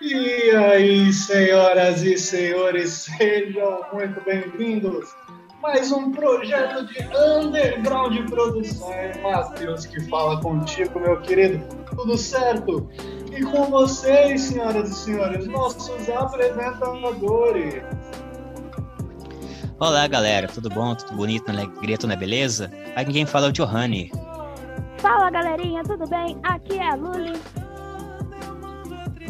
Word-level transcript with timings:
E 0.00 0.50
aí, 0.50 1.12
senhoras 1.12 2.02
e 2.02 2.18
senhores, 2.18 3.06
sejam 3.18 3.80
muito 3.92 4.22
bem-vindos. 4.24 5.08
Mais 5.62 5.90
um 5.90 6.12
projeto 6.12 6.86
de 6.86 6.98
underground 7.16 8.28
produção. 8.28 8.92
É 8.92 9.18
Matheus 9.22 9.86
que 9.86 10.00
fala 10.08 10.40
contigo, 10.40 11.00
meu 11.00 11.20
querido. 11.22 11.64
Tudo 11.96 12.18
certo? 12.18 12.88
E 13.32 13.42
com 13.42 13.70
vocês, 13.70 14.42
senhoras 14.42 14.90
e 14.90 14.94
senhores, 14.94 15.46
nossos 15.46 16.08
apresentadores. 16.10 17.82
Olá, 19.78 20.06
galera. 20.06 20.46
Tudo 20.48 20.68
bom? 20.68 20.94
Tudo 20.94 21.16
bonito? 21.16 21.50
Na 21.50 21.60
alegria? 21.60 21.96
Tudo 21.96 22.10
na 22.10 22.16
beleza? 22.16 22.70
Aqui 22.94 23.12
quem 23.12 23.24
fala 23.24 23.46
é 23.46 23.48
o 23.48 23.52
Johanny. 23.52 24.12
Fala, 24.98 25.30
galerinha. 25.30 25.82
Tudo 25.84 26.06
bem? 26.06 26.38
Aqui 26.42 26.76
é 26.78 26.90
a 26.90 26.94
Luli. 26.94 27.32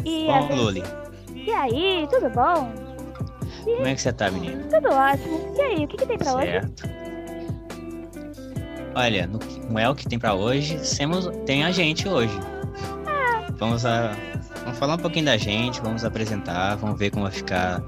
E, 0.07 0.25
Bom, 0.25 0.55
Luli, 0.55 0.83
e 1.35 1.51
aí, 1.51 2.07
tudo 2.09 2.29
bom? 2.29 2.71
como 3.65 3.87
é 3.87 3.93
que 3.93 3.99
você 3.99 4.13
tá, 4.13 4.31
menino? 4.31 4.63
Tudo 4.69 4.87
ótimo. 4.87 5.53
E 5.57 5.61
aí, 5.61 5.83
o 5.83 5.87
que, 5.87 5.97
que 5.97 6.05
tem 6.05 6.17
pra 6.17 6.33
hoje? 6.33 6.45
Certo. 6.45 6.89
Olha, 8.95 9.27
no, 9.27 9.39
no 9.69 9.77
É 9.77 9.89
o 9.89 9.93
que 9.93 10.07
tem 10.07 10.17
pra 10.17 10.33
hoje, 10.33 10.79
temos, 10.97 11.27
tem 11.45 11.65
a 11.65 11.71
gente 11.71 12.07
hoje. 12.07 12.39
Vamos, 13.57 13.85
a, 13.85 14.15
vamos 14.63 14.79
falar 14.79 14.95
um 14.95 14.99
pouquinho 14.99 15.25
da 15.25 15.35
gente, 15.35 15.81
vamos 15.81 16.05
apresentar, 16.05 16.75
vamos 16.75 16.97
ver 16.97 17.11
como 17.11 17.23
vai 17.23 17.33
ficar 17.33 17.83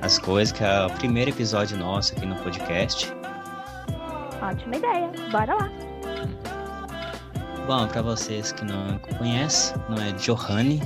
as 0.00 0.18
coisas, 0.18 0.50
que 0.50 0.64
é 0.64 0.86
o 0.86 0.90
primeiro 0.90 1.30
episódio 1.30 1.76
nosso 1.76 2.14
aqui 2.14 2.24
no 2.24 2.36
podcast. 2.36 3.12
Ótima 4.40 4.76
ideia. 4.76 5.10
Bora 5.30 5.54
lá. 5.54 5.70
Bom, 7.66 7.86
pra 7.88 8.00
vocês 8.00 8.52
que 8.52 8.64
não 8.64 8.98
conhecem, 8.98 9.76
não 9.90 10.02
é 10.02 10.12
Johanny, 10.12 10.80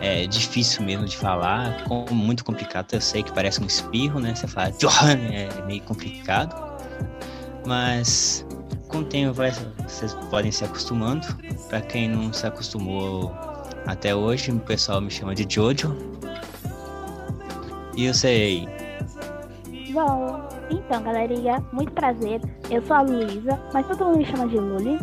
é 0.00 0.26
difícil 0.26 0.84
mesmo 0.84 1.06
de 1.06 1.16
falar, 1.16 1.84
muito 2.10 2.44
complicado. 2.44 2.92
Eu 2.92 3.00
sei 3.00 3.22
que 3.22 3.32
parece 3.32 3.62
um 3.62 3.66
espirro, 3.66 4.20
né? 4.20 4.34
Você 4.34 4.46
fala 4.46 4.68
é 4.68 5.48
meio 5.66 5.82
complicado, 5.82 6.54
mas 7.66 8.46
com 8.88 8.98
o 8.98 9.04
tempo 9.04 9.32
vai, 9.32 9.52
vocês 9.86 10.14
podem 10.30 10.52
se 10.52 10.64
acostumando. 10.64 11.26
Pra 11.68 11.80
quem 11.80 12.08
não 12.08 12.32
se 12.32 12.46
acostumou 12.46 13.32
até 13.86 14.14
hoje, 14.14 14.50
o 14.50 14.60
pessoal 14.60 15.00
me 15.00 15.10
chama 15.10 15.34
de 15.34 15.46
Jojo. 15.48 15.96
E 17.96 18.04
eu 18.04 18.14
sei, 18.14 18.68
Bom, 19.96 20.46
então, 20.68 21.02
galerinha, 21.02 21.64
muito 21.72 21.90
prazer. 21.92 22.38
Eu 22.70 22.84
sou 22.84 22.96
a 22.96 23.00
Luísa, 23.00 23.58
mas 23.72 23.86
todo 23.86 24.04
mundo 24.04 24.18
me 24.18 24.26
chama 24.26 24.46
de 24.46 24.58
Luli. 24.58 24.98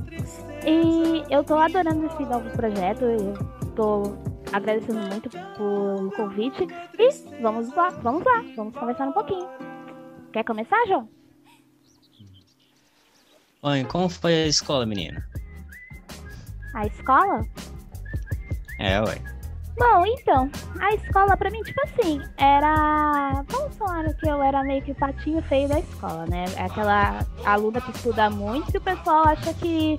E 0.68 1.24
eu 1.34 1.44
tô 1.44 1.56
adorando 1.56 2.06
esse 2.06 2.24
novo 2.24 2.48
projeto. 2.52 3.04
Eu 3.04 3.34
tô 3.76 4.14
agradecendo 4.54 5.00
muito 5.08 5.30
por 5.30 6.16
convite. 6.16 6.68
E 6.98 7.42
vamos 7.42 7.74
lá, 7.76 7.90
vamos 7.90 8.24
lá, 8.24 8.44
vamos 8.56 8.76
conversar 8.76 9.08
um 9.08 9.14
pouquinho. 9.14 9.48
Quer 10.32 10.44
começar, 10.44 10.82
João? 10.88 11.10
Oi, 13.64 13.84
como 13.86 14.10
foi 14.10 14.44
a 14.44 14.48
escola, 14.48 14.86
menina? 14.86 15.28
A 16.76 16.86
escola? 16.86 17.46
É, 18.80 19.02
ué. 19.02 19.34
Bom, 19.78 20.06
então, 20.06 20.52
a 20.80 20.94
escola 20.94 21.36
pra 21.36 21.50
mim, 21.50 21.62
tipo 21.64 21.82
assim, 21.82 22.22
era. 22.38 23.44
Vamos 23.48 23.76
falar 23.76 24.14
que 24.14 24.30
eu 24.30 24.42
era 24.44 24.64
meio 24.64 24.84
que 24.84 24.92
o 24.92 24.96
patinho 24.96 25.42
feio 25.44 25.68
da 25.68 25.80
escola, 25.80 26.26
né? 26.28 26.46
É 26.58 26.66
Aquela 26.66 27.26
aluna 27.44 27.82
que 27.82 27.92
estuda 27.92 28.30
muito 28.30 28.72
e 28.72 28.78
o 28.78 28.82
pessoal 28.82 29.28
acha 29.28 29.52
que 29.56 29.98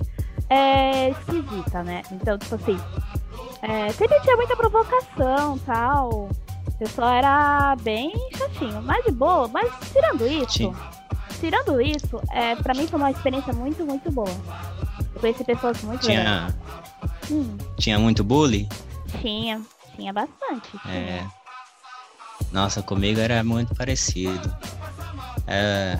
é 0.49 1.09
esquisita, 1.09 1.83
né? 1.83 2.03
Então, 2.11 2.37
tipo 2.37 2.55
assim, 2.55 2.77
é, 3.61 3.91
sempre 3.93 4.19
tinha 4.21 4.35
muita 4.35 4.55
provocação 4.55 5.57
tal. 5.59 6.29
O 6.67 6.71
pessoal 6.77 7.13
era 7.13 7.75
bem 7.81 8.11
chatinho, 8.37 8.81
mas 8.81 9.03
de 9.05 9.11
boa. 9.11 9.47
Mas 9.47 9.71
tirando 9.93 10.27
isso, 10.27 10.51
Sim. 10.57 10.75
tirando 11.39 11.79
isso, 11.81 12.21
é, 12.31 12.55
pra 12.55 12.73
mim 12.73 12.87
foi 12.87 12.99
uma 12.99 13.11
experiência 13.11 13.53
muito, 13.53 13.85
muito 13.85 14.11
boa. 14.11 14.29
Eu 15.13 15.21
conheci 15.21 15.43
pessoas 15.43 15.81
muito. 15.83 16.01
Tinha, 16.05 16.53
Hum, 17.31 17.57
tinha 17.77 17.97
muito 17.97 18.23
bullying? 18.23 18.67
tinha, 19.21 19.61
tinha 19.95 20.11
bastante. 20.13 20.69
tinha. 20.83 20.93
É. 20.93 21.25
Nossa, 22.51 22.81
comigo 22.83 23.19
era 23.19 23.43
muito 23.43 23.73
parecido. 23.73 24.53
É, 25.47 25.97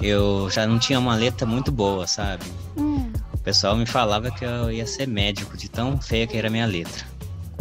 eu 0.00 0.48
já 0.50 0.66
não 0.66 0.78
tinha 0.78 0.98
uma 0.98 1.14
letra 1.14 1.46
muito 1.46 1.70
boa, 1.70 2.06
sabe? 2.06 2.44
Hum, 2.76 3.07
pessoal 3.48 3.74
me 3.78 3.86
falava 3.86 4.30
que 4.30 4.44
eu 4.44 4.70
ia 4.70 4.86
ser 4.86 5.08
médico, 5.08 5.56
de 5.56 5.70
tão 5.70 5.98
feia 5.98 6.26
que 6.26 6.36
era 6.36 6.48
a 6.48 6.50
minha 6.50 6.66
letra. 6.66 7.06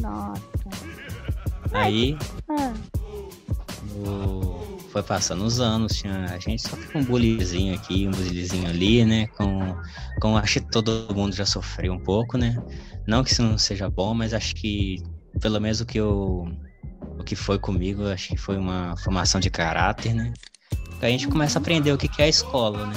nossa. 0.02 0.42
Aí 1.74 2.18
Ah, 2.50 2.74
o- 3.96 4.78
foi 4.92 5.02
passando 5.02 5.46
os 5.46 5.62
anos, 5.62 5.94
tinha, 5.96 6.26
a 6.26 6.40
gente 6.40 6.62
só 6.68 6.76
com 6.92 7.00
um 7.00 7.06
bullyingzinho 7.06 7.74
aqui, 7.74 8.06
um 8.06 8.12
bullyingzinho 8.12 8.68
ali, 8.70 9.06
né? 9.06 9.28
Com, 9.28 9.74
com 10.20 10.36
acho 10.36 10.60
que 10.60 10.70
todo 10.70 11.08
mundo 11.16 11.34
já 11.34 11.46
sofreu 11.46 11.94
um 11.94 12.00
pouco, 12.00 12.38
né? 12.38 12.62
Não 13.08 13.24
que 13.24 13.32
isso 13.32 13.42
não 13.42 13.58
seja 13.58 13.90
bom, 13.90 14.14
mas 14.14 14.34
acho 14.34 14.56
que 14.56 15.02
pelo 15.40 15.62
menos 15.62 15.80
o 15.80 15.86
que 15.86 15.98
eu 16.02 16.52
o 17.18 17.24
que 17.24 17.36
foi 17.36 17.58
comigo, 17.58 18.08
acho 18.10 18.28
que 18.28 18.38
foi 18.38 18.58
uma 18.58 18.94
formação 18.98 19.40
de 19.40 19.50
caráter, 19.50 20.14
né? 20.14 20.34
A 21.02 21.08
gente 21.08 21.30
começa 21.30 21.58
a 21.60 21.62
aprender 21.62 21.94
o 21.94 21.98
que 21.98 22.10
é 22.22 22.26
a 22.26 22.28
escola, 22.28 22.88
né? 22.88 22.96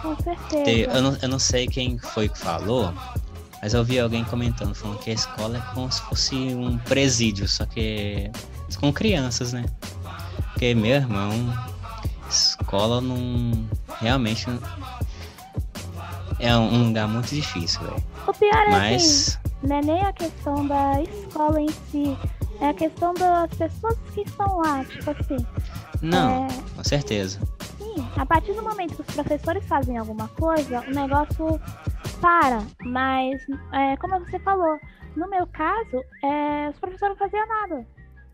Com 0.00 0.16
certeza. 0.22 0.64
Te- 0.64 0.80
eu, 0.96 1.02
não, 1.02 1.16
eu 1.22 1.28
não 1.28 1.38
sei 1.38 1.66
quem 1.66 1.98
foi 1.98 2.28
que 2.28 2.38
falou, 2.38 2.92
mas 3.62 3.74
eu 3.74 3.84
vi 3.84 3.98
alguém 3.98 4.24
comentando, 4.24 4.74
falando 4.74 4.98
que 4.98 5.10
a 5.10 5.14
escola 5.14 5.58
é 5.58 5.74
como 5.74 5.90
se 5.90 6.00
fosse 6.02 6.34
um 6.34 6.78
presídio, 6.78 7.48
só 7.48 7.64
que 7.66 8.30
com 8.78 8.92
crianças, 8.92 9.52
né? 9.52 9.64
Porque, 10.52 10.74
meu 10.74 10.96
irmão, 10.96 11.30
escola 12.30 13.00
não. 13.00 13.66
Realmente 14.00 14.46
é 16.38 16.56
um 16.56 16.86
lugar 16.88 17.08
muito 17.08 17.34
difícil, 17.34 17.80
velho. 17.82 18.04
O 18.26 18.32
pior 18.32 18.54
é 18.54 18.94
assim, 18.94 18.94
Mas. 18.94 19.38
não 19.62 19.76
é 19.76 19.80
nem 19.82 20.02
a 20.04 20.12
questão 20.12 20.66
da 20.66 21.02
escola 21.02 21.60
em 21.60 21.68
si, 21.90 22.16
é 22.60 22.68
a 22.68 22.74
questão 22.74 23.14
das 23.14 23.50
pessoas 23.54 23.96
que 24.14 24.20
estão 24.22 24.58
lá, 24.58 24.84
tipo 24.84 25.10
assim. 25.10 25.44
Não, 26.02 26.44
É. 26.46 26.48
com 26.76 26.84
certeza. 26.84 27.40
A 28.18 28.26
partir 28.26 28.52
do 28.52 28.62
momento 28.62 28.96
que 28.96 29.02
os 29.02 29.14
professores 29.14 29.64
fazem 29.66 29.96
alguma 29.96 30.28
coisa, 30.28 30.80
o 30.80 30.90
negócio 30.90 31.60
para. 32.20 32.66
Mas, 32.84 33.40
é, 33.72 33.96
como 33.98 34.18
você 34.18 34.38
falou, 34.40 34.78
no 35.16 35.28
meu 35.30 35.46
caso, 35.46 36.02
é, 36.24 36.68
os 36.68 36.78
professores 36.78 37.16
não 37.16 37.28
faziam 37.28 37.46
nada. 37.46 37.86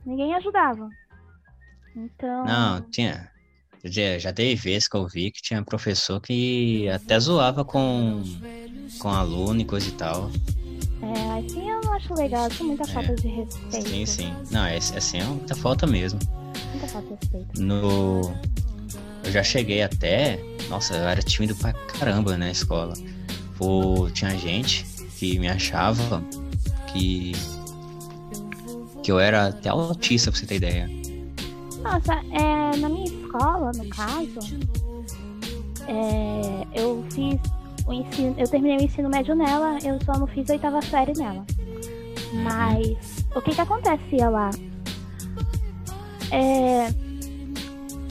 Ninguém 0.06 0.34
ajudava. 0.34 0.88
Então. 1.94 2.44
Não, 2.44 2.80
tinha. 2.90 3.30
Já, 3.84 4.18
já 4.18 4.32
teve 4.32 4.54
vezes 4.54 4.88
que 4.88 4.96
eu 4.96 5.06
vi 5.06 5.30
que 5.30 5.42
tinha 5.42 5.62
professor 5.62 6.18
que 6.18 6.88
até 6.88 7.20
zoava 7.20 7.64
com, 7.64 8.22
com 8.98 9.08
aluno 9.08 9.60
e 9.60 9.64
coisa 9.66 9.88
e 9.88 9.92
tal. 9.92 10.30
É, 11.02 11.38
assim 11.38 11.70
eu 11.70 11.82
não 11.82 11.92
acho 11.92 12.14
legal, 12.14 12.46
acho 12.46 12.64
muita 12.64 12.86
falta 12.86 13.14
de 13.14 13.28
respeito. 13.28 13.76
É. 13.76 13.80
Sim, 13.82 14.06
sim. 14.06 14.34
Não, 14.50 14.64
é, 14.64 14.78
assim 14.78 15.20
é 15.20 15.24
muita 15.24 15.54
falta 15.54 15.86
mesmo. 15.86 16.18
Muita 16.70 16.88
falta 16.88 17.08
de 17.08 17.14
respeito. 17.14 17.60
No. 17.60 18.34
Eu 19.24 19.32
já 19.32 19.42
cheguei 19.42 19.82
até. 19.82 20.38
Nossa, 20.68 20.94
eu 20.94 21.08
era 21.08 21.22
tímido 21.22 21.54
pra 21.56 21.72
caramba 21.72 22.36
na 22.36 22.50
escola. 22.50 22.94
Pô, 23.56 24.08
tinha 24.12 24.36
gente 24.36 24.84
que 25.18 25.38
me 25.38 25.48
achava 25.48 26.22
que. 26.92 27.32
que 29.02 29.10
eu 29.10 29.18
era 29.18 29.48
até 29.48 29.68
autista, 29.70 30.30
pra 30.30 30.38
você 30.38 30.46
ter 30.46 30.56
ideia. 30.56 30.90
Nossa, 31.82 32.14
é, 32.32 32.76
na 32.78 32.88
minha 32.88 33.04
escola, 33.04 33.70
no 33.76 33.88
caso, 33.88 34.40
é, 35.86 36.66
eu 36.74 37.04
fiz 37.12 37.38
o 37.87 37.93
ensino, 37.93 38.34
eu 38.38 38.49
terminei 38.49 38.78
o 38.78 38.82
ensino 38.82 39.08
médio 39.08 39.34
nela, 39.34 39.78
eu 39.84 39.99
só 40.04 40.19
não 40.19 40.26
fiz 40.26 40.49
a 40.49 40.54
oitava 40.54 40.81
série 40.82 41.12
nela. 41.12 41.44
Mas 42.43 43.25
o 43.34 43.40
que 43.40 43.54
que 43.54 43.60
acontecia 43.60 44.28
lá? 44.28 44.50
É, 46.31 46.88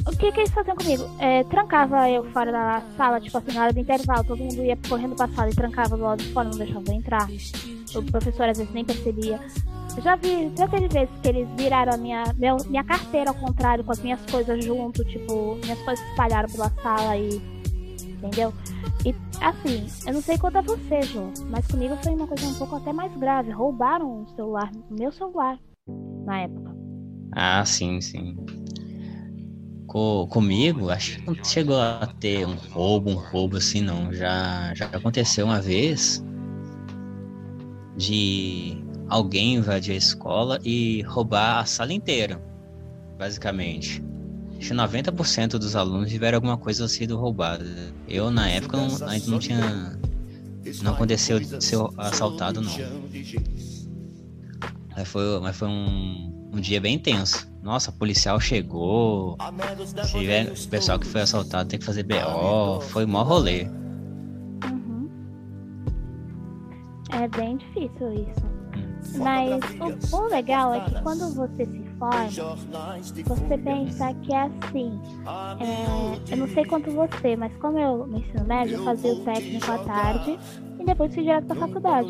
o 0.06 0.12
que 0.18 0.32
que 0.32 0.40
eles 0.42 0.52
faziam 0.52 0.76
comigo? 0.76 1.04
É, 1.20 1.44
trancava 1.46 2.10
eu 2.10 2.24
fora 2.32 2.52
da 2.52 2.82
sala, 2.98 3.20
tipo 3.22 3.38
assim, 3.38 3.54
na 3.54 3.64
hora 3.64 3.74
do 3.74 3.80
intervalo, 3.80 4.24
todo 4.24 4.40
mundo 4.44 4.64
ia 4.64 4.78
correndo 4.90 5.16
pra 5.16 5.28
sala 5.30 5.50
e 5.50 5.56
trancava 5.56 5.96
do 5.98 6.04
lado 6.04 6.22
de 6.24 6.32
fora, 6.34 6.50
não 6.50 6.58
deixava 6.58 6.84
eu 6.88 6.94
entrar. 6.94 7.28
O 7.96 8.04
professor 8.04 8.50
às 8.50 8.58
vezes 8.58 8.74
nem 8.74 8.84
percebia. 8.84 9.40
Eu 9.96 10.02
já 10.02 10.16
vi, 10.16 10.50
teve 10.56 10.88
vezes 10.88 11.14
que 11.22 11.28
eles 11.28 11.48
viraram 11.56 11.94
a 11.94 11.98
minha, 11.98 12.24
meu- 12.38 12.58
minha 12.68 12.84
carteira 12.84 13.30
ao 13.30 13.36
contrário, 13.36 13.84
com 13.84 13.92
as 13.92 14.00
minhas 14.02 14.20
coisas 14.30 14.64
junto, 14.66 15.04
tipo, 15.06 15.56
minhas 15.64 15.80
coisas 15.84 16.04
espalharam 16.10 16.50
pela 16.50 16.70
sala 16.82 17.16
e. 17.18 17.40
Entendeu? 18.24 18.54
E 19.06 19.14
assim, 19.42 19.86
eu 20.08 20.14
não 20.14 20.22
sei 20.22 20.38
quanto 20.38 20.58
a 20.58 20.62
você, 20.62 21.02
Jô, 21.04 21.30
mas 21.50 21.68
comigo 21.68 21.96
foi 22.02 22.14
uma 22.16 22.26
coisa 22.26 22.48
um 22.48 22.54
pouco 22.56 22.78
até 22.78 22.92
mais 22.94 23.16
grave. 23.18 23.52
Roubaram 23.52 24.24
o 24.24 24.30
celular, 24.36 24.72
meu 24.90 25.12
celular, 25.12 25.60
na 26.26 26.40
época. 26.40 26.74
Ah, 27.36 27.64
sim, 27.66 28.00
sim. 28.00 28.36
Co- 29.94 30.28
comigo, 30.28 30.90
acho 30.90 31.20
que 31.20 31.24
não 31.28 31.38
chegou 31.44 31.80
a 31.80 32.08
ter 32.20 32.48
um 32.48 32.56
roubo, 32.56 33.12
um 33.12 33.16
roubo 33.16 33.58
assim, 33.58 33.82
não. 33.82 34.12
Já, 34.12 34.74
já 34.76 34.88
aconteceu 34.88 35.46
uma 35.46 35.62
vez 35.62 36.24
de 37.96 38.84
alguém 39.08 39.56
invadir 39.56 39.94
a 39.94 39.98
escola 39.98 40.60
e 40.64 41.02
roubar 41.04 41.60
a 41.60 41.66
sala 41.66 41.94
inteira, 41.94 42.42
basicamente. 43.18 44.04
Acho 44.60 44.70
que 44.70 44.74
90% 44.76 45.60
dos 45.60 45.76
alunos 45.76 46.10
tiveram 46.12 46.38
alguma 46.38 46.58
coisa 46.58 46.88
sido 46.88 47.18
roubada. 47.18 47.66
Eu, 48.08 48.32
na 48.32 48.50
época, 48.50 48.78
não, 48.78 48.96
ainda 49.08 49.28
não 49.28 49.40
tinha. 49.40 50.00
Não 50.82 50.92
aconteceu 50.94 51.40
de 51.40 51.64
ser 51.64 51.78
assaltado, 51.98 52.62
não. 52.62 52.90
Mas 54.96 55.08
foi, 55.10 55.40
mas 55.42 55.56
foi 55.58 55.68
um, 55.68 56.50
um 56.54 56.60
dia 56.62 56.80
bem 56.82 57.00
tenso. 57.00 57.53
Nossa, 57.64 57.94
policial 57.94 58.42
chegou. 58.42 59.38
Se 60.06 60.20
tiver, 60.20 60.52
o 60.52 60.68
pessoal 60.68 61.00
que 61.00 61.08
foi 61.08 61.22
assaltado 61.22 61.70
tem 61.70 61.80
que 61.80 61.86
fazer 61.86 62.04
BO. 62.04 62.82
Foi 62.82 63.06
mó 63.06 63.24
rolê. 63.24 63.64
Uhum. 64.66 65.10
É 67.10 67.26
bem 67.30 67.56
difícil 67.56 68.14
isso. 68.14 68.54
Mas 69.18 69.62
o, 70.12 70.18
o, 70.18 70.28
legal 70.28 70.74
é 70.74 70.82
que 70.82 71.02
quando 71.04 71.34
você 71.34 71.66
se 71.66 71.84
forma, 71.98 72.30
você 73.26 73.58
pensa 73.58 74.14
que 74.14 74.34
é 74.34 74.42
assim. 74.42 75.00
É, 75.60 76.34
eu 76.34 76.38
não 76.38 76.48
sei 76.50 76.66
quanto 76.66 76.92
você, 76.92 77.36
mas 77.38 77.56
como 77.58 77.80
eu 77.80 78.08
no 78.08 78.18
ensino 78.18 78.44
médio, 78.44 78.78
eu 78.78 78.84
fazia 78.84 79.14
o 79.14 79.24
técnico 79.24 79.72
à 79.72 79.78
tarde 79.80 80.38
e 80.80 80.84
depois 80.84 81.14
fui 81.14 81.24
direto 81.24 81.46
pra 81.46 81.56
faculdade. 81.56 82.10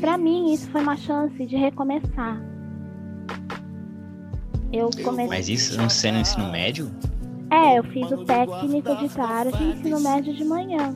Pra 0.00 0.18
mim, 0.18 0.52
isso 0.52 0.70
foi 0.70 0.82
uma 0.82 0.96
chance 0.96 1.46
de 1.46 1.56
recomeçar. 1.56 2.59
Eu 4.72 4.90
comecei... 5.02 5.26
Mas 5.28 5.48
isso 5.48 5.76
não 5.76 5.88
sendo 5.88 6.18
ensino 6.18 6.50
médio? 6.50 6.90
É, 7.50 7.78
eu 7.78 7.84
fiz 7.84 8.10
o 8.12 8.24
técnico 8.24 8.96
de 8.96 9.08
tarde 9.08 9.62
e 9.62 9.72
ensino 9.72 10.00
médio 10.00 10.32
de 10.34 10.44
manhã. 10.44 10.94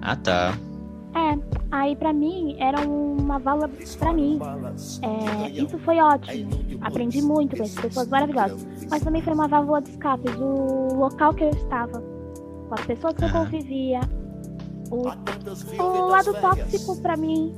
Ah, 0.00 0.16
tá. 0.16 0.58
É, 1.14 1.38
aí 1.70 1.96
para 1.96 2.12
mim 2.12 2.56
era 2.58 2.80
uma 2.80 3.38
válvula 3.38 3.70
para 3.98 4.12
mim. 4.12 4.38
É, 5.02 5.50
isso 5.50 5.78
foi 5.78 5.98
ótimo. 5.98 6.50
Aprendi 6.80 7.20
muito 7.20 7.56
com 7.56 7.62
essas 7.62 7.80
pessoas 7.80 8.08
maravilhosas. 8.08 8.66
Mas 8.90 9.02
também 9.02 9.20
foi 9.20 9.34
uma 9.34 9.48
válvula 9.48 9.82
de 9.82 9.90
escape 9.90 10.30
do 10.30 10.94
local 10.94 11.34
que 11.34 11.44
eu 11.44 11.50
estava, 11.50 12.00
com 12.68 12.74
as 12.74 12.86
pessoas 12.86 13.14
que 13.14 13.24
eu 13.24 13.30
convivia. 13.30 14.00
O, 14.90 15.02
o 15.82 16.08
lado 16.08 16.32
tóxico 16.40 16.96
para 17.02 17.14
mim 17.14 17.52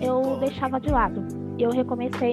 eu 0.00 0.38
deixava 0.40 0.80
de 0.80 0.90
lado. 0.90 1.24
Eu 1.58 1.70
recomecei 1.70 2.32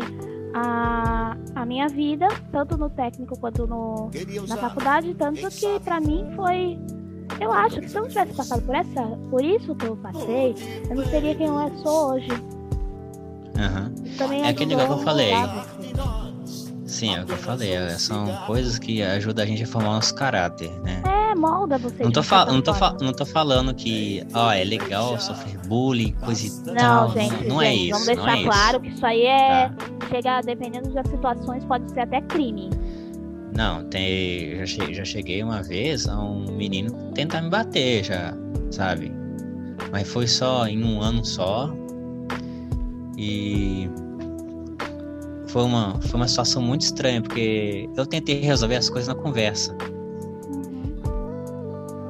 a, 0.54 1.36
a 1.56 1.66
minha 1.66 1.88
vida, 1.88 2.28
tanto 2.52 2.78
no 2.78 2.90
técnico 2.90 3.40
quanto 3.40 3.68
no, 3.68 4.10
na 4.48 4.58
faculdade, 4.58 5.14
tanto 5.16 5.50
que 5.50 5.80
para 5.80 6.00
mim 6.00 6.32
foi 6.36 6.80
eu 7.40 7.52
acho 7.52 7.80
que 7.80 7.90
se 7.90 7.98
eu 7.98 8.02
não 8.02 8.10
tivesse 8.10 8.34
passado 8.34 8.62
por 8.64 8.76
essa, 8.76 9.02
por 9.30 9.44
isso 9.44 9.76
que 9.76 9.86
eu 9.86 9.96
passei, 9.98 10.56
eu 10.90 10.96
não 10.96 11.06
seria 11.06 11.34
quem 11.36 11.48
eu 11.48 11.78
sou 11.78 12.14
hoje. 12.14 12.30
Uhum. 13.56 14.44
é 14.44 14.50
aquele 14.50 14.76
negócio 14.76 14.96
que 14.96 15.00
eu 15.00 15.06
falei. 15.06 15.32
Sim, 16.86 17.16
é 17.16 17.22
o 17.22 17.26
que 17.26 17.32
eu 17.32 17.38
falei. 17.38 17.74
É, 17.74 17.90
são 17.98 18.28
coisas 18.46 18.78
que 18.78 19.02
ajudam 19.02 19.44
a 19.44 19.48
gente 19.48 19.64
a 19.64 19.68
formar 19.68 19.92
nosso 19.92 20.14
caráter, 20.14 20.70
né? 20.82 21.02
É, 21.08 21.21
molda 21.42 21.78
você. 21.78 22.04
Não 22.04 22.12
tô, 22.12 22.22
fa 22.22 22.46
não 22.46 22.62
tô, 22.62 22.74
fa 22.74 22.96
não 23.02 23.12
tô 23.12 23.26
falando 23.26 23.74
que, 23.74 24.24
ó, 24.34 24.52
é 24.52 24.64
legal 24.64 25.20
sofrer 25.20 25.58
bullying, 25.68 26.14
coisa 26.24 26.46
e 26.46 26.50
não, 26.68 26.76
tal. 26.76 27.12
Gente, 27.14 27.44
não, 27.44 27.56
não 27.56 27.62
é 27.62 27.72
gente, 27.72 27.80
é 27.80 27.84
isso. 27.84 27.92
Vamos 27.92 28.08
deixar 28.08 28.38
é 28.38 28.44
claro 28.44 28.78
isso. 28.78 28.80
que 28.82 28.96
isso 28.96 29.06
aí 29.06 29.26
é. 29.26 29.70
Tá. 29.70 30.08
Chega, 30.10 30.42
dependendo 30.42 30.90
das 30.94 31.08
situações, 31.08 31.66
pode 31.66 31.92
ser 31.92 32.02
até 32.02 32.22
crime. 32.22 32.70
Não, 33.56 33.84
tem, 33.86 34.58
já, 34.58 34.66
cheguei, 34.66 34.94
já 34.94 35.06
cheguei 35.06 35.44
uma 35.44 35.62
vez 35.62 36.08
a 36.08 36.18
um 36.18 36.46
menino 36.54 37.12
tentar 37.14 37.42
me 37.42 37.50
bater 37.50 38.04
já, 38.04 38.34
sabe? 38.70 39.12
Mas 39.92 40.08
foi 40.08 40.28
só 40.28 40.68
em 40.68 40.84
um 40.84 41.02
ano 41.02 41.26
só. 41.26 41.74
E 43.18 43.90
foi 45.48 45.64
uma, 45.64 46.00
foi 46.02 46.20
uma 46.20 46.28
situação 46.28 46.62
muito 46.62 46.82
estranha, 46.82 47.22
porque 47.22 47.90
eu 47.96 48.06
tentei 48.06 48.40
resolver 48.40 48.78
as 48.78 48.90
coisas 48.90 49.14
na 49.14 49.22
conversa. 49.22 49.76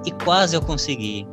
E 0.05 0.11
quase 0.11 0.55
eu 0.55 0.61
consegui. 0.61 1.27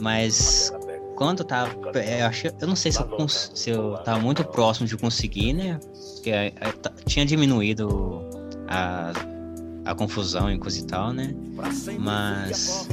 Mas 0.00 0.72
quando 1.16 1.42
tava. 1.42 1.74
Eu, 1.94 2.26
acho, 2.26 2.46
eu 2.46 2.68
não 2.68 2.76
sei 2.76 2.92
se 2.92 3.00
eu, 3.00 3.28
se 3.28 3.70
eu 3.70 3.94
tava 3.98 4.20
muito 4.20 4.44
próximo 4.44 4.86
de 4.86 4.96
conseguir, 4.96 5.52
né? 5.54 5.80
Porque 6.14 6.30
tinha 7.06 7.24
diminuído 7.24 8.28
a, 8.68 9.12
a 9.84 9.94
confusão 9.94 10.52
e 10.52 10.58
coisa 10.58 10.78
e 10.78 10.84
tal, 10.84 11.12
né? 11.12 11.34
Mas 11.98 12.88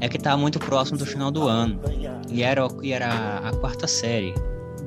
é 0.00 0.08
que 0.08 0.18
tava 0.18 0.36
muito 0.36 0.58
próximo 0.58 0.98
do 0.98 1.06
final 1.06 1.30
do 1.30 1.46
ano. 1.46 1.80
E 2.28 2.42
era, 2.42 2.66
e 2.82 2.92
era 2.92 3.38
a 3.38 3.56
quarta 3.56 3.86
série. 3.86 4.34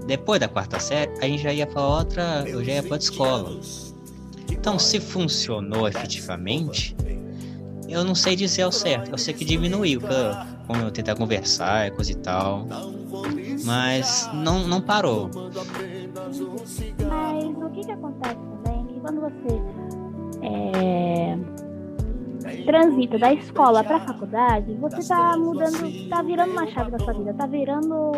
Depois 0.05 0.39
da 0.39 0.47
quarta 0.47 0.79
série, 0.79 1.11
a 1.19 1.27
gente 1.27 1.41
já 1.41 1.53
ia 1.53 1.65
para 1.65 1.81
outra. 1.81 2.43
Eu 2.45 2.63
já 2.63 2.73
ia 2.73 2.83
pra 2.83 2.93
outra 2.93 3.09
escola. 3.09 3.59
Então, 4.51 4.77
se 4.77 4.99
funcionou 4.99 5.87
efetivamente, 5.87 6.95
eu 7.87 8.03
não 8.03 8.15
sei 8.15 8.35
dizer 8.35 8.63
ao 8.63 8.71
certo. 8.71 9.11
Eu 9.11 9.17
sei 9.17 9.33
que 9.33 9.45
diminuiu, 9.45 10.01
como 10.67 10.81
eu 10.81 10.91
tentar 10.91 11.15
conversar 11.15 11.87
e 11.87 11.91
coisa 11.91 12.11
e 12.11 12.15
tal. 12.15 12.65
Mas 13.63 14.29
não, 14.33 14.67
não 14.67 14.81
parou. 14.81 15.29
Mas 17.07 17.43
o 17.45 17.69
que, 17.71 17.85
que 17.85 17.91
acontece 17.91 18.35
também 18.35 18.81
é 18.81 18.93
que 18.93 18.99
quando 18.99 19.21
você 19.21 19.61
é, 20.41 21.37
transita 22.65 23.17
da 23.17 23.33
escola 23.33 23.83
para 23.83 23.97
a 23.97 23.99
faculdade, 24.01 24.73
você 24.75 24.99
está 24.99 25.38
mudando, 25.38 25.85
está 25.85 26.21
virando 26.21 26.51
uma 26.51 26.67
chave 26.67 26.91
da 26.91 26.99
sua 26.99 27.13
vida, 27.13 27.31
está 27.31 27.45
virando 27.45 28.11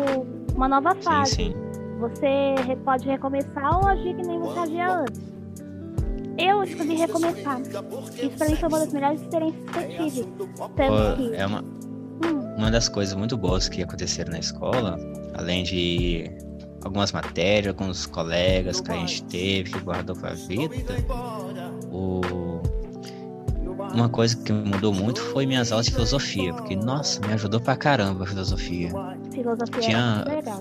uma 0.54 0.68
nova 0.68 0.94
fase. 0.96 1.34
Sim, 1.34 1.52
sim. 1.52 1.68
Você 2.00 2.76
pode 2.84 3.06
recomeçar 3.06 3.76
ou 3.76 3.88
agir 3.88 4.14
que 4.14 4.22
nem 4.22 4.38
você 4.38 4.58
agia 4.60 5.00
antes. 5.00 5.27
Eu 6.38 6.62
escolhi 6.62 6.94
recomeçar. 6.94 7.60
Isso 7.60 8.30
pra 8.38 8.48
mim 8.48 8.56
foi 8.56 8.68
uma 8.68 8.78
das 8.78 8.92
melhores 8.92 9.20
experiências 9.20 9.70
que 9.70 9.78
eu 9.78 9.88
tive. 9.88 10.28
Tanto 10.76 11.16
que... 11.16 11.34
É 11.34 11.46
uma, 11.46 11.64
uma 12.56 12.70
das 12.70 12.88
coisas 12.88 13.14
muito 13.14 13.36
boas 13.36 13.68
que 13.68 13.82
aconteceram 13.82 14.32
na 14.32 14.38
escola, 14.38 14.98
além 15.34 15.64
de 15.64 16.30
algumas 16.84 17.12
matérias, 17.12 17.74
alguns 17.74 18.06
colegas 18.06 18.80
que 18.80 18.90
a 18.90 18.94
gente 18.94 19.22
teve, 19.24 19.72
que 19.72 19.80
guardou 19.80 20.14
pra 20.14 20.32
vida, 20.32 20.74
o... 21.90 22.20
uma 23.92 24.08
coisa 24.08 24.36
que 24.36 24.52
mudou 24.52 24.94
muito 24.94 25.20
foi 25.20 25.44
minhas 25.44 25.72
aulas 25.72 25.86
de 25.86 25.92
filosofia, 25.92 26.54
porque, 26.54 26.76
nossa, 26.76 27.20
me 27.26 27.32
ajudou 27.32 27.60
pra 27.60 27.76
caramba 27.76 28.24
a 28.24 28.26
filosofia. 28.26 28.90
Filosofia 29.42 29.80
Tinha- 29.80 30.24
legal. 30.26 30.60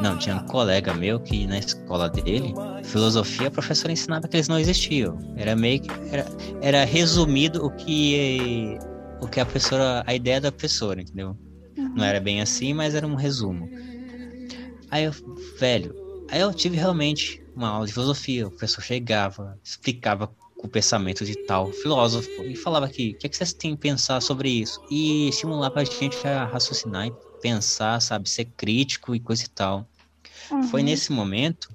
Não, 0.00 0.18
tinha 0.18 0.36
um 0.36 0.46
colega 0.46 0.94
meu 0.94 1.18
que 1.20 1.46
na 1.46 1.58
escola 1.58 2.08
dele, 2.08 2.54
filosofia, 2.82 3.48
a 3.48 3.50
professora 3.50 3.92
ensinava 3.92 4.28
que 4.28 4.36
eles 4.36 4.48
não 4.48 4.58
existiam. 4.58 5.18
Era 5.36 5.56
meio 5.56 5.80
que. 5.80 5.90
Era, 6.10 6.26
era 6.60 6.84
resumido 6.84 7.64
o 7.64 7.70
que. 7.70 8.78
O 9.20 9.26
que 9.28 9.40
a 9.40 9.44
professora. 9.44 10.02
A 10.06 10.14
ideia 10.14 10.40
da 10.40 10.52
professora, 10.52 11.00
entendeu? 11.00 11.36
Uhum. 11.76 11.94
Não 11.96 12.04
era 12.04 12.20
bem 12.20 12.40
assim, 12.40 12.72
mas 12.74 12.94
era 12.94 13.06
um 13.06 13.14
resumo. 13.14 13.68
Aí 14.90 15.04
eu, 15.04 15.12
velho, 15.58 15.94
aí 16.30 16.40
eu 16.40 16.52
tive 16.52 16.76
realmente 16.76 17.42
uma 17.56 17.68
aula 17.68 17.86
de 17.86 17.92
filosofia. 17.92 18.46
O 18.46 18.50
professor 18.50 18.82
chegava, 18.82 19.58
explicava 19.62 20.30
o 20.64 20.68
pensamento 20.68 21.24
de 21.24 21.34
tal 21.46 21.70
filósofo 21.72 22.30
e 22.42 22.56
falava 22.56 22.88
que 22.88 23.10
o 23.10 23.18
que, 23.18 23.26
é 23.26 23.28
que 23.28 23.36
vocês 23.36 23.52
têm 23.52 23.74
que 23.74 23.82
pensar 23.82 24.20
sobre 24.22 24.48
isso 24.48 24.80
e 24.90 25.28
estimular 25.28 25.70
pra 25.70 25.84
gente 25.84 26.26
a 26.26 26.46
raciocinar 26.46 27.06
e 27.06 27.12
pensar, 27.44 28.00
sabe, 28.00 28.26
ser 28.30 28.46
crítico 28.56 29.14
e 29.14 29.20
coisa 29.20 29.44
e 29.44 29.48
tal. 29.48 29.86
Foi 30.70 30.80
Uhum. 30.80 30.86
nesse 30.86 31.12
momento 31.12 31.68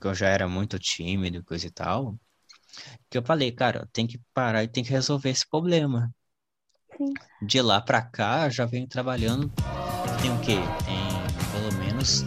que 0.00 0.08
eu 0.08 0.12
já 0.12 0.26
era 0.26 0.48
muito 0.48 0.76
tímido 0.76 1.36
e 1.36 1.42
coisa 1.44 1.68
e 1.68 1.70
tal, 1.70 2.18
que 3.08 3.16
eu 3.16 3.22
falei, 3.24 3.52
cara, 3.52 3.82
eu 3.82 3.86
tenho 3.92 4.08
que 4.08 4.20
parar 4.34 4.64
e 4.64 4.68
tenho 4.68 4.84
que 4.84 4.92
resolver 4.92 5.30
esse 5.30 5.48
problema. 5.48 6.12
Sim. 6.96 7.14
De 7.46 7.62
lá 7.62 7.80
pra 7.80 8.02
cá, 8.02 8.48
já 8.50 8.66
venho 8.66 8.88
trabalhando, 8.88 9.48
tem 10.20 10.32
o 10.32 10.40
quê? 10.40 10.56
Tem 10.84 10.98
pelo 11.52 11.78
menos 11.78 12.24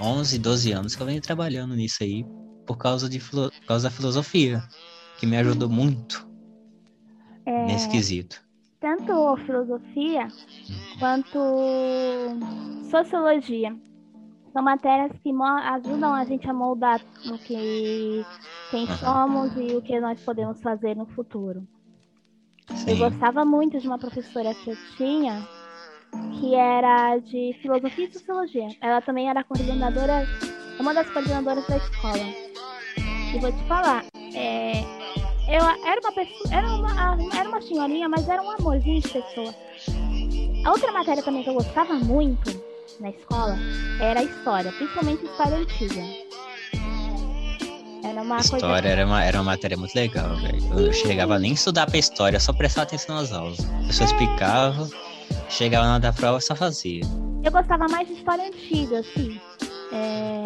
11, 0.00 0.36
12 0.36 0.72
anos 0.72 0.96
que 0.96 1.02
eu 1.02 1.06
venho 1.06 1.22
trabalhando 1.22 1.76
nisso 1.76 2.02
aí, 2.02 2.24
por 2.66 2.76
causa, 2.76 3.08
de, 3.08 3.20
por 3.20 3.52
causa 3.68 3.88
da 3.88 3.94
filosofia, 3.94 4.60
que 5.16 5.26
me 5.26 5.36
ajudou 5.36 5.68
muito 5.68 6.26
É, 7.46 7.66
nesse 7.66 7.88
quesito. 7.88 8.45
Tanto 8.80 9.36
filosofia 9.38 10.28
quanto 10.98 11.38
sociologia. 12.90 13.76
São 14.52 14.62
matérias 14.62 15.12
que 15.22 15.30
ajudam 15.30 16.14
a 16.14 16.24
gente 16.24 16.48
a 16.48 16.52
moldar 16.52 17.00
o 17.26 17.38
que 17.38 18.24
quem 18.70 18.86
somos 18.86 19.54
e 19.56 19.76
o 19.76 19.82
que 19.82 20.00
nós 20.00 20.18
podemos 20.22 20.62
fazer 20.62 20.96
no 20.96 21.06
futuro. 21.06 21.66
Eu 22.70 22.76
Sim. 22.76 22.98
gostava 22.98 23.44
muito 23.44 23.78
de 23.78 23.86
uma 23.86 23.98
professora 23.98 24.54
que 24.54 24.70
eu 24.70 24.76
tinha, 24.96 25.46
que 26.40 26.54
era 26.54 27.18
de 27.18 27.56
filosofia 27.60 28.06
e 28.06 28.12
sociologia. 28.12 28.68
Ela 28.80 29.00
também 29.02 29.28
era 29.28 29.44
coordenadora, 29.44 30.26
uma 30.80 30.94
das 30.94 31.08
coordenadoras 31.10 31.66
da 31.66 31.76
escola. 31.76 32.24
E 33.34 33.38
vou 33.38 33.52
te 33.52 33.62
falar, 33.64 34.04
é, 34.34 34.95
eu 35.48 35.64
era 35.88 36.00
uma 36.00 36.12
pessoa, 36.12 36.54
era 36.54 36.66
uma, 36.68 37.18
era 37.38 37.48
uma 37.48 37.60
senhorinha, 37.62 38.08
mas 38.08 38.28
era 38.28 38.42
um 38.42 38.50
amorzinho 38.50 39.00
de 39.00 39.08
pessoa. 39.08 39.54
A 40.64 40.70
outra 40.70 40.90
matéria 40.92 41.22
também 41.22 41.42
que 41.44 41.50
eu 41.50 41.54
gostava 41.54 41.94
muito 41.94 42.60
na 43.00 43.10
escola 43.10 43.56
era 44.00 44.22
história, 44.22 44.72
principalmente 44.72 45.24
história 45.24 45.56
antiga. 45.58 46.02
Era 48.04 48.22
uma 48.22 48.38
História 48.38 48.66
coisa. 48.68 48.88
era, 48.88 49.04
uma, 49.06 49.24
era 49.24 49.38
uma 49.38 49.44
matéria 49.44 49.76
muito 49.76 49.94
legal, 49.94 50.36
velho. 50.36 50.78
Eu 50.80 50.92
chegava 50.92 51.38
nem 51.38 51.50
a 51.50 51.54
estudar 51.54 51.86
pra 51.86 51.98
história, 51.98 52.38
só 52.38 52.52
prestar 52.52 52.82
atenção 52.82 53.16
nas 53.16 53.32
aulas. 53.32 53.58
A 53.60 53.86
pessoa 53.86 54.06
explicava, 54.06 54.88
chegava 55.48 55.84
na 55.86 55.90
hora 55.94 56.00
da 56.00 56.12
prova 56.12 56.40
só 56.40 56.54
fazia. 56.54 57.02
Eu 57.42 57.50
gostava 57.50 57.86
mais 57.88 58.06
de 58.06 58.14
história 58.14 58.44
antiga, 58.46 59.00
assim. 59.00 59.40
É, 59.92 60.42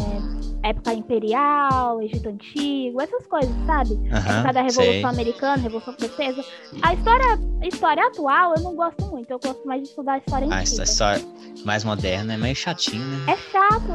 Época 0.62 0.92
imperial, 0.92 2.02
Egito 2.02 2.28
Antigo, 2.28 3.00
essas 3.00 3.26
coisas, 3.26 3.50
sabe? 3.66 3.94
época 4.08 4.16
Aham, 4.16 4.52
da 4.52 4.60
Revolução 4.62 4.92
sei. 4.92 5.04
Americana, 5.04 5.62
Revolução 5.62 5.94
Francesa. 5.94 6.42
A 6.82 6.94
história, 6.94 7.38
história 7.62 8.06
atual 8.06 8.54
eu 8.56 8.62
não 8.62 8.74
gosto 8.76 9.04
muito. 9.06 9.30
Eu 9.30 9.38
gosto 9.38 9.66
mais 9.66 9.82
de 9.82 9.88
estudar 9.88 10.14
a 10.14 10.18
história 10.18 10.46
A 10.52 10.60
antiga. 10.60 10.82
história 10.84 11.24
mais 11.64 11.82
moderna 11.84 12.34
é 12.34 12.36
meio 12.36 12.54
chatinho, 12.54 13.02
né? 13.04 13.32
É 13.32 13.36
chato, 13.36 13.92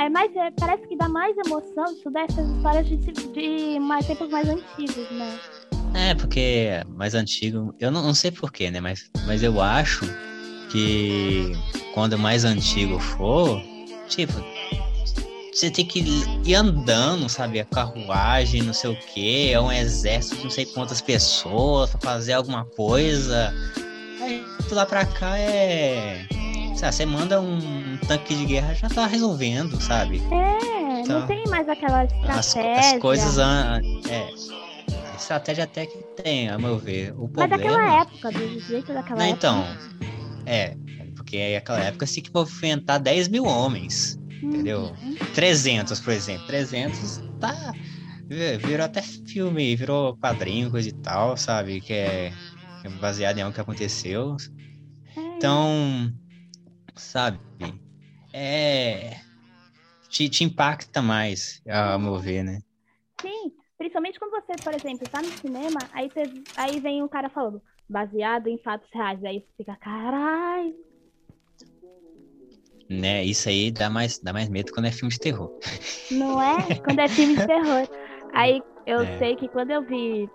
é. 0.00 0.04
é 0.06 0.08
mais, 0.08 0.34
é- 0.34 0.50
parece 0.58 0.86
que 0.88 0.96
dá 0.96 1.08
mais 1.08 1.36
emoção 1.46 1.84
estudar 1.92 2.22
essas 2.24 2.48
histórias 2.48 2.86
de, 2.88 2.96
de 2.96 3.78
mais, 3.80 4.06
tempos 4.06 4.30
mais 4.30 4.48
antigos, 4.48 5.10
né? 5.10 5.38
É, 5.94 6.14
porque 6.14 6.68
mais 6.88 7.14
antigo, 7.14 7.74
eu 7.78 7.90
não, 7.90 8.02
não 8.02 8.14
sei 8.14 8.30
porquê, 8.30 8.70
né? 8.70 8.80
Mas, 8.80 9.10
mas 9.26 9.42
eu 9.42 9.60
acho 9.60 10.04
que 10.70 11.52
quando 11.94 12.18
mais 12.18 12.44
antigo 12.44 12.98
for, 12.98 13.62
tipo, 14.08 14.32
você 15.56 15.70
tem 15.70 15.86
que 15.86 16.00
ir 16.44 16.54
andando, 16.54 17.28
sabe? 17.28 17.58
A 17.60 17.64
carruagem, 17.64 18.62
não 18.62 18.74
sei 18.74 18.90
o 18.90 18.96
quê, 19.14 19.50
é 19.52 19.60
um 19.60 19.72
exército 19.72 20.36
de 20.36 20.44
não 20.44 20.50
sei 20.50 20.66
quantas 20.66 21.00
pessoas 21.00 21.90
pra 21.90 22.00
fazer 22.00 22.34
alguma 22.34 22.64
coisa. 22.64 23.52
Aí 24.20 24.44
de 24.68 24.74
lá 24.74 24.84
pra 24.84 25.04
cá 25.06 25.38
é. 25.38 26.26
Lá, 26.82 26.92
você 26.92 27.06
manda 27.06 27.40
um 27.40 27.96
tanque 28.06 28.34
de 28.34 28.44
guerra 28.44 28.74
já 28.74 28.88
tá 28.88 29.06
resolvendo, 29.06 29.80
sabe? 29.80 30.18
É, 30.30 31.00
Então, 31.00 31.20
não 31.20 31.26
tem 31.26 31.42
mais 31.48 31.66
aquela 31.68 32.02
As, 32.02 32.46
estratégia. 32.48 32.96
as 32.96 33.00
coisas. 33.00 33.38
an- 33.38 33.80
É. 34.10 34.28
A 35.12 35.16
estratégia 35.16 35.64
até 35.64 35.86
que 35.86 35.96
tem, 36.22 36.50
a 36.50 36.58
meu 36.58 36.78
ver. 36.78 37.12
O 37.16 37.22
Mas 37.34 37.48
problema. 37.48 37.56
daquela 37.56 38.00
época, 38.02 38.30
do 38.30 38.60
jeito 38.60 38.92
daquela 38.92 39.18
Não, 39.20 39.26
época. 39.26 39.36
então. 39.38 39.66
É. 40.44 40.76
Porque 41.16 41.38
aí 41.38 41.54
naquela 41.54 41.80
época 41.80 42.06
você 42.06 42.14
tinha 42.14 42.24
que 42.24 42.30
movimentar 42.34 43.00
10 43.00 43.26
mil 43.28 43.44
homens. 43.46 44.18
Entendeu? 44.48 44.80
Uhum. 45.02 45.14
300, 45.34 46.00
por 46.00 46.12
exemplo. 46.12 46.46
300 46.46 47.18
tá. 47.40 47.72
vi- 48.28 48.56
Virou 48.58 48.86
até 48.86 49.02
filme, 49.02 49.76
virou 49.76 50.16
quadrinho, 50.16 50.70
coisa 50.70 50.88
e 50.88 50.92
tal, 50.92 51.36
sabe? 51.36 51.80
Que 51.80 51.92
é 51.92 52.32
é 52.84 52.88
baseado 53.00 53.38
em 53.38 53.42
algo 53.42 53.54
que 53.54 53.60
aconteceu. 53.60 54.36
É, 55.16 55.20
Então, 55.36 56.12
sabe? 56.94 57.38
É. 58.32 59.16
Te, 60.08 60.28
te 60.28 60.44
impacta 60.44 61.02
mais, 61.02 61.60
a 61.68 61.98
meu 61.98 62.18
ver, 62.18 62.42
né? 62.44 62.60
Sim, 63.20 63.52
principalmente 63.76 64.18
quando 64.18 64.30
você, 64.32 64.56
por 64.58 64.72
exemplo, 64.72 65.06
tá 65.10 65.20
no 65.20 65.40
cinema, 65.40 65.80
aí, 65.92 66.08
você, 66.08 66.30
aí 66.56 66.80
vem 66.80 67.02
um 67.02 67.08
cara 67.08 67.28
falando, 67.28 67.60
baseado 67.88 68.46
em 68.48 68.58
fatos 68.62 68.88
reais. 68.92 69.22
Aí 69.24 69.40
você 69.40 69.48
fica, 69.58 69.76
caralho. 69.76 70.85
Né? 72.88 73.24
Isso 73.24 73.48
aí 73.48 73.70
dá 73.70 73.88
mais, 73.90 74.18
dá 74.18 74.32
mais 74.32 74.48
medo 74.48 74.72
quando 74.72 74.86
é 74.86 74.90
filme 74.92 75.12
de 75.12 75.18
terror. 75.18 75.50
Não 76.10 76.40
é? 76.40 76.56
Quando 76.84 76.98
é 77.00 77.08
filme 77.08 77.36
de 77.36 77.46
terror. 77.46 77.88
Aí 78.32 78.62
eu 78.86 79.00
É. 79.00 79.18
sei 79.18 79.36
que 79.36 79.48
quando 79.48 79.70
eu 79.70 79.82
vi 79.82 80.28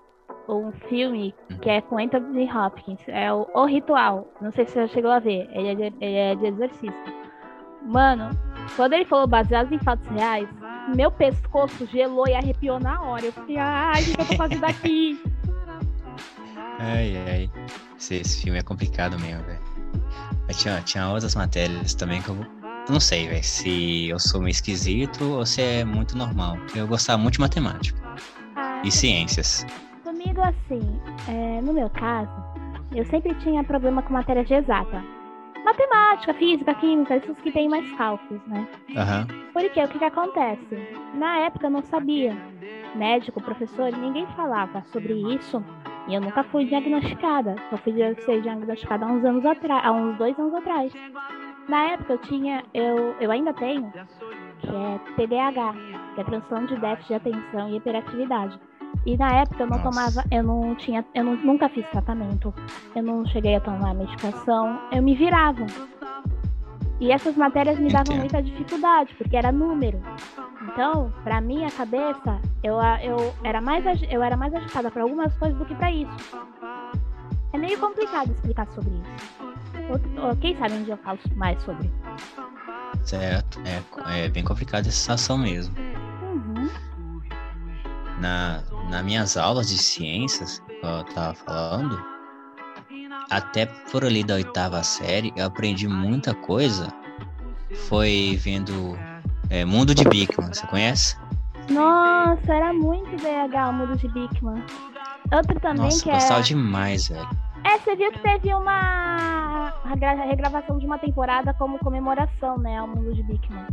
um 0.50 0.72
filme 0.90 1.34
que 1.62 1.70
é 1.70 1.82
com 1.82 1.98
Anthony 1.98 2.50
Hopkins, 2.52 3.00
é 3.08 3.32
o, 3.32 3.48
o 3.54 3.66
Ritual. 3.66 4.28
Não 4.42 4.52
sei 4.52 4.66
se 4.66 4.74
você 4.74 4.88
chegou 4.90 5.12
a 5.12 5.20
ver. 5.20 5.48
Ele 5.54 5.68
é 5.70 5.76
de, 5.76 5.84
ele 6.02 6.16
é 6.16 6.36
de 6.36 6.46
exorcista. 6.48 7.14
Mano, 7.84 8.30
quando 8.76 8.94
ele 8.94 9.06
falou 9.06 9.28
baseado 9.28 9.74
em 9.74 9.80
fatos 9.80 10.08
reais, 10.08 10.48
meu 10.96 11.10
pescoço 11.12 11.86
gelou 11.88 12.28
e 12.28 12.34
arrepiou 12.34 12.80
na 12.80 13.02
hora. 13.02 13.26
Eu 13.26 13.32
fiquei, 13.34 13.58
ai, 13.58 14.02
o 14.02 14.06
que 14.06 14.16
que 14.16 14.22
eu 14.22 14.26
tô 14.26 14.36
fazendo 14.36 14.64
aqui? 14.66 15.22
Ai, 16.80 17.16
ai. 17.28 17.52
Esse, 17.98 18.16
esse 18.16 18.42
filme 18.44 18.60
é 18.60 18.64
complicado 18.64 19.18
mesmo, 19.20 19.44
velho. 19.44 19.71
Mas 20.52 20.58
tinha, 20.58 20.82
tinha 20.82 21.08
outras 21.10 21.34
matérias 21.34 21.94
também 21.94 22.22
que 22.22 22.28
eu 22.28 22.36
não 22.90 23.00
sei, 23.00 23.26
velho, 23.26 23.42
se 23.42 24.10
eu 24.10 24.20
sou 24.20 24.42
meio 24.42 24.52
esquisito 24.52 25.24
ou 25.24 25.46
se 25.46 25.62
é 25.62 25.86
muito 25.86 26.18
normal. 26.18 26.58
Eu 26.76 26.86
gostava 26.90 27.18
muito 27.18 27.36
de 27.36 27.40
matemática 27.40 27.98
Ah, 28.58 28.82
e 28.84 28.92
ciências. 28.92 29.66
Comigo, 30.04 30.42
assim, 30.42 30.82
é, 31.30 31.62
no 31.62 31.72
meu 31.72 31.90
caso, 31.90 32.30
eu 32.94 33.06
sempre 33.06 33.34
tinha 33.36 33.64
problema 33.64 34.02
com 34.02 34.12
matérias 34.12 34.46
de 34.46 34.56
exata. 34.56 35.02
Matemática, 35.64 36.34
física, 36.34 36.74
química, 36.76 37.16
esses 37.16 37.38
que 37.38 37.52
tem 37.54 37.70
mais 37.70 37.90
cálculos, 37.96 38.42
né? 38.48 38.68
Aham. 38.98 39.28
Porque 39.54 39.82
o 39.82 39.88
que, 39.88 40.00
que 40.00 40.04
acontece? 40.04 40.78
Na 41.14 41.46
época 41.46 41.68
eu 41.68 41.72
não 41.72 41.84
sabia. 41.84 42.36
Médico, 42.96 43.42
professor, 43.42 43.90
ninguém 43.94 44.28
falava 44.36 44.84
sobre 44.92 45.14
isso. 45.34 45.64
E 46.08 46.14
eu 46.16 46.22
nunca 46.22 46.44
fui 46.46 46.66
diagnosticada. 46.66 47.56
Só 47.70 47.78
fui 47.78 47.94
ser 48.26 48.42
diagnosticada 48.42 49.06
há 49.06 49.10
uns 49.10 49.24
anos 49.24 49.46
atrás, 49.46 49.86
há 49.86 49.92
uns 49.92 50.18
dois 50.18 50.38
anos 50.40 50.54
atrás. 50.56 50.92
Na 51.70 51.84
época 51.92 52.14
eu 52.14 52.18
tinha, 52.20 52.64
eu, 52.74 53.16
eu 53.20 53.32
ainda 53.32 53.54
tenho, 53.54 53.92
que 54.60 54.68
é 54.68 55.00
TDAH, 55.16 55.74
que 56.16 56.22
é 56.22 56.24
transtorno 56.24 56.68
de 56.68 56.76
déficit 56.78 57.08
de 57.08 57.14
atenção 57.16 57.70
e 57.70 57.78
hiperatividade. 57.78 58.60
E 59.06 59.18
na 59.18 59.34
época 59.42 59.64
eu 59.64 59.68
não 59.68 59.78
Nossa. 59.78 59.90
tomava, 59.90 60.26
eu 60.32 60.44
não 60.44 60.76
tinha, 60.76 61.06
eu 61.16 61.24
não- 61.24 61.36
nunca 61.36 61.70
fiz 61.70 61.88
tratamento, 61.90 62.54
eu 62.96 63.02
não 63.02 63.26
cheguei 63.26 63.56
a 63.56 63.60
tomar 63.60 63.94
medicação, 63.96 64.80
eu 64.92 65.02
me 65.02 65.16
virava. 65.16 65.66
E 67.00 67.12
essas 67.12 67.36
matérias 67.36 67.80
me 67.80 67.90
davam 67.92 68.16
muita 68.18 68.44
dificuldade, 68.44 69.14
porque 69.16 69.36
era 69.36 69.52
número. 69.52 70.00
Então, 70.64 71.12
pra 71.24 71.42
minha 71.42 71.72
cabeça, 71.72 72.40
eu, 72.64 72.76
eu, 73.02 73.36
era 73.44 73.60
mais, 73.62 73.86
agi- 73.86 74.08
eu 74.10 74.22
era 74.24 74.38
mais 74.38 74.54
agitada 74.54 74.92
para 74.92 75.04
algumas 75.04 75.34
coisas 75.36 75.58
do 75.58 75.66
que 75.66 75.76
pra 75.76 75.92
isso. 75.92 76.12
É 77.54 77.58
meio 77.58 77.80
complicado 77.80 78.32
explicar 78.32 78.68
sobre 78.74 78.92
isso. 78.94 80.22
Ou 80.22 80.36
Quem 80.38 80.58
sabe 80.58 80.76
um 80.76 80.84
dia 80.84 80.94
eu 80.94 80.98
falo 80.98 81.20
mais 81.36 81.62
sobre. 81.64 81.92
Certo. 83.04 83.60
É, 84.08 84.26
é 84.26 84.30
bem 84.30 84.44
complicado 84.44 84.88
essa 84.88 84.92
situação 84.98 85.38
mesmo. 85.38 85.76
Uhum. 86.22 86.70
Na, 88.20 88.64
nas 88.90 89.04
minhas 89.04 89.36
aulas 89.38 89.68
de 89.68 89.78
ciências, 89.78 90.60
que 90.60 90.86
eu 90.86 91.04
tava 91.16 91.34
falando, 91.34 92.00
até 93.30 93.66
por 93.92 94.06
ali 94.06 94.24
da 94.24 94.36
oitava 94.36 94.84
série, 94.84 95.34
eu 95.36 95.46
aprendi 95.48 95.88
muita 95.88 96.34
coisa. 96.34 96.88
Foi 97.88 98.38
vendo 98.40 98.98
é, 99.50 99.66
Mundo 99.66 99.96
de 99.96 100.04
Bigman, 100.04 100.54
você 100.54 100.66
conhece? 100.68 101.18
Nossa, 101.74 102.54
era 102.54 102.74
muito 102.74 103.10
BH 103.18 103.70
o 103.70 103.74
mundo 103.74 103.96
de 103.98 104.08
Bigman. 104.10 104.64
Outro 105.32 105.60
também 105.60 105.84
Nossa, 105.86 106.04
que 106.04 106.10
eu 106.10 106.14
gostava 106.14 106.36
era. 106.40 106.44
demais, 106.44 107.08
velho. 107.08 107.30
É, 107.64 107.78
você 107.80 107.96
viu 107.96 108.12
que 108.12 108.20
teve 108.20 108.54
uma 108.54 109.72
regra- 109.86 110.26
regravação 110.26 110.78
de 110.78 110.86
uma 110.86 110.98
temporada 110.98 111.54
como 111.54 111.80
comemoração, 111.80 112.58
né, 112.58 112.78
ao 112.80 112.88
mundo 112.88 113.14
de 113.14 113.24
Bigman. 113.24 113.66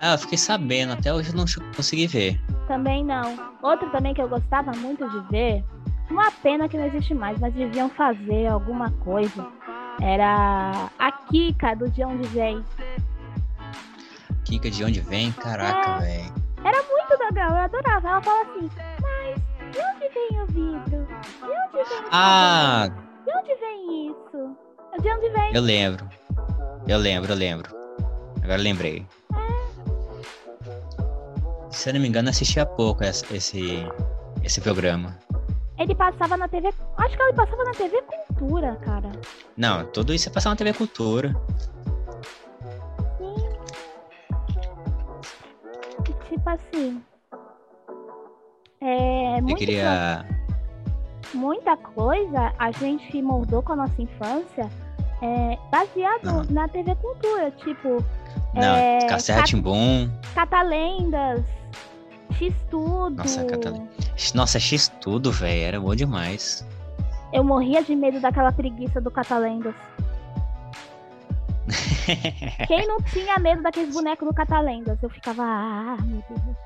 Ah, 0.00 0.12
eu 0.12 0.18
fiquei 0.18 0.36
sabendo, 0.36 0.92
até 0.92 1.12
hoje 1.14 1.30
eu 1.30 1.36
não 1.36 1.44
consegui 1.74 2.06
ver. 2.06 2.38
Também 2.68 3.02
não. 3.04 3.34
Outro 3.62 3.88
também 3.90 4.12
que 4.12 4.20
eu 4.20 4.28
gostava 4.28 4.72
muito 4.72 5.08
de 5.08 5.20
ver, 5.30 5.64
uma 6.10 6.30
pena 6.30 6.68
que 6.68 6.76
não 6.76 6.84
existe 6.84 7.14
mais, 7.14 7.38
mas 7.38 7.54
deviam 7.54 7.88
fazer 7.90 8.48
alguma 8.48 8.90
coisa. 8.90 9.46
Era 10.02 10.90
a 10.98 11.12
Kika 11.12 11.74
do 11.74 11.88
De 11.88 12.04
Onde 12.04 12.28
Vem. 12.28 12.62
Kika, 14.44 14.70
de 14.70 14.84
onde 14.84 15.00
vem? 15.00 15.32
Caraca, 15.32 15.90
É. 15.90 15.98
velho. 16.00 16.45
Muito 16.62 17.22
legal, 17.22 17.50
eu 17.50 17.56
adorava. 17.56 18.08
Ela 18.08 18.22
fala 18.22 18.42
assim, 18.42 18.70
mas 19.02 19.72
de 19.72 19.78
onde 19.78 20.08
vem 20.08 20.42
o 20.42 20.46
vidro? 20.46 21.06
De 21.06 21.44
onde 21.44 21.88
vem 21.88 21.98
o 22.00 22.08
Ah? 22.10 22.88
De 23.24 23.32
onde 23.36 23.54
vem 23.56 24.10
isso? 24.10 24.56
De 25.02 25.12
onde 25.12 25.28
vem? 25.30 25.54
eu 25.54 25.62
lembro. 25.62 26.08
Eu 26.88 26.98
lembro, 26.98 27.32
eu 27.32 27.36
lembro. 27.36 27.76
Agora 28.42 28.58
eu 28.58 28.62
lembrei. 28.62 29.06
Se 31.70 31.90
eu 31.90 31.94
não 31.94 32.00
me 32.00 32.08
engano, 32.08 32.28
assisti 32.30 32.58
há 32.58 32.66
pouco 32.66 33.04
esse, 33.04 33.34
esse, 33.34 33.86
esse 34.42 34.60
programa. 34.60 35.18
Ele 35.78 35.94
passava 35.94 36.36
na 36.36 36.48
TV. 36.48 36.72
Acho 36.96 37.16
que 37.16 37.22
ele 37.22 37.32
passava 37.34 37.64
na 37.64 37.72
TV 37.72 38.02
Cultura, 38.02 38.76
cara. 38.76 39.12
Não, 39.56 39.84
tudo 39.86 40.14
isso 40.14 40.28
é 40.28 40.32
passar 40.32 40.50
na 40.50 40.56
TV 40.56 40.72
Cultura. 40.72 41.34
Tipo 46.28 46.48
assim. 46.50 47.02
É. 48.80 49.40
Queria. 49.56 50.24
muita 51.34 51.76
coisa 51.76 52.52
a 52.58 52.70
gente 52.72 53.20
moldou 53.22 53.62
com 53.62 53.72
a 53.72 53.76
nossa 53.76 54.00
infância 54.00 54.68
é, 55.22 55.58
baseado 55.70 56.26
Aham. 56.28 56.46
na 56.50 56.68
TV 56.68 56.94
Cultura, 56.96 57.50
tipo 57.52 58.04
Não, 58.54 58.62
É, 58.76 58.98
Cat- 59.08 59.28
Rá-Tim-Bum. 59.32 60.10
Catalendas, 60.34 61.42
X-Tudo. 62.32 63.16
Nossa, 63.16 63.44
Catalenda. 63.44 63.88
Nossa, 64.34 64.58
X 64.60 64.88
tudo, 65.00 65.32
velho. 65.32 65.62
Era 65.62 65.80
bom 65.80 65.94
demais. 65.94 66.66
Eu 67.32 67.42
morria 67.42 67.82
de 67.82 67.94
medo 67.96 68.20
daquela 68.20 68.52
preguiça 68.52 69.00
do 69.00 69.10
Catalendas. 69.10 69.74
Quem 72.66 72.86
não 72.86 73.00
tinha 73.02 73.38
medo 73.38 73.62
daqueles 73.62 73.94
bonecos 73.94 74.26
do 74.26 74.34
Catalendas? 74.34 75.02
Eu 75.02 75.10
ficava, 75.10 75.42
ah, 75.42 75.96
meu 76.02 76.22
Deus. 76.28 76.56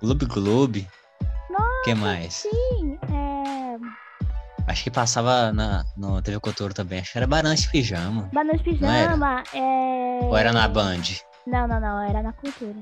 Gloob 0.00 0.26
Gloob. 0.26 0.88
Nossa, 1.50 1.82
que 1.84 1.94
mais? 1.94 2.34
Sim, 2.34 2.98
é. 3.10 4.68
Acho 4.70 4.84
que 4.84 4.90
passava 4.90 5.50
na, 5.52 5.84
no 5.96 6.20
TV 6.20 6.38
também. 6.74 7.00
Acho 7.00 7.12
que 7.12 7.18
era 7.18 7.26
Barão 7.26 7.54
de 7.54 7.68
Pijama. 7.68 8.28
Barão 8.32 8.52
de 8.52 8.62
Pijama, 8.62 9.42
é. 9.54 10.20
Ou 10.22 10.36
era 10.36 10.52
na 10.52 10.68
Band? 10.68 11.02
Não, 11.46 11.66
não, 11.66 11.80
não, 11.80 12.02
era 12.02 12.22
na 12.22 12.32
Cultura. 12.34 12.76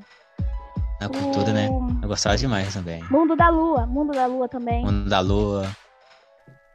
Na 1.00 1.08
Cultura, 1.08 1.50
o... 1.50 1.54
né? 1.54 1.68
Eu 2.02 2.08
gostava 2.08 2.36
demais 2.36 2.74
também. 2.74 3.02
Mundo 3.04 3.36
da 3.36 3.48
Lua, 3.48 3.86
Mundo 3.86 4.12
da 4.12 4.26
Lua 4.26 4.48
também. 4.48 4.84
Mundo 4.84 5.08
da 5.08 5.20
Lua. 5.20 5.70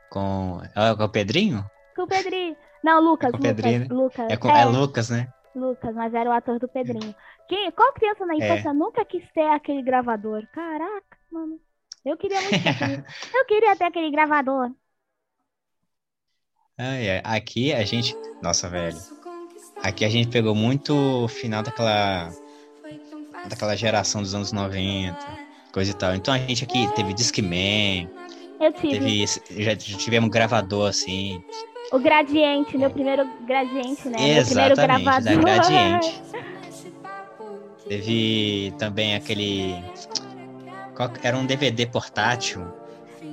Com. 0.10 0.62
É 0.76 0.96
com 0.96 1.04
o 1.04 1.10
Pedrinho? 1.10 1.66
Com 1.96 2.04
o 2.04 2.08
Pedrinho. 2.08 2.56
Não, 2.84 3.02
Lucas, 3.02 3.30
é 3.34 3.38
Lucas, 3.38 3.48
Pedrinho, 3.48 3.80
né? 3.82 3.88
Lucas. 3.90 4.28
É, 4.30 4.38
com... 4.38 4.50
é... 4.50 4.62
é 4.62 4.66
Lucas, 4.66 5.10
né? 5.10 5.28
Lucas, 5.56 5.94
mas 5.94 6.14
era 6.14 6.30
o 6.30 6.34
ator 6.34 6.60
do 6.60 6.68
Pedrinho. 6.68 7.14
Que, 7.48 7.72
qual 7.72 7.92
criança 7.94 8.26
na 8.26 8.36
infância 8.36 8.70
É. 8.70 8.74
nunca 8.74 9.04
quis 9.04 9.24
ter 9.34 9.50
aquele 9.50 9.82
gravador? 9.82 10.48
Caraca, 10.54 11.18
mano. 11.32 11.60
Eu 12.06 12.18
queria 12.18 12.40
muito 12.42 12.64
ter 12.64 12.70
aquele... 12.70 13.04
Eu 13.36 13.46
queria 13.46 13.76
ter 13.76 13.84
aquele 13.84 14.10
gravador. 14.12 14.72
Ai, 16.78 17.10
ai. 17.10 17.22
Aqui 17.38 17.74
a 17.74 17.84
gente. 17.84 18.16
Nossa, 18.42 18.68
velho. 18.70 18.98
Aqui 19.84 20.06
a 20.06 20.10
gente 20.10 20.30
pegou 20.30 20.56
muito 20.56 20.96
o 20.96 21.28
final 21.28 21.62
daquela. 21.62 22.32
Daquela 23.50 23.76
geração 23.76 24.22
dos 24.22 24.36
anos 24.36 24.52
90, 24.52 25.18
coisa 25.74 25.92
e 25.92 25.94
tal. 25.94 26.16
Então 26.16 26.34
a 26.34 26.38
gente 26.38 26.64
aqui 26.64 26.88
teve 26.96 27.14
Discman, 27.14 28.10
Eu 28.60 28.72
tive. 28.74 29.00
teve. 29.00 29.26
Já, 29.64 29.72
já 29.74 29.98
tivemos 29.98 30.30
gravador 30.30 30.90
assim. 30.90 31.44
O 31.92 32.00
Gradiente, 32.00 32.78
meu 32.78 32.90
primeiro 32.90 33.28
Gradiente, 33.46 34.08
né? 34.08 34.36
Meu 34.36 34.46
primeiro 34.46 34.74
Exatamente, 34.74 35.04
gravador. 35.04 35.40
Gradiente. 35.44 36.22
Teve 37.88 38.74
também 38.78 39.16
aquele. 39.16 39.76
Era 41.22 41.36
um 41.38 41.46
DVD 41.46 41.86
portátil. 41.86 42.66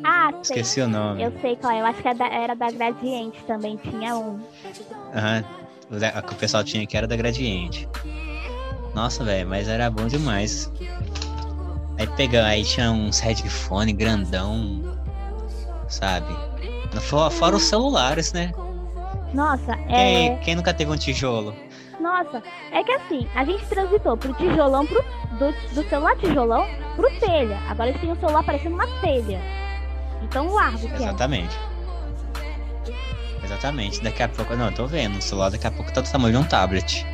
ah, 0.02 0.30
sei. 0.32 0.40
Esqueci 0.42 0.80
o 0.80 0.88
nome. 0.88 1.22
Eu 1.22 1.32
sei 1.40 1.54
qual 1.56 1.72
é. 1.72 1.80
Eu 1.80 1.86
acho 1.86 2.02
que 2.02 2.08
era 2.08 2.18
da, 2.18 2.26
era 2.26 2.54
da 2.54 2.70
Gradiente 2.70 3.38
também. 3.44 3.76
Tinha 3.76 4.16
um. 4.16 4.40
Aham. 5.14 5.44
Que 6.26 6.32
o 6.34 6.36
pessoal 6.36 6.64
tinha 6.64 6.86
que 6.86 6.96
era 6.96 7.06
da 7.06 7.16
Gradiente. 7.16 7.88
Nossa, 8.94 9.22
velho, 9.24 9.48
mas 9.48 9.68
era 9.68 9.88
bom 9.90 10.06
demais. 10.06 10.70
Aí 11.98 12.06
pegando, 12.16 12.46
aí 12.46 12.64
tinha 12.64 12.90
uns 12.90 13.20
headphone 13.20 13.92
grandão, 13.92 14.82
sabe? 15.88 16.34
Fora, 17.00 17.30
fora 17.30 17.57
os 17.57 17.64
celulares, 17.64 18.33
né? 18.33 18.52
Nossa, 19.33 19.76
Quem, 19.76 20.33
é. 20.33 20.37
quem 20.37 20.54
nunca 20.54 20.73
teve 20.73 20.90
um 20.90 20.97
tijolo? 20.97 21.54
Nossa, 22.00 22.42
é 22.73 22.83
que 22.83 22.92
assim, 22.92 23.28
a 23.35 23.45
gente 23.45 23.64
transitou 23.66 24.16
pro 24.16 24.33
tijolão 24.35 24.87
pro. 24.87 25.04
Do, 25.38 25.52
do 25.75 25.88
celular 25.88 26.16
tijolão 26.16 26.66
pro 26.97 27.09
telha. 27.21 27.59
Agora 27.68 27.90
eles 27.90 28.00
têm 28.00 28.11
um 28.11 28.16
celular 28.16 28.42
parecendo 28.42 28.75
uma 28.75 28.87
telha. 29.00 29.40
Então 30.23 30.52
largo 30.52 30.78
que 30.78 30.95
é. 30.95 30.97
Exatamente. 30.97 31.59
Exatamente. 33.45 34.02
Daqui 34.02 34.23
a 34.23 34.28
pouco. 34.28 34.57
Não, 34.57 34.66
eu 34.66 34.75
tô 34.75 34.87
vendo. 34.87 35.18
O 35.18 35.23
celular 35.23 35.50
daqui 35.50 35.66
a 35.66 35.71
pouco 35.71 35.92
tá 35.92 36.00
do 36.00 36.11
tamanho 36.11 36.33
de 36.33 36.40
um 36.40 36.49
tablet. 36.49 37.07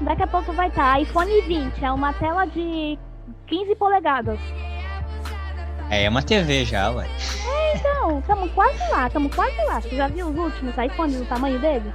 Daqui 0.00 0.22
a 0.22 0.26
pouco 0.26 0.52
vai 0.52 0.68
estar 0.68 1.00
iPhone 1.00 1.40
20, 1.42 1.84
é 1.84 1.90
uma 1.90 2.12
tela 2.12 2.44
de 2.46 2.98
15 3.46 3.74
polegadas. 3.74 4.38
É, 5.90 6.04
é 6.04 6.08
uma 6.08 6.22
TV 6.22 6.64
já, 6.64 6.90
ué. 6.90 7.08
Então, 7.74 8.18
estamos 8.18 8.50
quase 8.52 8.78
lá, 8.90 9.06
estamos 9.06 9.34
quase 9.34 9.56
lá. 9.64 9.80
Você 9.80 9.96
já 9.96 10.08
viu 10.08 10.28
os 10.28 10.36
últimos 10.36 10.74
iPhones 10.76 11.16
do 11.16 11.24
tamanho 11.26 11.58
deles? 11.60 11.92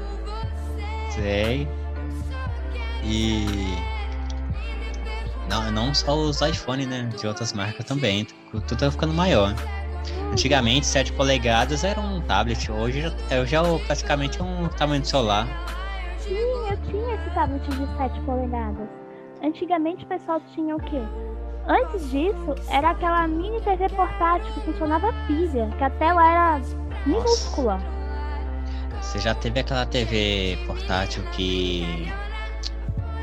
Sei. 1.10 1.68
E. 3.04 3.46
Não, 5.50 5.72
não 5.72 5.94
só 5.94 6.16
os 6.16 6.42
iPhone, 6.42 6.86
né? 6.86 7.10
De 7.20 7.28
outras 7.28 7.54
marcas 7.54 7.86
também. 7.86 8.26
Tudo 8.52 8.76
tá 8.76 8.90
ficando 8.90 9.14
maior. 9.14 9.54
Antigamente, 10.32 10.86
7 10.86 11.14
polegadas 11.14 11.84
era 11.84 12.00
um 12.00 12.22
tablet. 12.22 12.72
Hoje 12.72 13.02
já, 13.02 13.12
é 13.30 13.46
já 13.46 13.62
praticamente 13.86 14.42
um 14.42 14.68
tamanho 14.70 15.02
de 15.02 15.08
celular. 15.08 15.48
Sim, 16.18 16.36
eu 16.36 16.78
tinha 16.90 17.16
esse 17.16 17.30
tablet 17.32 17.64
de 17.70 17.98
7 17.98 18.20
polegadas. 18.22 18.88
Antigamente 19.44 20.06
o 20.06 20.08
pessoal 20.08 20.42
tinha 20.54 20.76
o 20.76 20.80
quê? 20.80 21.02
Antes 21.68 22.12
disso, 22.12 22.56
era 22.70 22.90
aquela 22.92 23.26
mini 23.28 23.62
TV 23.62 23.88
portátil 23.90 24.52
que 24.54 24.62
funcionava 24.62 25.14
pilha, 25.28 25.70
que 25.78 25.84
a 25.84 25.90
tela 25.92 26.26
era 26.26 26.62
minúscula. 27.06 27.80
Você 29.02 29.20
já 29.20 29.34
teve 29.34 29.62
aquela 29.62 29.86
TV 29.86 30.58
portátil 30.68 31.24
que. 31.32 32.12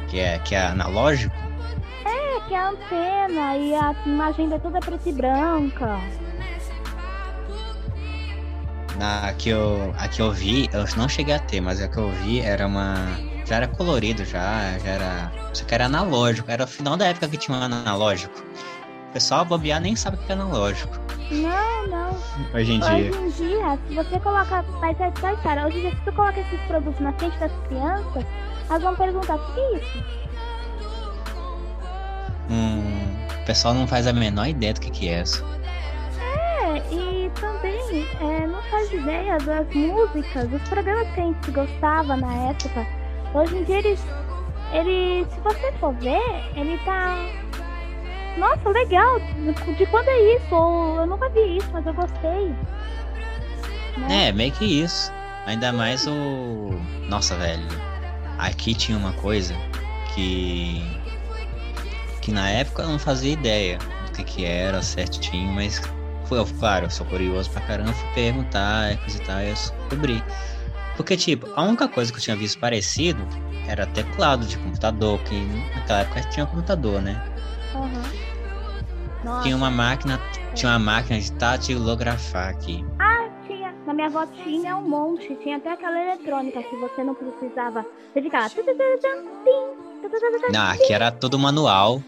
que 0.09 0.21
é, 0.21 0.39
que 0.39 0.55
é 0.55 0.67
analógico? 0.67 1.35
É 2.07 2.41
que 2.49 2.55
a 2.55 2.71
antena 2.71 3.57
e 3.57 3.75
a 3.75 3.95
imagem 4.07 4.49
da 4.49 4.59
toda 4.59 4.81
preta 4.81 5.09
e 5.09 5.13
branca. 5.13 6.01
Na, 8.97 9.29
a, 9.29 9.33
que 9.35 9.51
eu, 9.51 9.95
a 9.99 10.09
que 10.09 10.23
eu 10.23 10.33
vi, 10.33 10.69
eu 10.73 10.85
não 10.97 11.09
cheguei 11.09 11.35
a 11.35 11.39
ter, 11.39 11.61
mas 11.61 11.83
a 11.83 11.89
que 11.89 11.99
eu 11.99 12.11
vi 12.11 12.41
era 12.41 12.67
uma. 12.67 12.95
Já 13.51 13.57
era 13.57 13.67
colorido, 13.67 14.25
já, 14.25 14.79
já 14.79 14.91
era. 14.91 15.33
Só 15.53 15.65
que 15.65 15.75
era 15.75 15.87
analógico, 15.87 16.49
era 16.49 16.63
o 16.63 16.69
final 16.69 16.97
da 16.97 17.07
época 17.07 17.27
que 17.27 17.37
tinha 17.37 17.59
um 17.59 17.61
analógico. 17.61 18.41
O 19.09 19.13
pessoal 19.13 19.45
bobear 19.45 19.81
nem 19.81 19.97
sabe 19.97 20.19
o 20.19 20.21
que 20.21 20.31
é 20.31 20.37
analógico. 20.37 20.97
Não, 21.33 21.87
não. 21.89 22.11
Hoje 22.55 22.75
em 22.75 22.81
Hoje 22.81 23.11
dia. 23.11 23.11
em 23.11 23.31
dia, 23.31 23.79
se 23.89 23.95
você 23.97 24.21
coloca. 24.21 24.63
Vai 24.79 24.95
ser 24.95 25.13
só 25.19 25.35
cara. 25.43 25.67
Hoje 25.67 25.79
em 25.79 25.81
dia, 25.81 25.91
se 25.91 26.05
tu 26.05 26.13
coloca 26.13 26.39
esses 26.39 26.61
produtos 26.61 27.01
na 27.01 27.13
frente 27.15 27.37
das 27.41 27.51
crianças, 27.67 28.25
elas 28.69 28.83
vão 28.85 28.95
perguntar: 28.95 29.35
o 29.35 29.53
que 29.53 29.61
é 29.61 29.79
isso? 29.79 30.05
Hum, 32.51 33.27
o 33.43 33.47
pessoal 33.47 33.75
não 33.75 33.89
faz 33.89 34.07
a 34.07 34.13
menor 34.13 34.47
ideia 34.47 34.75
do 34.75 34.81
que, 34.81 34.91
que 34.91 35.09
é 35.09 35.23
isso. 35.23 35.45
É, 36.21 36.77
e 36.95 37.29
também 37.41 38.07
é, 38.21 38.47
não 38.47 38.63
faz 38.71 38.93
ideia 38.93 39.39
das 39.39 39.67
músicas, 39.75 40.49
dos 40.49 40.63
programas 40.69 41.13
que 41.15 41.21
a 41.21 41.25
gente 41.25 41.51
gostava 41.51 42.17
na 42.17 42.33
época. 42.51 43.00
Hoje 43.35 43.57
em 43.57 43.65
dia 43.65 43.79
eles. 43.79 44.01
Ele, 44.73 45.27
se 45.31 45.41
você 45.41 45.73
for 45.73 45.93
ver, 45.95 46.21
ele 46.57 46.79
tá. 46.85 47.17
Nossa, 48.37 48.69
legal! 48.71 49.19
De 49.77 49.87
quando 49.87 50.09
é 50.09 50.37
isso? 50.37 50.55
Ou 50.55 50.97
eu 50.97 51.07
nunca 51.07 51.29
vi 51.31 51.57
isso, 51.57 51.69
mas 51.73 51.85
eu 51.87 51.95
gostei. 51.95 52.55
Né? 53.97 54.29
É, 54.29 54.33
meio 54.33 54.53
que 54.53 54.65
isso. 54.65 55.13
Ainda 55.47 55.73
mais 55.73 56.07
o. 56.07 56.71
Nossa, 57.09 57.37
velho. 57.37 57.67
Aqui 58.39 58.75
tinha 58.75 58.97
uma 58.97 59.13
coisa 59.15 59.55
que. 60.15 60.83
que 62.21 62.33
na 62.33 62.49
época 62.49 62.83
eu 62.83 62.89
não 62.89 62.99
fazia 62.99 63.33
ideia 63.33 63.79
do 64.07 64.13
que, 64.13 64.25
que 64.25 64.45
era 64.45 64.83
certinho, 64.83 65.53
mas. 65.53 65.81
Foi, 66.27 66.45
claro, 66.61 66.87
eu 66.87 66.91
sou 66.91 67.05
curioso 67.07 67.51
pra 67.51 67.61
caramba, 67.63 67.93
fui 67.93 68.09
perguntar, 68.15 68.97
coisa 68.99 69.17
e 69.17 69.21
tal, 69.27 69.41
eu 69.41 69.53
descobri. 69.53 70.23
Porque, 71.01 71.17
tipo, 71.17 71.49
a 71.57 71.63
única 71.63 71.89
coisa 71.89 72.13
que 72.13 72.19
eu 72.19 72.23
tinha 72.23 72.37
visto 72.37 72.61
parecido 72.61 73.27
era 73.67 73.87
teclado 73.87 74.45
de 74.45 74.59
computador, 74.59 75.19
que 75.21 75.35
naquela 75.75 76.01
época 76.01 76.21
tinha 76.29 76.45
computador, 76.45 77.01
né? 77.01 77.25
Nossa, 79.25 79.43
Tinha 79.43 79.57
uma 79.57 79.71
máquina. 79.71 80.21
Tinha 80.55 80.73
uma 80.73 80.79
máquina 80.79 81.19
de 81.19 81.33
tatilografar 81.33 82.51
aqui. 82.51 82.85
tinha. 83.47 83.75
Na 83.87 83.95
minha 83.95 84.09
avó 84.09 84.27
tinha 84.27 84.77
um 84.77 84.87
monte. 84.87 85.35
Tinha 85.37 85.57
até 85.57 85.73
aquela 85.73 85.99
eletrônica 85.99 86.63
que 86.63 86.77
você 86.77 87.03
não 87.03 87.15
precisava. 87.15 87.87
Você 88.13 88.21
ficava. 88.21 88.51
Não, 90.53 90.71
aqui 90.71 90.93
era 90.93 91.11
todo 91.11 91.39
manual. 91.39 92.03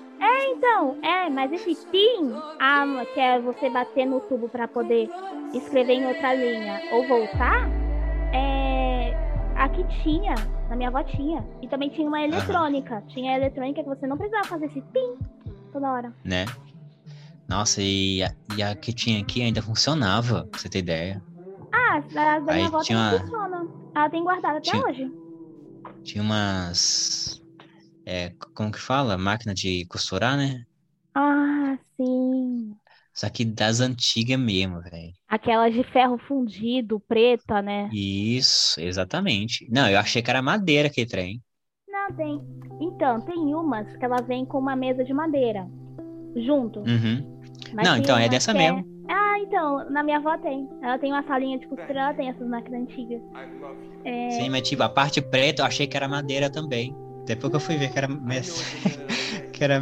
Então, 0.55 0.99
é, 1.03 1.31
mas 1.31 1.51
esse 1.51 1.75
PIN, 1.87 2.35
ah, 2.61 2.85
que 3.15 3.21
é 3.21 3.41
você 3.41 3.71
bater 3.71 4.07
no 4.07 4.21
tubo 4.21 4.51
pra 4.51 4.69
poder 4.69 5.09
escrever 5.55 5.95
em 5.95 6.07
outra 6.07 6.35
linha 6.35 6.81
ou 6.93 7.09
voltar, 7.09 7.69
é. 7.69 7.92
Aqui 9.63 9.85
tinha, 10.03 10.35
na 10.69 10.75
minha 10.77 10.89
avó 10.89 11.03
tinha. 11.05 11.47
E 11.63 11.69
também 11.69 11.89
tinha 11.91 12.07
uma 12.09 12.21
eletrônica. 12.21 13.01
Tinha 13.09 13.33
a 13.33 13.37
eletrônica 13.37 13.83
que 13.83 13.89
você 13.89 14.07
não 14.07 14.17
precisava 14.19 14.45
fazer 14.49 14.67
esse 14.67 14.81
PIN 14.81 15.17
toda 15.73 15.91
hora. 15.91 16.13
né? 16.25 16.47
Nossa, 17.49 17.81
e 17.83 18.23
a, 18.23 18.35
e 18.57 18.63
a 18.63 18.75
que 18.75 18.93
tinha 18.93 19.21
aqui 19.21 19.43
ainda 19.43 19.61
funcionava, 19.63 20.47
pra 20.47 20.59
você 20.59 20.69
ter 20.69 20.79
ideia. 20.81 21.23
Ah, 21.73 22.01
da, 22.13 22.39
da 22.41 22.53
Aí 22.53 22.57
minha 22.57 22.69
avó 22.69 22.81
tinha 22.81 22.99
também 22.99 23.19
uma- 23.19 23.21
funciona. 23.21 23.69
Ela 23.95 24.11
tem 24.11 24.23
guardado 24.25 24.57
até 24.57 24.71
Tinha- 24.71 24.85
hoje. 24.85 25.13
Tinha 26.03 26.25
umas. 26.25 27.41
É, 28.07 28.33
como 28.55 28.73
que 28.73 28.81
fala? 28.81 29.17
Máquina 29.19 29.55
de 29.55 29.85
costurar, 29.87 30.37
né? 30.37 30.65
Ah, 31.15 31.77
sim. 31.97 32.32
Só 33.15 33.29
que 33.29 33.45
das 33.45 33.81
antigas 33.81 34.39
mesmo, 34.39 34.81
velho. 34.81 35.13
Aquelas 35.29 35.75
de 35.75 35.85
ferro 35.85 36.19
fundido, 36.19 37.01
preta, 37.01 37.61
né? 37.61 37.91
Isso, 37.93 38.81
exatamente. 38.81 39.69
Não, 39.71 39.89
eu 39.89 39.99
achei 39.99 40.23
que 40.23 40.31
era 40.31 40.41
madeira 40.41 40.89
aquele 40.89 41.07
trem. 41.07 41.43
Não, 41.89 42.15
tem. 42.17 42.41
Então, 42.81 43.21
tem 43.21 43.55
umas 43.55 43.97
que 43.97 44.05
ela 44.05 44.23
vem 44.23 44.45
com 44.47 44.59
uma 44.59 44.75
mesa 44.75 45.05
de 45.05 45.13
madeira. 45.13 45.69
Junto. 46.37 46.81
Uhum. 46.81 47.41
Não, 47.75 47.97
então, 47.97 48.19
é 48.19 48.29
dessa 48.29 48.53
que 48.53 48.59
mesmo. 48.59 48.85
Ah, 49.09 49.39
então 49.39 49.53
então, 49.53 49.91
na 49.91 50.03
minha 50.03 50.17
avó 50.17 50.37
tem. 50.39 50.69
Ela 50.83 50.99
tem 50.99 51.13
uma 51.13 51.23
salinha 51.23 51.59
de 51.59 51.67
costura, 51.69 52.01
ela 52.01 52.15
tem 52.15 52.29
essas 52.29 52.49
máquinas 52.49 52.83
antigas. 52.83 53.21
É... 54.05 54.31
Sim, 54.31 54.49
mas 54.49 54.69
tipo, 54.69 54.83
a 54.83 54.89
parte 54.89 55.21
preta 55.21 55.63
eu 55.63 55.67
achei 55.67 55.87
que 55.87 55.97
era 55.97 56.09
madeira 56.09 56.51
também. 56.51 56.95
Depois 57.27 57.51
que 57.51 57.57
eu 57.57 57.61
fui 57.61 57.77
ver 57.77 57.93
que 57.93 57.99
era, 57.99 58.09
que 59.53 59.63
era, 59.63 59.81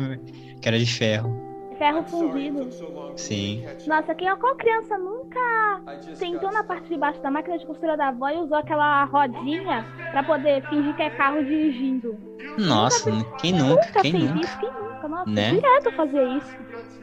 que 0.61 0.69
era 0.69 0.79
de 0.79 0.87
ferro. 0.87 1.50
Ferro 1.81 2.05
fundido. 2.05 2.69
Sim. 3.17 3.65
Nossa, 3.87 4.15
quem, 4.15 4.29
qual 4.37 4.55
criança 4.57 4.99
nunca 4.99 5.81
sentou 6.13 6.53
na 6.53 6.63
parte 6.63 6.91
de 6.91 6.99
baixo 6.99 7.23
da 7.23 7.31
máquina 7.31 7.57
de 7.57 7.65
costura 7.65 7.97
da 7.97 8.09
avó 8.09 8.29
e 8.29 8.37
usou 8.37 8.59
aquela 8.59 9.03
rodinha 9.05 9.87
pra 10.11 10.23
poder 10.23 10.63
fingir 10.69 10.95
que 10.95 11.03
é 11.03 11.09
carro 11.09 11.43
dirigindo? 11.43 12.19
Nossa, 12.59 13.11
nunca, 13.11 13.31
quem 13.39 13.53
nunca? 13.55 13.87
nunca 13.87 14.03
quem 14.03 14.13
fez 14.13 14.25
nunca? 14.25 14.41
Isso, 14.47 14.59
quem 14.59 14.69
nunca? 14.71 15.09
Nossa, 15.09 15.31
Né? 15.31 15.51
direto 15.53 15.93
fazer 15.93 16.23
isso. 16.29 16.57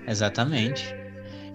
Exatamente. 0.08 0.96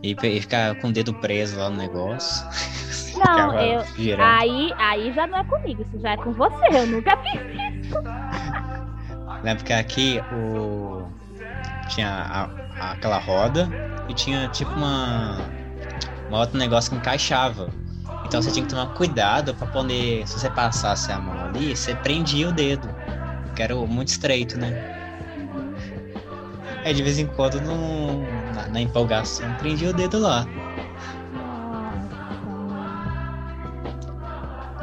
E, 0.02 0.16
e 0.20 0.40
ficar 0.40 0.74
com 0.80 0.88
o 0.88 0.92
dedo 0.92 1.14
preso 1.14 1.60
lá 1.60 1.70
no 1.70 1.76
negócio. 1.76 2.44
Não, 3.24 3.54
eu. 3.60 3.84
girando. 3.96 4.40
Aí, 4.40 4.72
aí 4.78 5.12
já 5.12 5.28
não 5.28 5.38
é 5.38 5.44
comigo, 5.44 5.82
isso 5.82 6.00
já 6.00 6.12
é 6.12 6.16
com 6.16 6.32
você. 6.32 6.66
Eu 6.72 6.86
nunca 6.88 7.16
fiz 7.18 7.40
isso. 7.84 7.94
Lembra 9.44 9.64
que 9.64 9.72
aqui 9.72 10.20
o. 10.32 10.81
Tinha 11.92 12.08
a- 12.08 12.48
a- 12.80 12.92
aquela 12.92 13.18
roda 13.18 13.68
e 14.08 14.14
tinha 14.14 14.48
tipo 14.48 14.72
uma. 14.72 15.36
uma 16.28 16.38
outro 16.40 16.56
negócio 16.58 16.90
que 16.90 16.96
encaixava. 16.96 17.68
Então 18.24 18.40
você 18.40 18.50
tinha 18.50 18.64
que 18.64 18.70
tomar 18.70 18.86
cuidado 18.94 19.54
pra 19.54 19.66
poder. 19.66 20.26
Se 20.26 20.40
você 20.40 20.48
passasse 20.48 21.12
a 21.12 21.18
mão 21.18 21.44
ali, 21.44 21.76
você 21.76 21.94
prendia 21.96 22.48
o 22.48 22.52
dedo. 22.52 22.88
Que 23.54 23.62
era 23.62 23.74
muito 23.76 24.08
estreito, 24.08 24.58
né? 24.58 24.72
Aí 26.82 26.94
de 26.94 27.02
vez 27.02 27.18
em 27.18 27.26
quando 27.26 27.60
no, 27.60 28.22
na, 28.54 28.68
na 28.68 28.80
empolgação 28.80 29.52
prendia 29.56 29.90
o 29.90 29.92
dedo 29.92 30.18
lá. 30.18 30.46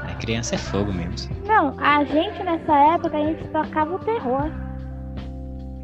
A 0.08 0.13
criança 0.22 0.54
é 0.54 0.58
fogo 0.60 0.93
mesmo. 0.93 1.36
Não, 1.45 1.76
a 1.80 2.04
gente 2.04 2.43
nessa 2.43 2.74
época 2.93 3.17
a 3.17 3.22
gente 3.22 3.43
tocava 3.48 3.95
o 3.95 4.00
terror. 4.00 4.52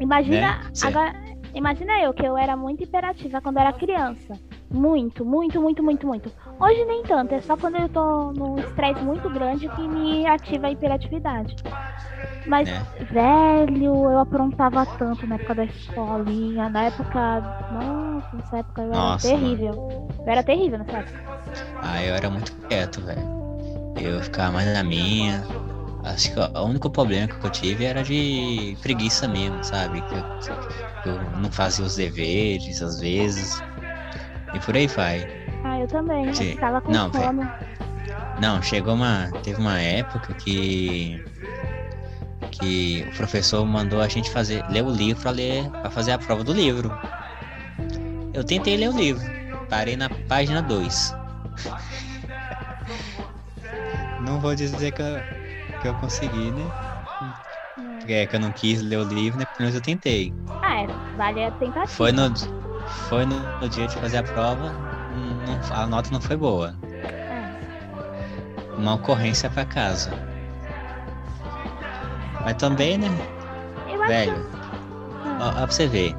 Imagina, 0.00 0.58
Né? 0.58 0.60
Agora, 0.82 1.14
imagina 1.54 2.00
eu 2.00 2.12
que 2.12 2.22
eu 2.24 2.36
era 2.36 2.56
muito 2.56 2.82
hiperativa 2.82 3.40
quando 3.40 3.58
era 3.58 3.72
criança. 3.72 4.34
Muito, 4.70 5.24
muito, 5.24 5.60
muito, 5.60 5.82
muito, 5.82 6.06
muito. 6.06 6.32
Hoje 6.60 6.84
nem 6.84 7.02
tanto, 7.04 7.34
é 7.34 7.40
só 7.40 7.56
quando 7.56 7.76
eu 7.76 7.88
tô 7.88 8.32
num 8.32 8.58
estresse 8.58 9.02
muito 9.02 9.30
grande 9.30 9.68
que 9.68 9.88
me 9.88 10.26
ativa 10.26 10.66
a 10.66 10.70
hiperatividade. 10.70 11.54
Mas, 12.46 12.68
Né? 12.68 12.82
velho, 13.10 14.10
eu 14.10 14.18
aprontava 14.18 14.84
tanto 14.86 15.26
na 15.26 15.34
época 15.36 15.54
da 15.54 15.64
escolinha, 15.64 16.68
na 16.68 16.84
época. 16.84 17.42
Nossa, 17.70 18.26
nessa 18.36 18.58
época 18.58 18.82
eu 18.82 18.92
era 18.92 18.96
Nossa, 19.02 19.28
terrível. 19.28 20.08
Eu 20.18 20.26
era 20.26 20.42
terrível 20.42 20.78
nessa 20.78 20.98
época. 20.98 21.20
Ah, 21.82 22.02
eu 22.02 22.14
era 22.14 22.30
muito 22.30 22.52
quieto, 22.68 23.00
velho. 23.02 23.36
Eu 24.00 24.20
ficava 24.22 24.52
mais 24.52 24.72
na 24.72 24.84
minha. 24.84 25.42
Acho 26.06 26.32
que 26.32 26.38
o 26.38 26.64
único 26.64 26.88
problema 26.88 27.26
que 27.26 27.44
eu 27.44 27.50
tive 27.50 27.84
era 27.84 28.04
de 28.04 28.76
preguiça 28.80 29.26
mesmo, 29.26 29.62
sabe? 29.64 30.00
Que 30.02 30.14
eu, 30.14 30.24
eu 31.04 31.20
não 31.40 31.50
fazia 31.50 31.84
os 31.84 31.96
deveres 31.96 32.80
às 32.80 33.00
vezes. 33.00 33.60
E 34.54 34.60
por 34.60 34.76
aí 34.76 34.86
vai. 34.86 35.26
Ah, 35.64 35.80
eu 35.80 35.88
também. 35.88 36.28
Eu 36.28 36.32
Sim. 36.32 36.52
ficava 36.52 36.80
com 36.80 36.92
Não, 36.92 37.12
sono. 37.12 37.50
Não, 38.40 38.62
chegou 38.62 38.94
uma. 38.94 39.32
Teve 39.42 39.60
uma 39.60 39.80
época 39.80 40.32
que. 40.34 41.20
Que 42.52 43.04
o 43.08 43.16
professor 43.16 43.66
mandou 43.66 44.00
a 44.00 44.06
gente 44.06 44.30
fazer, 44.30 44.64
ler 44.70 44.84
o 44.84 44.90
livro 44.90 45.20
pra 45.20 45.32
ler, 45.32 45.68
para 45.70 45.90
fazer 45.90 46.12
a 46.12 46.18
prova 46.18 46.44
do 46.44 46.52
livro. 46.52 46.96
Eu 48.32 48.44
tentei 48.44 48.76
ler 48.76 48.90
o 48.90 48.96
livro, 48.96 49.24
parei 49.68 49.96
na 49.96 50.08
página 50.08 50.62
2. 50.62 51.12
Não 54.24 54.40
vou 54.40 54.54
dizer 54.54 54.92
que 54.92 55.02
eu, 55.02 55.35
que 55.86 55.90
eu 55.90 55.94
consegui, 55.94 56.50
né? 56.50 56.72
É 58.08 58.26
que 58.26 58.34
eu 58.36 58.40
não 58.40 58.50
quis 58.52 58.82
ler 58.82 58.98
o 58.98 59.02
livro, 59.04 59.38
né? 59.38 59.44
Pelo 59.46 59.60
menos 59.60 59.74
eu 59.74 59.80
tentei. 59.80 60.34
Ah, 60.62 60.80
é, 60.82 60.86
vale 61.16 61.44
a 61.44 61.50
tentativa. 61.52 61.86
Foi 61.86 62.10
no, 62.12 62.22
foi 63.08 63.24
no, 63.26 63.38
no 63.60 63.68
dia 63.68 63.86
de 63.86 63.94
fazer 63.96 64.16
a 64.18 64.22
prova, 64.22 64.72
não- 65.46 65.76
a 65.76 65.86
nota 65.86 66.10
não 66.10 66.20
foi 66.20 66.36
boa. 66.36 66.76
É. 66.92 68.76
Uma 68.76 68.94
ocorrência 68.94 69.48
pra 69.50 69.64
casa. 69.64 70.10
Mas 72.42 72.54
também, 72.56 72.98
né? 72.98 73.08
Velho, 74.06 74.36
que. 75.22 75.28
ó, 75.40 75.48
ó 75.48 75.52
pra 75.52 75.66
você 75.66 75.86
ver. 75.86 76.14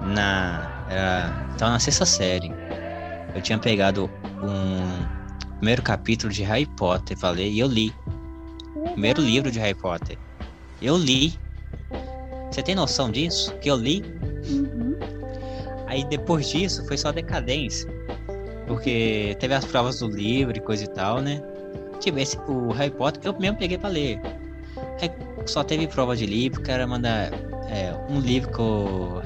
Na. 0.00 0.68
Era, 0.88 1.32
tava 1.58 1.72
na 1.72 1.78
sexta 1.78 2.04
série. 2.04 2.52
Eu 3.34 3.40
tinha 3.40 3.58
pegado 3.58 4.10
um 4.42 5.56
primeiro 5.58 5.82
capítulo 5.82 6.32
de 6.32 6.42
Harry 6.42 6.66
Potter, 6.66 7.16
falei, 7.16 7.52
e 7.52 7.60
eu 7.60 7.68
li. 7.68 7.94
Primeiro 8.90 9.22
livro 9.22 9.50
de 9.50 9.58
Harry 9.58 9.74
Potter. 9.74 10.18
Eu 10.80 10.96
li. 10.96 11.40
Você 12.50 12.62
tem 12.62 12.74
noção 12.74 13.10
disso? 13.10 13.54
Que 13.58 13.70
eu 13.70 13.76
li? 13.76 14.02
Uhum. 14.48 14.96
Aí 15.86 16.04
depois 16.04 16.48
disso 16.48 16.86
foi 16.86 16.96
só 16.98 17.12
decadência. 17.12 17.88
Porque 18.66 19.36
teve 19.38 19.54
as 19.54 19.64
provas 19.64 20.00
do 20.00 20.08
livro 20.08 20.56
e 20.56 20.60
coisa 20.60 20.84
e 20.84 20.88
tal, 20.88 21.20
né? 21.20 21.40
Tipo, 22.00 22.18
esse, 22.18 22.36
o 22.48 22.72
Harry 22.72 22.90
Potter 22.90 23.22
eu 23.24 23.38
mesmo 23.38 23.58
peguei 23.58 23.78
pra 23.78 23.88
ler. 23.88 24.20
Aí 25.00 25.10
só 25.46 25.62
teve 25.62 25.86
prova 25.86 26.16
de 26.16 26.26
livro, 26.26 26.60
o 26.60 26.64
cara 26.64 26.86
mandar 26.86 27.32
é, 27.68 27.94
um 28.08 28.20
livro 28.20 28.50
que 28.50 28.58
eu. 28.58 29.22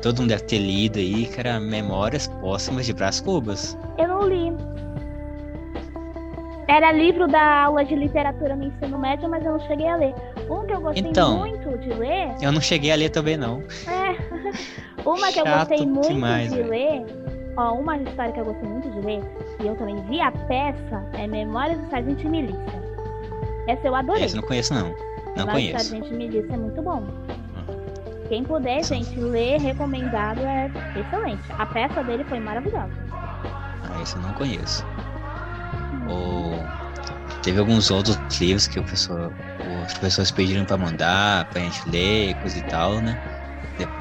Todo 0.00 0.20
mundo 0.20 0.30
deve 0.30 0.42
ter 0.44 0.58
lido 0.58 0.98
aí, 0.98 1.26
que 1.26 1.38
era 1.38 1.60
Memórias 1.60 2.26
Póstumas 2.26 2.86
de 2.86 2.92
Brás 2.92 3.20
Cubas. 3.20 3.78
Eu 3.98 4.08
não 4.08 4.28
li. 4.28 4.71
Era 6.72 6.90
livro 6.90 7.28
da 7.28 7.64
aula 7.64 7.84
de 7.84 7.94
literatura 7.94 8.56
no 8.56 8.64
ensino 8.64 8.98
médio, 8.98 9.28
mas 9.28 9.44
eu 9.44 9.52
não 9.52 9.60
cheguei 9.66 9.86
a 9.86 9.96
ler. 9.96 10.14
Um 10.48 10.64
que 10.64 10.72
eu 10.72 10.80
gostei 10.80 11.02
Então. 11.02 11.38
muito 11.40 11.76
de 11.78 11.90
ler 11.92 12.34
Eu 12.40 12.50
não 12.50 12.62
cheguei 12.62 12.90
a 12.90 12.96
ler 12.96 13.10
também, 13.10 13.36
não. 13.36 13.62
é. 13.86 14.16
Uma 15.04 15.30
que 15.30 15.38
eu 15.40 15.44
gostei 15.44 15.84
muito 15.86 16.08
demais, 16.08 16.50
de 16.50 16.56
velho. 16.62 16.70
ler. 16.70 17.04
Ó, 17.58 17.74
uma 17.74 17.98
história 17.98 18.32
que 18.32 18.40
eu 18.40 18.44
gostei 18.46 18.66
muito 18.66 18.90
de 18.90 19.00
ler, 19.04 19.20
e 19.62 19.66
eu 19.66 19.76
também 19.76 19.96
vi 20.08 20.18
a 20.22 20.32
peça, 20.32 21.04
é 21.12 21.26
Memórias 21.26 21.78
do 21.78 21.90
Sargento 21.90 22.26
Milícia. 22.26 22.82
Essa 23.68 23.86
eu 23.88 23.94
adorei. 23.94 24.24
Esse 24.24 24.34
eu 24.36 24.40
não 24.40 24.48
conheço, 24.48 24.72
não. 24.72 24.88
Não 25.36 25.44
Memórias 25.44 25.46
do 25.46 25.52
conheço. 25.52 25.88
Sargento 25.90 26.14
Milícia 26.14 26.54
é 26.54 26.56
muito 26.56 26.80
bom. 26.80 27.02
Quem 28.30 28.44
puder, 28.44 28.82
gente, 28.82 29.14
ler 29.20 29.60
recomendado 29.60 30.40
é 30.40 30.70
excelente. 30.98 31.42
A 31.58 31.66
peça 31.66 32.02
dele 32.02 32.24
foi 32.24 32.40
maravilhosa. 32.40 32.92
Ah, 33.12 34.00
esse 34.02 34.16
eu 34.16 34.22
não 34.22 34.32
conheço. 34.32 34.86
Ou 36.06 36.68
teve 37.42 37.58
alguns 37.58 37.90
outros 37.90 38.18
livros 38.40 38.66
que 38.66 38.78
o 38.78 38.84
pessoal, 38.84 39.32
os 39.84 39.92
professores 39.92 40.30
pediram 40.30 40.64
pra 40.64 40.76
mandar, 40.76 41.46
pra 41.46 41.60
gente 41.60 41.88
ler, 41.88 42.34
coisa 42.34 42.58
e 42.58 42.62
tal, 42.62 43.00
né? 43.00 43.16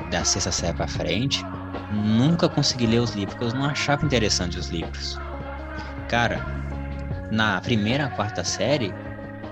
Da 0.09 0.23
sexta 0.23 0.51
série 0.51 0.75
pra 0.75 0.87
frente. 0.87 1.45
Nunca 1.91 2.47
consegui 2.47 2.85
ler 2.85 2.99
os 2.99 3.11
livros, 3.11 3.35
porque 3.35 3.53
eu 3.53 3.59
não 3.59 3.65
achava 3.65 4.05
interessante 4.05 4.57
os 4.57 4.69
livros. 4.69 5.19
Cara, 6.07 6.45
na 7.31 7.59
primeira, 7.61 8.09
quarta 8.09 8.43
série, 8.43 8.93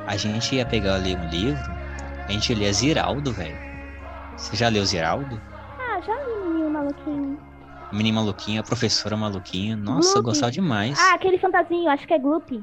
a 0.06 0.18
gente 0.18 0.56
ia 0.56 0.66
pegar 0.66 0.96
ali 0.96 1.16
um 1.16 1.26
livro, 1.26 1.72
a 2.28 2.32
gente 2.32 2.54
lia 2.54 2.72
Ziraldo, 2.74 3.34
velho. 3.34 3.58
Você 4.36 4.56
já 4.56 4.70
leu 4.70 4.86
Ziraldo? 4.86 5.42
Maluquinho. 7.91 7.97
Menino 7.97 8.15
maluquinho, 8.15 8.62
a 8.62 8.63
professora 8.63 9.17
maluquinha. 9.17 9.75
Nossa, 9.75 10.10
eu 10.10 10.13
Gloop. 10.13 10.25
gostava 10.25 10.52
demais. 10.52 10.97
Ah, 10.99 11.13
aquele 11.15 11.38
fantasminho, 11.38 11.89
acho 11.89 12.06
que 12.08 12.13
é 12.13 12.19
Gloop. 12.19 12.62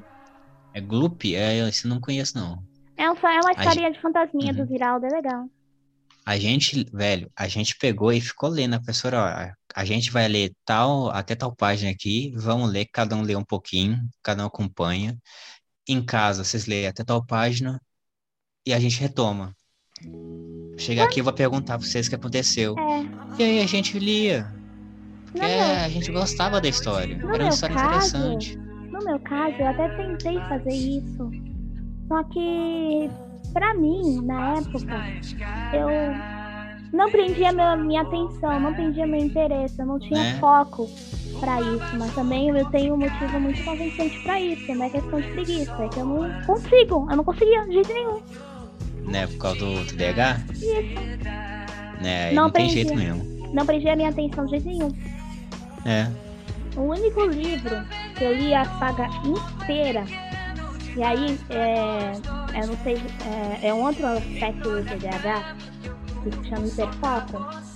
É 0.73 0.81
Gloop? 0.81 1.35
É, 1.35 1.69
esse 1.69 1.87
eu 1.87 1.89
não 1.91 2.01
conheço, 2.01 2.37
não. 2.39 2.63
É, 2.97 3.11
um, 3.11 3.15
é 3.15 3.41
uma 3.41 3.53
historinha 3.53 3.91
de 3.93 4.01
fantasminha 4.01 4.53
Uhum. 4.53 4.59
do 4.65 4.67
Ziraldo, 4.67 5.07
é 5.07 5.11
legal. 5.11 5.47
A 6.25 6.37
gente, 6.39 6.85
velho, 6.93 7.31
a 7.37 7.47
gente 7.47 7.77
pegou 7.79 8.13
e 8.13 8.21
ficou 8.21 8.49
lendo. 8.49 8.75
A 8.75 8.79
professora, 8.79 9.19
ó, 9.21 9.55
a 9.75 9.85
gente 9.85 10.11
vai 10.11 10.27
ler 10.27 10.53
tal, 10.65 11.09
até 11.11 11.35
tal 11.37 11.55
página 11.55 11.91
aqui, 11.91 12.33
vamos 12.37 12.71
ler, 12.71 12.87
cada 12.93 13.15
um 13.15 13.23
lê 13.23 13.37
um 13.37 13.45
pouquinho, 13.45 14.01
cada 14.23 14.43
um 14.43 14.47
acompanha. 14.47 15.17
Em 15.89 16.05
casa, 16.05 16.43
vocês 16.43 16.67
lêem 16.67 16.89
até 16.89 17.05
tal 17.05 17.25
página 17.25 17.81
e 18.67 18.75
a 18.75 18.81
gente 18.81 19.01
retoma. 19.01 19.55
Chegar 20.79 21.05
aqui, 21.05 21.21
eu 21.21 21.25
vou 21.25 21.33
perguntar 21.33 21.79
pra 21.79 21.87
vocês 21.87 22.07
o 22.07 22.09
que 22.11 22.17
aconteceu. 22.17 22.75
É, 22.77 23.41
E 23.41 23.45
aí 23.45 23.61
a 23.63 23.67
gente 23.67 23.97
lia. 23.99 24.53
Porque 25.39 25.47
meu- 25.55 25.65
a 25.85 25.89
gente 25.89 26.11
gostava 26.13 26.61
da 26.61 26.69
história. 26.69 27.17
No 27.19 27.35
Era 27.35 27.45
uma 27.45 27.49
história 27.51 27.75
caso, 27.77 28.17
interessante. 28.17 28.59
no 28.91 28.99
meu 29.05 29.19
caso, 29.21 29.55
eu 29.59 29.67
até 29.67 29.89
tentei 29.91 30.39
fazer 30.49 30.73
isso. 30.73 31.31
Só 32.09 32.23
que, 32.25 33.11
pra 33.53 33.75
mim, 33.75 34.21
na 34.25 34.55
época, 34.59 34.79
eu 35.73 35.89
não 36.97 37.11
prendia 37.11 37.53
meu, 37.53 37.77
minha 37.77 38.03
atenção, 38.03 38.61
não 38.61 38.73
prendia 38.73 39.07
meu 39.07 39.21
interesse, 39.21 39.79
eu 39.81 39.87
não 39.87 39.99
tinha 39.99 40.21
Né? 40.23 40.39
foco 40.39 40.89
pra 41.41 41.61
isso. 41.61 41.97
Mas 41.99 42.15
também 42.15 42.49
eu 42.49 42.65
tenho 42.71 42.95
um 42.95 42.99
motivo 42.99 43.39
muito 43.41 43.63
convincente 43.65 44.19
pra 44.23 44.41
isso, 44.41 44.73
não 44.75 44.85
é 44.87 44.91
questão 44.91 45.21
de 45.21 45.29
preguiça, 45.33 45.83
é 45.83 45.89
que 45.89 45.99
eu 45.99 46.07
não 46.07 46.43
consigo, 46.47 47.07
eu 47.11 47.17
não 47.17 47.25
conseguia 47.25 47.63
de 47.67 47.73
jeito 47.75 47.93
nenhum. 47.93 48.21
Né? 49.05 49.27
Por 49.27 49.39
causa 49.39 49.59
do 49.59 49.85
TDAH? 49.87 50.39
Né? 52.01 52.27
Aí 52.29 52.35
Não 52.35 52.45
não 52.45 52.51
tem 52.51 52.69
jeito 52.69 52.95
mesmo. 52.95 53.37
Não 53.53 53.65
prendia 53.67 53.97
minha 53.97 54.09
atenção 54.11 54.45
de 54.45 54.51
jeito 54.53 54.67
nenhum. 54.67 54.89
É. 55.87 56.11
o 56.77 56.83
único 56.83 57.25
livro 57.27 57.77
que 58.17 58.25
eu 58.25 58.35
li 58.35 58.55
a 58.55 58.65
saga 58.79 59.09
inteira. 59.25 60.05
E 60.97 61.03
aí, 61.03 61.39
é, 61.51 62.13
eu 62.61 62.67
não 62.67 62.77
sei, 62.79 62.97
é, 63.63 63.69
é 63.69 63.75
um 63.75 63.83
outro 63.83 64.07
aspecto 64.07 64.71
do 64.71 64.83
TDAH 64.85 65.57
que 66.23 66.37
se 66.37 66.49
chama 66.49 66.67
hiperfoco. 66.67 67.67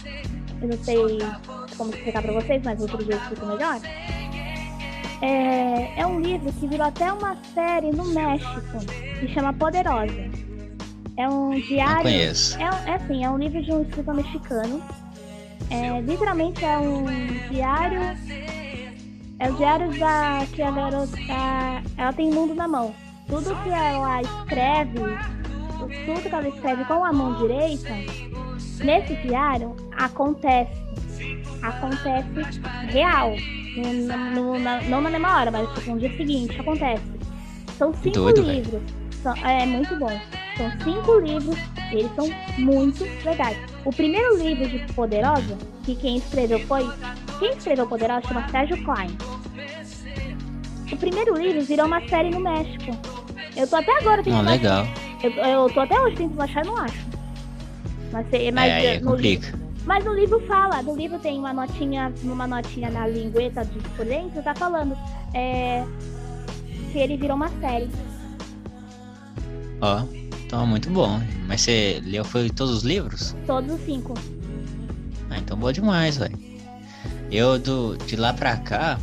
Eu 0.62 0.68
não 0.68 0.78
sei 0.84 1.18
como 1.76 1.90
explicar 1.94 2.22
pra 2.22 2.32
vocês, 2.32 2.62
mas 2.64 2.80
outro 2.80 2.98
dia 3.04 3.14
eu 3.14 3.18
explico 3.18 3.46
melhor. 3.46 3.80
É, 5.22 6.00
é 6.00 6.06
um 6.06 6.20
livro 6.20 6.52
que 6.52 6.66
virou 6.66 6.86
até 6.86 7.12
uma 7.12 7.36
série 7.54 7.90
no 7.90 8.06
México, 8.06 8.78
que 9.20 9.28
chama 9.28 9.52
Poderosa. 9.52 10.30
É 11.16 11.28
um 11.28 11.50
diário. 11.50 11.96
Não 11.96 12.02
conheço. 12.02 12.58
É, 12.58 12.64
é 12.90 12.94
assim, 12.94 13.24
é 13.24 13.30
um 13.30 13.36
livro 13.36 13.62
de 13.62 13.70
um 13.72 13.82
escritor 13.82 14.14
mexicano. 14.14 14.82
É, 15.70 16.00
literalmente 16.00 16.64
é 16.64 16.76
um 16.78 17.06
diário. 17.50 18.00
É 19.38 19.50
o 19.50 19.54
diário 19.54 19.98
da 19.98 20.44
que 20.52 20.60
a 20.60 20.70
garota. 20.70 21.16
Ela 21.96 22.12
tem 22.12 22.30
mundo 22.30 22.54
na 22.54 22.68
mão. 22.68 22.94
Tudo 23.28 23.54
que 23.62 23.68
ela 23.68 24.20
escreve, 24.20 24.98
tudo 25.78 26.22
que 26.22 26.34
ela 26.34 26.48
escreve 26.48 26.84
com 26.84 27.04
a 27.04 27.12
mão 27.12 27.34
direita, 27.34 27.94
nesse 28.84 29.14
diário 29.22 29.76
acontece. 29.96 30.72
Acontece 31.62 32.60
real. 32.88 33.34
No, 33.76 34.34
no, 34.34 34.58
na, 34.58 34.82
não 34.82 35.00
na 35.00 35.10
mesma 35.10 35.38
hora, 35.38 35.50
mas 35.52 35.86
no 35.86 35.98
dia 35.98 36.10
seguinte 36.16 36.60
acontece. 36.60 37.04
São 37.78 37.94
cinco 37.94 38.16
Doido, 38.16 38.42
livros. 38.42 38.82
São, 39.22 39.32
é 39.36 39.64
muito 39.64 39.96
bom. 39.96 40.20
São 40.60 40.70
cinco 40.84 41.18
livros, 41.20 41.56
eles 41.90 42.14
são 42.14 42.28
muito 42.58 43.02
legais. 43.24 43.56
O 43.82 43.90
primeiro 43.90 44.36
livro 44.36 44.68
de 44.68 44.92
Poderosa, 44.92 45.56
que 45.84 45.94
quem 45.94 46.18
escreveu 46.18 46.60
foi. 46.66 46.86
Quem 47.38 47.52
escreveu 47.52 47.86
Poderosa 47.86 48.28
chama 48.28 48.46
Sérgio 48.50 48.84
Klein. 48.84 49.08
O 50.92 50.96
primeiro 50.98 51.34
livro 51.38 51.62
virou 51.62 51.86
uma 51.86 52.06
série 52.08 52.28
no 52.28 52.40
México. 52.40 52.94
Eu 53.56 53.66
tô 53.66 53.76
até 53.76 53.90
agora 54.00 54.22
tentando. 54.22 54.48
Ah, 54.48 54.50
legal. 54.50 54.86
Eu, 55.22 55.30
eu 55.30 55.70
tô 55.72 55.80
até 55.80 55.98
hoje 55.98 56.16
tentando 56.16 56.42
achar 56.42 56.62
e 56.62 56.68
não 56.68 56.76
acho. 56.76 57.06
Mas, 58.12 58.26
mas 58.52 58.70
é, 58.70 58.96
é, 58.96 59.00
no. 59.00 59.14
Livro, 59.14 59.58
mas 59.86 60.04
no 60.04 60.12
livro 60.12 60.46
fala, 60.46 60.82
no 60.82 60.94
livro 60.94 61.18
tem 61.20 61.38
uma 61.38 61.54
notinha, 61.54 62.12
uma 62.22 62.46
notinha 62.46 62.90
na 62.90 63.06
lingueta 63.06 63.64
de 63.64 63.78
por 63.96 64.04
dentro, 64.04 64.42
tá 64.42 64.54
falando 64.54 64.94
é, 65.32 65.86
que 66.92 66.98
ele 66.98 67.16
virou 67.16 67.36
uma 67.36 67.48
série. 67.48 67.88
Ó, 69.80 70.19
então 70.50 70.66
muito 70.66 70.90
bom. 70.90 71.22
Mas 71.46 71.60
você 71.60 72.02
leu 72.04 72.24
foi 72.24 72.50
todos 72.50 72.74
os 72.74 72.82
livros? 72.82 73.36
Todos 73.46 73.72
os 73.72 73.80
cinco. 73.86 74.14
Ah, 75.30 75.38
então 75.38 75.56
boa 75.56 75.72
demais, 75.72 76.16
velho. 76.16 76.36
Eu 77.30 77.56
do, 77.56 77.96
de 77.96 78.16
lá 78.16 78.34
pra 78.34 78.56
cá, 78.56 78.98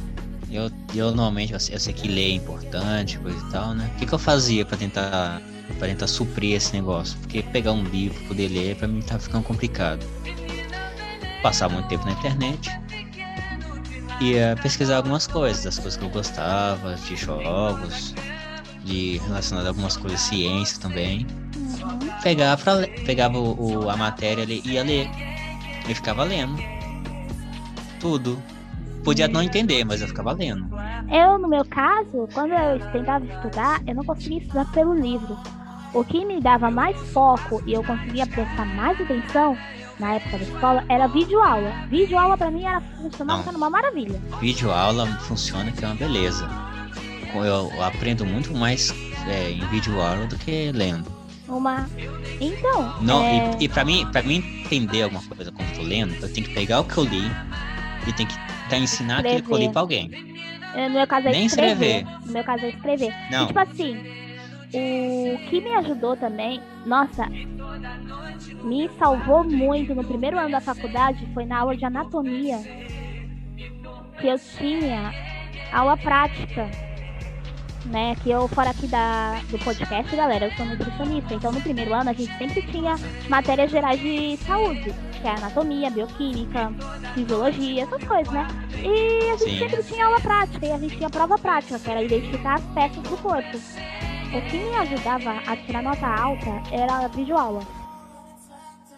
eu, 0.51 0.69
eu 0.93 1.07
normalmente, 1.12 1.53
eu 1.53 1.60
sei, 1.60 1.75
eu 1.75 1.79
sei 1.79 1.93
que 1.93 2.10
ler 2.10 2.31
é 2.31 2.33
importante, 2.33 3.17
coisa 3.19 3.39
e 3.39 3.49
tal, 3.49 3.73
né? 3.73 3.89
O 3.95 3.97
que, 3.97 4.05
que 4.05 4.13
eu 4.13 4.19
fazia 4.19 4.65
para 4.65 4.77
tentar 4.77 5.41
para 5.79 5.88
tentar 5.88 6.07
suprir 6.07 6.55
esse 6.55 6.73
negócio? 6.73 7.17
Porque 7.19 7.41
pegar 7.41 7.71
um 7.71 7.83
livro, 7.83 8.21
poder 8.27 8.49
ler, 8.49 8.75
para 8.75 8.88
mim 8.88 9.01
tá 9.01 9.17
ficando 9.17 9.43
complicado. 9.43 10.05
Passar 11.41 11.69
muito 11.69 11.88
tempo 11.88 12.05
na 12.05 12.12
internet 12.12 12.69
e 14.19 14.33
uh, 14.33 14.62
pesquisar 14.62 14.97
algumas 14.97 15.27
coisas, 15.27 15.63
das 15.63 15.75
coisas 15.75 15.95
que 15.95 16.03
eu 16.03 16.10
gostava, 16.10 16.95
de 16.95 17.15
jogos, 17.15 18.13
de 18.88 19.17
relacionado 19.17 19.65
a 19.65 19.69
algumas 19.69 19.97
coisas, 19.97 20.19
ciência 20.21 20.80
também. 20.80 21.28
Uhum. 21.56 22.00
Pegava, 22.23 22.62
pra, 22.62 22.88
pegava 23.06 23.38
o, 23.38 23.84
o, 23.84 23.89
a 23.89 23.97
matéria 23.97 24.43
e 24.47 24.62
ia 24.65 24.84
ler. 24.84 25.10
E 25.88 25.93
ficava 25.93 26.23
lendo. 26.23 26.58
Tudo. 28.00 28.41
Podia 29.04 29.28
não 29.28 29.41
entender, 29.41 29.84
mas 29.86 30.02
eu 30.02 30.08
ficava 30.08 30.32
lendo. 30.32 30.67
Eu, 31.12 31.38
no 31.38 31.47
meu 31.47 31.63
caso, 31.65 32.28
quando 32.34 32.52
eu 32.54 32.80
tentava 32.91 33.26
estudar, 33.26 33.82
eu 33.86 33.95
não 33.95 34.04
conseguia 34.04 34.39
estudar 34.39 34.65
pelo 34.71 34.93
livro. 34.93 35.38
O 35.93 36.04
que 36.04 36.26
me 36.26 36.41
dava 36.41 36.69
mais 36.69 36.97
foco 37.12 37.62
e 37.65 37.73
eu 37.73 37.84
conseguia 37.84 38.28
prestar 38.28 38.65
mais 38.65 39.00
atenção 39.00 39.58
na 40.00 40.15
época 40.15 40.38
da 40.38 40.43
escola 40.43 40.84
era 40.89 41.08
videoaula. 41.08 41.71
Videoaula 41.89 42.38
para 42.38 42.52
mim 42.52 42.65
era 42.65 42.82
funcionava 42.82 43.50
uma 43.52 43.69
maravilha. 43.69 44.21
Videoaula 44.39 45.08
funciona 45.21 45.71
que 45.71 45.84
é 45.84 45.88
uma 45.88 45.95
beleza 45.95 46.47
eu 47.35 47.83
aprendo 47.83 48.25
muito 48.25 48.53
mais 48.55 48.93
é, 49.27 49.51
em 49.51 49.65
vídeo 49.67 49.99
aula 50.01 50.25
do 50.27 50.37
que 50.37 50.71
lendo. 50.71 51.11
Uma. 51.47 51.89
Então. 52.41 53.01
Não, 53.01 53.23
é... 53.23 53.57
e, 53.59 53.65
e 53.65 53.69
para 53.69 53.85
mim, 53.85 54.05
para 54.11 54.21
mim 54.21 54.43
entender 54.65 55.03
alguma 55.03 55.23
coisa 55.23 55.51
quando 55.51 55.69
eu 55.69 55.75
tô 55.75 55.81
lendo, 55.81 56.13
eu 56.15 56.33
tenho 56.33 56.47
que 56.47 56.53
pegar 56.53 56.81
o 56.81 56.83
que 56.83 56.97
eu 56.97 57.05
li 57.05 57.23
e 58.05 58.13
tem 58.13 58.25
que 58.25 58.35
tá, 58.69 58.77
ensinar 58.77 59.17
escrever. 59.17 59.37
aquilo 59.37 59.47
que 59.47 59.53
eu 59.53 59.67
li 59.67 59.71
pra 59.71 59.81
alguém. 59.81 60.09
No 60.75 60.89
meu 60.91 61.07
caso 61.07 61.27
é 61.27 61.31
Nem 61.31 61.45
escrever. 61.45 62.01
escrever. 62.01 62.25
No 62.25 62.31
meu 62.33 62.43
caso 62.43 62.65
é 62.65 62.69
escrever. 62.69 63.13
Não. 63.31 63.43
E, 63.43 63.47
tipo 63.47 63.59
assim, 63.59 63.97
o 64.73 65.49
que 65.49 65.61
me 65.61 65.73
ajudou 65.75 66.15
também, 66.17 66.61
nossa, 66.85 67.27
me 68.63 68.89
salvou 68.99 69.43
muito 69.43 69.95
no 69.95 70.03
primeiro 70.03 70.37
ano 70.37 70.51
da 70.51 70.59
faculdade 70.59 71.27
foi 71.33 71.45
na 71.45 71.59
aula 71.59 71.75
de 71.75 71.85
anatomia 71.85 72.59
que 74.19 74.27
eu 74.27 74.37
tinha 74.57 75.13
aula 75.71 75.95
prática 75.97 76.69
né? 77.88 78.15
Que 78.15 78.30
eu, 78.30 78.47
fora 78.47 78.69
aqui 78.69 78.88
da, 78.88 79.41
do 79.50 79.58
podcast, 79.60 80.15
galera, 80.15 80.45
eu 80.45 80.52
sou 80.56 80.65
nutricionista. 80.65 81.34
Então, 81.34 81.52
no 81.52 81.62
primeiro 81.62 81.93
ano, 81.93 82.10
a 82.10 82.13
gente 82.13 82.36
sempre 82.38 82.62
tinha 82.63 82.95
matérias 83.30 83.71
gerais 83.71 84.00
de 84.00 84.38
saúde, 84.45 84.93
que 85.21 85.28
é 85.28 85.32
anatomia, 85.32 85.89
bioquímica, 85.89 86.71
fisiologia, 87.13 87.84
essas 87.84 88.04
coisas, 88.04 88.34
né? 88.34 88.47
E 88.84 89.32
a 89.32 89.38
gente 89.38 89.52
Sim. 89.52 89.60
sempre 89.60 89.84
tinha 89.84 90.06
aula 90.06 90.19
prática 90.19 90.65
e 90.65 90.71
a 90.71 90.78
gente 90.78 90.97
tinha 90.97 91.10
prova 91.10 91.38
prática, 91.38 91.80
que 91.80 91.89
era 91.89 92.04
identificar 92.04 92.56
as 92.56 92.63
peças 92.73 93.04
do 93.04 93.17
corpo. 93.17 93.58
O 94.28 94.41
que 94.50 94.58
me 94.58 94.76
ajudava 94.76 95.32
a 95.47 95.56
tirar 95.56 95.82
nota 95.82 96.06
alta 96.06 96.62
era 96.71 97.06
a 97.06 97.08
videoaula. 97.08 97.65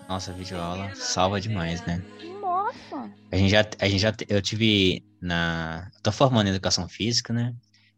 Nossa, 0.08 0.32
a 0.32 0.34
videoaula 0.34 0.92
salva 0.96 1.40
demais, 1.40 1.86
né? 1.86 2.02
Nossa! 2.42 3.12
A 3.32 3.38
gente 3.38 3.52
já, 3.52 3.64
a 3.80 3.88
gente 3.88 4.00
já, 4.00 4.12
eu 4.28 4.42
tive 4.42 5.04
na, 5.22 5.88
tô 6.02 6.12
formando 6.12 6.48
em 6.48 6.50
educação 6.50 6.90
física, 6.90 7.32
né? 7.32 7.54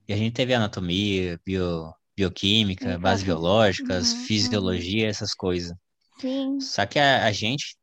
E 0.08 0.14
a 0.14 0.18
gente 0.18 0.34
teve 0.34 0.54
anatomia, 0.54 1.40
bio, 1.46 1.94
bioquímica, 2.16 2.98
bases 2.98 3.24
biológicas, 3.24 4.12
uhum, 4.12 4.20
fisiologia, 4.26 5.08
essas 5.08 5.34
coisas. 5.34 5.76
Sim. 6.20 6.60
Só 6.60 6.86
que 6.86 7.00
a, 7.00 7.26
a, 7.26 7.32
gente, 7.32 7.76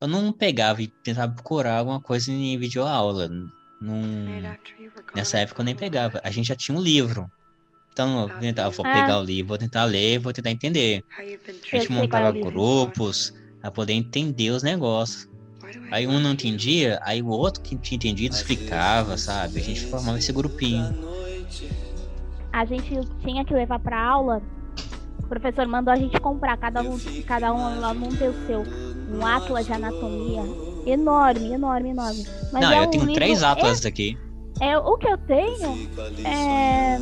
eu 0.00 0.08
não 0.08 0.32
pegava 0.32 0.82
e 0.82 0.88
tentava 0.88 1.32
procurar 1.32 1.78
alguma 1.78 2.00
coisa 2.00 2.30
em 2.30 2.58
videoaula. 2.58 3.28
Num... 3.80 4.42
Nessa 5.14 5.38
época 5.38 5.60
eu 5.60 5.64
nem 5.64 5.76
pegava. 5.76 6.20
A 6.24 6.30
gente 6.30 6.48
já 6.48 6.56
tinha 6.56 6.76
um 6.76 6.80
livro. 6.82 7.30
Então, 7.92 8.28
eu 8.28 8.38
tentava, 8.38 8.70
vou 8.70 8.84
pegar 8.84 9.14
ah. 9.14 9.20
o 9.20 9.24
livro, 9.24 9.48
vou 9.48 9.58
tentar 9.58 9.84
ler, 9.84 10.20
vou 10.20 10.32
tentar 10.32 10.52
entender. 10.52 11.02
A 11.18 11.76
gente 11.76 11.90
montava 11.90 12.30
grupos 12.30 13.34
para 13.60 13.72
poder 13.72 13.92
entender 13.92 14.50
os 14.50 14.62
negócios. 14.62 15.28
Aí 15.90 16.06
um 16.06 16.18
não 16.20 16.32
entendia, 16.32 16.98
aí 17.02 17.20
o 17.20 17.28
outro 17.28 17.60
que 17.60 17.76
tinha 17.76 17.96
entendido 17.96 18.34
explicava, 18.34 19.18
sabe? 19.18 19.60
A 19.60 19.62
gente 19.62 19.84
formava 19.86 20.18
esse 20.18 20.32
grupinho 20.32 21.17
a 22.52 22.64
gente 22.64 23.00
tinha 23.20 23.44
que 23.44 23.54
levar 23.54 23.78
para 23.78 24.00
aula. 24.00 24.42
O 25.18 25.28
professor 25.28 25.66
mandou 25.66 25.92
a 25.92 25.96
gente 25.96 26.18
comprar, 26.20 26.56
cada 26.56 26.82
um, 26.82 26.98
cada 27.26 27.52
um 27.52 27.84
aluno 27.84 28.16
ter 28.16 28.28
o 28.28 28.46
seu, 28.46 28.62
um 29.12 29.26
atlas 29.26 29.66
de 29.66 29.72
anatomia 29.72 30.42
enorme, 30.86 31.52
enorme, 31.52 31.90
enorme. 31.90 32.26
Mas 32.52 32.62
não, 32.62 32.72
é 32.72 32.78
eu 32.78 32.82
um 32.84 32.90
tenho 32.90 33.04
livro, 33.04 33.14
três 33.14 33.42
atlas 33.42 33.84
é, 33.84 33.88
aqui. 33.88 34.18
É, 34.60 34.78
o 34.78 34.96
que 34.96 35.08
eu 35.08 35.18
tenho 35.18 35.88
é. 36.24 36.98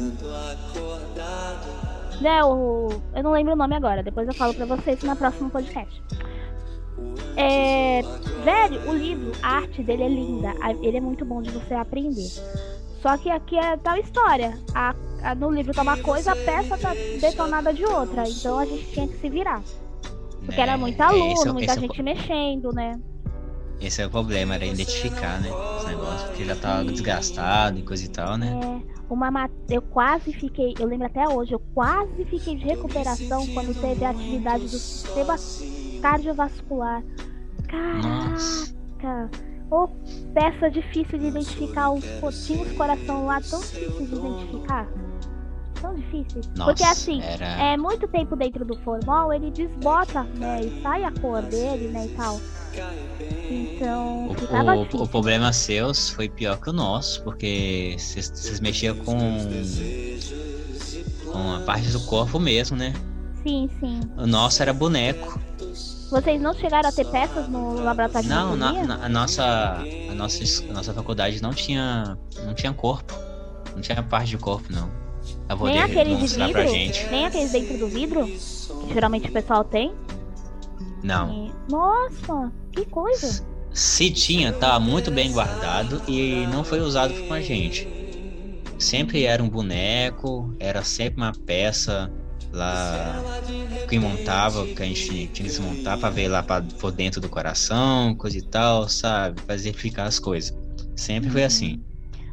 É, 2.25 2.45
o, 2.45 2.89
eu 3.15 3.23
não 3.23 3.33
lembro 3.33 3.53
o 3.53 3.57
nome 3.57 3.75
agora, 3.75 4.03
depois 4.03 4.27
eu 4.27 4.35
falo 4.35 4.55
pra 4.55 4.67
vocês 4.67 5.03
no 5.03 5.15
próximo 5.15 5.51
podcast. 5.51 6.03
É, 7.37 8.01
velho, 8.43 8.91
o 8.91 8.95
livro, 8.95 9.33
a 9.43 9.57
arte 9.59 9.83
dele 9.83 10.03
é 10.03 10.09
linda, 10.09 10.55
ele 10.83 10.97
é 10.97 11.01
muito 11.01 11.25
bom 11.25 11.43
de 11.43 11.51
você 11.51 11.75
aprender. 11.75 12.31
Só 13.01 13.17
que 13.17 13.31
aqui 13.31 13.57
é 13.57 13.77
tal 13.77 13.97
história. 13.97 14.59
A, 14.75 14.95
a, 15.23 15.35
no 15.35 15.51
livro 15.51 15.73
tá 15.73 15.83
uma 15.83 15.97
coisa, 15.99 16.33
a 16.33 16.37
peça 16.37 16.77
tá 16.79 16.95
detonada 17.21 17.73
de 17.73 17.85
outra. 17.85 18.29
Então 18.29 18.59
a 18.59 18.65
gente 18.65 18.91
tinha 18.93 19.07
que 19.09 19.19
se 19.19 19.29
virar. 19.29 19.63
Porque 20.45 20.61
é, 20.61 20.63
era 20.63 20.77
muito 20.77 21.01
aluno, 21.01 21.51
é, 21.51 21.53
muita 21.53 21.73
é 21.73 21.81
gente 21.81 22.03
mexendo, 22.03 22.73
né? 22.73 22.99
Esse 23.81 24.01
é 24.01 24.07
o 24.07 24.11
problema, 24.11 24.55
era 24.55 24.65
identificar, 24.65 25.41
né? 25.41 25.51
Os 25.51 25.85
negócios, 25.85 26.23
porque 26.23 26.45
já 26.45 26.57
tava 26.57 26.85
desgastado 26.85 27.79
e 27.79 27.83
coisa 27.83 28.05
e 28.05 28.09
tal, 28.09 28.39
né? 28.39 28.59
É, 28.63 29.13
uma 29.13 29.31
mat... 29.31 29.51
eu 29.69 29.83
quase 29.83 30.33
fiquei, 30.33 30.75
eu 30.79 30.87
lembro 30.87 31.07
até 31.07 31.29
hoje, 31.29 31.53
eu 31.53 31.61
quase 31.75 32.25
fiquei 32.25 32.57
de 32.57 32.65
recuperação 32.65 33.47
quando 33.49 33.79
teve 33.79 34.05
a 34.05 34.11
atividade 34.11 34.65
do 34.65 34.79
sistema 34.79 35.37
cardiovascular. 36.01 37.03
Caraca! 37.69 38.09
Nossa. 38.09 38.75
Ou 39.71 39.89
peça 40.33 40.71
difícil 40.71 41.19
de 41.19 41.27
identificar, 41.27 41.91
os 41.91 42.05
potinhos 42.21 42.71
coração 42.73 43.27
lá 43.27 43.41
tão 43.41 43.61
difícil 43.61 44.07
de 44.07 44.15
identificar. 44.15 44.89
Tão 45.81 45.95
difícil. 45.95 46.41
Nossa, 46.57 46.71
Porque 46.71 46.85
assim, 46.85 47.21
era... 47.23 47.45
é 47.73 47.77
muito 47.77 48.07
tempo 48.09 48.35
dentro 48.37 48.65
do 48.65 48.77
formol, 48.79 49.33
ele 49.33 49.51
desbota, 49.51 50.23
né? 50.39 50.61
E 50.63 50.83
sai 50.83 51.05
a 51.05 51.11
cor 51.13 51.43
dele, 51.43 51.89
né? 51.89 52.07
E 52.07 52.09
tal. 52.11 52.41
Então, 53.51 54.29
O, 54.29 54.99
o- 55.01 55.03
o 55.05 55.09
problema 55.09 55.53
seus 55.53 56.11
foi 56.11 56.29
pior 56.29 56.59
que 56.61 56.71
o 56.71 56.73
nosso, 56.73 57.23
porque 57.23 57.95
vocês- 57.99 58.29
vocês 58.35 58.61
mexiam 58.61 58.97
com, 58.97 59.19
com 61.33 61.53
a 61.53 61.61
parte 61.61 61.91
do 61.91 62.01
corpo 62.01 62.39
mesmo, 62.39 62.77
né? 62.77 62.93
Sim, 63.43 63.69
sim. 63.79 64.01
O 64.17 64.27
nosso 64.27 64.63
era 64.63 64.73
boneco. 64.73 65.39
Vocês 66.11 66.41
não 66.41 66.55
chegaram 66.55 66.89
a 66.89 66.93
ter 66.93 67.05
peças 67.07 67.49
no 67.49 67.81
laboratório 67.83 68.29
de 68.29 68.35
Não, 68.35 68.55
na, 68.57 68.69
anatomia? 68.69 68.87
na- 68.97 69.05
a, 69.07 69.09
nossa, 69.09 69.45
a, 69.45 70.15
nossa, 70.15 70.65
a 70.69 70.73
nossa 70.73 70.95
faculdade 70.95 71.43
não 71.43 71.53
tinha, 71.53 72.17
não 72.45 72.55
tinha 72.55 72.73
corpo. 72.73 73.13
Não 73.75 73.81
tinha 73.83 74.03
parte 74.03 74.31
de 74.31 74.39
corpo, 74.39 74.73
não. 74.73 74.89
Pra 75.47 75.57
Nem 75.57 75.59
poder 75.59 75.79
aqueles 75.81 76.31
de 76.31 76.45
vidro? 76.47 77.11
Nem 77.11 77.27
aqueles 77.27 77.51
dentro 77.53 77.79
do 77.79 77.89
vidro? 77.89 78.25
Que 78.27 78.95
geralmente 78.95 79.29
o 79.29 79.33
pessoal 79.33 79.65
tem? 79.65 79.93
Não. 81.03 81.33
E- 81.47 81.53
Nossa, 81.71 82.53
que 82.73 82.85
coisa. 82.87 83.45
Se 83.73 84.11
tinha, 84.11 84.53
tava 84.53 84.79
muito 84.81 85.11
bem 85.11 85.33
guardado 85.33 86.01
e 86.09 86.47
não 86.53 86.63
foi 86.65 86.81
usado 86.81 87.13
com 87.27 87.35
a 87.35 87.41
gente. 87.41 87.87
Sempre 88.79 89.25
era 89.25 89.43
um 89.43 89.49
boneco, 89.49 90.55
era 90.61 90.83
sempre 90.85 91.21
uma 91.21 91.33
peça 91.33 92.11
lá 92.57 93.23
que 93.89 93.99
montava, 93.99 94.67
que 94.67 94.83
a 94.83 94.87
gente 94.87 95.09
tinha 95.09 95.27
que 95.29 95.43
desmontar 95.43 95.99
pra 95.99 96.11
ver 96.11 96.29
lá 96.29 96.43
pra, 96.43 96.63
por 96.81 96.91
dentro 96.91 97.21
do 97.21 97.29
coração, 97.29 98.15
coisa 98.17 98.39
e 98.39 98.43
tal, 98.43 98.89
sabe? 98.89 99.41
Fazer 99.43 99.73
ficar 99.73 100.05
as 100.05 100.19
coisas. 100.19 100.57
Sempre 100.97 101.31
foi 101.31 101.45
assim. 101.45 101.85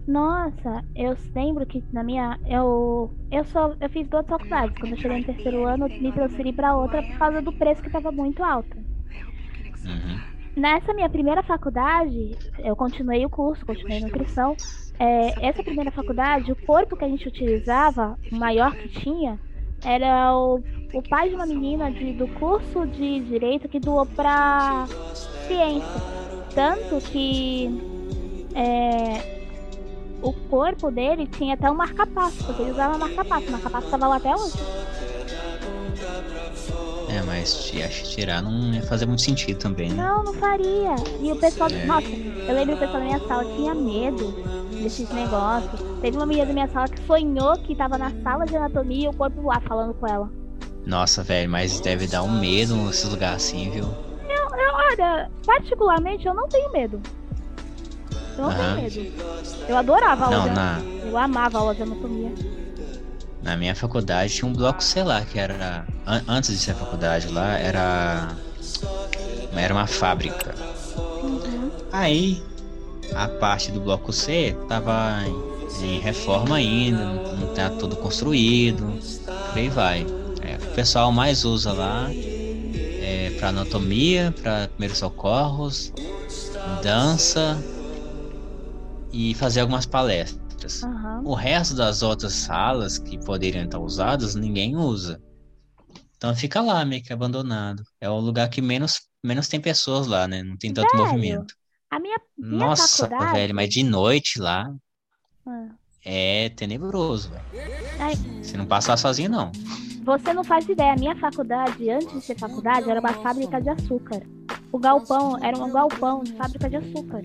Nossa, 0.07 0.83
eu 0.95 1.15
lembro 1.33 1.65
que 1.65 1.83
na 1.93 2.03
minha. 2.03 2.39
Eu. 2.45 3.13
Eu 3.31 3.45
só. 3.45 3.73
Eu 3.79 3.89
fiz 3.89 4.07
duas 4.07 4.25
faculdades. 4.25 4.77
Quando 4.77 4.93
eu 4.93 4.97
cheguei 4.97 5.19
no 5.19 5.25
terceiro 5.25 5.65
ano, 5.65 5.87
eu 5.87 6.01
me 6.01 6.11
transferi 6.11 6.51
pra 6.51 6.75
outra 6.75 7.01
por 7.01 7.17
causa 7.17 7.41
do 7.41 7.53
preço 7.53 7.81
que 7.81 7.89
tava 7.89 8.11
muito 8.11 8.43
alto. 8.43 8.75
Uhum. 9.85 10.19
Nessa 10.55 10.93
minha 10.93 11.09
primeira 11.09 11.41
faculdade, 11.41 12.37
eu 12.59 12.75
continuei 12.75 13.25
o 13.25 13.29
curso, 13.29 13.65
continuei 13.65 14.01
nutrição. 14.01 14.55
É, 14.99 15.47
essa 15.47 15.63
primeira 15.63 15.91
faculdade, 15.91 16.51
o 16.51 16.65
corpo 16.65 16.95
que 16.95 17.03
a 17.03 17.07
gente 17.07 17.27
utilizava, 17.27 18.17
o 18.31 18.35
maior 18.35 18.75
que 18.75 18.87
tinha, 18.89 19.39
era 19.83 20.35
o, 20.35 20.63
o 20.93 21.01
pai 21.01 21.29
de 21.29 21.35
uma 21.35 21.45
menina 21.45 21.91
de- 21.91 22.13
do 22.13 22.27
curso 22.27 22.87
de 22.87 23.19
direito 23.21 23.67
que 23.67 23.79
doou 23.79 24.05
pra 24.05 24.85
ciência. 25.47 26.01
Tanto 26.53 27.01
que 27.01 27.69
é, 28.53 29.23
o 30.21 30.33
corpo 30.33 30.91
dele 30.91 31.27
tinha 31.27 31.55
até 31.55 31.69
um 31.69 31.75
marca-passo, 31.75 32.43
porque 32.45 32.61
ele 32.61 32.71
usava 32.71 32.97
marca-passo. 32.97 33.51
Marca-passo 33.51 33.89
tava 33.89 34.07
lá 34.07 34.15
até 34.17 34.35
hoje. 34.35 34.67
É, 37.13 37.21
mas 37.21 37.53
te- 37.53 37.83
acho 37.83 38.03
que 38.03 38.09
tirar 38.09 38.41
não 38.41 38.73
ia 38.73 38.81
fazer 38.81 39.05
muito 39.05 39.21
sentido 39.21 39.59
também, 39.59 39.89
né? 39.91 40.03
Não, 40.03 40.23
não 40.23 40.33
faria. 40.33 40.95
E 41.19 41.31
o 41.31 41.35
pessoal. 41.35 41.69
É. 41.71 41.85
Nossa, 41.85 42.09
eu 42.47 42.55
lembro 42.55 42.75
que 42.75 42.83
o 42.83 42.87
pessoal 42.87 43.03
da 43.03 43.07
minha 43.07 43.27
sala 43.27 43.45
tinha 43.45 43.75
medo 43.75 44.33
desses 44.81 45.07
negócios. 45.11 45.79
Teve 46.01 46.17
uma 46.17 46.25
menina 46.25 46.47
da 46.47 46.53
minha 46.53 46.67
sala 46.69 46.89
que 46.89 46.99
sonhou 47.05 47.55
que 47.59 47.75
tava 47.75 47.99
na 47.99 48.11
sala 48.23 48.45
de 48.45 48.55
anatomia 48.57 49.05
e 49.05 49.09
o 49.09 49.13
corpo 49.13 49.43
lá 49.43 49.59
falando 49.61 49.93
com 49.93 50.07
ela. 50.07 50.27
Nossa, 50.87 51.21
velho, 51.21 51.49
mas 51.49 51.79
deve 51.79 52.07
dar 52.07 52.23
um 52.23 52.39
medo 52.39 52.75
nesses 52.77 53.03
lugares 53.09 53.43
assim, 53.43 53.69
viu? 53.69 53.85
Olha, 54.75 55.29
particularmente 55.45 56.25
eu 56.25 56.33
não 56.33 56.47
tenho 56.47 56.71
medo. 56.71 57.01
Eu 58.37 58.43
não 58.43 58.49
Aham. 58.51 58.75
tenho 58.75 58.83
medo. 58.89 59.07
Eu 59.67 59.77
adorava 59.77 60.23
a 60.23 60.27
aula 60.27 60.37
Não, 60.37 60.47
de 60.49 60.55
na, 60.55 60.81
Eu 61.05 61.17
amava 61.17 61.57
a 61.57 61.61
aula 61.61 61.75
de 61.75 61.83
anatomia. 61.83 62.31
Na 63.43 63.57
minha 63.57 63.75
faculdade 63.75 64.33
tinha 64.33 64.47
um 64.49 64.53
bloco 64.53 64.81
C 64.83 65.03
lá, 65.03 65.21
que 65.25 65.37
era. 65.37 65.85
an- 66.07 66.23
antes 66.27 66.51
de 66.51 66.57
ser 66.59 66.73
faculdade 66.75 67.27
lá, 67.27 67.57
era. 67.57 68.35
Era 69.55 69.73
uma 69.73 69.85
fábrica. 69.85 70.55
Uhum. 71.21 71.69
Aí 71.91 72.41
a 73.15 73.27
parte 73.27 73.71
do 73.71 73.79
bloco 73.81 74.11
C 74.11 74.55
tava 74.67 75.21
em, 75.81 75.85
em 75.97 75.99
reforma 75.99 76.55
ainda, 76.55 77.05
não 77.05 77.47
tá 77.53 77.69
tudo 77.69 77.95
construído. 77.97 78.97
Por 79.49 79.57
aí 79.57 79.69
vai. 79.69 80.05
É, 80.41 80.55
o 80.55 80.73
pessoal 80.73 81.11
mais 81.11 81.45
usa 81.45 81.71
lá 81.73 82.09
é 83.01 83.29
pra 83.37 83.49
anatomia, 83.49 84.33
pra 84.41 84.67
primeiros 84.69 84.97
socorros, 84.97 85.91
dança 86.81 87.63
e 89.11 89.35
fazer 89.35 89.59
algumas 89.61 89.85
palestras. 89.85 90.42
Aham. 90.83 91.21
O 91.25 91.33
resto 91.33 91.75
das 91.75 92.01
outras 92.01 92.33
salas 92.33 92.97
que 92.97 93.17
poderiam 93.23 93.65
estar 93.65 93.79
usadas, 93.79 94.35
ninguém 94.35 94.75
usa. 94.75 95.21
Então 96.17 96.35
fica 96.35 96.61
lá, 96.61 96.85
meio 96.85 97.03
que 97.03 97.11
abandonado. 97.11 97.83
É 97.99 98.09
o 98.09 98.19
lugar 98.19 98.49
que 98.49 98.61
menos, 98.61 99.01
menos 99.23 99.47
tem 99.47 99.59
pessoas 99.59 100.07
lá, 100.07 100.27
né? 100.27 100.41
Não 100.43 100.55
tem 100.57 100.73
tanto 100.73 100.95
Velho, 100.95 101.05
movimento. 101.05 101.53
A 101.91 101.99
minha, 101.99 102.17
minha 102.37 102.57
Nossa, 102.67 103.07
faculdade. 103.07 103.33
velho, 103.33 103.55
mas 103.55 103.69
de 103.69 103.83
noite 103.83 104.39
lá 104.39 104.73
Ah. 105.45 105.67
é 106.05 106.49
tenebroso, 106.49 107.29
velho. 107.29 107.43
Ai, 107.99 108.13
Você 108.41 108.57
não 108.57 108.65
passa 108.65 108.91
lá 108.91 108.97
sozinho, 108.97 109.29
não. 109.29 109.51
Você 110.03 110.33
não 110.33 110.43
faz 110.43 110.67
ideia, 110.67 110.93
a 110.93 110.97
minha 110.97 111.15
faculdade, 111.15 111.89
antes 111.89 112.11
de 112.13 112.21
ser 112.21 112.37
faculdade, 112.37 112.89
era 112.89 112.99
uma 112.99 113.13
fábrica 113.13 113.61
de 113.61 113.69
açúcar. 113.69 114.21
O 114.71 114.79
galpão 114.79 115.37
era 115.43 115.57
um 115.57 115.71
galpão 115.71 116.23
de 116.23 116.33
fábrica 116.33 116.69
de 116.69 116.75
açúcar. 116.77 117.21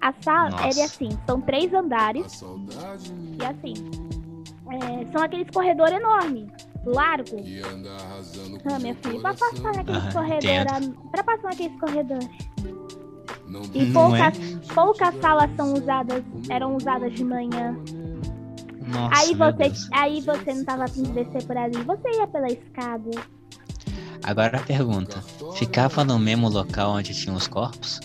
A 0.00 0.12
sala 0.22 0.50
Nossa. 0.50 0.64
era 0.64 0.84
assim, 0.84 1.08
são 1.26 1.40
três 1.40 1.72
andares 1.74 2.40
e 3.40 3.44
assim, 3.44 3.74
é, 4.70 5.06
são 5.12 5.22
aqueles 5.22 5.50
corredor 5.50 5.88
enorme, 5.88 6.46
largo. 6.86 7.36
Ah, 8.64 8.78
meu 8.78 8.94
filho, 8.94 9.20
pra 9.20 9.34
passar 9.34 9.72
naqueles 9.74 10.04
Ah, 10.06 10.12
corredores, 10.12 10.90
pra 11.10 11.24
passar 11.24 11.48
naqueles 11.48 11.80
corredores. 11.80 12.28
E 13.74 13.84
Não 13.86 14.14
é? 14.14 14.30
poucas, 14.30 14.38
poucas 14.74 15.20
salas 15.20 15.50
são 15.56 15.72
usadas, 15.74 16.22
eram 16.48 16.76
usadas 16.76 17.12
de 17.14 17.24
manhã. 17.24 17.76
Nossa, 18.86 19.20
aí 19.20 19.34
você, 19.34 19.72
aí 19.92 20.20
você 20.20 20.54
não 20.54 20.64
tava 20.64 20.84
afim 20.84 21.02
de 21.02 21.12
descer 21.12 21.44
por 21.44 21.56
ali, 21.56 21.76
você 21.82 22.08
ia 22.16 22.26
pela 22.26 22.48
escada. 22.48 23.10
Agora 24.22 24.58
a 24.58 24.62
pergunta: 24.62 25.22
ficava 25.54 26.04
no 26.04 26.18
mesmo 26.18 26.48
local 26.48 26.92
onde 26.92 27.14
tinham 27.14 27.36
os 27.36 27.46
corpos? 27.46 28.00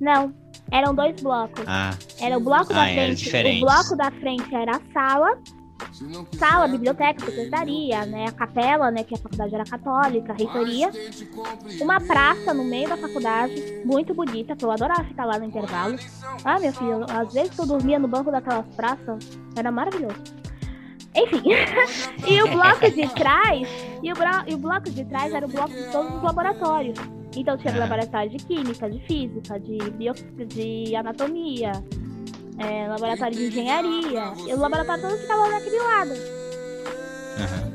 Não, 0.00 0.32
eram 0.70 0.94
dois 0.94 1.20
blocos. 1.20 1.64
Ah, 1.66 1.90
Era 2.20 2.36
o 2.36 2.40
bloco 2.40 2.72
da 2.72 2.82
Ah, 2.84 2.88
frente. 2.88 3.28
O 3.62 3.66
bloco 3.66 3.96
da 3.96 4.10
frente 4.10 4.54
era 4.54 4.76
a 4.76 4.80
sala, 4.92 5.38
sala, 6.38 6.68
biblioteca, 6.68 7.24
secretaria, 7.24 8.06
né? 8.06 8.26
A 8.28 8.32
capela, 8.32 8.90
né? 8.90 9.04
Que 9.04 9.14
a 9.14 9.18
faculdade 9.18 9.54
era 9.54 9.64
católica, 9.64 10.32
a 10.32 10.36
reitoria. 10.36 10.90
Uma 11.80 12.00
praça 12.00 12.54
no 12.54 12.64
meio 12.64 12.88
da 12.88 12.96
faculdade, 12.96 13.82
muito 13.84 14.14
bonita, 14.14 14.56
que 14.56 14.64
eu 14.64 14.70
adorava 14.70 15.04
ficar 15.04 15.24
lá 15.26 15.38
no 15.38 15.44
intervalo. 15.44 15.96
Ah, 16.44 16.58
meu 16.58 16.72
filho, 16.72 17.04
às 17.10 17.32
vezes 17.32 17.58
eu 17.58 17.66
dormia 17.66 17.98
no 17.98 18.08
banco 18.08 18.30
daquelas 18.30 18.66
praças, 18.74 19.18
era 19.56 19.70
maravilhoso. 19.70 20.16
Enfim, 21.14 21.42
e 22.26 22.42
o 22.42 22.48
bloco 22.48 22.90
de 22.90 23.06
trás, 23.14 23.68
e 24.02 24.10
o, 24.10 24.16
e 24.46 24.54
o 24.54 24.58
bloco 24.58 24.88
de 24.88 25.04
trás 25.04 25.32
era 25.34 25.44
o 25.44 25.48
bloco 25.48 25.68
de 25.68 25.92
todos 25.92 26.14
os 26.14 26.22
laboratórios. 26.22 26.98
Então 27.36 27.56
tinha 27.56 27.74
Ah. 27.74 27.78
laboratório 27.78 28.30
de 28.30 28.36
química, 28.44 28.90
de 28.90 28.98
física, 29.06 29.58
de, 29.58 29.78
bio, 29.92 30.12
de 30.46 30.94
anatomia, 30.94 31.72
é, 32.58 32.86
laboratório 32.88 33.34
de 33.36 33.46
engenharia. 33.46 34.32
E 34.46 34.52
o 34.54 34.58
laboratório 34.58 35.02
todo 35.02 35.18
ficava 35.18 35.48
naquele 35.48 35.78
lado. 35.78 36.10
aham. 37.38 37.72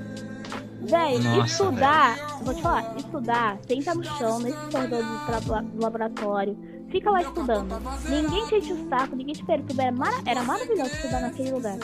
Véi, 0.80 1.15
estudar, 1.46 2.15
vou 2.43 2.54
te 2.54 2.62
falar, 2.62 2.96
estudar, 2.96 3.58
senta 3.67 3.93
no 3.96 4.04
chão, 4.06 4.39
nesse 4.39 4.58
corredor 4.72 5.04
do, 5.04 5.82
laboratório, 5.82 6.58
fica 6.89 7.12
lá 7.12 7.22
estudando. 7.24 7.76
Ninguém 8.08 8.46
te 8.48 8.56
enche 8.56 8.72
o 8.74 8.88
saco, 8.88 9.15
ninguém 9.15 9.34
te 9.34 9.43
perturba. 9.43 9.82
Era, 9.84 9.91
mara- 9.91 10.22
era 10.26 10.43
maravilhoso 10.43 10.91
estudar 10.96 11.20
naquele 11.22 11.52
lugar. 11.52 11.78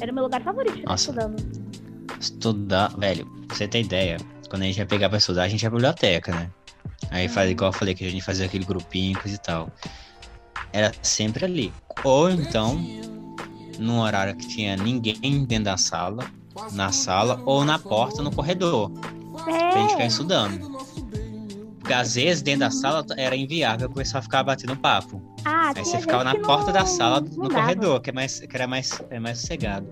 Era 0.00 0.10
o 0.10 0.14
meu 0.14 0.24
lugar 0.24 0.40
favorito 0.42 0.76
ficar 0.76 0.90
Nossa. 0.90 1.10
estudando. 1.10 1.62
Estudar, 2.18 2.88
velho, 2.96 3.26
pra 3.48 3.56
você 3.56 3.68
ter 3.68 3.80
ideia, 3.82 4.16
quando 4.48 4.62
a 4.62 4.66
gente 4.66 4.78
ia 4.78 4.86
pegar 4.86 5.08
pra 5.10 5.18
estudar, 5.18 5.42
a 5.42 5.48
gente 5.48 5.62
ia 5.62 5.68
pra 5.68 5.76
biblioteca, 5.76 6.32
né? 6.32 6.50
Aí 7.12 7.28
faz 7.28 7.50
igual 7.50 7.70
eu 7.70 7.78
falei 7.78 7.94
que 7.94 8.04
a 8.06 8.10
gente 8.10 8.24
fazia 8.24 8.46
aquele 8.46 8.64
grupinho 8.64 9.18
coisa 9.20 9.36
e 9.36 9.38
tal. 9.38 9.68
Era 10.72 10.90
sempre 11.02 11.44
ali. 11.44 11.72
Ou 12.02 12.30
então, 12.30 12.80
num 13.78 14.00
horário 14.00 14.34
que 14.34 14.48
tinha 14.48 14.76
ninguém 14.76 15.44
dentro 15.44 15.64
da 15.64 15.76
sala, 15.76 16.24
na 16.72 16.90
sala, 16.90 17.40
ou 17.44 17.64
na 17.64 17.78
porta, 17.78 18.22
no 18.22 18.30
corredor, 18.34 18.90
pra 19.44 19.78
gente 19.80 19.90
ficar 19.90 20.04
É, 20.04 20.06
estudando. 20.06 20.72
Porque 21.78 21.92
às 21.92 22.14
vezes 22.14 22.42
dentro 22.42 22.60
da 22.60 22.70
sala 22.70 23.04
era 23.16 23.36
inviável 23.36 23.90
começar 23.90 24.20
a 24.20 24.22
ficar 24.22 24.42
batendo 24.44 24.76
papo. 24.76 25.20
ah, 25.44 25.72
Aí 25.76 25.84
você 25.84 25.98
ficava 25.98 26.22
na 26.24 26.34
porta 26.36 26.66
não- 26.66 26.72
da 26.72 26.86
sala, 26.86 27.20
no 27.20 27.48
dava. 27.48 27.54
corredor, 27.54 28.00
que, 28.00 28.10
é 28.10 28.12
mais, 28.12 28.40
que 28.40 28.56
era 28.56 28.66
mais, 28.66 29.02
é 29.10 29.18
mais 29.18 29.38
sossegado. 29.40 29.86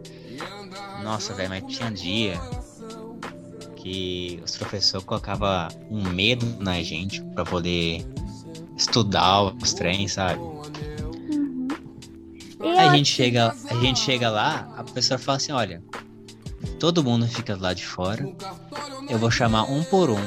Nossa, 1.02 1.34
velho, 1.34 1.48
mas 1.50 1.64
tinha 1.66 1.90
dia 1.90 2.40
que 3.82 4.40
os 4.44 4.56
professores 4.56 5.04
colocavam 5.04 5.68
um 5.90 6.08
medo 6.10 6.46
na 6.60 6.82
gente 6.82 7.22
pra 7.34 7.44
poder 7.44 8.04
estudar 8.76 9.54
os 9.62 9.72
trens, 9.72 10.12
sabe? 10.12 10.40
Uhum. 12.60 12.78
A 12.78 12.94
gente 12.94 13.10
chega, 13.10 13.54
a 13.70 13.74
gente 13.76 14.00
chega 14.00 14.30
lá, 14.30 14.72
a 14.76 14.84
professora 14.84 15.18
fala 15.18 15.36
assim, 15.36 15.52
olha, 15.52 15.82
todo 16.78 17.02
mundo 17.02 17.26
fica 17.26 17.56
lá 17.58 17.72
de 17.72 17.86
fora, 17.86 18.26
eu 19.08 19.18
vou 19.18 19.30
chamar 19.30 19.64
um 19.64 19.82
por 19.84 20.10
um 20.10 20.20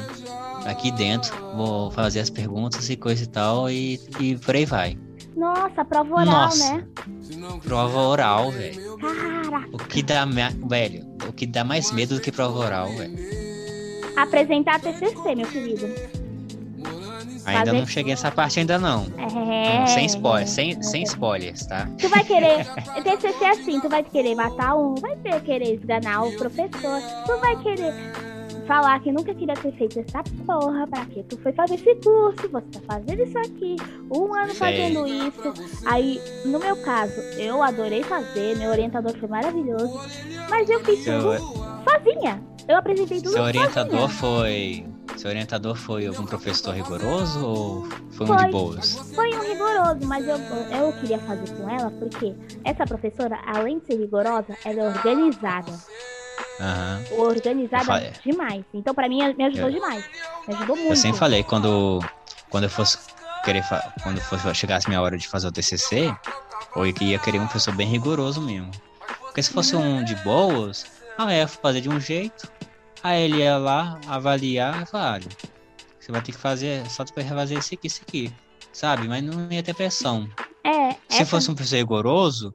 aqui 0.64 0.90
dentro, 0.90 1.32
vou 1.54 1.90
fazer 1.90 2.20
as 2.20 2.30
perguntas 2.30 2.88
e 2.90 2.96
coisa 2.96 3.22
e 3.22 3.26
tal, 3.26 3.70
e, 3.70 4.00
e 4.18 4.36
por 4.36 4.56
aí 4.56 4.64
vai. 4.64 4.98
Nossa, 5.36 5.84
prova 5.84 6.14
oral, 6.14 6.26
Nossa. 6.26 6.76
né? 6.76 6.86
Prova 7.62 7.98
oral, 7.98 8.50
velho. 8.50 8.94
O 9.72 9.78
que 9.78 10.02
dá, 10.02 10.24
velho, 10.24 11.06
o 11.28 11.32
que 11.32 11.46
dá 11.46 11.64
mais 11.64 11.90
medo 11.90 12.14
do 12.14 12.20
que 12.20 12.32
prova 12.32 12.58
oral, 12.58 12.88
velho. 12.88 13.43
Apresentar 14.16 14.80
TCC, 14.80 15.34
meu 15.34 15.46
querido. 15.46 15.86
Ainda 17.46 17.66
Fazer- 17.66 17.72
não 17.78 17.86
cheguei 17.86 18.12
nessa 18.12 18.30
parte 18.30 18.60
ainda 18.60 18.78
não. 18.78 19.06
É. 19.18 19.78
Não, 19.80 19.86
sem 19.86 20.06
spoiler, 20.06 20.48
sem, 20.48 20.82
sem 20.82 21.02
spoilers, 21.02 21.66
tá? 21.66 21.86
Tu 21.98 22.08
vai 22.08 22.24
querer. 22.24 22.64
TCC 23.04 23.44
é 23.44 23.50
assim, 23.50 23.80
tu 23.80 23.88
vai 23.88 24.02
querer 24.02 24.34
matar 24.34 24.74
um, 24.76 24.94
vai 24.94 25.14
querer 25.40 25.74
esganar 25.74 26.26
o 26.26 26.32
professor, 26.36 27.00
tu 27.26 27.38
vai 27.40 27.56
querer 27.62 27.92
falar 28.66 28.98
que 29.00 29.12
nunca 29.12 29.34
queria 29.34 29.54
ter 29.54 29.72
feito 29.72 30.00
essa 30.00 30.22
porra, 30.46 30.86
pra 30.86 31.04
que 31.04 31.22
tu 31.24 31.36
foi 31.42 31.52
fazer 31.52 31.74
esse 31.74 31.94
curso, 31.96 32.48
você 32.50 32.66
tá 32.72 32.80
fazendo 32.86 33.22
isso 33.22 33.38
aqui, 33.38 33.76
um 34.10 34.34
ano 34.34 34.54
Sei. 34.54 34.54
fazendo 34.54 35.06
isso. 35.06 35.52
Aí, 35.84 36.18
no 36.46 36.58
meu 36.58 36.74
caso, 36.76 37.20
eu 37.36 37.62
adorei 37.62 38.02
fazer, 38.02 38.56
meu 38.56 38.70
orientador 38.70 39.14
foi 39.18 39.28
maravilhoso, 39.28 40.00
mas 40.48 40.70
eu 40.70 40.80
fiz 40.82 41.04
tudo 41.04 41.73
sozinha. 41.84 42.42
Eu 42.66 42.76
apresentei 42.78 43.18
tudo 43.18 43.32
seu 43.32 43.42
orientador 43.42 44.00
sozinha. 44.00 44.08
foi. 44.08 44.86
Seu 45.18 45.30
orientador 45.30 45.76
foi 45.76 46.06
algum 46.06 46.24
professor 46.24 46.74
rigoroso 46.74 47.46
ou 47.46 47.88
foi 48.12 48.26
um 48.26 48.34
Foi. 48.34 48.44
de 48.46 48.50
boas? 48.50 48.94
Foi 49.14 49.30
um 49.34 49.42
rigoroso, 49.42 50.00
mas 50.06 50.26
eu, 50.26 50.36
eu 50.36 50.92
queria 51.00 51.18
fazer 51.20 51.50
com 51.56 51.68
ela 51.70 51.90
porque 51.92 52.34
essa 52.64 52.84
professora, 52.84 53.38
além 53.46 53.78
de 53.78 53.86
ser 53.86 53.96
rigorosa, 53.98 54.56
ela 54.64 54.80
é 54.82 54.88
organizada. 54.88 55.72
Aham. 56.60 57.02
organizada 57.18 58.12
demais. 58.24 58.64
Então, 58.72 58.94
pra 58.94 59.08
mim, 59.08 59.18
me 59.36 59.44
ajudou 59.44 59.68
Eu- 59.68 59.72
demais. 59.74 60.04
Me 60.48 60.54
ajudou 60.54 60.76
muito. 60.76 60.90
Eu 60.92 60.96
sempre 60.96 61.18
falei, 61.18 61.42
quando, 61.44 62.00
quando 62.50 62.64
eu 62.64 62.70
fosse 62.70 62.98
querer 63.44 63.62
fa- 63.62 63.92
quando 64.02 64.20
fosse, 64.20 64.54
chegasse 64.54 64.88
minha 64.88 65.00
hora 65.00 65.16
de 65.18 65.28
fazer 65.28 65.46
o 65.48 65.52
TCC, 65.52 66.14
eu 66.76 66.86
ia 66.86 67.18
querer 67.18 67.38
um 67.40 67.46
professor 67.46 67.74
bem 67.74 67.86
rigoroso 67.88 68.40
mesmo. 68.40 68.70
Porque 69.20 69.42
se 69.42 69.52
fosse 69.52 69.74
um 69.76 70.02
de 70.04 70.14
boas, 70.16 70.86
ah, 71.18 71.32
é, 71.32 71.46
fazer 71.46 71.80
de 71.80 71.88
um 71.88 72.00
jeito, 72.00 72.50
aí 73.02 73.22
ele 73.22 73.38
ia 73.38 73.56
lá 73.56 73.98
avaliar 74.06 74.82
e 74.82 74.86
falar, 74.86 75.14
olha, 75.14 75.28
você 75.98 76.12
vai 76.12 76.20
ter 76.22 76.32
que 76.32 76.38
fazer, 76.38 76.88
só 76.90 77.04
para 77.04 77.24
fazer 77.24 77.54
esse 77.58 77.74
aqui, 77.74 77.86
esse 77.86 78.02
aqui, 78.02 78.32
sabe? 78.72 79.08
Mas 79.08 79.22
não 79.22 79.50
ia 79.50 79.62
ter 79.62 79.74
pressão. 79.74 80.28
É, 80.64 80.92
Se 81.08 81.22
essa- 81.22 81.26
fosse 81.26 81.50
um 81.50 81.54
professor 81.54 81.76
rigoroso, 81.76 82.54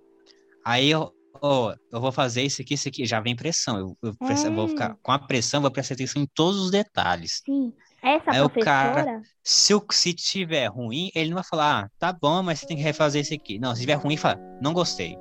aí 0.64 0.90
eu, 0.90 1.12
ó, 1.42 1.74
eu 1.92 2.02
vou 2.02 2.12
fazer 2.12 2.44
isso 2.44 2.62
aqui, 2.62 2.74
isso 2.74 2.88
aqui, 2.88 3.06
já 3.06 3.20
vem 3.20 3.36
pressão. 3.36 3.78
Eu, 3.78 3.98
eu 4.02 4.16
eu 4.46 4.54
vou 4.54 4.66
É. 4.66 4.70
ficar 4.70 4.96
com 5.02 5.12
a 5.12 5.20
pressão, 5.20 5.62
vou 5.62 5.72
prestar 5.72 5.94
atenção 5.96 6.22
em 6.22 6.28
todos 6.34 6.60
os 6.60 6.72
detalhes. 6.72 7.42
Sim. 7.46 7.74
Essa 8.02 8.32
Aí 8.32 8.42
o 8.42 8.50
professora. 8.50 9.04
cara- 9.04 9.22
Se 9.44 9.74
o 9.74 9.84
se 9.92 10.14
tiver 10.14 10.68
ruim, 10.68 11.10
ele 11.14 11.30
não 11.30 11.36
vai 11.36 11.44
falar, 11.44 11.84
ah, 11.86 11.90
tá 12.00 12.14
bom, 12.14 12.42
mas 12.44 12.60
você 12.60 12.66
tem 12.68 12.78
que 12.78 12.84
refazer 12.84 13.22
isso 13.22 13.34
aqui. 13.34 13.60
Não, 13.60 13.74
se 13.76 13.82
tiver 13.82 13.96
ruim, 13.96 14.16
fala, 14.16 14.40
não 14.62 14.74
gostei. 14.74 15.18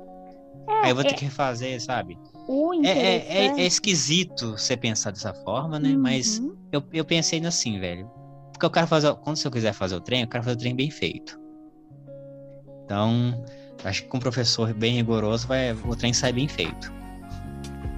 Aí 0.81 0.91
eu 0.91 0.95
vou 0.95 1.03
ter 1.03 1.11
é- 1.11 1.13
que 1.15 1.25
refazer, 1.25 1.81
sabe? 1.81 2.17
O 2.51 2.73
É, 2.83 2.87
é, 2.87 3.27
é, 3.27 3.61
é 3.61 3.65
esquisito 3.67 4.57
você 4.57 4.75
pensar 4.75 5.11
dessa 5.11 5.31
forma, 5.31 5.79
né? 5.79 5.95
Mas 5.95 6.39
Uhum. 6.39 6.55
eu, 6.71 6.83
eu 6.91 7.05
pensei 7.05 7.45
assim, 7.45 7.79
velho. 7.79 8.09
Porque 8.51 8.65
eu 8.65 8.71
quero 8.71 8.87
fazer. 8.87 9.13
Quando 9.17 9.39
eu 9.45 9.51
quiser 9.51 9.71
fazer 9.71 9.95
o 9.95 10.01
trem, 10.01 10.21
eu 10.21 10.27
quero 10.27 10.43
fazer 10.43 10.55
o 10.55 10.59
trem 10.59 10.75
bem 10.75 10.89
feito. 10.89 11.39
Então, 12.85 13.45
acho 13.83 14.01
que 14.01 14.09
com 14.09 14.17
um 14.17 14.19
professor 14.19 14.73
bem 14.73 14.95
rigoroso, 14.95 15.47
vai, 15.47 15.73
o 15.73 15.95
trem 15.95 16.11
sai 16.11 16.33
bem 16.33 16.47
feito. 16.47 16.91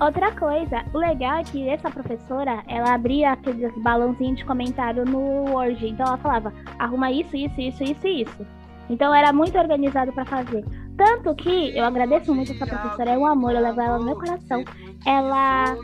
Outra 0.01 0.35
coisa, 0.35 0.83
o 0.93 0.97
legal 0.97 1.37
é 1.37 1.43
que 1.45 1.69
essa 1.69 1.89
professora, 1.89 2.61
ela 2.67 2.93
abria 2.93 3.31
aqueles 3.31 3.71
balãozinhos 3.81 4.39
de 4.39 4.45
comentário 4.45 5.05
no 5.05 5.49
Word. 5.51 5.87
Então 5.87 6.05
ela 6.05 6.17
falava, 6.17 6.53
arruma 6.77 7.09
isso, 7.09 7.37
isso, 7.37 7.61
isso, 7.61 7.83
isso 7.83 8.05
e 8.05 8.23
isso. 8.23 8.45
Então 8.91 9.15
era 9.15 9.31
muito 9.31 9.57
organizado 9.57 10.11
pra 10.11 10.25
fazer. 10.25 10.65
Tanto 10.97 11.33
que 11.35 11.75
eu 11.75 11.85
agradeço 11.85 12.33
muito 12.35 12.51
essa 12.51 12.67
professora, 12.67 13.11
é 13.11 13.17
um 13.17 13.25
amor, 13.25 13.53
eu 13.53 13.61
levo 13.61 13.79
ela 13.81 13.97
no 13.97 14.05
meu 14.05 14.15
coração. 14.15 14.63
Ela 15.05 15.75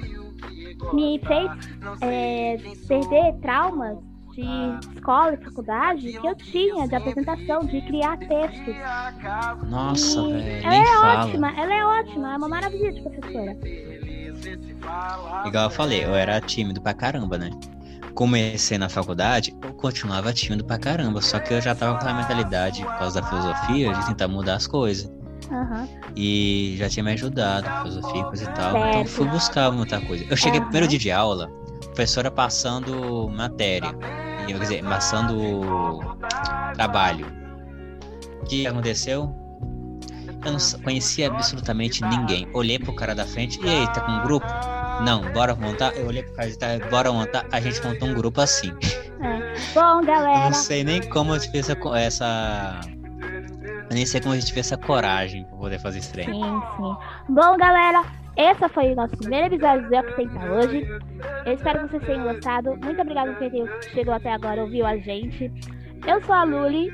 me 0.94 1.20
fez 1.26 1.50
é, 2.02 2.58
perder 2.88 3.34
traumas 3.42 3.98
de 4.34 4.44
escola 4.96 5.34
e 5.34 5.38
faculdade 5.38 6.12
que 6.12 6.28
eu 6.28 6.36
tinha 6.36 6.88
de 6.88 6.96
apresentação, 6.96 7.62
de 7.62 7.82
criar 7.82 8.18
textos. 8.18 8.76
Nossa, 9.70 10.20
E 10.20 10.34
velho, 10.34 10.62
ela 10.64 10.70
nem 10.70 10.82
é 10.82 10.86
fala. 10.86 11.26
ótima, 11.26 11.54
ela 11.58 11.74
é 11.74 11.86
ótima, 11.86 12.34
é 12.34 12.38
uma 12.38 12.50
maravilha 12.50 12.92
de 12.92 13.02
professora. 13.02 13.58
Igual 15.46 15.64
eu 15.64 15.70
falei, 15.72 16.04
eu 16.06 16.14
era 16.14 16.40
tímido 16.42 16.82
pra 16.82 16.94
caramba, 16.94 17.38
né? 17.38 17.50
Comecei 18.18 18.80
na 18.80 18.90
faculdade, 18.90 19.56
eu 19.64 19.72
continuava 19.76 20.34
tímido 20.34 20.66
pra 20.66 20.80
caramba, 20.80 21.22
só 21.22 21.40
que 21.40 21.54
eu 21.54 21.62
já 21.62 21.76
tava 21.76 21.92
com 21.92 21.98
aquela 22.00 22.16
mentalidade, 22.16 22.84
por 22.84 22.98
causa 22.98 23.22
da 23.22 23.28
filosofia, 23.28 23.94
de 23.94 24.08
tentar 24.08 24.28
mudar 24.28 24.56
as 24.56 24.66
coisas. 24.66 25.08
Aham. 25.52 25.88
E 26.16 26.76
já 26.80 26.90
tinha 26.90 27.04
me 27.04 27.12
ajudado, 27.12 27.70
filosofia, 27.84 28.24
coisa 28.24 28.44
e 28.44 28.48
tal. 28.56 28.76
Então 28.76 28.92
Certo. 28.94 29.10
fui 29.10 29.28
buscar 29.28 29.72
muita 29.72 30.02
coisa. 30.02 30.26
Eu 30.28 30.36
cheguei 30.36 30.60
Aham. 30.60 30.66
primeiro 30.66 30.88
dia 30.88 30.98
de 30.98 31.12
aula, 31.12 31.48
professora 31.94 32.32
passando 32.32 33.30
matéria. 33.30 33.96
e, 34.42 34.48
Quer 34.48 34.60
dizer, 34.62 34.84
passando 34.84 36.00
trabalho. 36.74 37.28
O 38.42 38.46
que 38.46 38.66
aconteceu? 38.66 39.32
Eu 40.44 40.54
não 40.54 40.60
conhecia 40.84 41.28
absolutamente 41.28 42.04
ninguém. 42.04 42.48
Olhei 42.52 42.80
pro 42.80 42.96
cara 42.96 43.14
da 43.14 43.26
frente, 43.28 43.60
e 43.64 43.70
aí, 43.70 43.88
tá 43.94 44.02
com 44.02 44.12
um 44.12 44.22
grupo? 44.24 44.48
Não, 45.02 45.22
bora 45.34 45.56
montar? 45.56 45.96
Eu 45.98 46.08
olhei 46.08 46.24
pro 46.24 46.34
cara 46.36 46.50
de 46.50 46.58
trás, 46.58 46.80
bora 46.90 47.12
montar? 47.12 47.46
A 47.52 47.60
gente 47.60 47.84
montou 47.86 48.08
um 48.10 48.14
grupo 48.14 48.42
assim. 48.42 48.72
Bom, 49.74 50.00
Eu 50.00 50.06
galera, 50.06 50.46
não 50.46 50.54
sei 50.54 50.84
nem 50.84 51.02
como 51.10 51.38
tive 51.40 51.60
essa. 51.60 51.76
co- 51.76 51.96
essa... 51.96 52.80
Eu 53.90 53.96
nem 53.96 54.06
sei 54.06 54.20
como 54.20 54.34
a 54.34 54.36
gente 54.38 54.48
teve 54.48 54.60
essa 54.60 54.78
coragem 54.78 55.46
pra 55.46 55.58
poder 55.58 55.80
fazer 55.80 56.00
esse 56.00 56.12
trem. 56.12 56.26
Sim, 56.26 56.62
sim. 56.76 56.96
Bom, 57.30 57.58
galera, 57.58 58.04
esse 58.36 58.68
foi 58.70 58.92
o 58.92 58.96
nosso 58.96 59.16
primeiro 59.18 59.48
episódio 59.56 59.88
do 59.88 59.96
Eu 59.96 60.04
Que 60.04 60.38
hoje. 60.50 60.88
Eu 61.46 61.54
espero 61.54 61.80
que 61.80 61.92
vocês 61.92 62.04
tenham 62.06 62.24
gostado. 62.34 62.76
Muito 62.84 63.02
obrigada 63.02 63.32
por 63.34 63.50
quem 63.50 63.66
chegou 63.94 64.14
até 64.14 64.34
agora 64.34 64.58
e 64.58 64.64
ouviu 64.64 64.86
a 64.86 64.98
gente. 64.98 65.52
Eu 66.06 66.22
sou 66.24 66.36
a 66.36 66.44
Luli. 66.44 66.90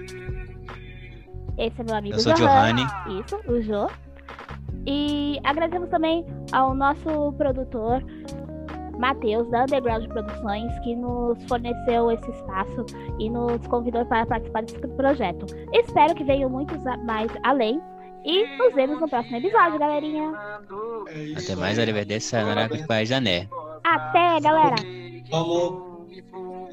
Esse 1.57 1.81
é 1.81 1.83
meu 1.83 1.95
amigo 1.95 2.15
Eu 2.15 2.19
sou 2.19 2.31
o 2.31 2.35
Johan. 2.35 2.47
Giovanni. 2.75 2.87
Isso, 3.21 3.39
o 3.47 3.61
Jô. 3.61 3.89
E 4.85 5.39
agradecemos 5.43 5.89
também 5.89 6.25
ao 6.51 6.75
nosso 6.75 7.33
produtor, 7.37 8.03
Matheus, 8.99 9.49
da 9.49 9.63
Underground 9.63 10.07
Produções, 10.07 10.79
que 10.79 10.95
nos 10.95 11.43
forneceu 11.45 12.11
esse 12.11 12.29
espaço 12.31 12.85
e 13.19 13.29
nos 13.29 13.65
convidou 13.67 14.05
para 14.05 14.25
participar 14.25 14.63
desse 14.63 14.87
projeto. 14.95 15.45
Espero 15.73 16.13
que 16.15 16.23
venham 16.23 16.49
muitos 16.49 16.77
mais 17.05 17.31
além. 17.43 17.81
E 18.25 18.57
nos 18.57 18.73
vemos 18.73 19.01
no 19.01 19.09
próximo 19.09 19.35
episódio, 19.35 19.77
galerinha. 19.77 20.31
É 21.07 21.39
Até 21.39 21.55
mais. 21.57 21.77
Oliverdense, 21.77 22.27
Sayonara, 22.27 22.69
Goodbye, 22.69 23.05
Jané. 23.05 23.49
Até, 23.83 24.39
galera! 24.39 24.75
Vamos, 25.29 25.93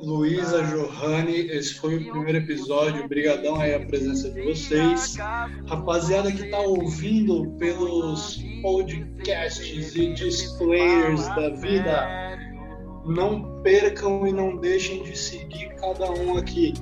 Luísa, 0.02 0.62
Johanny, 0.62 1.50
esse 1.50 1.74
foi 1.74 1.96
o 1.96 2.10
primeiro 2.10 2.38
episódio. 2.38 3.04
Obrigadão 3.04 3.60
aí 3.60 3.74
a 3.74 3.80
presença 3.80 4.30
de 4.30 4.40
vocês. 4.42 5.16
Rapaziada 5.66 6.32
que 6.32 6.48
tá 6.48 6.58
ouvindo 6.58 7.50
pelos 7.58 8.42
podcasts 8.62 9.94
e 9.94 10.12
displayers 10.14 11.26
da 11.28 11.50
vida, 11.50 12.08
não 13.04 13.60
percam 13.62 14.26
e 14.26 14.32
não 14.32 14.56
deixem 14.56 15.02
de 15.02 15.16
seguir 15.16 15.74
cada 15.76 16.10
um 16.10 16.36
aqui, 16.36 16.72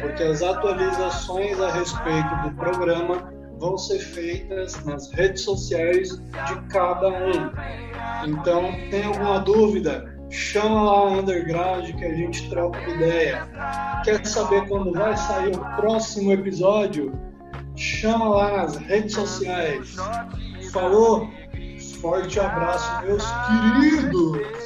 porque 0.00 0.22
as 0.22 0.42
atualizações 0.42 1.60
a 1.60 1.72
respeito 1.72 2.48
do 2.48 2.54
programa 2.56 3.32
vão 3.58 3.76
ser 3.76 3.98
feitas 3.98 4.84
nas 4.84 5.10
redes 5.12 5.42
sociais 5.42 6.16
de 6.16 6.68
cada 6.68 7.08
um. 7.08 7.50
Então, 8.26 8.72
tem 8.90 9.04
alguma 9.04 9.40
dúvida? 9.40 10.17
Chama 10.30 10.82
lá 10.82 11.04
o 11.04 11.18
Underground 11.20 11.90
que 11.94 12.04
a 12.04 12.14
gente 12.14 12.48
troca 12.50 12.78
ideia. 12.90 13.48
Quer 14.04 14.24
saber 14.26 14.68
quando 14.68 14.92
vai 14.92 15.16
sair 15.16 15.56
o 15.56 15.76
próximo 15.76 16.32
episódio? 16.32 17.12
Chama 17.76 18.28
lá 18.28 18.56
nas 18.58 18.76
redes 18.76 19.14
sociais. 19.14 19.96
Falou? 20.72 21.28
Forte 22.00 22.38
abraço, 22.38 23.06
meus 23.06 23.24
queridos! 23.80 24.58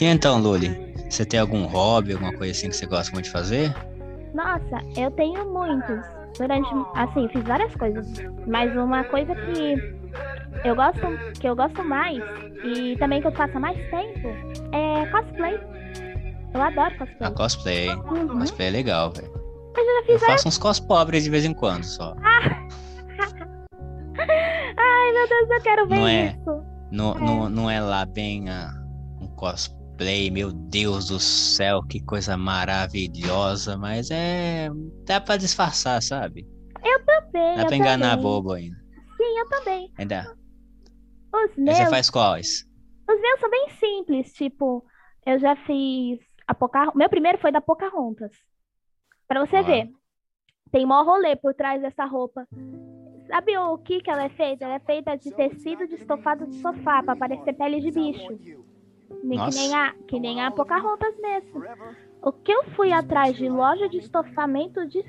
E 0.00 0.04
então, 0.04 0.40
Luli, 0.40 0.94
você 1.08 1.24
tem 1.24 1.38
algum 1.38 1.64
hobby, 1.66 2.12
alguma 2.12 2.32
coisa 2.34 2.52
assim 2.52 2.68
que 2.68 2.76
você 2.76 2.86
gosta 2.86 3.12
muito 3.12 3.26
de 3.26 3.30
fazer? 3.30 3.74
Nossa, 4.34 4.80
eu 4.96 5.10
tenho 5.12 5.48
muitos. 5.52 6.00
Durante, 6.36 6.68
assim, 6.94 7.28
fiz 7.28 7.44
várias 7.44 7.74
coisas. 7.76 8.06
Mas 8.46 8.74
uma 8.76 9.04
coisa 9.04 9.34
que 9.34 10.01
eu 10.64 10.76
gosto, 10.76 11.00
que 11.40 11.48
eu 11.48 11.56
gosto 11.56 11.82
mais 11.84 12.22
e 12.64 12.96
também 12.96 13.20
que 13.20 13.26
eu 13.26 13.32
faço 13.32 13.58
mais 13.58 13.76
tempo 13.90 14.28
é 14.72 15.06
cosplay. 15.06 15.58
Eu 16.54 16.62
adoro 16.62 16.98
cosplay. 16.98 17.30
Cosplay. 17.32 17.88
Uhum. 17.88 18.38
Cosplay 18.38 18.68
é 18.68 18.70
legal, 18.70 19.10
velho. 19.10 19.32
Eu 19.76 19.84
já 19.84 20.12
Eu 20.12 20.18
fiz 20.18 20.26
faço 20.26 20.48
uns 20.48 20.58
cos 20.58 20.78
pobres 20.78 21.24
de 21.24 21.30
vez 21.30 21.44
em 21.44 21.54
quando 21.54 21.84
só. 21.84 22.14
Ai, 24.76 25.12
meu 25.12 25.28
Deus, 25.28 25.50
eu 25.50 25.62
quero 25.62 25.88
ver 25.88 25.96
Não 25.96 26.06
é? 26.06 26.26
isso. 26.26 26.62
Não, 26.90 27.14
não, 27.14 27.48
não 27.48 27.70
é 27.70 27.80
lá 27.80 28.04
bem 28.04 28.50
ah, 28.50 28.70
um 29.20 29.26
cosplay, 29.28 30.30
meu 30.30 30.52
Deus 30.52 31.06
do 31.06 31.18
céu, 31.18 31.82
que 31.82 32.00
coisa 32.00 32.36
maravilhosa, 32.36 33.78
mas 33.78 34.10
é. 34.10 34.68
dá 35.06 35.18
pra 35.18 35.38
disfarçar, 35.38 36.02
sabe? 36.02 36.46
Eu 36.84 37.04
também. 37.06 37.56
Dá 37.56 37.62
eu 37.62 37.66
pra 37.66 37.76
enganar 37.76 38.10
também. 38.10 38.22
bobo 38.22 38.52
ainda. 38.52 38.81
Sim, 39.22 39.38
eu 39.38 39.48
também. 39.48 39.92
Ainda. 39.98 40.36
Os 41.34 41.56
meus, 41.56 41.76
você 41.76 41.86
faz 41.90 42.10
quais? 42.10 42.68
os 43.08 43.20
meus 43.20 43.40
são 43.40 43.50
bem 43.50 43.68
simples. 43.70 44.32
Tipo, 44.32 44.84
eu 45.26 45.38
já 45.38 45.54
fiz 45.56 46.18
a 46.46 46.54
Pocahontas. 46.54 46.94
Meu 46.96 47.08
primeiro 47.08 47.38
foi 47.38 47.52
da 47.52 47.60
Pocahontas. 47.60 48.32
Pra 49.28 49.44
você 49.46 49.62
ver. 49.62 49.90
Tem 50.70 50.86
mó 50.86 51.02
rolê 51.02 51.36
por 51.36 51.54
trás 51.54 51.80
dessa 51.82 52.04
roupa. 52.04 52.46
Sabe 53.28 53.56
o 53.58 53.78
que 53.78 54.00
que 54.00 54.10
ela 54.10 54.24
é 54.24 54.28
feita? 54.30 54.64
Ela 54.64 54.74
é 54.74 54.80
feita 54.80 55.16
de 55.16 55.30
tecido 55.30 55.86
de 55.86 55.94
estofado 55.94 56.46
de 56.46 56.56
sofá, 56.56 57.02
pra 57.02 57.14
parecer 57.14 57.52
pele 57.54 57.80
de 57.80 57.90
bicho. 57.90 58.28
Nem- 59.22 59.30
Que 59.30 59.36
Nossa. 59.36 59.58
nem 59.58 59.74
a, 59.74 59.94
que 60.08 60.18
nem 60.20 60.40
a 60.40 60.50
Pocahontas 60.50 61.16
mesmo. 61.18 61.62
O 62.22 62.32
que 62.32 62.50
eu 62.52 62.64
fui 62.74 62.90
atrás 62.92 63.36
de 63.36 63.48
loja 63.48 63.88
de 63.88 63.98
estofamento 63.98 64.86
de 64.86 65.02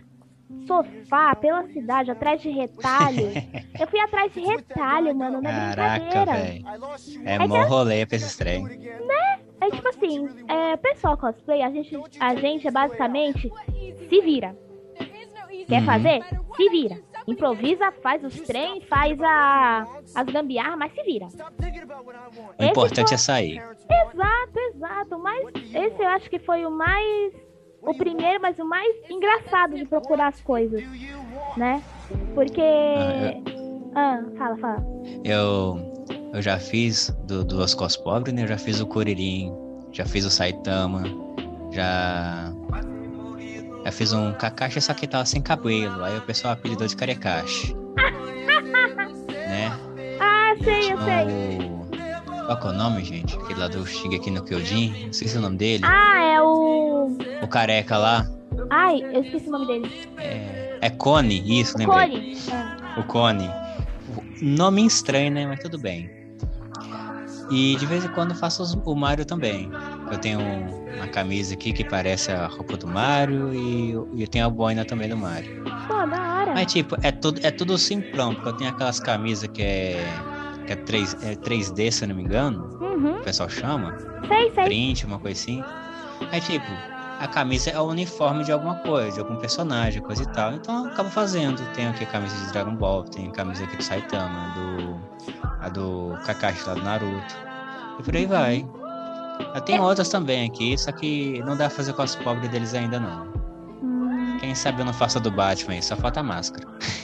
sofá 0.68 1.36
pela 1.36 1.64
cidade, 1.68 2.12
atrás 2.12 2.42
de 2.42 2.50
retalho. 2.50 3.32
eu 3.80 3.88
fui 3.88 4.00
atrás 4.00 4.34
de 4.34 4.40
retalho, 4.42 5.16
mano, 5.16 5.40
é 5.40 5.52
Caraca, 5.52 6.00
brincadeira. 6.00 6.34
velho. 6.44 6.66
É 7.26 7.40
mó 7.40 7.64
rolê 7.64 8.06
pra 8.06 8.16
esse 8.18 8.38
trem. 8.38 8.66
É 9.62 9.72
tipo 9.72 9.88
assim, 9.88 10.28
é, 10.50 10.76
pessoal 10.78 11.18
cosplay, 11.18 11.62
a 11.62 11.70
gente, 11.72 11.98
a 12.20 12.36
gente 12.36 12.68
é 12.68 12.72
basicamente 12.72 13.50
se 14.10 14.22
vira. 14.22 14.56
Quer 15.70 15.80
Uhum. 15.80 15.86
fazer? 15.86 16.22
Se 16.58 16.70
vira. 16.70 17.00
Improvisa, 17.26 17.90
faz 18.04 18.22
os 18.26 18.42
trem, 18.42 18.82
faz 18.82 19.18
a, 19.22 19.88
as 20.14 20.26
gambiarras, 20.26 20.78
mas 20.78 20.94
se 20.94 21.02
vira. 21.04 21.28
O 22.60 22.64
importante 22.66 23.14
é 23.14 23.18
sair. 23.18 23.58
Exato, 23.90 24.60
exato. 24.76 25.20
Mas 25.20 25.46
esse 25.74 26.02
eu 26.04 26.10
acho 26.10 26.30
que 26.30 26.40
foi 26.40 26.66
o 26.66 26.72
mais. 26.72 27.34
O 27.86 27.94
primeiro, 27.94 28.42
mas 28.42 28.58
o 28.58 28.66
mais 28.66 28.96
engraçado 29.10 29.76
de 29.76 29.86
procurar 29.86 30.28
as 30.28 30.42
coisas. 30.42 30.84
Né? 31.58 31.82
Porque. 32.34 32.62
Ah, 33.96 34.24
fala, 34.38 34.58
fala. 34.58 34.86
Eu, 35.24 35.78
eu 36.34 36.42
já 36.42 36.58
fiz 36.58 37.10
do, 37.28 37.44
do 37.44 37.58
Los 37.58 37.74
Cos 37.74 37.98
Pobres, 37.98 38.34
né? 38.34 38.44
Eu 38.44 38.48
já 38.48 38.58
fiz 38.58 38.80
o 38.80 38.88
Kuririn, 38.88 39.54
já 39.92 40.06
fiz 40.06 40.26
o 40.26 40.30
Saitama, 40.30 41.04
já. 41.72 42.52
Já 43.84 43.92
fiz 43.92 44.14
um 44.14 44.32
Kakashi, 44.34 44.80
só 44.80 44.94
que 44.94 45.06
tava 45.06 45.26
sem 45.26 45.42
cabelo. 45.42 46.06
Aí 46.06 46.18
o 46.18 46.22
pessoal 46.22 46.54
apelidou 46.54 46.88
de 46.88 46.96
Karekashi. 46.96 47.76
né? 49.28 49.78
Ah, 50.22 50.54
sei, 50.64 50.94
eu 50.94 50.98
sei. 51.02 51.68
O... 51.68 51.83
Qual 52.46 52.58
que 52.60 52.68
é 52.68 52.70
o 52.70 52.74
nome, 52.74 53.04
gente? 53.04 53.36
Aquele 53.36 53.60
lá 53.60 53.68
do 53.68 53.86
Shingeki 53.86 54.30
no 54.32 54.44
Kyojin. 54.44 55.06
Não 55.06 55.14
sei 55.14 55.28
se 55.28 55.36
é 55.36 55.40
o 55.40 55.42
nome 55.42 55.58
dele. 55.58 55.84
Ah, 55.86 56.24
é 56.24 56.42
o. 56.42 57.18
O 57.42 57.48
careca 57.48 57.98
lá. 57.98 58.26
Ai, 58.70 59.02
eu 59.14 59.22
esqueci 59.22 59.48
o 59.48 59.52
nome 59.52 59.66
dele. 59.68 59.92
É, 60.18 60.78
é 60.82 60.90
Cone, 60.90 61.60
isso, 61.60 61.78
lembrei. 61.78 62.10
Cone. 62.10 62.38
É. 62.96 63.00
O 63.00 63.04
Cone. 63.04 63.50
Nome 64.42 64.86
estranho, 64.86 65.32
né? 65.32 65.48
Mas 65.48 65.60
tudo 65.60 65.80
bem. 65.80 66.10
E 67.50 67.76
de 67.78 67.86
vez 67.86 68.04
em 68.04 68.10
quando 68.10 68.32
eu 68.32 68.38
faço 68.38 68.64
os- 68.64 68.74
o 68.74 68.96
Mario 68.96 69.26
também. 69.26 69.70
Eu 70.12 70.18
tenho 70.18 70.40
uma 70.96 71.08
camisa 71.08 71.54
aqui 71.54 71.72
que 71.74 71.84
parece 71.84 72.32
a 72.32 72.48
roupa 72.48 72.78
do 72.78 72.88
Mario 72.88 73.54
e 73.54 73.92
eu, 73.92 74.10
e 74.14 74.22
eu 74.22 74.28
tenho 74.28 74.46
a 74.46 74.50
boina 74.50 74.84
também 74.86 75.08
do 75.10 75.18
Mario. 75.18 75.64
Pô, 75.88 76.06
da 76.06 76.40
hora. 76.40 76.54
Mas 76.54 76.72
tipo, 76.72 76.96
é 77.02 77.12
tudo, 77.12 77.40
é 77.44 77.52
tudo 77.52 77.78
simplão, 77.78 78.34
porque 78.34 78.50
eu 78.50 78.54
tenho 78.54 78.70
aquelas 78.70 79.00
camisas 79.00 79.50
que 79.50 79.62
é, 79.62 80.04
que 80.66 80.74
é, 80.74 80.76
3, 80.76 81.18
é 81.24 81.36
3D, 81.36 81.92
se 81.92 82.04
eu 82.04 82.08
não 82.10 82.16
me 82.16 82.24
engano, 82.24 82.78
Uhum. 82.82 83.18
o 83.20 83.24
pessoal 83.24 83.50
chama. 83.50 83.98
Sei, 84.28 84.52
sei. 84.54 84.64
Print, 84.66 85.06
uma 85.06 85.20
coisa 85.20 85.40
assim. 85.40 85.64
Aí 86.32 86.40
tipo, 86.42 86.66
a 87.20 87.28
camisa 87.28 87.70
é 87.72 87.80
o 87.80 87.84
uniforme 87.84 88.44
de 88.44 88.52
alguma 88.52 88.76
coisa, 88.76 89.12
de 89.12 89.20
algum 89.20 89.36
personagem, 89.38 90.02
coisa 90.02 90.24
e 90.24 90.28
tal. 90.28 90.54
Então 90.54 90.86
eu 90.86 90.92
acabo 90.92 91.10
fazendo. 91.10 91.62
Tenho 91.74 91.90
aqui 91.90 92.04
a 92.04 92.08
camisa 92.08 92.36
de 92.46 92.52
Dragon 92.54 92.76
Ball, 92.76 93.04
tenho 93.04 93.30
a 93.30 93.34
camisa 93.34 93.64
aqui 93.64 93.78
do 93.78 93.84
Saitama, 93.84 94.54
do. 94.56 95.00
a 95.62 95.70
do 95.70 96.18
Kakashi 96.26 96.68
lá 96.68 96.74
do 96.76 96.82
Naruto. 96.84 97.36
E 98.00 98.04
por 98.04 98.16
aí 98.16 98.26
vai. 98.26 98.66
Eu 99.56 99.62
tenho 99.62 99.82
outras 99.84 100.10
também 100.10 100.48
aqui, 100.48 100.78
só 100.78 100.92
que 100.92 101.40
não 101.46 101.58
dá 101.58 101.68
pra 101.68 101.70
fazer 101.72 101.94
com 101.94 102.02
as 102.04 102.16
pobres 102.16 102.50
deles 102.50 102.74
ainda 102.74 103.00
não. 103.00 103.28
Hum, 103.82 104.38
Quem 104.40 104.54
sabe 104.56 104.82
eu 104.82 104.86
não 104.86 104.94
faço 104.94 105.18
a 105.18 105.22
do 105.22 105.32
Batman 105.32 105.74
aí, 105.74 105.82
só 105.82 105.96
falta 105.96 106.20
a 106.20 106.24
máscara. 106.24 106.68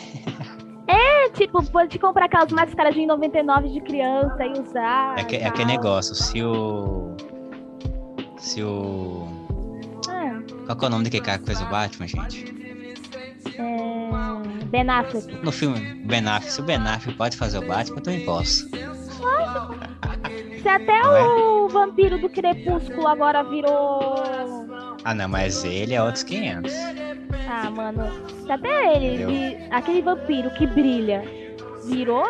é 1.43 1.47
tipo, 1.47 1.63
pode 1.71 1.97
comprar 1.99 2.25
aquelas 2.25 2.51
máscaras 2.51 2.93
de 2.93 3.05
99 3.05 3.69
de 3.69 3.81
criança 3.81 4.45
e 4.45 4.59
usar. 4.59 5.17
É, 5.17 5.23
que, 5.23 5.35
é 5.37 5.47
aquele 5.47 5.71
negócio, 5.71 6.13
se 6.15 6.43
o. 6.43 7.15
Se 8.37 8.61
o. 8.63 9.27
Ah, 10.09 10.41
Qual 10.65 10.77
que 10.77 10.85
é 10.85 10.87
o 10.87 10.91
nome 10.91 11.03
daquele 11.05 11.23
cara 11.23 11.39
que 11.39 11.45
fez 11.45 11.61
o 11.61 11.65
Batman, 11.65 12.07
gente? 12.07 12.59
é... 13.57 14.65
Ben 14.65 14.89
Affleck. 14.89 15.43
No 15.43 15.51
filme 15.51 15.79
Ben 16.05 16.27
Affleck, 16.27 16.51
se 16.53 16.61
o 16.61 16.63
Ben 16.63 16.77
Affleck 16.77 17.17
pode 17.17 17.37
fazer 17.37 17.57
o 17.57 17.67
Batman, 17.67 17.97
eu 17.97 18.03
também 18.03 18.25
posso. 18.25 18.69
Se 20.61 20.67
até 20.67 21.01
Não 21.01 21.15
é? 21.15 21.23
o 21.23 21.69
vampiro 21.69 22.19
do 22.19 22.29
Crepúsculo 22.29 23.07
agora 23.07 23.43
virou. 23.43 24.23
Ah, 25.03 25.13
não, 25.13 25.29
mas 25.29 25.63
ele 25.63 25.93
é 25.93 26.03
outros 26.03 26.23
500. 26.23 26.73
Ah, 27.47 27.69
mano. 27.69 28.03
Se 28.45 28.51
até 28.51 28.95
ele, 28.95 29.25
vi- 29.25 29.57
aquele 29.71 30.01
vampiro 30.01 30.49
que 30.51 30.65
brilha, 30.67 31.23
virou. 31.85 32.25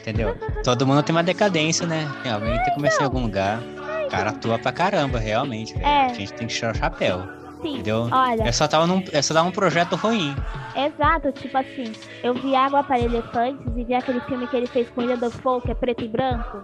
Entendeu? 0.00 0.36
Todo 0.62 0.86
mundo 0.86 1.02
tem 1.02 1.14
uma 1.14 1.22
decadência, 1.22 1.86
né? 1.86 2.06
Alguém 2.30 2.54
tem 2.56 2.64
que 2.64 2.74
começar 2.74 3.02
em 3.02 3.04
algum 3.04 3.22
lugar. 3.22 3.60
O 4.06 4.08
cara 4.10 4.30
atua 4.30 4.58
pra 4.58 4.70
caramba, 4.72 5.18
realmente. 5.18 5.74
É. 5.82 6.06
A 6.06 6.08
gente 6.12 6.32
tem 6.34 6.46
que 6.46 6.54
tirar 6.54 6.72
o 6.74 6.76
chapéu, 6.76 7.22
Sim. 7.62 7.74
entendeu? 7.74 8.08
Olha, 8.12 8.42
É 8.42 8.52
só, 8.52 8.68
tava 8.68 8.86
num, 8.86 9.02
é 9.12 9.22
só 9.22 9.32
dar 9.32 9.42
um 9.42 9.50
projeto 9.50 9.96
ruim. 9.96 10.36
exato, 10.76 11.32
tipo 11.32 11.56
assim, 11.56 11.90
eu 12.22 12.34
vi 12.34 12.54
Água 12.54 12.84
para 12.84 12.98
Elefantes 13.00 13.66
e 13.76 13.82
vi 13.84 13.94
aquele 13.94 14.20
filme 14.20 14.46
que 14.46 14.54
ele 14.56 14.66
fez 14.66 14.88
com 14.90 15.00
Ilha 15.02 15.16
do 15.16 15.30
Fogo, 15.30 15.62
que 15.62 15.70
é 15.70 15.74
preto 15.74 16.04
e 16.04 16.08
branco. 16.08 16.60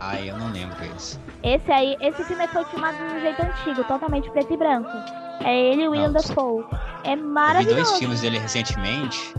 Ai, 0.00 0.28
eu 0.30 0.36
não 0.36 0.50
lembro 0.50 0.76
isso. 0.96 1.20
Esse 1.42 1.70
aí, 1.72 1.96
esse 2.00 2.24
filme 2.24 2.46
foi 2.48 2.64
filmado 2.66 2.96
de 2.98 3.14
um 3.14 3.20
jeito 3.20 3.42
antigo, 3.42 3.84
totalmente 3.84 4.30
preto 4.30 4.52
e 4.52 4.56
branco. 4.56 4.90
É 5.44 5.58
ele 5.58 5.82
e 5.82 5.88
o 5.88 5.90
William. 5.92 6.12
Dafoe. 6.12 6.64
É 7.04 7.12
Eu 7.12 7.16
vi 7.16 7.22
dois 7.22 7.32
maravilhoso. 7.32 7.96
filmes 7.98 8.20
dele 8.20 8.38
recentemente, 8.38 9.34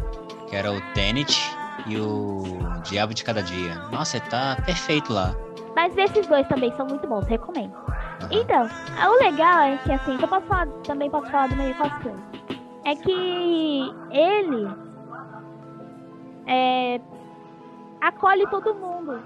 que 0.49 0.56
era 0.56 0.72
o 0.72 0.80
Tenet 0.93 1.56
e 1.88 1.97
o 1.99 2.43
Diabo 2.84 3.14
de 3.14 3.24
Cada 3.24 3.41
Dia. 3.43 3.76
Nossa, 3.91 4.18
ele 4.18 4.26
tá 4.28 4.58
perfeito 4.66 5.12
lá. 5.14 5.36
Mas 5.76 5.95
esses 5.97 6.26
dois 6.28 6.47
também 6.47 6.72
são 6.78 6.86
muito 6.86 7.06
bons, 7.08 7.26
recomendo. 7.28 7.74
Aham. 8.22 8.30
Então, 8.32 8.70
o 9.10 9.24
legal 9.24 9.60
é 9.64 9.78
que 9.78 9.91
assim, 9.91 10.18
que 10.18 10.24
eu 10.24 10.28
posso 10.28 10.45
falar, 10.47 10.68
também 10.88 11.10
posso 11.10 11.30
falar 11.30 11.47
do 11.47 11.56
meio 11.58 11.76
cosplay. 11.76 12.16
É 12.86 12.95
que 12.95 13.93
ele 14.12 14.70
é, 16.47 17.01
acolhe 18.01 18.47
todo 18.47 18.74
mundo. 18.76 19.22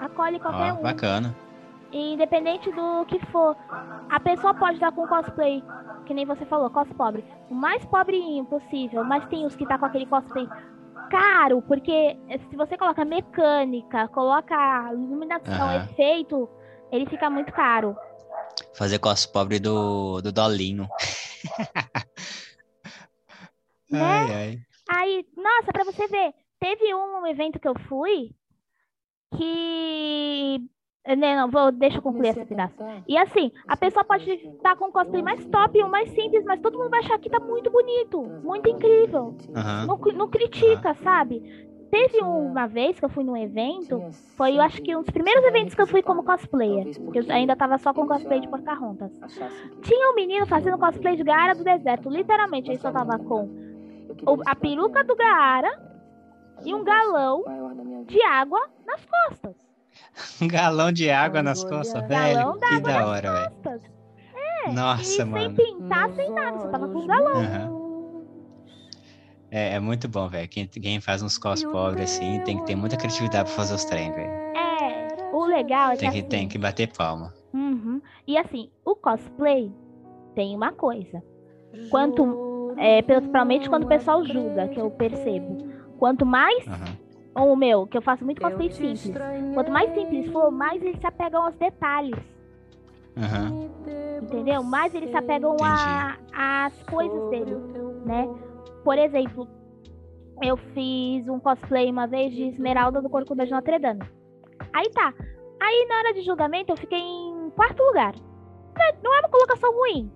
Acolhe 0.00 0.38
qualquer 0.38 0.72
Ó, 0.72 0.76
um. 0.76 0.82
bacana. 0.82 1.34
Independente 1.92 2.70
do 2.72 3.04
que 3.06 3.18
for. 3.26 3.56
A 4.10 4.20
pessoa 4.20 4.54
pode 4.54 4.74
estar 4.74 4.92
com 4.92 5.06
cosplay, 5.06 5.62
que 6.04 6.14
nem 6.14 6.26
você 6.26 6.44
falou, 6.46 6.70
cos 6.70 6.92
pobre. 6.92 7.24
O 7.50 7.54
mais 7.54 7.84
pobreinho 7.84 8.44
possível, 8.44 9.04
mas 9.04 9.26
tem 9.26 9.44
os 9.46 9.54
que 9.56 9.66
tá 9.66 9.78
com 9.78 9.86
aquele 9.86 10.06
cosplay 10.06 10.48
caro, 11.10 11.62
porque 11.62 12.16
se 12.50 12.56
você 12.56 12.76
coloca 12.76 13.04
mecânica, 13.04 14.08
coloca 14.08 14.54
iluminação, 14.92 15.70
Aham. 15.70 15.84
efeito, 15.84 16.48
ele 16.90 17.06
fica 17.06 17.30
muito 17.30 17.52
caro. 17.52 17.96
Fazer 18.74 18.98
cos 18.98 19.26
pobre 19.26 19.58
do, 19.58 20.20
do 20.20 20.32
Dolinho. 20.32 20.88
Né? 23.88 24.00
Ai, 24.00 24.32
ai. 24.32 24.58
Aí, 24.88 25.24
nossa, 25.36 25.72
pra 25.72 25.84
você 25.84 26.08
ver, 26.08 26.34
teve 26.58 26.92
um 26.92 27.24
evento 27.24 27.60
que 27.60 27.68
eu 27.68 27.74
fui 27.88 28.34
que. 29.34 30.60
Né, 31.06 31.36
não, 31.36 31.48
vou, 31.48 31.70
deixa 31.70 31.98
eu 31.98 32.02
concluir 32.02 32.30
esse 32.30 32.44
pedaço. 32.44 32.74
E 33.06 33.16
assim, 33.16 33.52
a 33.68 33.76
pessoa 33.76 34.04
pode 34.04 34.28
estar 34.28 34.74
com 34.74 34.86
o 34.86 34.92
cosplay 34.92 35.22
mais 35.22 35.44
top, 35.46 35.80
o 35.80 35.88
mais 35.88 36.10
simples, 36.10 36.44
mas 36.44 36.60
todo 36.60 36.76
mundo 36.76 36.90
vai 36.90 36.98
achar 36.98 37.16
que 37.20 37.30
tá 37.30 37.38
muito 37.38 37.70
bonito, 37.70 38.20
muito 38.42 38.68
incrível. 38.68 39.36
Aham. 39.54 39.86
Não, 39.86 39.98
não 40.14 40.28
critica, 40.28 40.94
sabe? 40.94 41.40
Teve 41.90 42.20
uma 42.22 42.66
vez 42.66 42.98
que 42.98 43.04
eu 43.04 43.08
fui 43.08 43.22
num 43.22 43.36
evento, 43.36 44.02
foi 44.36 44.56
eu 44.56 44.60
acho 44.62 44.82
que 44.82 44.96
um 44.96 45.02
dos 45.02 45.10
primeiros 45.10 45.44
eventos 45.44 45.74
que 45.74 45.80
eu 45.80 45.86
fui 45.86 46.02
como 46.02 46.24
cosplayer, 46.24 46.84
que 47.12 47.18
eu 47.18 47.24
ainda 47.28 47.54
tava 47.54 47.78
só 47.78 47.94
com 47.94 48.06
cosplay 48.06 48.40
de 48.40 48.48
Pocahontas. 48.48 49.12
Tinha 49.82 50.10
um 50.10 50.14
menino 50.14 50.46
fazendo 50.46 50.78
cosplay 50.78 51.16
de 51.16 51.22
Gaara 51.22 51.54
do 51.54 51.62
deserto, 51.62 52.10
literalmente, 52.10 52.70
ele 52.70 52.78
só 52.78 52.90
tava 52.90 53.16
com 53.18 53.48
a 54.44 54.56
peruca 54.56 55.04
do 55.04 55.14
Gaara 55.14 55.70
e 56.64 56.74
um 56.74 56.82
galão 56.82 57.44
de 58.06 58.22
água 58.22 58.60
nas 58.86 59.04
costas. 59.04 59.56
Um 60.40 60.48
galão 60.48 60.92
de 60.92 61.10
água 61.10 61.42
nas 61.42 61.62
costas, 61.64 62.06
Galão 62.06 62.58
velho. 62.58 62.68
Que 62.68 62.80
da 62.80 63.06
hora, 63.06 63.32
velho. 63.32 63.50
costas. 63.50 63.96
Nossa, 64.72 65.02
e 65.02 65.04
sem 65.04 65.24
mano. 65.24 65.54
pintar, 65.54 66.10
sem 66.14 66.30
nada, 66.32 66.58
só 66.58 66.68
tava 66.68 66.88
com 66.88 66.98
um 66.98 67.06
galão. 67.06 67.40
Aham. 67.40 67.76
É, 69.50 69.74
é 69.74 69.80
muito 69.80 70.08
bom, 70.08 70.28
velho. 70.28 70.48
Quem, 70.48 70.66
quem 70.66 71.00
faz 71.00 71.22
uns 71.22 71.38
cos 71.38 71.62
pobres 71.62 72.12
assim 72.12 72.40
tem 72.40 72.58
que 72.58 72.64
ter 72.66 72.74
muita 72.74 72.96
criatividade 72.96 73.44
pra 73.44 73.54
fazer 73.56 73.74
os 73.74 73.84
trem, 73.84 74.10
velho. 74.12 74.28
É, 74.28 75.30
o 75.32 75.44
legal 75.44 75.90
é 75.90 75.94
que, 75.94 76.00
Tem 76.00 76.10
que, 76.10 76.18
assim, 76.18 76.28
tem 76.28 76.48
que 76.48 76.58
bater 76.58 76.92
palma. 76.92 77.32
Uhum. 77.54 78.00
E 78.26 78.36
assim, 78.36 78.70
o 78.84 78.96
cosplay 78.96 79.72
tem 80.34 80.54
uma 80.54 80.72
coisa. 80.72 81.22
Quanto, 81.90 82.74
é, 82.76 83.00
principalmente 83.02 83.68
quando 83.68 83.84
o 83.84 83.88
pessoal 83.88 84.24
julga, 84.24 84.66
que 84.68 84.80
eu 84.80 84.90
percebo. 84.90 85.56
Quanto 85.98 86.26
mais, 86.26 86.66
Aham. 86.66 86.98
Ou 87.36 87.52
o 87.52 87.56
meu, 87.56 87.86
que 87.86 87.96
eu 87.96 88.02
faço 88.02 88.24
muito 88.24 88.40
cosplay 88.40 88.70
simples. 88.70 89.12
Quanto 89.54 89.70
mais 89.70 89.92
simples 89.94 90.30
for, 90.32 90.50
mais 90.50 90.82
eles 90.82 90.98
se 90.98 91.06
apegam 91.06 91.44
aos 91.44 91.54
detalhes. 91.56 92.18
Aham. 93.16 93.68
Entendeu? 94.22 94.62
Mais 94.62 94.94
eles 94.94 95.10
se 95.10 95.16
apegam 95.16 95.56
às 96.34 96.82
coisas 96.84 97.30
dele, 97.30 97.54
né? 98.04 98.28
Por 98.82 98.98
exemplo, 98.98 99.46
eu 100.42 100.56
fiz 100.56 101.28
um 101.28 101.38
cosplay 101.38 101.90
uma 101.90 102.06
vez 102.06 102.32
de 102.32 102.44
Esmeralda 102.44 103.00
do 103.02 103.08
Corcunda 103.10 103.44
de 103.44 103.52
Notre 103.52 103.78
Dame. 103.78 104.02
Aí 104.72 104.88
tá. 104.90 105.12
Aí 105.60 105.86
na 105.88 105.96
hora 105.98 106.14
de 106.14 106.22
julgamento 106.22 106.72
eu 106.72 106.76
fiquei 106.76 106.98
em 107.00 107.50
quarto 107.50 107.82
lugar. 107.82 108.14
Não 108.76 108.84
é- 108.84 108.94
Não 109.02 109.14
é 109.14 109.20
uma 109.20 109.28
colocação 109.28 109.72
ruim. 109.74 110.10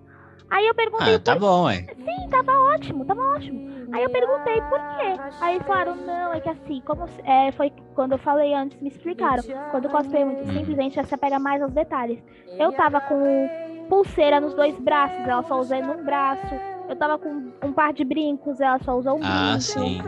Aí 0.51 0.67
eu 0.67 0.75
perguntei 0.75 1.15
Ah, 1.15 1.19
tá 1.19 1.35
bom, 1.35 1.63
ué. 1.65 1.85
Sim, 1.95 2.29
tava 2.29 2.51
ótimo, 2.75 3.05
tava 3.05 3.21
ótimo. 3.21 3.87
Aí 3.93 4.03
eu 4.03 4.09
perguntei 4.09 4.61
por 4.61 4.79
quê. 4.97 5.37
Aí 5.39 5.59
falaram, 5.61 5.95
não, 5.95 6.33
é 6.33 6.41
que 6.41 6.49
assim, 6.49 6.81
como 6.85 7.05
é, 7.23 7.51
foi 7.53 7.71
quando 7.95 8.11
eu 8.11 8.17
falei 8.17 8.53
antes, 8.53 8.79
me 8.81 8.89
explicaram. 8.89 9.43
Quando 9.71 9.85
o 9.85 9.89
cosplay 9.89 10.21
é 10.21 10.25
muito 10.25 10.43
Hum. 10.43 10.53
simples, 10.53 10.77
a 10.77 10.81
gente 10.81 10.95
já 10.95 11.03
se 11.05 11.15
apega 11.15 11.39
mais 11.39 11.61
aos 11.61 11.71
detalhes. 11.71 12.21
Eu 12.59 12.71
tava 12.73 12.99
com 13.01 13.49
pulseira 13.89 14.39
nos 14.41 14.53
dois 14.53 14.77
braços, 14.79 15.25
ela 15.25 15.41
só 15.43 15.59
usou 15.59 15.81
num 15.81 16.03
braço. 16.03 16.53
Eu 16.89 16.95
tava 16.97 17.17
com 17.17 17.29
um 17.63 17.71
par 17.73 17.93
de 17.93 18.03
brincos, 18.03 18.59
ela 18.59 18.77
só 18.83 18.97
usou 18.97 19.17
um 19.17 19.21
Ah, 19.23 19.51
brinco. 19.53 19.61
sim. 19.61 20.01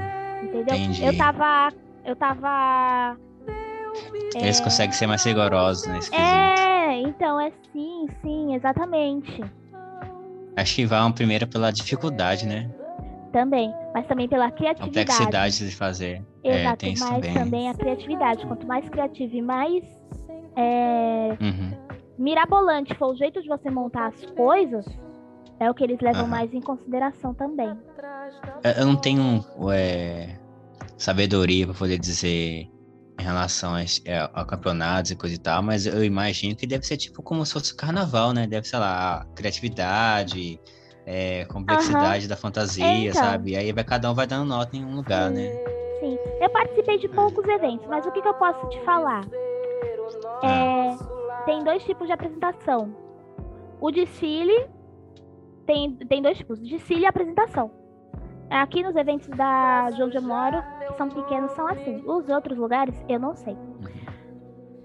Entendeu? 0.43 0.75
entendi. 0.75 1.05
Eu 1.05 1.17
tava. 1.17 1.69
Eu 2.05 2.15
tava. 2.17 3.17
Eles 4.35 4.59
conseguem 4.59 4.91
ser 4.91 5.07
mais 5.07 5.23
rigorosos 5.23 5.87
nesse 5.87 6.11
quesito. 6.11 6.35
É, 6.35 6.99
então 7.01 7.39
é 7.39 7.51
sim, 7.71 8.07
sim, 8.21 8.55
exatamente. 8.55 9.41
Acho 10.55 10.75
que 10.75 10.85
vão 10.85 11.11
primeiro 11.11 11.47
pela 11.47 11.71
dificuldade, 11.71 12.45
né? 12.45 12.69
Também. 13.31 13.73
Mas 13.93 14.05
também 14.07 14.27
pela 14.29 14.51
criatividade. 14.51 15.07
complexidade 15.07 15.69
de 15.69 15.75
fazer. 15.75 16.23
É, 16.43 16.59
Exato, 16.61 16.85
isso 16.85 17.03
mas 17.03 17.15
também. 17.21 17.33
também. 17.33 17.69
a 17.69 17.73
criatividade. 17.73 18.45
Quanto 18.45 18.67
mais 18.67 18.87
criativo 18.89 19.35
e 19.35 19.41
mais 19.41 19.83
é, 20.55 21.37
Uhum. 21.41 21.71
mirabolante 22.17 22.93
for 22.95 23.07
o 23.13 23.15
jeito 23.15 23.41
de 23.41 23.47
você 23.47 23.69
montar 23.71 24.07
as 24.07 24.25
coisas, 24.31 24.85
é 25.59 25.69
o 25.69 25.73
que 25.73 25.83
eles 25.83 25.99
levam 25.99 26.21
Aham. 26.21 26.29
mais 26.29 26.53
em 26.53 26.61
consideração 26.61 27.33
também. 27.33 27.69
Eu- 28.63 28.71
Eu 28.81 28.85
não 28.85 28.95
tenho 28.95 29.43
é, 29.71 30.37
sabedoria 30.97 31.65
para 31.65 31.75
poder 31.75 31.97
dizer 31.97 32.67
em 33.19 33.23
relação 33.23 33.75
a, 33.75 33.81
é, 33.81 34.29
a 34.33 34.45
campeonatos 34.45 35.11
e 35.11 35.15
coisa 35.15 35.35
e 35.35 35.37
tal, 35.37 35.61
mas 35.61 35.85
eu 35.85 36.03
imagino 36.03 36.55
que 36.55 36.65
deve 36.65 36.85
ser 36.85 36.97
tipo 36.97 37.21
como 37.21 37.45
se 37.45 37.53
fosse 37.53 37.75
carnaval, 37.75 38.33
né? 38.33 38.47
Deve, 38.47 38.67
sei 38.67 38.79
lá, 38.79 39.25
criatividade, 39.35 40.59
é, 41.05 41.45
complexidade 41.45 42.27
da 42.27 42.35
fantasia, 42.35 42.85
É, 42.85 42.97
então. 43.09 43.21
sabe? 43.21 43.51
E 43.51 43.55
aí 43.55 43.71
vai, 43.71 43.83
cada 43.83 44.09
um 44.11 44.13
vai 44.15 44.25
dando 44.25 44.45
nota 44.45 44.75
em 44.75 44.83
um 44.83 44.95
lugar, 44.95 45.29
né? 45.29 45.51
Sim, 45.99 46.17
eu 46.41 46.49
participei 46.49 46.97
de 46.97 47.07
poucos 47.09 47.47
eventos, 47.47 47.85
mas 47.87 48.05
o 48.05 48.11
que, 48.11 48.21
que 48.21 48.27
eu 48.27 48.33
posso 48.33 48.67
te 48.69 48.79
falar? 48.81 49.25
É, 50.43 50.97
tem 51.45 51.63
dois 51.63 51.83
tipos 51.83 52.07
de 52.07 52.13
apresentação. 52.13 52.95
O 53.79 53.91
desfile 53.91 54.67
tem, 55.65 55.95
tem 55.95 56.21
dois 56.21 56.37
tipos, 56.37 56.59
desfile 56.59 57.01
e 57.01 57.05
apresentação. 57.05 57.71
Aqui 58.61 58.83
nos 58.83 58.95
eventos 58.95 59.27
da 59.29 59.89
de 59.89 60.03
onde 60.03 60.15
eu 60.15 60.21
moro, 60.21 60.63
são 60.97 61.09
pequenos, 61.09 61.51
são 61.53 61.67
assim. 61.67 62.01
Os 62.05 62.29
outros 62.29 62.57
lugares, 62.57 62.95
eu 63.09 63.19
não 63.19 63.35
sei. 63.35 63.57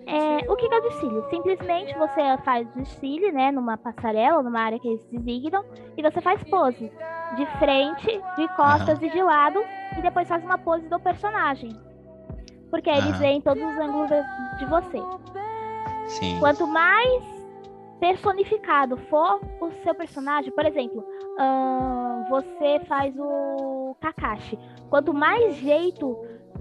É, 0.06 0.50
o 0.50 0.56
que 0.56 0.72
é 0.72 0.78
o 0.78 0.82
desfile? 0.82 1.22
Simplesmente 1.28 1.96
você 1.98 2.38
faz 2.44 2.66
o 2.74 2.78
desfile, 2.78 3.30
né, 3.30 3.52
numa 3.52 3.76
passarela, 3.76 4.42
numa 4.42 4.58
área 4.60 4.78
que 4.78 4.88
eles 4.88 5.04
designam, 5.12 5.62
e 5.98 6.02
você 6.02 6.20
faz 6.22 6.42
pose 6.44 6.90
de 7.36 7.46
frente, 7.58 8.06
de 8.38 8.48
costas 8.56 9.02
e 9.02 9.10
de 9.10 9.22
lado, 9.22 9.62
e 9.98 10.00
depois 10.00 10.26
faz 10.26 10.42
uma 10.42 10.56
pose 10.56 10.88
do 10.88 10.98
personagem. 10.98 11.70
Porque 12.70 12.88
aí 12.88 12.98
eles 12.98 13.10
Aham. 13.10 13.18
veem 13.20 13.40
todos 13.42 13.62
os 13.62 13.78
ângulos 13.78 14.08
de- 14.08 14.58
de 14.58 14.64
você. 14.64 15.02
Sim. 16.06 16.38
Quanto 16.40 16.66
mais 16.66 17.22
personificado 18.00 18.96
for 18.96 19.40
o 19.60 19.70
seu 19.82 19.94
personagem, 19.94 20.50
por 20.52 20.64
exemplo, 20.64 21.04
ahn, 21.38 22.24
você 22.28 22.80
faz 22.86 23.14
o 23.18 23.96
Kakashi. 24.00 24.58
Quanto 24.90 25.12
mais 25.14 25.56
jeito 25.56 26.16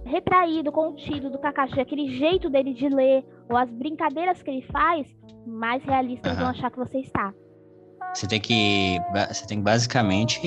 retraído, 0.06 0.72
contido 0.72 1.30
do 1.30 1.38
Kakashi, 1.40 1.80
aquele 1.82 2.08
jeito 2.18 2.50
dele 2.50 2.74
de 2.74 2.88
ler, 2.88 3.26
ou 3.50 3.58
as 3.58 3.70
brincadeiras 3.70 4.42
que 4.42 4.50
ele 4.50 4.62
faz, 4.72 5.08
mais 5.46 5.84
realista 5.84 6.30
eles 6.30 6.40
vão 6.40 6.50
achar 6.50 6.72
que 6.72 6.78
você 6.78 7.00
está. 7.00 7.34
Você 8.14 8.28
tem 8.28 8.40
que. 8.40 8.98
Você 9.30 9.46
tem 9.48 9.58
que 9.58 9.64
basicamente 9.64 10.42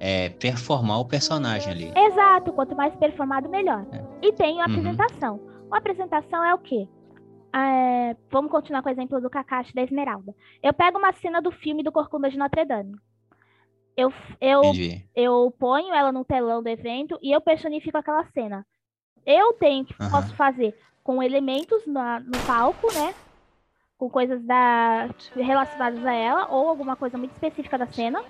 é, 0.00 0.30
performar 0.30 1.00
o 1.00 1.04
personagem 1.04 1.70
ali. 1.72 1.92
Exato, 1.96 2.52
quanto 2.52 2.74
mais 2.76 2.94
performado, 2.96 3.48
melhor. 3.48 3.86
É. 3.92 4.02
E 4.26 4.32
tem 4.32 4.60
a 4.60 4.66
Uhum. 4.66 4.70
apresentação. 4.72 5.40
A 5.70 5.76
apresentação 5.78 6.44
é 6.44 6.52
o 6.54 6.58
quê? 6.58 6.88
É, 7.54 8.16
vamos 8.30 8.50
continuar 8.50 8.82
com 8.82 8.88
o 8.88 8.92
exemplo 8.92 9.20
do 9.20 9.30
Kakashi 9.30 9.74
da 9.74 9.82
Esmeralda. 9.82 10.34
Eu 10.62 10.72
pego 10.72 10.98
uma 10.98 11.12
cena 11.12 11.40
do 11.40 11.50
filme 11.50 11.82
do 11.82 11.92
Corcunda 11.92 12.28
de 12.30 12.38
Notre 12.38 12.64
Dame. 12.64 12.94
Eu, 14.00 14.12
eu, 14.40 14.64
Entendi. 14.64 15.04
eu 15.14 15.54
ponho 15.58 15.92
ela 15.94 16.10
no 16.10 16.24
telão 16.24 16.62
do 16.62 16.68
evento 16.70 17.18
e 17.22 17.30
eu 17.32 17.40
personifico 17.40 17.98
aquela 17.98 18.24
cena. 18.32 18.66
Eu 19.26 19.52
tenho 19.52 19.84
que 19.84 19.94
Aham. 20.00 20.10
posso 20.10 20.34
fazer 20.34 20.74
com 21.04 21.22
elementos 21.22 21.86
na- 21.86 22.18
no 22.20 22.38
palco, 22.46 22.90
né? 22.94 23.14
Com 23.98 24.08
coisas 24.08 24.42
da, 24.42 25.10
relacionadas 25.36 26.04
a 26.06 26.12
ela, 26.14 26.46
ou 26.50 26.68
alguma 26.70 26.96
coisa 26.96 27.18
muito 27.18 27.32
específica 27.32 27.76
da 27.76 27.86
cena, 27.86 28.24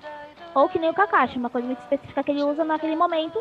ou 0.56 0.68
que 0.68 0.80
nem 0.80 0.90
o 0.90 0.94
Kakashi, 0.94 1.38
uma 1.38 1.48
coisa 1.50 1.68
muito 1.68 1.78
específica 1.82 2.24
que 2.24 2.32
ele 2.32 2.42
usa 2.42 2.64
naquele 2.64 2.96
momento. 2.96 3.40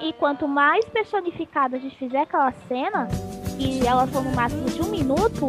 E 0.00 0.14
quanto 0.14 0.48
mais 0.48 0.82
personificada 0.86 1.76
a 1.76 1.80
gente 1.80 1.96
fizer 1.98 2.22
aquela 2.22 2.52
cena, 2.68 3.06
e 3.58 3.86
elas 3.86 4.08
são 4.10 4.22
no 4.22 4.34
máximo 4.34 4.64
de 4.70 4.80
um 4.80 4.90
minuto, 4.90 5.48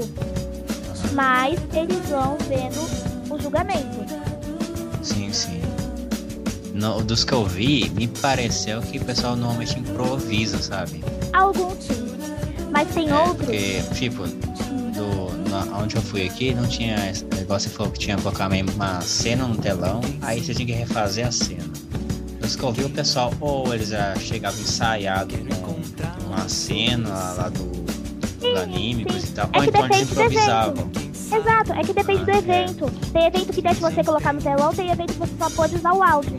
mais 1.14 1.58
eles 1.74 2.10
vão 2.10 2.36
vendo 2.50 3.34
o 3.34 3.40
julgamento. 3.40 4.02
Sim, 5.02 5.32
sim. 5.32 5.62
No, 6.74 7.02
dos 7.04 7.24
que 7.24 7.34
eu 7.34 7.46
vi, 7.46 7.90
me 7.96 8.08
pareceu 8.08 8.82
que 8.82 8.98
o 8.98 9.06
pessoal 9.06 9.36
normalmente 9.36 9.78
improvisa, 9.80 10.62
sabe? 10.62 11.04
Alguns 11.34 11.84
sim. 11.84 12.08
Mas 12.72 12.88
tem 12.94 13.10
É, 13.10 13.14
outros. 13.14 13.38
Porque, 13.46 13.82
tipo, 13.94 14.24
do, 14.28 15.50
na, 15.50 15.78
onde 15.78 15.96
eu 15.98 16.02
fui 16.02 16.26
aqui, 16.26 16.54
não 16.54 16.66
tinha 16.68 17.10
esse 17.10 17.26
negócio, 17.36 17.70
você 17.70 17.76
falou 17.76 17.92
que 17.92 18.00
tinha 18.00 18.16
que 18.16 18.24
colocar 18.24 18.50
uma 18.50 19.02
cena 19.02 19.46
no 19.46 19.58
telão, 19.58 20.00
aí 20.22 20.42
você 20.44 20.54
tinha 20.54 20.66
que 20.66 20.72
refazer 20.74 21.28
a 21.28 21.32
cena. 21.32 21.70
Dos 22.40 22.56
que 22.56 22.64
eu 22.64 22.72
vi, 22.72 22.86
o 22.86 22.90
pessoal, 22.90 23.34
ou 23.42 23.74
eles 23.74 23.90
já 23.90 24.16
chegavam 24.16 24.60
ensaiado 24.60 25.36
com 25.62 25.76
uma 26.26 26.48
cena 26.48 27.10
lá 27.10 27.50
do, 27.50 27.66
do 28.40 28.60
anime, 28.60 29.04
coisa 29.06 29.28
e 29.28 29.30
tal, 29.32 29.50
É 29.54 29.58
ou 29.58 29.64
então 29.66 29.86
eles 29.86 30.02
improvisavam. 30.12 30.90
Exato, 31.34 31.74
é 31.74 31.82
que 31.84 31.94
depende 31.94 32.26
do 32.26 32.32
Ah, 32.32 32.36
é. 32.36 32.38
evento. 32.38 32.92
Tem 33.14 33.26
evento 33.28 33.54
que 33.54 33.62
deixa 33.62 33.80
você 33.80 34.04
colocar 34.04 34.34
no 34.34 34.42
telão, 34.42 34.74
tem 34.74 34.90
evento 34.92 35.14
que 35.14 35.20
você 35.20 35.34
só 35.40 35.50
pode 35.50 35.76
usar 35.76 35.94
o 35.94 36.04
áudio. 36.04 36.34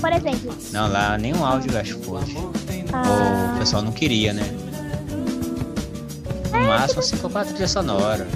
Por 0.00 0.12
exemplo, 0.12 0.54
Não, 0.72 0.90
lá 0.90 1.16
nenhum 1.18 1.44
áudio 1.44 1.72
eu 1.72 1.80
acho. 1.80 1.98
Ou 2.06 2.16
o 2.16 2.52
ah, 2.92 3.56
pessoal 3.58 3.82
não 3.82 3.92
queria, 3.92 4.32
né? 4.32 4.42
No 6.52 6.68
máximo, 6.68 7.00
assim, 7.00 7.16
com 7.16 7.36
a 7.38 7.44
trilha 7.44 7.66
sonora. 7.68 8.26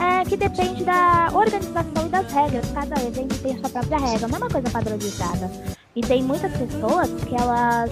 é 0.00 0.24
que 0.24 0.36
depende 0.36 0.84
da 0.84 1.28
organização 1.32 2.06
e 2.06 2.08
das 2.08 2.32
regras. 2.32 2.66
Cada 2.72 3.02
evento 3.02 3.38
tem 3.42 3.54
a 3.56 3.58
sua 3.60 3.68
própria 3.70 3.98
regra, 3.98 4.28
não 4.28 4.36
é 4.36 4.38
uma 4.38 4.48
coisa 4.50 4.70
padronizada. 4.70 5.50
E 5.94 6.00
tem 6.00 6.22
muitas 6.22 6.52
pessoas 6.52 7.08
que 7.26 7.34
elas 7.34 7.90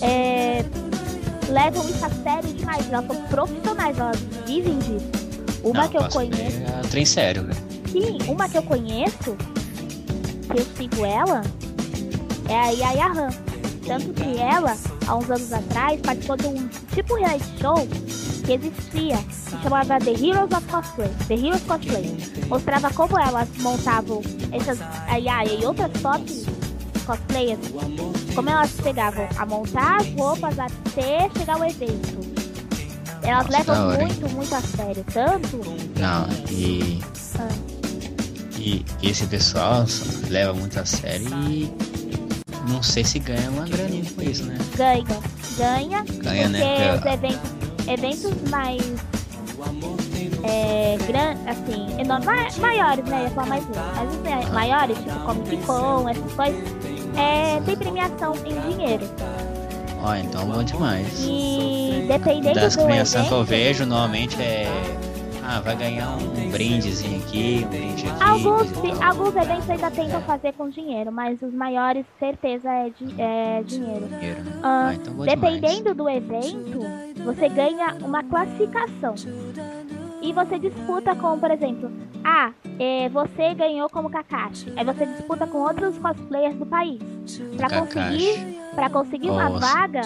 é, 0.00 0.64
levam 1.48 1.84
isso 1.88 2.04
a 2.04 2.10
sério 2.10 2.52
demais. 2.52 2.90
Elas 2.92 3.06
são 3.06 3.16
profissionais, 3.28 3.98
elas 3.98 4.18
vivem 4.46 4.78
disso. 4.78 5.21
Uma 5.62 5.82
não, 5.82 5.88
que 5.88 5.96
eu 5.96 6.08
conheço. 6.08 6.58
É 6.58 6.88
trem 6.90 7.04
sério, 7.04 7.44
velho. 7.44 7.58
Sim, 7.90 8.18
uma 8.28 8.48
que 8.48 8.58
eu 8.58 8.62
conheço, 8.62 9.36
que 10.50 10.60
eu 10.60 10.66
sigo 10.76 11.04
ela, 11.04 11.42
é 12.48 12.54
a 12.54 12.70
Yaya 12.70 13.06
Han. 13.06 13.28
Tanto 13.86 14.12
que 14.12 14.38
ela, 14.38 14.76
há 15.06 15.16
uns 15.16 15.28
anos 15.28 15.52
atrás, 15.52 16.00
participou 16.00 16.36
de 16.36 16.46
um 16.46 16.68
tipo 16.94 17.14
reality 17.14 17.44
show 17.60 17.86
que 18.44 18.52
existia, 18.52 19.16
que 19.16 19.62
chamava 19.62 19.98
The 19.98 20.12
Heroes 20.12 20.52
of 20.52 20.66
Cosplay. 20.68 21.10
The 21.28 21.34
Heroes 21.34 21.62
Cosplay. 21.62 22.16
Mostrava 22.48 22.90
como 22.92 23.18
elas 23.18 23.48
montavam 23.58 24.22
essas, 24.52 24.80
a 25.08 25.16
Yaya 25.16 25.52
e 25.52 25.64
outras 25.64 25.90
top 26.00 26.24
cosplayers, 27.04 27.58
como 28.34 28.48
elas 28.48 28.70
pegavam 28.80 29.28
a 29.36 29.46
montar 29.46 30.00
as 30.00 30.08
roupas 30.14 30.56
até 30.58 31.28
chegar 31.36 31.56
ao 31.56 31.64
evento. 31.64 32.21
Elas 33.22 33.46
Nossa, 33.46 33.58
levam 33.58 33.98
muito, 33.98 34.28
muito 34.30 34.54
a 34.54 34.60
sério. 34.60 35.04
Tanto 35.12 35.56
Não, 35.98 36.28
e. 36.50 37.00
Ah. 37.38 37.48
E 38.58 38.84
esse 39.02 39.26
pessoal 39.26 39.84
leva 40.28 40.52
muito 40.52 40.78
a 40.78 40.84
sério 40.84 41.26
e 41.48 41.68
não 42.68 42.80
sei 42.80 43.02
se 43.02 43.18
ganha 43.18 43.50
uma 43.50 43.66
graninha 43.66 44.04
com 44.14 44.22
isso, 44.22 44.44
né? 44.44 44.56
ganha, 44.76 45.04
ganha, 45.58 46.04
Ganha, 46.04 46.48
né? 46.48 46.96
porque 46.96 47.08
os 47.08 47.14
eventos 47.14 47.62
eventos 47.88 48.50
mais 48.50 48.82
é, 50.44 50.96
grandes, 51.06 51.46
assim, 51.46 52.00
enormes, 52.00 52.58
maiores, 52.58 53.04
né? 53.04 53.20
Eu 53.20 53.24
ia 53.24 53.30
falar 53.30 53.46
mais 53.46 53.64
um. 53.64 53.72
Mas 54.24 54.44
os 54.46 54.52
maiores, 54.52 54.98
tipo 54.98 55.20
Comic 55.20 55.56
Con, 55.66 56.08
essas 56.08 56.32
coisas, 56.32 56.62
é, 57.16 57.60
tem 57.60 57.76
premiação 57.76 58.34
em 58.44 58.72
dinheiro. 58.72 59.04
Ó, 60.02 60.14
então 60.16 60.44
bom 60.46 60.64
demais. 60.64 61.24
E 61.24 62.04
dependendo 62.08 62.54
Das 62.54 62.76
evento, 62.76 63.28
que 63.28 63.32
eu 63.32 63.44
vejo, 63.44 63.86
normalmente 63.86 64.40
é. 64.40 64.66
Ah, 65.44 65.60
vai 65.60 65.74
ganhar 65.76 66.08
um 66.16 66.50
brindezinho 66.50 67.20
aqui, 67.20 67.62
um 67.66 67.68
brinde 67.68 68.06
aqui. 68.08 68.22
Alguns, 68.22 68.70
alguns 69.02 69.34
eventos 69.36 69.68
ainda 69.68 69.90
tentam 69.90 70.22
fazer 70.22 70.52
com 70.52 70.68
dinheiro, 70.68 71.10
mas 71.10 71.42
os 71.42 71.52
maiores, 71.52 72.06
certeza, 72.18 72.68
é, 72.70 72.90
di- 72.90 73.14
é 73.20 73.62
dinheiro. 73.66 74.06
Dinheiro, 74.06 74.40
né? 74.44 74.52
Ah, 74.62 74.88
Ah, 74.90 74.94
então 74.94 75.12
bom 75.14 75.26
demais. 75.26 75.60
Dependendo 75.60 75.94
do 75.94 76.08
evento, 76.08 76.80
você 77.24 77.48
ganha 77.48 77.96
uma 78.00 78.22
classificação. 78.22 79.14
E 80.22 80.32
você 80.32 80.58
disputa 80.58 81.14
com, 81.16 81.38
por 81.38 81.50
exemplo, 81.50 81.90
ah, 82.24 82.52
é, 82.78 83.08
você 83.08 83.54
ganhou 83.54 83.88
como 83.90 84.08
Kakashi. 84.08 84.72
Aí 84.76 84.84
você 84.84 85.04
disputa 85.04 85.46
com 85.46 85.58
outros 85.58 85.98
cosplayers 85.98 86.54
do 86.56 86.64
país. 86.64 87.00
Pra 87.56 87.68
Kakashi. 87.68 87.86
conseguir, 87.94 88.58
pra 88.74 88.88
conseguir 88.90 89.30
uma 89.30 89.50
vaga 89.58 90.02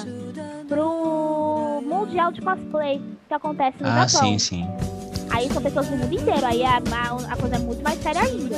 pro 0.69 1.83
Mundial 1.85 2.33
de 2.33 2.41
Cosplay 2.41 3.01
que 3.29 3.35
acontece 3.35 3.77
no 3.83 3.89
Ah, 3.89 4.07
Japão. 4.07 4.29
sim, 4.29 4.39
sim. 4.39 4.67
Aí 5.31 5.51
são 5.51 5.61
pessoas 5.63 5.87
do 5.89 5.97
mundo 5.97 6.15
inteiro. 6.15 6.47
Aí 6.47 6.65
a, 6.65 6.77
a, 6.77 7.33
a 7.33 7.37
coisa 7.37 7.57
é 7.57 7.59
muito 7.59 7.83
mais 7.83 8.03
séria 8.03 8.23
ainda. 8.23 8.57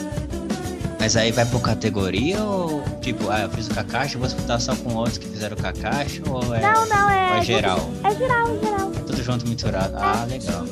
Mas 1.01 1.17
aí 1.17 1.31
vai 1.33 1.47
por 1.47 1.61
categoria 1.61 2.43
ou 2.43 2.83
tipo, 3.01 3.31
ah, 3.31 3.41
eu 3.43 3.51
fiz 3.51 3.69
o 3.69 3.75
Kakashi, 3.75 4.17
vou 4.17 4.27
disputar 4.27 4.61
só 4.61 4.75
com 4.77 4.95
outros 4.95 5.19
que 5.19 5.27
fizeram 5.27 5.57
o 5.57 5.61
Kakashi 5.63 6.23
ou 6.29 6.55
é, 6.55 6.61
Não, 6.61 6.87
não, 6.89 7.11
é. 7.11 7.39
é 7.39 7.43
geral? 7.43 7.79
É 8.05 8.15
geral, 8.15 8.47
é 8.49 8.59
geral. 8.65 8.91
Tudo 9.07 9.23
junto 9.23 9.47
misturado. 9.49 9.95
Ah, 9.97 10.25
legal. 10.29 10.65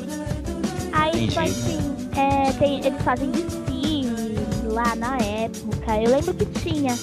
Aí, 0.91 1.09
Entendi. 1.09 1.27
tipo 1.27 1.39
assim, 1.41 1.97
é, 2.15 2.51
tem- 2.53 2.85
eles 2.85 3.01
fazem 3.03 3.29
desfile 3.31 4.35
lá 4.63 4.95
na 4.95 5.17
época. 5.17 6.01
Eu 6.01 6.11
lembro 6.11 6.33
que 6.33 6.45
tinha. 6.59 6.93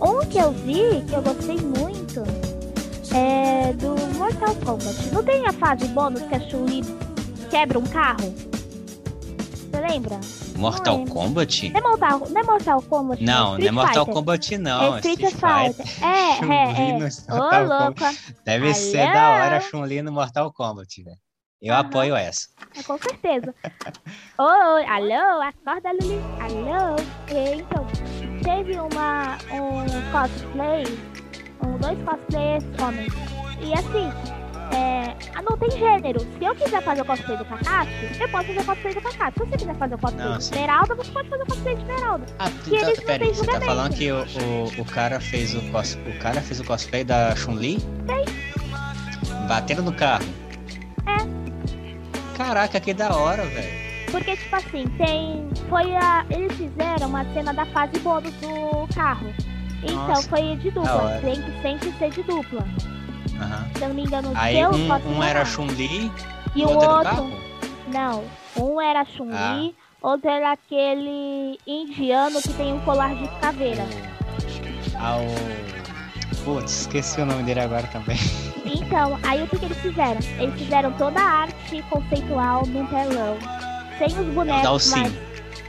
Um 0.00 0.26
que 0.26 0.38
eu 0.38 0.52
vi, 0.52 1.02
que 1.08 1.14
eu 1.14 1.22
gostei 1.22 1.56
muito, 1.56 2.22
é 3.14 3.72
do 3.72 3.96
Mortal 4.18 4.54
Kombat. 4.56 5.08
Não 5.12 5.22
tem 5.24 5.46
a 5.46 5.52
fase 5.52 5.86
bônus 5.88 6.20
que 6.22 6.34
a 6.34 6.40
Chun-Li 6.40 6.82
quebra 7.50 7.78
um 7.78 7.84
carro? 7.86 8.34
Você 9.70 9.80
lembra? 9.80 10.20
Mortal 10.56 10.98
lembro. 10.98 11.12
Kombat? 11.14 11.70
Não 11.70 11.78
é 11.80 11.82
Mortal, 11.82 12.22
não 12.30 12.40
é 12.40 12.44
Mortal 12.44 12.82
Kombat? 12.82 13.22
Não, 13.24 13.44
não 13.44 13.54
é 13.54 13.58
Street 13.58 13.72
Mortal 13.74 14.04
Fighter. 14.04 14.14
Kombat 14.14 14.58
não. 14.58 14.82
É 14.82 14.98
Street 15.00 15.20
Fighter. 15.32 16.04
É, 16.06 16.36
Chun-Li 16.36 16.52
é, 16.52 16.90
é. 16.90 16.98
no 16.98 17.34
Ô, 17.36 17.84
louca. 17.86 18.14
Deve 18.44 18.74
ser 18.74 19.00
Alô? 19.00 19.12
da 19.14 19.30
hora 19.30 19.56
a 19.56 19.60
Chun-Li 19.60 20.02
no 20.02 20.12
Mortal 20.12 20.52
Kombat, 20.52 21.02
velho. 21.02 21.16
Eu 21.62 21.72
Aham. 21.74 21.80
apoio 21.80 22.16
essa. 22.16 22.48
É, 22.78 22.82
Com 22.82 22.98
certeza. 22.98 23.54
Oi, 24.38 24.84
alô, 24.84 25.40
acorda, 25.42 25.90
Luli. 25.92 26.20
Alô. 26.40 26.96
E, 27.30 27.54
então, 27.60 27.86
teve 28.42 28.78
uma, 28.78 29.38
um 29.52 30.12
cosplay, 30.12 30.84
um, 31.64 31.78
dois 31.78 31.98
cosplays 32.04 32.62
homens. 32.80 33.12
E 33.60 33.72
assim, 33.72 34.12
é, 34.76 35.16
ah, 35.34 35.40
não 35.42 35.56
tem 35.56 35.70
gênero. 35.70 36.20
Se 36.20 36.44
eu 36.44 36.54
quiser 36.54 36.82
fazer 36.82 37.00
o 37.00 37.04
cosplay 37.06 37.38
do 37.38 37.44
Kakashi, 37.46 38.20
eu 38.20 38.28
posso 38.28 38.46
fazer 38.48 38.60
o 38.60 38.64
cosplay 38.66 38.94
do 38.94 39.00
Kakashi. 39.00 39.32
Se 39.38 39.44
você 39.46 39.56
quiser 39.56 39.76
fazer 39.76 39.94
o 39.94 39.98
cosplay 39.98 40.24
Não, 40.26 40.36
de. 40.36 40.44
Esmeralda, 40.44 40.94
você 40.94 41.10
pode 41.10 41.28
fazer 41.30 41.42
o 41.42 41.46
cosplay 41.46 41.74
de 41.74 41.82
Esmeralda. 41.82 42.26
Ah, 42.38 42.48
E 42.66 42.74
eles 42.76 42.98
então, 42.98 43.12
não 43.12 43.18
têm 43.18 43.34
você 43.34 43.46
tá 43.46 43.60
falando 43.62 43.94
que 43.94 44.12
o, 44.12 44.16
o, 44.18 44.82
o 44.82 44.84
cara 44.84 45.18
fez 45.20 45.54
o 45.54 45.62
cos, 45.72 45.94
o 45.94 46.18
cara 46.20 46.42
fez 46.42 46.60
o 46.60 46.64
cosplay 46.64 47.02
da 47.02 47.34
Chun-Li? 47.34 47.78
Batendo 49.48 49.82
no 49.82 49.92
carro. 49.94 50.24
É. 51.06 51.35
Caraca, 52.36 52.78
que 52.78 52.92
da 52.92 53.14
hora, 53.14 53.44
velho. 53.44 53.86
Porque, 54.10 54.36
tipo 54.36 54.56
assim, 54.56 54.86
tem. 54.98 55.48
Foi 55.68 55.94
a. 55.96 56.24
Eles 56.30 56.52
fizeram 56.56 57.08
uma 57.08 57.24
cena 57.32 57.52
da 57.52 57.66
fase 57.66 57.98
bônus 58.00 58.32
do 58.34 58.86
carro. 58.94 59.32
Então 59.82 60.06
Nossa, 60.06 60.28
foi 60.28 60.56
de 60.56 60.70
dupla. 60.70 61.18
Tem 61.22 61.40
que 61.40 61.62
sempre 61.62 61.92
ser 61.98 62.10
de 62.10 62.22
dupla. 62.22 62.64
Aham. 63.40 63.68
Se 63.74 63.82
eu 63.82 63.88
não 63.88 63.94
me 63.94 64.02
engano, 64.04 64.32
Aí 64.34 64.56
seu 64.56 64.70
um, 64.70 65.16
um 65.16 65.22
era. 65.22 65.44
Chun-Li 65.44 66.10
E 66.54 66.64
o 66.64 66.68
outro 66.68 66.90
outro. 66.90 67.32
Não. 67.88 68.24
Um 68.56 68.80
era 68.80 69.04
Chun-Li, 69.04 69.74
outro 70.00 70.30
era 70.30 70.52
aquele 70.52 71.58
indiano 71.66 72.40
que 72.40 72.52
tem 72.54 72.72
um 72.72 72.80
colar 72.80 73.14
de 73.14 73.28
caveira. 73.40 73.84
Ah, 74.98 75.18
o... 75.18 75.65
Putz, 76.46 76.82
esqueci 76.82 77.20
o 77.20 77.26
nome 77.26 77.42
dele 77.42 77.58
agora 77.58 77.88
também. 77.88 78.16
Então, 78.64 79.18
aí 79.24 79.42
o 79.42 79.48
que, 79.48 79.58
que 79.58 79.64
eles 79.64 79.78
fizeram? 79.78 80.20
Eles 80.38 80.54
fizeram 80.54 80.92
toda 80.92 81.20
a 81.20 81.40
arte 81.42 81.82
conceitual 81.90 82.64
num 82.66 82.86
telão. 82.86 83.36
Sem 83.98 84.06
os 84.18 84.32
bonecos, 84.32 84.62
Dalsim. 84.62 85.00
mas. 85.02 85.12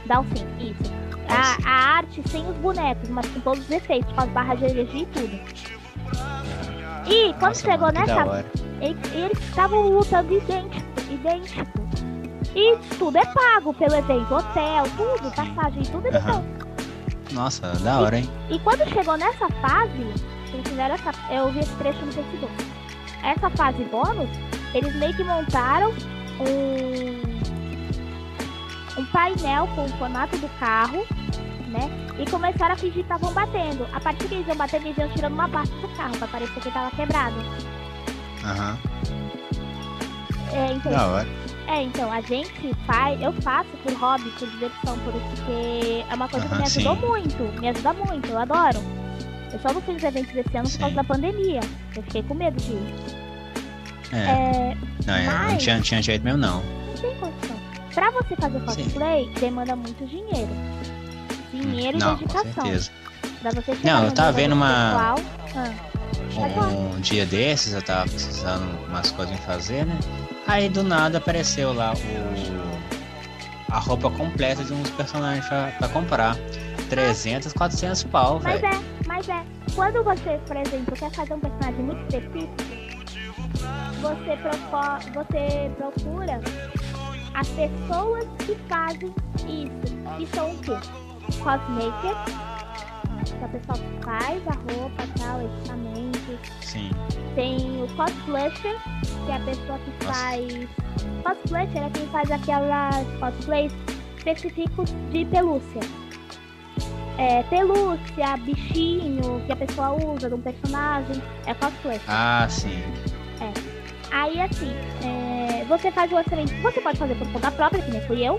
Dalsim, 0.06 0.46
isso. 0.60 0.92
A, 1.28 1.68
a 1.68 1.96
arte 1.96 2.22
sem 2.28 2.48
os 2.48 2.56
bonecos, 2.58 3.08
mas 3.08 3.26
com 3.26 3.40
todos 3.40 3.64
os 3.64 3.70
efeitos, 3.72 4.12
com 4.12 4.20
as 4.20 4.28
barras 4.28 4.60
de 4.60 4.66
energia 4.66 5.02
e 5.02 5.06
tudo. 5.06 5.40
E 7.08 7.32
quando 7.34 7.42
Nossa, 7.42 7.60
chegou 7.60 7.92
mano, 7.92 8.06
nessa 8.06 8.44
eles 8.80 9.38
estavam 9.48 9.88
lutando 9.88 10.32
idêntico, 10.32 10.88
idêntico. 11.10 11.88
E 12.54 12.76
tudo 12.98 13.18
é 13.18 13.26
pago 13.26 13.74
pelo 13.74 13.96
evento, 13.96 14.32
hotel, 14.32 14.84
tudo, 14.96 15.34
passagem, 15.34 15.82
tudo 15.82 16.06
eles 16.06 16.24
Aham. 16.24 16.32
dão. 16.32 16.44
Nossa, 17.32 17.72
da 17.80 18.00
hora, 18.00 18.18
hein? 18.18 18.30
E 18.48 18.58
quando 18.60 18.88
chegou 18.88 19.16
nessa 19.16 19.48
fase, 19.60 20.14
fizeram 20.78 20.94
essa. 20.94 21.10
Eu 21.30 21.50
vi 21.50 21.58
esse 21.60 21.74
trecho 21.74 22.06
no 22.06 22.12
Facebook. 22.12 22.52
Essa 23.24 23.50
fase 23.50 23.82
bônus, 23.84 24.28
eles 24.72 24.94
meio 24.94 25.14
que 25.14 25.24
montaram 25.24 25.90
um. 26.40 27.20
um 29.00 29.04
painel 29.06 29.66
com 29.74 29.84
o 29.84 29.88
formato 29.98 30.36
do 30.38 30.48
carro, 30.60 31.04
né? 31.68 31.90
E 32.18 32.30
começaram 32.30 32.74
a 32.74 32.76
fingir 32.76 32.94
que 32.94 33.00
estavam 33.00 33.32
batendo. 33.32 33.86
A 33.92 34.00
partir 34.00 34.28
que 34.28 34.34
eles 34.34 34.46
iam 34.46 34.56
batendo, 34.56 34.86
eles 34.86 34.98
iam 34.98 35.08
tirando 35.10 35.32
uma 35.32 35.48
parte 35.48 35.72
do 35.72 35.88
carro, 35.96 36.16
pra 36.16 36.28
parecer 36.28 36.60
que 36.60 36.70
tava 36.70 36.94
quebrado. 36.94 37.36
Aham. 38.44 38.78
É, 40.52 40.72
então, 40.72 40.92
Da 40.92 41.06
hora. 41.06 41.28
É, 41.66 41.82
então, 41.82 42.10
a 42.10 42.20
gente 42.22 42.74
faz, 42.86 43.20
eu 43.20 43.30
faço 43.42 43.68
por 43.82 43.92
hobby, 43.92 44.30
por 44.38 44.48
diversão, 44.48 44.96
porque 45.04 46.04
é 46.08 46.14
uma 46.14 46.26
coisa 46.26 46.46
que 46.46 46.54
Aham, 46.54 46.62
me 46.62 46.66
ajudou 46.66 46.96
sim. 46.96 47.06
muito, 47.06 47.60
me 47.60 47.68
ajuda 47.68 47.92
muito, 47.92 48.28
eu 48.28 48.38
adoro. 48.38 48.78
Eu 49.52 49.58
só 49.60 49.72
não 49.72 49.80
fiz 49.82 50.02
eventos 50.02 50.36
esse 50.36 50.56
ano 50.56 50.64
por 50.64 50.70
Sim. 50.72 50.78
causa 50.78 50.94
da 50.96 51.04
pandemia. 51.04 51.60
Eu 51.96 52.02
fiquei 52.02 52.22
com 52.22 52.34
medo 52.34 52.56
de 52.60 52.72
ir. 52.72 52.94
É. 54.12 54.16
É, 54.16 54.76
Não, 55.06 55.14
é, 55.14 55.24
não 55.26 55.32
mas- 55.50 55.62
tinha, 55.62 55.80
tinha 55.80 56.02
jeito 56.02 56.22
mesmo, 56.24 56.38
não. 56.38 56.62
não 56.62 56.94
tem 57.00 57.14
condição. 57.16 57.56
Pra 57.94 58.10
você 58.10 58.36
fazer 58.36 58.60
cosplay, 58.60 59.30
demanda 59.40 59.74
muito 59.76 60.06
dinheiro. 60.06 60.48
Dinheiro 61.52 61.98
não, 61.98 62.14
e 62.14 62.16
dedicação. 62.18 62.44
com 62.52 62.62
certeza. 62.62 62.90
Pra 63.42 63.50
você 63.52 63.76
Não, 63.84 64.04
eu 64.04 64.12
tava 64.12 64.32
vendo 64.32 64.52
uma- 64.52 65.14
Ah, 65.14 65.14
falar. 66.34 66.68
Um 66.68 67.00
dia 67.00 67.26
desses 67.26 67.72
eu 67.72 67.82
tava 67.82 68.08
precisando 68.08 68.64
umas 68.86 69.10
coisas 69.10 69.34
em 69.34 69.38
fazer, 69.42 69.84
né? 69.86 69.98
Aí 70.46 70.68
do 70.68 70.82
nada 70.82 71.18
apareceu 71.18 71.72
lá 71.72 71.92
o 71.92 72.68
a 73.70 73.78
roupa 73.78 74.10
completa 74.10 74.64
de 74.64 74.72
uns 74.72 74.88
personagens 74.90 75.46
pra, 75.46 75.72
pra 75.78 75.88
comprar. 75.88 76.36
300, 76.88 77.52
400 77.52 78.04
pau, 78.04 78.40
Mas 78.42 78.60
velho. 78.60 78.74
é, 78.74 78.80
mas 79.06 79.28
é. 79.28 79.44
Quando 79.74 80.02
você, 80.02 80.38
por 80.46 80.56
exemplo, 80.56 80.94
quer 80.96 81.10
fazer 81.12 81.34
um 81.34 81.40
personagem 81.40 81.84
muito 81.84 82.00
específico, 82.02 82.56
você, 84.00 84.36
você 85.12 85.70
procura 85.76 86.40
as 87.34 87.48
pessoas 87.48 88.24
que 88.44 88.56
fazem 88.68 89.14
isso. 89.46 89.98
Que 90.16 90.26
são 90.34 90.50
o 90.50 90.58
quê? 90.58 90.76
Cosmaker, 91.42 92.16
que 93.24 93.34
é 93.34 93.44
a 93.44 93.48
pessoa 93.48 93.78
que 93.78 94.04
faz 94.04 94.42
a 94.48 94.72
roupa, 94.72 95.02
tal, 95.18 95.42
equipamento. 95.42 96.38
Sim. 96.62 96.90
Tem 97.34 97.82
o 97.82 97.86
cosplasher, 97.94 98.76
que 99.26 99.30
é 99.30 99.36
a 99.36 99.40
pessoa 99.40 99.78
que 99.78 100.04
Nossa. 100.06 100.20
faz. 100.20 100.68
Cosplasher 101.22 101.82
é 101.84 101.90
quem 101.90 102.06
faz 102.08 102.30
aquelas 102.30 103.06
cosplays 103.20 103.72
específicos 104.16 104.90
de 105.12 105.24
pelúcia. 105.26 105.80
É, 107.18 107.42
pelúcia, 107.44 108.36
bichinho 108.38 109.42
que 109.44 109.52
a 109.52 109.56
pessoa 109.56 109.92
usa 109.92 110.28
de 110.28 110.34
um 110.36 110.40
personagem, 110.40 111.20
é 111.46 111.54
cosplay. 111.54 112.00
Ah, 112.06 112.46
sim. 112.48 112.80
Aí 114.10 114.40
assim, 114.40 114.72
é, 115.04 115.64
você 115.64 115.90
faz 115.90 116.10
o 116.12 116.16
orçamento, 116.16 116.54
você 116.62 116.80
pode 116.80 116.98
fazer 116.98 117.14
por 117.16 117.30
conta 117.32 117.50
própria, 117.50 117.82
que 117.82 117.90
nem 117.90 118.00
fui 118.02 118.26
eu, 118.26 118.38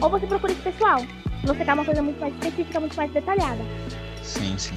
ou 0.00 0.08
você 0.08 0.26
procura 0.26 0.52
esse 0.52 0.62
pessoal. 0.62 1.00
Se 1.00 1.46
você 1.46 1.64
quer 1.64 1.74
uma 1.74 1.84
coisa 1.84 2.02
muito 2.02 2.20
mais 2.20 2.32
específica, 2.34 2.80
muito 2.80 2.96
mais 2.96 3.10
detalhada. 3.12 3.62
Sim, 4.22 4.56
sim. 4.56 4.76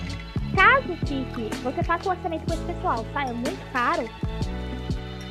Caso 0.55 0.95
fique, 1.05 1.55
você 1.63 1.83
faça 1.83 2.09
o 2.09 2.11
orçamento 2.11 2.45
com 2.45 2.53
esse 2.53 2.63
pessoal, 2.63 3.05
saia 3.13 3.33
muito 3.33 3.71
caro 3.71 4.09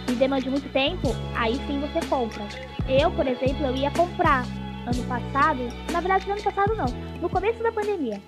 e 0.08 0.12
demande 0.12 0.48
muito 0.48 0.68
tempo, 0.72 1.08
aí 1.34 1.60
sim 1.66 1.80
você 1.80 2.06
compra. 2.06 2.42
Eu, 2.88 3.10
por 3.10 3.26
exemplo, 3.26 3.66
eu 3.66 3.76
ia 3.76 3.90
comprar 3.90 4.44
ano 4.86 5.08
passado, 5.08 5.60
na 5.92 6.00
verdade 6.00 6.26
no 6.26 6.32
ano 6.32 6.42
passado 6.42 6.74
não, 6.74 6.86
no 7.20 7.28
começo 7.28 7.62
da 7.62 7.72
pandemia, 7.72 8.20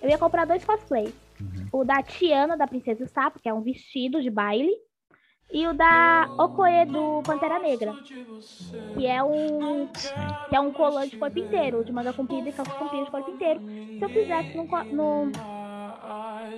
eu 0.00 0.08
ia 0.08 0.18
comprar 0.18 0.44
dois 0.44 0.64
cosplays. 0.64 1.14
Uhum. 1.40 1.68
O 1.72 1.84
da 1.84 2.02
Tiana, 2.02 2.56
da 2.56 2.66
Princesa 2.66 3.06
Sapo, 3.06 3.40
que 3.40 3.48
é 3.48 3.54
um 3.54 3.62
vestido 3.62 4.20
de 4.20 4.30
baile, 4.30 4.72
e 5.52 5.66
o 5.66 5.74
da 5.74 6.28
Okoe 6.38 6.86
do 6.86 7.22
Pantera 7.22 7.58
Negra. 7.58 7.94
Que 8.94 9.06
é 9.06 9.22
um. 9.22 9.86
Que 10.48 10.56
é 10.56 10.60
um 10.60 10.72
colã 10.72 11.06
de 11.06 11.16
corpo 11.18 11.38
inteiro, 11.38 11.84
de 11.84 11.92
manga 11.92 12.12
comprida 12.12 12.48
e 12.48 12.52
calça 12.52 12.72
comprida 12.72 13.04
de 13.04 13.10
corpo 13.10 13.30
inteiro. 13.30 13.60
Se 13.60 14.00
eu 14.00 14.08
fizesse 14.08 14.56
no, 14.56 14.64
no, 14.64 15.26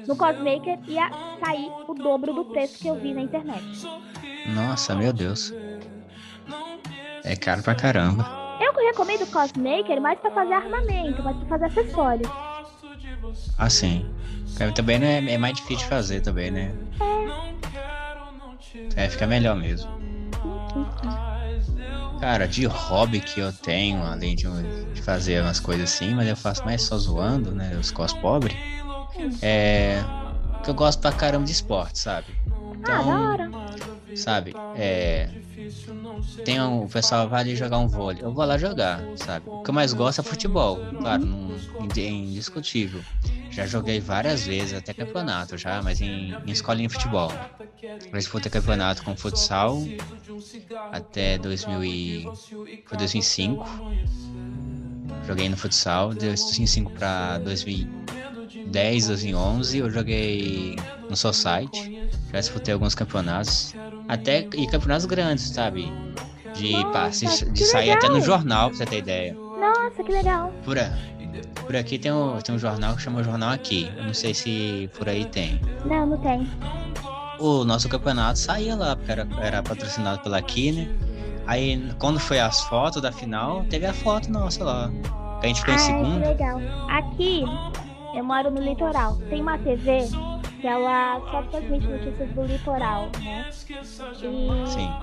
no 0.07 0.17
Cosmaker, 0.17 0.79
ia 0.87 1.11
sair 1.45 1.69
o 1.89 1.95
dobro 1.95 2.33
do 2.33 2.45
preço 2.45 2.79
que 2.79 2.87
eu 2.87 2.95
vi 2.95 3.13
na 3.13 3.23
internet. 3.23 3.65
Nossa, 4.55 4.95
meu 4.95 5.13
Deus. 5.13 5.53
É 7.25 7.35
caro 7.35 7.63
pra 7.63 7.75
caramba. 7.75 8.44
Eu 8.77 8.87
recomendo 8.87 9.23
o 9.23 9.27
Cosmaker 9.27 10.01
mais 10.01 10.19
pra 10.19 10.31
fazer 10.31 10.53
armamento, 10.53 11.23
mais 11.23 11.37
pra 11.39 11.47
fazer 11.47 11.65
acessórios. 11.67 12.31
Ah, 13.59 13.71
sim. 13.71 14.09
Também 14.75 14.99
não 14.99 15.07
é, 15.07 15.33
é 15.33 15.39
mais 15.39 15.55
difícil 15.55 15.79
de 15.79 15.87
fazer 15.87 16.21
também, 16.21 16.51
né? 16.51 16.75
É. 18.97 19.05
É, 19.05 19.09
fica 19.09 19.27
melhor 19.27 19.57
mesmo. 19.57 19.91
Cara, 22.21 22.47
de 22.47 22.65
hobby 22.67 23.21
que 23.21 23.41
eu 23.41 23.53
tenho, 23.53 24.03
além 24.03 24.35
de, 24.35 24.47
de 24.93 25.03
fazer 25.03 25.43
umas 25.43 25.61
coisas 25.61 25.93
assim, 25.93 26.15
mas 26.15 26.29
eu 26.29 26.37
faço 26.37 26.65
mais 26.65 26.83
só 26.83 26.97
zoando, 26.97 27.53
né? 27.53 27.77
Os 27.79 27.91
cos 27.91 28.13
pobres. 28.15 28.57
É. 29.43 30.03
Que 30.63 30.71
eu 30.71 30.75
gosto 30.75 31.01
pra 31.01 31.13
caramba 31.13 31.45
de 31.45 31.53
esporte, 31.53 31.99
sabe? 31.99 32.27
Então, 32.79 33.13
ah, 33.13 33.37
da 33.37 33.45
hora. 33.45 33.51
Sabe? 34.15 34.55
É. 34.77 35.29
Tem 36.45 36.61
um, 36.61 36.85
o 36.85 36.89
pessoal 36.89 37.29
vai 37.29 37.41
ali 37.41 37.57
jogar 37.57 37.79
um 37.79 37.89
vôlei. 37.89 38.23
Eu 38.23 38.33
vou 38.33 38.45
lá 38.45 38.59
jogar, 38.59 39.01
sabe? 39.17 39.49
O 39.49 39.63
que 39.63 39.71
eu 39.71 39.75
mais 39.75 39.93
gosto 39.93 40.21
é 40.21 40.25
futebol, 40.25 40.79
claro, 41.01 41.25
não, 41.25 41.55
é 41.97 42.01
indiscutível. 42.01 43.01
Já 43.51 43.67
joguei 43.67 44.01
várias 44.01 44.47
vezes, 44.47 44.75
até 44.75 44.93
campeonato 44.93 45.57
já, 45.57 45.81
mas 45.83 46.01
em, 46.01 46.35
em 46.45 46.51
escolinha 46.51 46.89
de 46.89 46.95
futebol. 46.95 47.33
Eu 47.83 48.19
disputei 48.19 48.51
campeonato 48.51 49.03
com 49.03 49.17
futsal 49.17 49.83
até 50.93 51.39
2000 51.39 51.85
e... 51.85 52.25
Foi 52.85 52.99
2005. 52.99 53.65
Joguei 55.27 55.49
no 55.49 55.57
futsal, 55.57 56.13
de 56.13 56.27
2005 56.27 56.93
para 56.93 57.39
2010, 58.55 59.09
2011 59.09 59.79
eu 59.79 59.91
joguei 59.91 60.77
no 61.09 61.17
Society. 61.17 62.09
Já 62.33 62.41
disputei 62.41 62.75
alguns 62.75 62.95
campeonatos. 62.95 63.75
Até 64.09 64.49
e 64.55 64.67
campeonatos 64.67 65.07
grandes, 65.07 65.45
sabe? 65.45 65.91
De, 66.55 66.73
Nossa, 66.73 67.51
de 67.51 67.65
sair 67.65 67.87
legal. 67.87 67.97
até 67.97 68.09
no 68.09 68.21
jornal, 68.21 68.69
pra 68.69 68.79
você 68.79 68.87
ter 68.87 68.99
ideia. 68.99 69.35
Nossa, 69.35 70.05
que 70.05 70.13
legal. 70.13 70.53
Por, 70.65 70.77
por 71.67 71.75
aqui 71.75 71.99
tem 71.99 72.13
um, 72.13 72.39
tem 72.39 72.55
um 72.55 72.59
jornal 72.59 72.95
que 72.95 73.03
chama 73.03 73.23
Jornal 73.25 73.51
Aqui. 73.51 73.91
Eu 73.97 74.05
não 74.05 74.15
sei 74.15 74.35
se 74.35 74.89
por 74.97 75.09
aí 75.09 75.25
tem. 75.25 75.61
Não, 75.85 76.07
não 76.07 76.19
tem. 76.19 76.49
O 77.41 77.65
nosso 77.65 77.89
campeonato 77.89 78.39
saía 78.39 78.77
lá, 78.77 78.95
porque 78.95 79.11
era, 79.11 79.27
era 79.41 79.63
patrocinado 79.63 80.21
pela 80.23 80.41
né? 80.41 80.89
Aí, 81.47 81.91
quando 81.99 82.19
foi 82.19 82.39
as 82.39 82.61
fotos 82.63 83.03
da 83.03 83.13
final, 83.13 83.65
teve 83.65 83.85
a 83.87 83.93
foto 83.93 84.31
nossa 84.31 84.65
lá. 84.65 84.91
Que 85.41 85.47
a 85.47 85.49
gente 85.49 85.61
ficou 85.61 85.75
Ai, 85.75 85.81
em 85.81 85.85
segundo. 85.85 86.21
Que 86.23 86.29
legal. 86.29 86.61
Aqui, 86.89 87.45
eu 88.15 88.25
moro 88.25 88.51
no 88.51 88.61
litoral. 88.61 89.17
Tem 89.29 89.41
uma 89.41 89.59
TV 89.59 90.01
que 90.61 90.67
ela 90.67 91.21
só 91.31 91.43
transmite 91.43 91.87
notícias 91.87 92.31
do 92.31 92.43
litoral, 92.45 93.11
né? 93.23 93.51
E. 94.23 94.49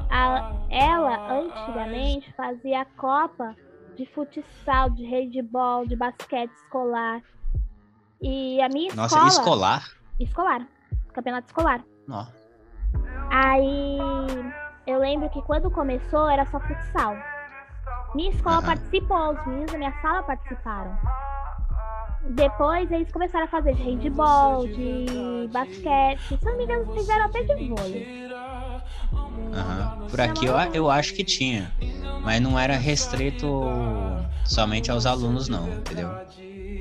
A, 0.09 0.53
ela, 0.69 1.39
antigamente, 1.39 2.33
fazia 2.33 2.81
a 2.81 2.85
Copa 2.85 3.55
de 3.95 4.05
futsal, 4.07 4.89
de 4.89 5.05
handball, 5.05 5.85
de 5.85 5.95
basquete 5.95 6.51
escolar. 6.63 7.21
E 8.21 8.61
a 8.61 8.69
minha 8.69 8.93
Nossa, 8.95 9.15
escola... 9.15 9.27
escolar? 9.27 9.83
Escolar. 10.19 10.67
Campeonato 11.13 11.47
escolar. 11.47 11.83
Nossa. 12.07 12.33
Aí 13.29 13.97
eu 14.87 14.99
lembro 14.99 15.29
que 15.29 15.41
quando 15.43 15.69
começou 15.69 16.29
era 16.29 16.45
só 16.45 16.59
futsal. 16.59 17.15
Minha 18.15 18.31
escola 18.31 18.57
uhum. 18.57 18.65
participou, 18.65 19.31
os 19.33 19.45
meninos 19.47 19.71
da 19.71 19.77
minha 19.77 20.01
sala 20.01 20.23
participaram. 20.23 20.97
Depois 22.29 22.89
eles 22.91 23.11
começaram 23.11 23.45
a 23.45 23.47
fazer 23.47 23.73
de 23.75 23.83
handball, 23.83 24.67
de 24.67 25.49
basquete. 25.51 26.19
Se 26.39 26.45
não 26.45 26.57
me 26.57 26.63
engano, 26.63 26.93
fizeram 26.93 27.25
até 27.25 27.43
de 27.43 27.67
vôlei. 27.67 28.29
Uhum. 29.11 30.07
Por 30.07 30.21
aqui 30.21 30.45
eu, 30.45 30.55
eu 30.73 30.89
acho 30.89 31.13
que 31.13 31.23
tinha. 31.23 31.71
Mas 32.23 32.39
não 32.39 32.57
era 32.57 32.75
restrito 32.77 33.47
somente 34.45 34.91
aos 34.91 35.05
alunos 35.05 35.49
não, 35.49 35.67
entendeu? 35.69 36.09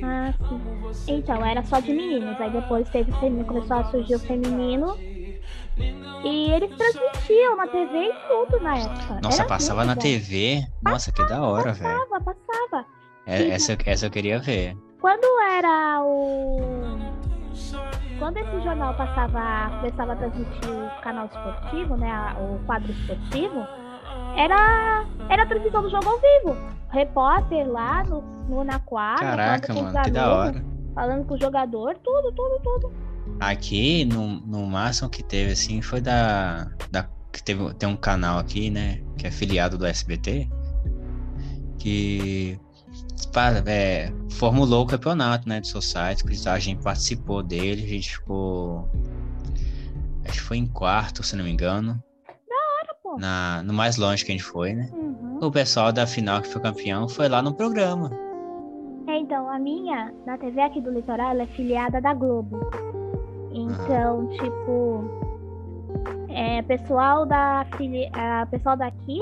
Ah, 0.02 0.32
sim. 0.48 0.60
Então, 1.08 1.44
era 1.44 1.62
só 1.62 1.80
de 1.80 1.92
meninos. 1.92 2.38
Aí 2.40 2.50
depois 2.50 2.88
teve 2.90 3.10
feminino, 3.12 3.44
começou 3.46 3.76
a 3.76 3.84
surgir 3.84 4.14
o 4.14 4.20
feminino. 4.20 4.96
E 6.24 6.50
eles 6.52 6.70
transmitiam 6.76 7.56
na 7.56 7.66
TV 7.66 7.96
e 7.96 8.12
tudo 8.28 8.60
na 8.62 8.76
época. 8.76 9.20
Nossa, 9.22 9.42
era 9.42 9.48
passava 9.48 9.84
na. 9.84 9.96
TV? 9.96 10.66
Nossa, 10.82 11.10
passava, 11.10 11.28
que 11.28 11.34
da 11.34 11.42
hora, 11.42 11.72
velho. 11.72 11.98
Passava, 11.98 12.20
passava. 12.20 12.86
É, 13.26 13.48
essa, 13.48 13.76
essa 13.86 14.06
eu 14.06 14.10
queria 14.10 14.38
ver. 14.38 14.76
Quando 15.00 15.24
era 15.40 16.02
o. 16.02 16.98
Quando 18.18 18.36
esse 18.36 18.62
jornal 18.62 18.94
passava, 18.94 19.78
começava 19.78 20.12
a 20.12 20.16
transmitir 20.16 20.70
o 20.70 21.02
canal 21.02 21.26
esportivo, 21.26 21.96
né? 21.96 22.36
O 22.38 22.58
quadro 22.66 22.92
esportivo, 22.92 23.66
era, 24.36 25.06
era 25.28 25.42
a 25.42 25.46
transmissão 25.46 25.82
do 25.82 25.90
jogo 25.90 26.06
ao 26.06 26.18
vivo. 26.18 26.56
Repórter 26.90 27.66
lá 27.66 28.04
no, 28.04 28.20
no 28.48 28.62
na 28.62 28.78
quadra. 28.80 29.24
Caraca, 29.24 29.72
mano, 29.72 30.02
que 30.02 30.10
da 30.10 30.34
hora. 30.34 30.64
Falando 30.94 31.26
com 31.26 31.34
o 31.34 31.40
jogador, 31.40 31.96
tudo, 31.98 32.32
tudo, 32.32 32.60
tudo. 32.62 32.92
Aqui, 33.40 34.04
no, 34.04 34.40
no 34.40 34.66
máximo 34.66 35.08
que 35.08 35.22
teve, 35.22 35.52
assim, 35.52 35.80
foi 35.80 36.00
da. 36.00 36.70
da 36.90 37.08
que 37.32 37.42
teve, 37.42 37.72
tem 37.74 37.88
um 37.88 37.96
canal 37.96 38.38
aqui, 38.38 38.70
né? 38.70 39.00
Que 39.16 39.26
é 39.26 39.28
afiliado 39.30 39.78
do 39.78 39.86
SBT. 39.86 40.48
Que 41.78 42.60
é, 43.66 44.12
formulou 44.32 44.84
o 44.84 44.86
campeonato, 44.86 45.48
né, 45.48 45.60
de 45.60 45.68
Society, 45.68 46.24
que 46.24 46.48
a 46.48 46.58
gente 46.58 46.82
participou 46.82 47.42
dele, 47.42 47.84
a 47.84 47.88
gente 47.88 48.18
ficou, 48.18 48.88
acho 50.24 50.40
que 50.40 50.46
foi 50.46 50.56
em 50.56 50.66
quarto, 50.66 51.22
se 51.22 51.36
não 51.36 51.44
me 51.44 51.50
engano. 51.50 52.02
Da 52.26 52.54
hora, 52.54 52.96
pô. 53.02 53.18
Na, 53.18 53.62
no 53.62 53.72
mais 53.72 53.96
longe 53.96 54.24
que 54.24 54.32
a 54.32 54.34
gente 54.34 54.44
foi, 54.44 54.74
né? 54.74 54.88
Uhum. 54.92 55.38
O 55.42 55.50
pessoal 55.50 55.92
da 55.92 56.06
final 56.06 56.42
que 56.42 56.48
foi 56.48 56.60
campeão 56.60 57.08
foi 57.08 57.28
lá 57.28 57.42
no 57.42 57.54
programa. 57.54 58.10
É, 59.06 59.18
então, 59.18 59.50
a 59.50 59.58
minha, 59.58 60.12
na 60.26 60.38
TV 60.38 60.60
aqui 60.60 60.80
do 60.80 60.90
Litoral, 60.90 61.30
ela 61.30 61.42
é 61.42 61.46
filiada 61.46 62.00
da 62.00 62.14
Globo. 62.14 62.60
Então, 63.52 64.20
uhum. 64.20 64.28
tipo, 64.28 65.29
é, 66.28 66.62
pessoal 66.62 67.26
da 67.26 67.66
a 68.12 68.46
pessoal 68.46 68.76
daqui, 68.76 69.20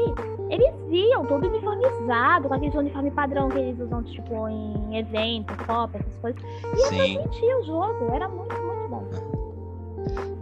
eles 0.51 0.75
viam 0.89 1.25
tudo 1.27 1.49
uniformizado, 1.49 2.49
com 2.49 2.55
aquele 2.55 2.77
uniforme 2.77 3.11
padrão 3.11 3.49
que 3.49 3.59
eles 3.59 3.81
usam, 3.81 4.03
tipo, 4.05 4.49
em 4.49 4.99
evento, 4.99 5.55
Copa, 5.67 5.99
essas 5.99 6.17
coisas. 6.19 6.43
E 6.43 6.83
eu 6.83 6.89
transmitia 6.89 7.59
o 7.59 7.65
jogo, 7.65 8.13
era 8.13 8.29
muito, 8.29 8.55
muito 8.55 8.89
bom. 8.89 9.05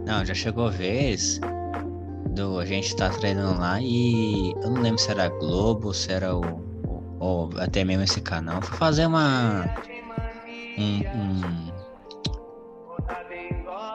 Não, 0.05 0.23
já 0.25 0.33
chegou 0.33 0.67
a 0.67 0.69
vez 0.69 1.39
do 2.29 2.59
a 2.59 2.65
gente 2.65 2.95
tá 2.95 3.09
treinando 3.09 3.59
lá 3.59 3.81
e 3.81 4.53
eu 4.61 4.69
não 4.69 4.81
lembro 4.81 4.99
se 4.99 5.09
era 5.11 5.27
Globo, 5.27 5.93
se 5.93 6.11
era 6.11 6.35
o, 6.35 6.41
ou 7.19 7.49
até 7.57 7.83
mesmo 7.83 8.03
esse 8.03 8.21
canal. 8.21 8.61
Foi 8.61 8.77
fazer 8.77 9.05
uma 9.05 9.65
um, 10.77 10.99
um 10.99 11.76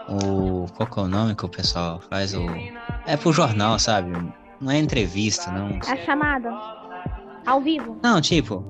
o. 0.08 0.66
Qual 0.74 0.88
que 0.88 0.98
é 0.98 1.02
o 1.02 1.08
nome 1.08 1.34
que 1.34 1.44
o 1.44 1.48
pessoal 1.48 2.00
faz? 2.10 2.34
O. 2.34 2.46
É 3.06 3.16
pro 3.16 3.32
jornal, 3.32 3.78
sabe? 3.78 4.12
Não 4.60 4.70
é 4.70 4.78
entrevista, 4.78 5.50
não. 5.50 5.78
É 5.88 5.96
chamada. 6.04 6.50
Ao 7.46 7.60
vivo. 7.60 7.98
Não, 8.02 8.20
tipo. 8.20 8.64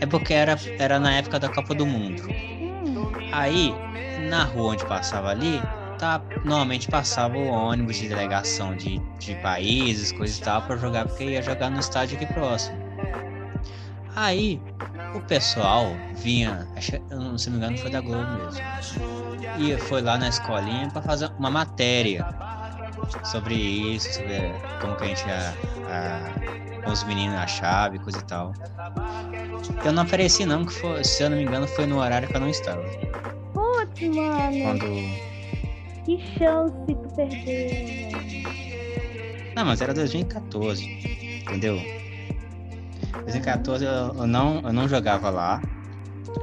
É 0.00 0.06
porque 0.06 0.32
era, 0.32 0.56
era 0.78 0.98
na 0.98 1.12
época 1.14 1.38
da 1.38 1.48
Copa 1.48 1.74
do 1.74 1.84
Mundo. 1.84 2.22
Hum. 2.28 3.10
Aí, 3.32 3.74
na 4.28 4.44
rua 4.44 4.72
onde 4.72 4.86
passava 4.86 5.30
ali, 5.30 5.60
tá, 5.98 6.22
normalmente 6.44 6.88
passava 6.88 7.36
o 7.36 7.46
ônibus 7.48 7.96
de 7.96 8.08
delegação 8.08 8.74
de, 8.76 8.98
de 9.18 9.34
países, 9.36 10.12
coisas 10.12 10.38
e 10.38 10.42
tal, 10.42 10.62
pra 10.62 10.76
jogar, 10.76 11.06
porque 11.06 11.24
ia 11.24 11.42
jogar 11.42 11.70
no 11.70 11.80
estádio 11.80 12.16
aqui 12.16 12.26
próximo. 12.32 12.78
Aí, 14.14 14.60
o 15.14 15.20
pessoal 15.20 15.86
vinha, 16.16 16.66
acho, 16.76 16.92
se 17.38 17.50
não 17.50 17.58
me 17.58 17.64
engano, 17.64 17.78
foi 17.78 17.90
da 17.90 18.00
Globo 18.00 18.26
mesmo 18.44 19.27
e 19.56 19.76
foi 19.78 20.02
lá 20.02 20.18
na 20.18 20.28
escolinha 20.28 20.88
para 20.90 21.02
fazer 21.02 21.30
uma 21.38 21.50
matéria 21.50 22.26
sobre 23.24 23.54
isso, 23.54 24.12
sobre 24.12 24.52
como 24.80 24.96
que 24.96 25.04
a 25.04 25.06
gente 25.06 25.24
a, 25.30 25.54
a, 26.86 26.90
os 26.90 27.04
meninos 27.04 27.36
a 27.36 27.46
chave, 27.46 27.98
coisa 27.98 28.18
e 28.18 28.24
tal. 28.24 28.52
Eu 29.84 29.92
não 29.92 30.02
apareci 30.02 30.44
não, 30.44 30.64
que 30.64 30.72
foi, 30.72 31.04
se 31.04 31.22
eu 31.22 31.30
não 31.30 31.36
me 31.36 31.44
engano 31.44 31.66
foi 31.66 31.86
no 31.86 31.98
horário 31.98 32.28
que 32.28 32.36
eu 32.36 32.40
não 32.40 32.48
estava. 32.48 32.82
Putz, 33.52 34.02
mano. 34.14 34.62
Quando... 34.62 35.28
Que 36.04 36.18
chance 36.38 36.74
tu 36.86 37.08
perdeu. 37.14 38.18
Não, 39.54 39.64
mas 39.64 39.80
era 39.80 39.92
2014, 39.92 40.84
entendeu? 41.42 41.78
2014 43.24 43.84
eu, 43.84 43.90
eu 43.90 44.26
não, 44.26 44.60
eu 44.60 44.72
não 44.72 44.88
jogava 44.88 45.30
lá. 45.30 45.60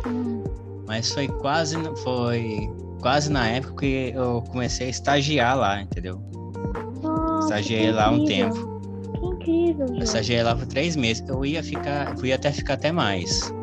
Hum. 0.06 0.44
Mas 0.88 1.12
foi 1.12 1.28
quase. 1.28 1.76
Foi 2.04 2.70
quase 3.02 3.32
na 3.32 3.48
época 3.48 3.76
que 3.82 4.12
eu 4.16 4.42
comecei 4.50 4.88
a 4.88 4.90
estagiar 4.90 5.58
lá, 5.58 5.82
entendeu? 5.82 6.22
estagiei 7.40 7.86
que 7.88 7.92
lá 7.92 8.10
um 8.10 8.26
tempo. 8.26 8.56
Que 9.20 9.26
incrível, 9.26 9.86
Eu 9.88 9.94
gente. 9.96 10.04
estagiei 10.04 10.42
lá 10.44 10.56
por 10.56 10.66
três 10.66 10.96
meses. 10.96 11.24
Eu 11.28 11.46
ia 11.46 11.62
ficar, 11.64 12.16
eu 12.18 12.26
ia 12.26 12.36
até 12.36 12.52
ficar 12.52 12.74
até 12.74 12.92
mais. 12.92 13.54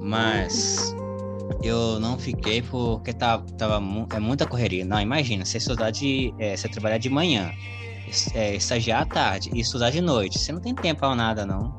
Mas 0.00 0.94
eu 1.62 1.98
não 2.00 2.18
fiquei 2.18 2.60
porque 2.62 3.12
tava, 3.12 3.44
tava 3.56 3.80
mu- 3.80 4.06
é 4.12 4.18
muita 4.18 4.46
correria. 4.46 4.84
Não, 4.84 5.00
imagina, 5.00 5.44
você 5.44 5.58
estudar 5.58 5.90
de. 5.90 6.34
é, 6.38 6.56
você 6.56 6.68
trabalhar 6.68 6.98
de 6.98 7.08
manhã, 7.08 7.52
é, 8.34 8.54
estagiar 8.56 9.02
à 9.02 9.06
tarde 9.06 9.50
e 9.54 9.60
estudar 9.60 9.90
de 9.90 10.00
noite. 10.00 10.38
Você 10.38 10.52
não 10.52 10.60
tem 10.60 10.74
tempo 10.74 11.00
pra 11.00 11.14
nada, 11.14 11.46
não. 11.46 11.78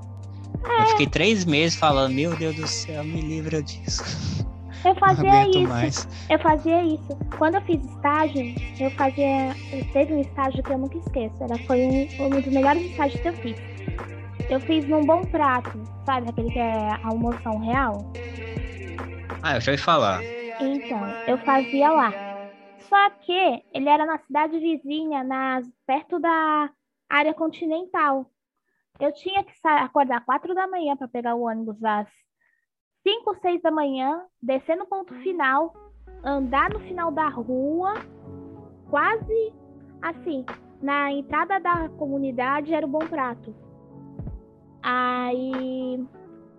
É. 0.66 0.82
Eu 0.84 0.88
fiquei 0.88 1.08
três 1.08 1.46
meses 1.46 1.78
falando, 1.78 2.14
meu 2.14 2.36
Deus 2.36 2.56
do 2.56 2.68
céu, 2.68 3.04
me 3.04 3.22
livra 3.22 3.62
disso. 3.62 4.04
Eu 4.86 4.96
fazia 4.96 5.50
isso. 5.50 5.68
mais. 5.68 6.28
Eu 6.30 6.40
fazia 6.40 6.84
isso. 6.84 7.20
Quando 7.38 7.56
eu 7.56 7.62
fiz 7.62 7.84
estágio, 7.84 8.56
eu 8.80 8.92
fazia. 8.92 9.56
Teve 9.92 10.14
um 10.14 10.22
estágio 10.22 10.64
que 10.64 10.72
eu 10.72 10.78
nunca 10.78 10.98
esqueço. 10.98 11.44
Era, 11.44 11.58
foi 11.66 11.82
um, 11.82 12.26
um 12.26 12.30
dos 12.30 12.46
melhores 12.46 12.84
estágios 12.84 13.22
que 13.22 13.28
eu 13.28 13.34
fiz. 13.34 13.58
Eu 14.50 14.60
fiz 14.60 14.88
num 14.88 15.04
bom 15.04 15.24
prato, 15.24 15.72
sabe? 16.06 16.30
Aquele 16.30 16.52
que 16.52 16.60
é 16.60 16.92
a 16.92 17.08
almoção 17.08 17.58
real. 17.60 18.14
Ah, 19.42 19.56
eu 19.56 19.62
já 19.62 19.72
ouvi 19.72 19.82
falar. 19.82 20.22
Então, 20.62 21.00
eu 21.28 21.38
fazia 21.40 21.90
lá. 21.92 22.14
Só 22.88 23.10
que 23.10 23.64
ele 23.74 23.90
era 23.90 24.06
na 24.06 24.20
cidade 24.20 24.60
vizinha, 24.60 25.24
nas, 25.24 25.66
perto 25.88 26.20
da 26.20 26.70
área 27.10 27.34
continental. 27.34 28.30
Eu 29.00 29.12
tinha 29.14 29.44
que 29.44 29.52
acordar 29.68 30.24
quatro 30.24 30.54
da 30.54 30.68
manhã 30.68 30.96
para 30.96 31.08
pegar 31.08 31.36
o 31.36 31.42
ônibus 31.42 31.84
às 31.84 32.08
5, 33.06 33.38
6 33.40 33.62
da 33.62 33.70
manhã, 33.70 34.24
descer 34.42 34.76
no 34.76 34.88
ponto 34.88 35.14
final, 35.22 35.72
andar 36.24 36.72
no 36.72 36.80
final 36.80 37.12
da 37.12 37.30
rua, 37.30 37.94
quase 38.90 39.54
assim, 40.02 40.44
na 40.82 41.12
entrada 41.12 41.60
da 41.60 41.88
comunidade 41.90 42.74
era 42.74 42.86
o 42.86 42.90
Bom 42.90 43.06
Prato. 43.08 43.56
Aí 44.82 46.04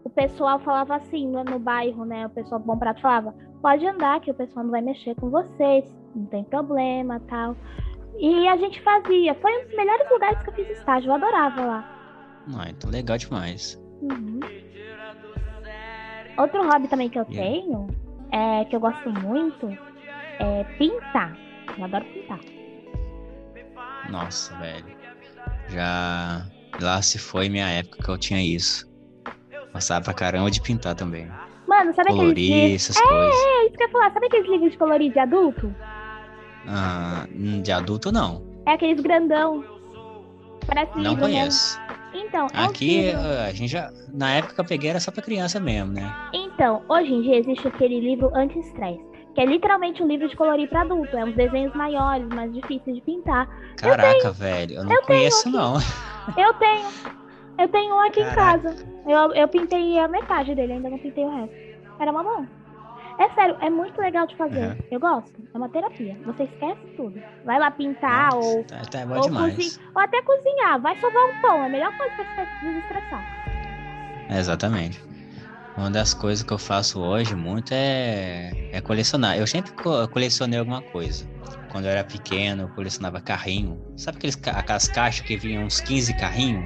o 0.05 0.11
pessoal 0.11 0.61
falava 0.61 0.97
assim 0.97 1.27
no, 1.27 1.43
no 1.43 1.59
bairro, 1.59 2.05
né? 2.05 2.27
O 2.27 2.31
pessoal 2.31 2.61
do 2.61 2.67
Bom 2.67 2.79
Prato 2.79 3.01
falava: 3.01 3.35
pode 3.61 3.85
andar, 3.85 4.21
que 4.21 4.31
o 4.31 4.35
pessoal 4.35 4.65
não 4.65 4.71
vai 4.71 4.83
mexer 4.83 5.17
com 5.17 5.29
vocês, 5.29 5.85
não 6.15 6.27
tem 6.27 6.45
problema 6.45 7.21
tal. 7.29 7.57
E 8.19 8.47
a 8.49 8.57
gente 8.57 8.81
fazia. 8.83 9.35
Foi 9.35 9.53
um 9.59 9.67
dos 9.67 9.77
melhores 9.77 10.11
lugares 10.11 10.41
que 10.43 10.51
eu 10.51 10.55
fiz 10.55 10.71
estágio, 10.79 11.11
eu 11.11 11.15
adorava 11.15 11.65
lá. 11.65 12.45
Ah, 12.57 12.71
então 12.71 12.89
legal 12.91 13.19
demais. 13.19 13.81
Uhum. 14.01 14.41
Outro 16.39 16.63
hobby 16.71 16.89
também 16.89 17.09
que 17.09 17.19
eu 17.19 17.27
Yeah. 17.31 17.51
tenho, 17.51 17.87
é, 18.33 18.65
que 18.67 18.77
eu 18.77 18.81
gosto 18.81 19.09
muito, 19.11 19.67
é 20.39 20.65
pintar. 20.79 21.37
Eu 21.79 21.85
adoro 21.85 22.05
pintar. 22.07 22.41
Nossa, 24.11 24.55
velho. 24.57 24.87
Já 25.69 26.47
lá 26.81 27.03
se 27.03 27.19
foi 27.19 27.49
minha 27.49 27.69
época 27.69 28.03
que 28.03 28.09
eu 28.11 28.19
tinha 28.19 28.41
isso. 28.43 28.87
Gostava 29.73 30.05
pra 30.05 30.15
caramba 30.15 30.51
de 30.51 30.61
pintar 30.63 30.95
também. 30.95 31.27
Mano, 31.67 31.93
sabe 31.95 32.11
aqueles 32.11 32.21
Colorir, 32.21 32.55
livros? 32.55 32.75
essas 32.91 33.01
coisas. 33.01 33.35
É 33.35 33.65
isso 33.67 33.73
que 33.77 33.83
eu 33.83 33.87
ia 33.87 33.93
falar. 33.93 34.13
Sabe 34.13 34.27
aqueles 34.27 34.49
livros 34.51 34.71
de 34.73 34.79
colorir 34.79 35.13
de 35.13 35.19
adulto? 35.19 35.75
Ah, 36.69 37.27
hum, 37.35 37.61
de 37.63 37.73
adulto, 37.73 38.13
não. 38.13 38.43
É 38.67 38.73
aqueles 38.73 39.01
grandão. 39.01 39.65
Parece 40.67 40.97
Não 40.97 41.03
mesmo. 41.15 41.21
conheço. 41.21 41.79
Então, 42.15 42.47
é 42.53 42.65
Aqui, 42.65 43.11
a 43.11 43.53
gente 43.53 43.69
já. 43.69 43.91
Na 44.13 44.33
época 44.33 44.55
que 44.55 44.61
eu 44.61 44.65
peguei 44.65 44.91
era 44.91 45.01
só 45.01 45.11
pra 45.11 45.23
criança 45.23 45.61
mesmo, 45.61 45.93
né? 45.93 46.15
Então, 46.33 46.83
hoje 46.89 47.13
em 47.13 47.23
dia 47.23 47.39
existe 47.39 47.69
aquele 47.69 48.01
livro 48.01 48.31
anti-estresse, 48.35 49.05
que 49.35 49.41
é 49.41 49.45
literalmente 49.45 50.03
um 50.03 50.07
livro 50.07 50.29
de 50.29 50.37
colorir 50.37 50.69
para 50.69 50.83
adulto. 50.83 51.17
É 51.17 51.25
uns 51.25 51.35
desenhos 51.35 51.75
maiores, 51.75 52.27
mais 52.29 52.53
difíceis 52.55 52.97
de 52.97 53.03
pintar. 53.03 53.49
Caraca, 53.77 54.31
velho. 54.33 54.77
Eu 54.77 54.85
não 54.85 54.93
eu 54.93 55.03
tenho 55.03 55.19
conheço, 55.19 55.51
não. 55.51 55.75
Eu 56.37 56.55
tenho. 56.55 56.89
Eu 57.59 57.69
tenho 57.69 57.95
um 57.95 58.01
aqui 58.01 58.21
em 58.21 58.25
Caraca. 58.25 58.71
casa. 58.71 58.87
Eu, 59.07 59.35
eu 59.35 59.49
pintei 59.49 59.99
a 59.99 60.09
metade 60.09 60.55
dele, 60.55 60.75
ainda 60.75 60.91
não 60.91 60.99
pintei 60.99 61.25
o 61.25 61.31
resto. 61.31 61.55
Era 61.99 62.11
uma 62.11 62.23
bom. 62.23 62.47
É 63.19 63.29
sério, 63.31 63.57
é 63.61 63.71
muito 63.71 63.99
legal 64.01 64.27
de 64.27 64.37
fazer. 64.37 64.69
Uhum. 64.71 64.77
Eu 64.91 65.01
gosto. 65.01 65.33
É 65.55 65.57
uma 65.57 65.69
terapia. 65.71 66.17
Você 66.27 66.45
esquece 66.45 66.81
tudo. 66.97 67.23
Vai 67.45 67.59
lá 67.59 67.71
pintar 67.71 68.31
Nossa, 68.33 68.37
ou, 68.47 68.65
tá, 68.65 68.83
tá 68.91 69.07
bom 69.07 69.15
ou, 69.17 69.23
demais. 69.23 69.55
cozi- 69.57 69.81
ou 69.95 70.03
até 70.03 70.21
cozinhar. 70.23 70.81
Vai 70.81 70.95
sovar 70.97 71.23
um 71.25 71.41
pão. 71.41 71.63
É 71.63 71.67
a 71.67 71.71
melhor 71.71 71.93
coisa 71.93 72.15
pra 72.35 72.45
se 72.45 72.51
desestressar. 72.61 73.25
É, 74.29 74.39
exatamente. 74.39 75.03
Uma 75.79 75.91
das 75.91 76.13
coisas 76.15 76.43
que 76.43 76.53
eu 76.53 76.59
faço 76.59 77.01
hoje 77.01 77.35
muito 77.35 77.73
é, 77.73 78.51
é 78.73 78.81
colecionar. 78.81 79.39
Eu 79.39 79.47
sempre 79.47 79.73
co- 79.73 80.07
colecionei 80.09 80.59
alguma 80.59 80.83
coisa. 80.83 81.27
Quando 81.71 81.85
eu 81.87 81.91
era 81.91 82.05
pequeno, 82.05 82.63
eu 82.65 82.69
colecionava 82.71 83.21
carrinho. 83.21 83.81
Sabe 83.97 84.19
aqueles, 84.19 84.37
ca- 84.37 84.53
aquelas 84.53 84.89
caixas 84.89 85.27
que 85.27 85.37
vinham 85.37 85.65
uns 85.65 85.81
15 85.81 86.15
carrinhos? 86.19 86.65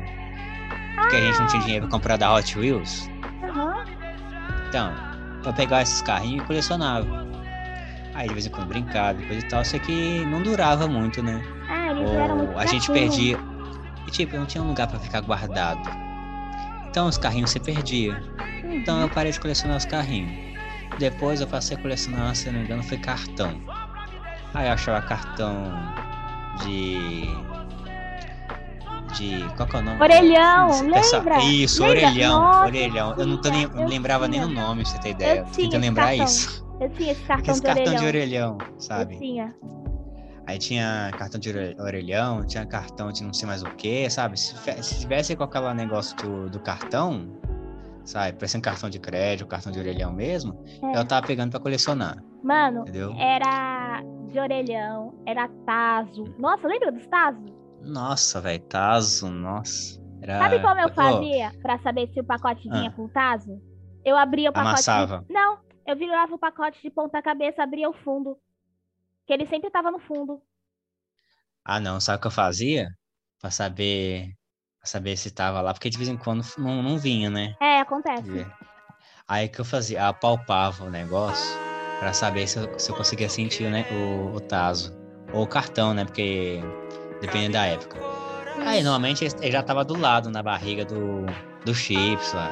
Porque 0.97 1.17
a 1.17 1.21
gente 1.21 1.39
não 1.41 1.47
tinha 1.49 1.63
dinheiro 1.63 1.87
pra 1.89 1.97
comprar 1.97 2.17
da 2.17 2.33
Hot 2.35 2.59
Wheels? 2.59 3.09
Aham. 3.43 3.85
Então, 4.69 4.95
eu 5.45 5.53
pegava 5.53 5.83
esses 5.83 6.03
carrinhos 6.03 6.45
e 6.45 6.47
colecionava. 6.47 7.27
Aí 8.15 8.29
de 8.29 8.35
vez 8.35 8.47
em 8.47 8.51
quando 8.51 8.69
brincava 8.69 9.21
coisa 9.23 9.45
e 9.47 9.49
tal, 9.49 9.65
só 9.65 9.79
que 9.79 10.25
não 10.27 10.43
durava 10.43 10.87
muito, 10.87 11.23
né? 11.23 11.43
É, 11.69 11.91
eles 11.91 12.11
eram 12.11 12.37
muito 12.37 12.53
Ou 12.53 12.59
a 12.59 12.67
gente 12.67 12.91
perdia. 12.91 13.39
E 14.07 14.11
tipo, 14.11 14.37
não 14.37 14.47
tinha 14.47 14.63
um 14.63 14.69
lugar 14.69 14.87
pra 14.87 14.99
ficar 14.99 15.21
guardado. 15.21 15.81
Então 16.89 17.07
os 17.07 17.17
carrinhos 17.17 17.51
você 17.51 17.61
perdia. 17.61 18.21
Então 18.65 19.01
eu 19.01 19.09
parei 19.09 19.33
de 19.33 19.41
colecionar 19.41 19.77
os 19.77 19.85
carrinhos. 19.85 20.51
Depois 20.99 21.41
eu 21.41 21.47
passei 21.47 21.77
a 21.77 21.81
colecionar, 21.81 22.35
se 22.35 22.51
não 22.51 22.59
me 22.59 22.65
engano, 22.65 22.83
foi 22.83 22.99
cartão. 22.99 23.61
Aí 24.53 24.67
eu 24.67 24.73
achava 24.73 25.01
cartão 25.03 25.73
de. 26.63 27.23
De. 29.17 29.45
Qual 29.57 29.69
que 29.69 29.77
é 29.77 29.79
o 29.79 29.83
nome? 29.83 30.01
Orelhão, 30.03 30.69
lembra? 30.83 31.39
Isso, 31.45 31.83
Lembra? 31.83 32.07
orelhão, 32.09 32.41
Nossa, 32.41 32.65
orelhão. 32.67 33.15
Eu 33.17 33.27
não, 33.27 33.41
tô 33.41 33.49
nem, 33.51 33.67
não 33.67 33.87
lembrava 33.87 34.29
nem 34.29 34.41
tinha. 34.41 34.53
no 34.53 34.61
nome, 34.61 34.83
pra 34.83 34.91
você 34.93 34.99
ter 35.01 35.11
ideia. 35.11 35.39
Eu 35.41 35.45
tinha 35.47 35.55
tentando 35.69 35.81
lembrar 35.83 36.07
cartão. 36.09 36.25
isso. 36.25 36.67
Eu 36.81 36.91
tinha 36.91 37.13
esse 37.13 37.23
cartão 37.23 37.53
Esse 37.53 37.61
de 37.61 37.67
cartão 37.67 37.85
orelhão. 37.85 38.01
de 38.01 38.07
orelhão, 38.07 38.59
sabe? 38.79 39.15
Eu 39.15 39.21
tinha. 39.21 39.55
Aí 40.47 40.59
tinha 40.59 41.11
cartão 41.17 41.39
de 41.39 41.49
ore- 41.51 41.77
orelhão, 41.79 42.45
tinha 42.47 42.67
cartão 42.67 43.13
de 43.13 43.23
não 43.23 43.33
sei 43.33 43.47
mais 43.47 43.63
o 43.63 43.71
que, 43.77 44.09
sabe? 44.11 44.39
Se, 44.41 44.55
se 44.83 45.01
tivesse 45.01 45.37
com 45.37 45.45
aquele 45.45 45.73
negócio 45.75 46.17
do, 46.17 46.51
do 46.51 46.59
cartão, 46.59 47.29
sabe? 48.05 48.33
Parecendo 48.39 48.65
cartão 48.65 48.91
de 48.91 48.99
crédito, 48.99 49.47
cartão 49.47 49.71
de 49.71 49.79
orelhão 49.79 50.13
mesmo, 50.13 50.59
É. 50.83 50.99
eu 50.99 51.05
tava 51.05 51.25
pegando 51.27 51.51
pra 51.51 51.61
colecionar, 51.61 52.17
Mano, 52.43 52.81
entendeu? 52.81 53.15
era 53.17 54.03
de 54.27 54.39
orelhão, 54.41 55.15
era 55.27 55.47
taso. 55.67 56.25
Nossa, 56.39 56.67
lembra 56.67 56.91
dos 56.91 57.07
tazos? 57.07 57.60
Nossa, 57.83 58.41
velho, 58.41 58.63
Tazo, 58.65 59.29
nossa. 59.31 60.01
Era... 60.23 60.39
Sabe 60.39 60.61
como 60.61 60.81
eu 60.81 60.93
fazia 60.95 61.53
pra 61.63 61.79
saber 61.79 62.09
se 62.13 62.21
o 62.21 62.25
pacote 62.25 62.69
vinha 62.69 62.91
Ah. 62.91 62.93
com 62.93 63.09
taso? 63.09 63.61
Eu 64.05 64.17
abria 64.17 64.51
o 64.51 64.53
pacote. 64.53 64.69
Amassava. 64.71 65.25
De... 65.27 65.33
Não, 65.33 65.59
eu 65.87 65.97
virava 65.97 66.35
o 66.35 66.39
pacote 66.39 66.81
de 66.83 66.91
ponta 66.91 67.23
cabeça, 67.23 67.63
abria 67.63 67.89
o 67.89 67.95
fundo. 67.95 68.37
Que 69.27 69.33
ele 69.33 69.47
sempre 69.47 69.71
tava 69.71 69.91
no 69.91 69.99
fundo. 69.99 70.43
Ah, 71.65 71.81
não, 71.81 72.01
sabe 72.01 72.19
o 72.19 72.21
que 72.21 72.27
eu 72.27 72.31
fazia? 72.33 72.89
Pra 73.41 73.51
saber, 73.51 74.29
pra 74.79 74.87
saber 74.87 75.17
se 75.17 75.31
tava 75.31 75.61
lá, 75.61 75.73
porque 75.73 75.89
de 75.91 75.97
vez 75.97 76.09
em 76.09 76.17
quando 76.17 76.45
não, 76.59 76.83
não 76.83 76.99
vinha, 76.99 77.31
né? 77.31 77.55
É, 77.61 77.81
acontece. 77.81 78.47
Aí 79.29 79.47
o 79.47 79.51
que 79.51 79.61
eu 79.61 79.65
fazia? 79.65 80.09
Apalpava 80.09 80.85
o 80.85 80.91
negócio 80.91 81.59
pra 81.99 82.13
saber 82.13 82.47
se 82.47 82.59
eu, 82.59 82.79
se 82.79 82.91
eu 82.91 82.97
conseguia 82.97 83.29
sentir 83.29 83.71
né, 83.71 83.85
o, 83.93 84.37
o 84.37 84.41
taso. 84.41 84.99
Ou 85.33 85.45
o 85.45 85.47
cartão, 85.47 85.95
né? 85.95 86.05
Porque 86.05 86.61
depende 87.21 87.51
da 87.51 87.67
época. 87.67 87.99
Aí 88.67 88.83
normalmente 88.83 89.25
ele 89.25 89.51
já 89.51 89.63
tava 89.63 89.85
do 89.85 89.99
lado, 89.99 90.31
na 90.31 90.43
barriga 90.43 90.85
do, 90.85 91.25
do 91.65 91.75
chips 91.75 92.33
lá. 92.33 92.51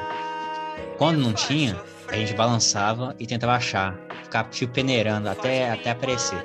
Quando 0.97 1.17
não 1.17 1.33
tinha, 1.33 1.79
a 2.07 2.15
gente 2.15 2.33
balançava 2.33 3.15
e 3.19 3.27
tentava 3.27 3.53
achar. 3.53 3.97
Ficava 4.23 4.49
tipo 4.49 4.73
peneirando 4.73 5.29
até, 5.29 5.71
até 5.71 5.91
aparecer. 5.91 6.43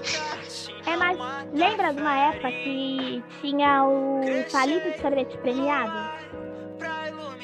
É, 0.87 0.97
mas 0.97 1.19
lembra 1.53 1.93
de 1.93 2.01
uma 2.01 2.17
época 2.17 2.51
que 2.53 3.23
tinha 3.41 3.85
o 3.85 4.45
palito 4.53 4.91
de 4.91 5.01
sorvete 5.01 5.37
premiado? 5.39 6.11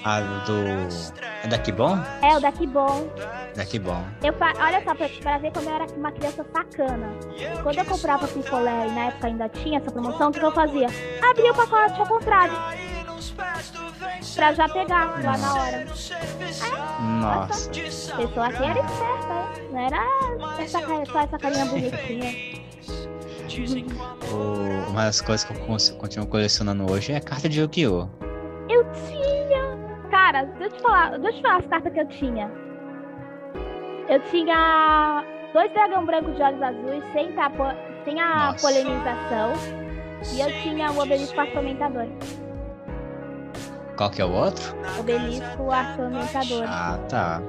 Ah, 0.05 0.21
do. 0.47 0.55
É 1.45 1.49
daqui 1.49 1.73
bom? 1.73 1.99
É, 2.23 2.37
o 2.37 2.41
daqui 2.41 2.67
bom. 2.67 3.07
Daqui 3.55 3.79
bom. 3.79 4.03
Eu 4.23 4.33
fa... 4.35 4.53
Olha 4.59 4.83
só, 4.85 4.95
pra, 4.95 5.09
pra 5.09 5.39
ver 5.39 5.53
como 5.53 5.69
eu 5.69 5.75
era 5.75 5.87
uma 5.97 6.13
criança 6.13 6.45
sacana. 6.53 7.09
Quando 7.63 7.79
eu 7.79 7.85
comprava 7.85 8.27
picolé 8.29 8.87
e 8.89 8.93
na 8.93 9.05
época 9.07 9.27
ainda 9.27 9.49
tinha 9.49 9.79
essa 9.79 9.91
promoção, 9.91 10.29
o 10.31 10.33
que 10.33 10.43
eu 10.43 10.53
fazia? 10.53 10.87
Abria 11.29 11.53
o 11.53 11.55
pacote 11.55 12.01
ao 12.01 12.07
contrário. 12.07 12.55
Pra 14.35 14.53
já 14.55 14.69
pegar 14.69 15.21
lá 15.23 15.37
na 15.37 15.55
hora. 15.55 15.87
Nossa. 17.01 17.71
A 18.13 18.17
pessoa 18.17 18.47
aqui 18.47 18.63
era 18.65 18.79
esperta, 18.81 19.61
hein? 19.61 19.69
Não 19.73 19.81
era 19.87 20.63
essa, 20.63 20.79
só 20.81 21.21
essa 21.21 21.39
carinha 21.39 21.65
bonitinha. 21.67 22.61
O- 24.33 24.91
uma 24.91 25.05
das 25.07 25.21
coisas 25.21 25.45
que 25.45 25.53
eu 25.53 25.97
continuo 25.99 26.27
colecionando 26.27 26.91
hoje 26.91 27.13
é 27.13 27.21
carta 27.21 27.49
de 27.49 27.61
Yu-Gi-Oh! 27.61 28.09
Eu 28.69 28.85
tinha! 28.93 29.40
Cara, 30.21 30.45
deixa 30.45 30.65
eu 30.65 30.71
te 30.71 30.83
falar, 30.83 31.19
deixa 31.19 31.29
eu 31.29 31.33
te 31.33 31.43
falar 31.43 31.57
as 31.57 31.67
cartas 31.67 31.93
que 31.95 32.01
eu 32.01 32.07
tinha. 32.09 32.51
Eu 34.07 34.21
tinha 34.31 35.25
dois 35.55 35.73
dragão 35.73 36.05
branco 36.05 36.31
de 36.33 36.43
olhos 36.43 36.63
azuis 36.63 37.03
sem, 37.15 37.33
tapa, 37.33 37.75
sem 38.05 38.21
a 38.21 38.53
Nossa. 38.53 38.69
polinização. 38.69 39.53
E 40.35 40.41
eu 40.41 40.53
tinha 40.63 40.93
o 40.93 40.99
obelisco 41.01 41.41
atormentador. 41.41 42.07
Qual 43.97 44.11
que 44.11 44.21
é 44.21 44.25
o 44.27 44.31
outro? 44.31 44.77
Obelisco 44.99 45.73
atormentador. 45.73 46.65
Ah, 46.69 46.99
tá. 47.09 47.41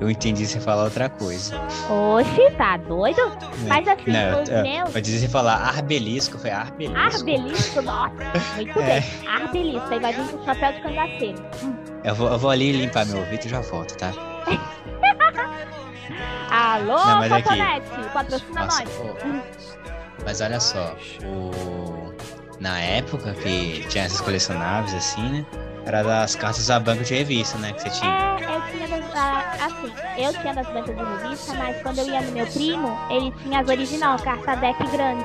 Eu 0.00 0.10
entendi 0.10 0.44
você 0.44 0.58
falar 0.58 0.84
outra 0.84 1.08
coisa. 1.08 1.54
Oxi, 1.88 2.50
tá 2.56 2.76
doido? 2.78 3.20
Mas 3.68 3.86
assim, 3.86 4.10
Não, 4.10 4.42
os 4.42 4.48
eu, 4.48 4.62
meus. 4.64 4.94
eu 4.96 5.00
disse 5.00 5.28
falar 5.28 5.54
arbelisco, 5.54 6.36
foi 6.36 6.50
arbelisco. 6.50 6.98
Arbelisco, 6.98 7.82
nossa, 7.82 8.14
muito 8.56 8.76
É. 8.80 9.00
bem. 9.00 9.04
Arbelisco, 9.40 9.88
aí 9.88 10.00
vai 10.00 10.12
vir 10.12 10.28
com 10.32 10.36
o 10.36 10.44
chapéu 10.44 10.72
de 10.72 10.80
cangaceiro. 10.82 11.38
Hum. 11.62 11.87
Eu 12.08 12.14
vou, 12.14 12.32
eu 12.32 12.38
vou 12.38 12.50
ali 12.50 12.72
limpar 12.72 13.04
meu 13.04 13.18
ouvido 13.18 13.44
e 13.44 13.48
já 13.50 13.60
volto, 13.60 13.94
tá? 13.98 14.10
Alô, 16.50 16.96
Não, 16.96 17.18
mas 17.18 17.30
aqui- 17.30 17.42
Cotonete, 17.42 18.08
patrocina 18.14 18.64
Nossa, 18.64 18.82
nós. 18.84 19.76
mas 20.24 20.40
olha 20.40 20.58
só, 20.58 20.96
o... 21.22 22.14
na 22.58 22.80
época 22.80 23.34
que 23.34 23.84
tinha 23.90 24.06
esses 24.06 24.22
colecionáveis 24.22 24.94
assim, 24.94 25.20
né? 25.28 25.44
Era 25.84 26.02
das 26.02 26.34
cartas 26.34 26.70
a 26.70 26.80
banco 26.80 27.04
de 27.04 27.12
revista, 27.14 27.58
né? 27.58 27.74
Que 27.74 27.82
você 27.82 27.90
tinha. 27.90 28.10
É, 28.10 28.56
eu 28.56 28.62
tinha 28.72 28.88
das, 28.88 29.04
ah, 29.14 29.56
assim, 29.66 29.92
eu 30.16 30.32
tinha 30.40 30.54
das 30.54 30.66
bancas 30.68 30.96
de 30.96 31.02
revista, 31.04 31.52
mas 31.54 31.76
quando 31.82 31.98
eu 31.98 32.06
ia 32.08 32.22
no 32.22 32.32
meu 32.32 32.46
primo, 32.46 32.98
ele 33.10 33.30
tinha 33.42 33.60
as 33.60 33.68
original, 33.68 34.18
carta 34.18 34.56
deck 34.56 34.82
grande. 34.90 35.24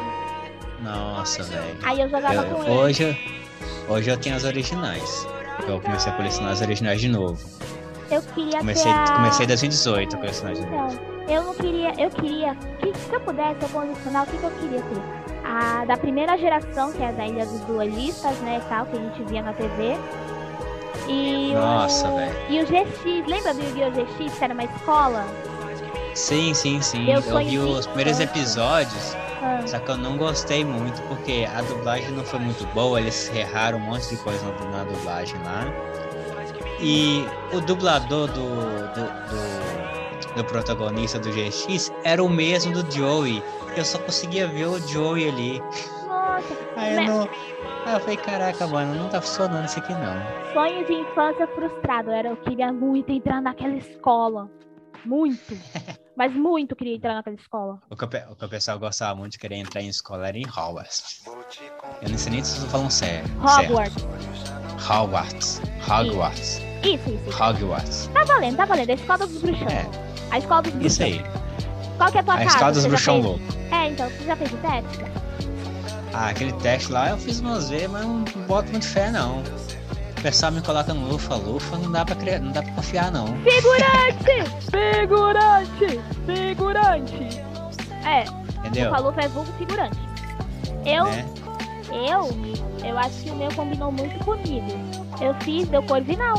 Nossa, 0.81 1.43
velho. 1.43 1.77
Aí 1.83 2.01
eu 2.01 2.09
jogava 2.09 2.33
Eu- 2.35 2.43
com 2.55 2.61
ele. 2.63 2.71
Hoje, 2.71 3.17
hoje 3.87 4.09
eu 4.09 4.17
tenho 4.17 4.35
as 4.35 4.43
originais. 4.43 5.25
Eu 5.67 5.79
comecei 5.79 6.11
a 6.11 6.15
colecionar 6.15 6.51
as 6.53 6.61
originais 6.61 6.99
de 6.99 7.09
novo. 7.09 7.37
Eu 8.11 8.21
queria 8.21 8.59
Comecei, 8.59 8.91
ter 8.91 8.99
a... 8.99 9.13
comecei 9.15 9.45
em 9.45 9.47
2018 9.47 10.15
a 10.15 10.19
colecionar 10.19 10.55
de 10.55 10.61
novo. 10.65 10.93
Então, 10.93 11.13
eu 11.35 11.43
não 11.43 11.53
queria, 11.55 11.93
eu 11.97 12.09
queria, 12.09 12.55
que, 12.79 12.97
se 12.97 13.13
eu 13.13 13.19
pudesse, 13.21 13.61
eu 13.61 13.69
colecionar, 13.69 14.23
o 14.23 14.27
que, 14.27 14.37
que 14.37 14.43
eu 14.43 14.51
queria 14.51 14.81
ter? 14.81 15.01
A 15.45 15.85
da 15.85 15.97
primeira 15.97 16.37
geração, 16.37 16.91
que 16.91 17.01
é 17.01 17.07
a 17.09 17.11
da 17.11 17.25
Ilha 17.25 17.45
dos 17.45 17.59
Duelistas, 17.61 18.37
né, 18.39 18.61
e 18.63 18.69
tal, 18.69 18.85
que 18.85 18.97
a 18.97 18.99
gente 18.99 19.23
via 19.23 19.41
na 19.41 19.53
TV. 19.53 19.95
E 21.07 21.53
Nossa, 21.53 22.09
velho. 22.09 22.35
E 22.49 22.61
o 22.61 22.65
GX, 22.65 23.27
lembra 23.27 23.53
do 23.53 23.61
Yu-Gi-Oh! 23.61 23.91
GX, 23.91 24.37
que 24.37 24.43
era 24.43 24.53
uma 24.53 24.63
escola? 24.63 25.25
Sim, 26.13 26.53
sim, 26.53 26.81
sim. 26.81 27.09
Eu 27.09 27.21
Eu, 27.21 27.39
vi 27.39 27.57
os 27.57 27.87
primeiros 27.87 28.19
episódios, 28.19 29.15
Ah, 29.43 29.67
só 29.67 29.77
que 29.79 29.91
eu 29.91 29.97
não 29.97 30.17
gostei 30.17 30.63
muito 30.63 31.01
porque 31.03 31.45
a 31.53 31.61
dublagem 31.61 32.11
não 32.11 32.23
foi 32.23 32.39
muito 32.39 32.65
boa, 32.67 32.99
eles 32.99 33.29
erraram 33.35 33.77
um 33.77 33.81
monte 33.81 34.09
de 34.09 34.17
coisa 34.23 34.45
na, 34.71 34.83
dublagem 34.85 35.35
lá. 35.43 35.65
E 36.79 37.25
o 37.51 37.59
dublador 37.61 38.27
do, 38.27 38.57
do, 38.57 39.03
do, 39.27 40.35
do 40.35 40.45
protagonista 40.45 41.19
do 41.19 41.29
GX 41.29 41.91
era 42.03 42.23
o 42.23 42.29
mesmo 42.29 42.71
do 42.73 42.89
Joey. 42.91 43.43
Eu 43.75 43.83
só 43.85 43.97
conseguia 43.99 44.47
ver 44.47 44.65
o 44.67 44.79
Joey 44.79 45.27
ali. 45.29 45.61
nossa, 46.07 46.57
Aí 46.77 46.93
eu 46.95 47.01
Né? 47.01 47.07
não. 47.07 47.29
Aí 47.85 47.93
eu 47.95 47.99
falei, 47.99 48.17
caraca, 48.17 48.65
mano, 48.67 48.95
não 48.95 49.09
tá 49.09 49.19
funcionando 49.19 49.65
isso 49.65 49.79
aqui 49.79 49.93
não. 49.93 50.53
sonho 50.53 50.85
de 50.85 50.93
infância 50.93 51.45
frustrado. 51.47 52.11
Era, 52.11 52.29
eu 52.29 52.37
queria 52.37 52.71
muito 52.71 53.11
entrar 53.11 53.41
naquela 53.41 53.75
escola. 53.75 54.49
Muito. 55.05 55.57
Mas 56.15 56.33
muito 56.33 56.75
queria 56.75 56.95
entrar 56.95 57.15
naquela 57.15 57.35
escola. 57.35 57.79
O 57.89 57.95
que, 57.95 58.05
o 58.05 58.35
que 58.35 58.45
o 58.45 58.49
pessoal 58.49 58.77
gostava 58.79 59.15
muito 59.15 59.33
de 59.33 59.39
querer 59.39 59.55
entrar 59.55 59.81
em 59.81 59.87
escola 59.89 60.27
era 60.27 60.37
em 60.37 60.45
Hogwarts. 60.45 61.23
Eu 62.01 62.09
não 62.09 62.17
sei 62.17 62.31
nem 62.31 62.43
se 62.43 62.57
vocês 62.59 62.71
falam 62.71 62.89
sério. 62.89 63.27
Hogwarts. 63.41 64.01
Certo. 64.01 64.91
Hogwarts. 64.91 65.61
Hogwarts. 65.89 66.61
Isso, 66.83 67.09
isso, 67.09 67.29
isso. 67.29 67.43
Hogwarts. 67.43 68.09
Tá 68.13 68.23
valendo, 68.25 68.57
tá 68.57 68.65
valendo. 68.65 68.89
A 68.89 68.93
escola 68.93 69.17
dos 69.27 69.41
bruxão. 69.41 69.67
É, 69.67 69.89
A 70.31 70.37
escola 70.39 70.61
dos 70.61 70.71
bruxão. 70.73 70.87
isso 70.87 71.03
aí. 71.03 71.21
Qual 71.97 72.11
que 72.11 72.17
é 72.17 72.21
a 72.21 72.23
tua 72.23 72.33
A 72.33 72.37
casa? 72.37 72.49
escola 72.49 72.71
dos 72.71 72.85
bruxão 72.85 73.13
fez? 73.15 73.25
louco. 73.25 73.43
É, 73.71 73.87
então, 73.89 74.09
você 74.09 74.23
já 74.25 74.35
fez 74.35 74.53
o 74.53 74.57
teste? 74.57 75.13
Ah, 76.13 76.29
aquele 76.29 76.53
teste 76.53 76.91
lá 76.91 77.09
eu 77.09 77.17
fiz 77.17 77.39
umas 77.39 77.69
vezes, 77.69 77.89
mas 77.89 78.05
não 78.05 78.23
boto 78.47 78.69
muito 78.71 78.87
fé 78.87 79.09
não. 79.09 79.41
Pessoal 80.23 80.51
me 80.53 80.61
coloca 80.61 80.93
no 80.93 81.05
lufa, 81.09 81.35
lufa, 81.35 81.77
não 81.77 81.91
dá 81.91 82.05
pra, 82.05 82.15
não 82.39 82.51
dá 82.53 82.63
pra 82.63 82.71
confiar 82.73 83.11
não. 83.11 83.27
Figurante! 83.43 84.49
figurante! 84.71 85.99
Figurante! 86.25 87.43
É, 88.05 88.23
Entendeu? 88.59 88.89
o 88.89 88.95
Falufa 88.95 89.19
é 89.21 89.27
vulgo 89.27 89.51
figurante. 89.57 89.99
Eu, 90.85 91.03
Né? 91.05 91.25
eu, 91.91 92.87
eu 92.87 92.97
acho 92.97 93.21
que 93.21 93.29
o 93.31 93.35
meu 93.35 93.53
combinou 93.53 93.91
muito 93.91 94.17
comigo. 94.23 94.71
Eu 95.19 95.33
fiz, 95.41 95.67
deu 95.67 95.83
Corvinal, 95.83 96.35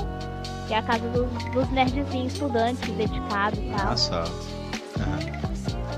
que 0.66 0.72
é 0.72 0.78
a 0.78 0.82
casa 0.82 1.06
dos, 1.10 1.28
dos 1.52 1.68
nerdzinhos, 1.70 2.32
estudantes, 2.32 2.88
dedicados 2.96 3.58
e 3.58 3.70
tal. 3.76 3.96
Só. 3.98 4.20
Aham. 4.20 5.18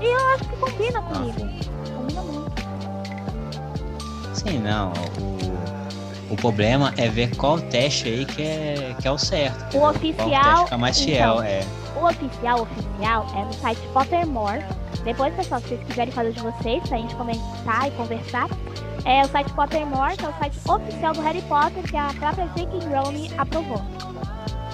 E 0.01 0.05
eu 0.05 0.27
acho 0.35 0.43
que 0.43 0.55
combina 0.57 1.01
comigo. 1.01 1.39
Combina 1.95 2.21
muito. 2.21 2.51
Sim, 4.33 4.59
não. 4.59 4.91
O, 4.91 5.76
o 6.29 6.35
problema 6.35 6.93
é 6.97 7.07
ver 7.07 7.35
qual 7.35 7.59
teste 7.59 8.07
aí 8.07 8.25
que 8.25 8.41
é, 8.41 8.95
que 8.99 9.07
é 9.07 9.11
o 9.11 9.17
certo. 9.17 9.71
Qual 9.77 9.91
oficial, 9.91 10.29
teste 10.29 10.63
fica 10.65 10.77
mais 10.77 10.99
fiel, 10.99 11.33
então. 11.35 11.43
é. 11.43 11.63
O 11.95 12.05
oficial, 12.05 12.61
oficial, 12.61 13.25
é 13.35 13.45
no 13.45 13.53
site 13.53 13.79
Pottermore. 13.93 14.63
Depois, 15.03 15.33
pessoal, 15.35 15.61
se 15.61 15.67
vocês 15.69 15.81
quiserem 15.87 16.11
fazer 16.11 16.29
o 16.29 16.33
de 16.33 16.39
vocês, 16.41 16.83
pra 16.87 16.97
gente 16.97 17.15
comentar 17.15 17.87
e 17.87 17.91
conversar, 17.91 18.47
é 19.05 19.21
o 19.23 19.27
site 19.29 19.51
Pottermore, 19.53 20.17
que 20.17 20.25
é 20.25 20.29
o 20.29 20.33
site 20.37 20.57
oficial 20.67 21.13
do 21.13 21.21
Harry 21.21 21.41
Potter, 21.43 21.81
que 21.83 21.95
a 21.97 22.07
própria 22.19 22.47
J.K. 22.55 22.79
Rowling 22.93 23.29
aprovou. 23.37 23.81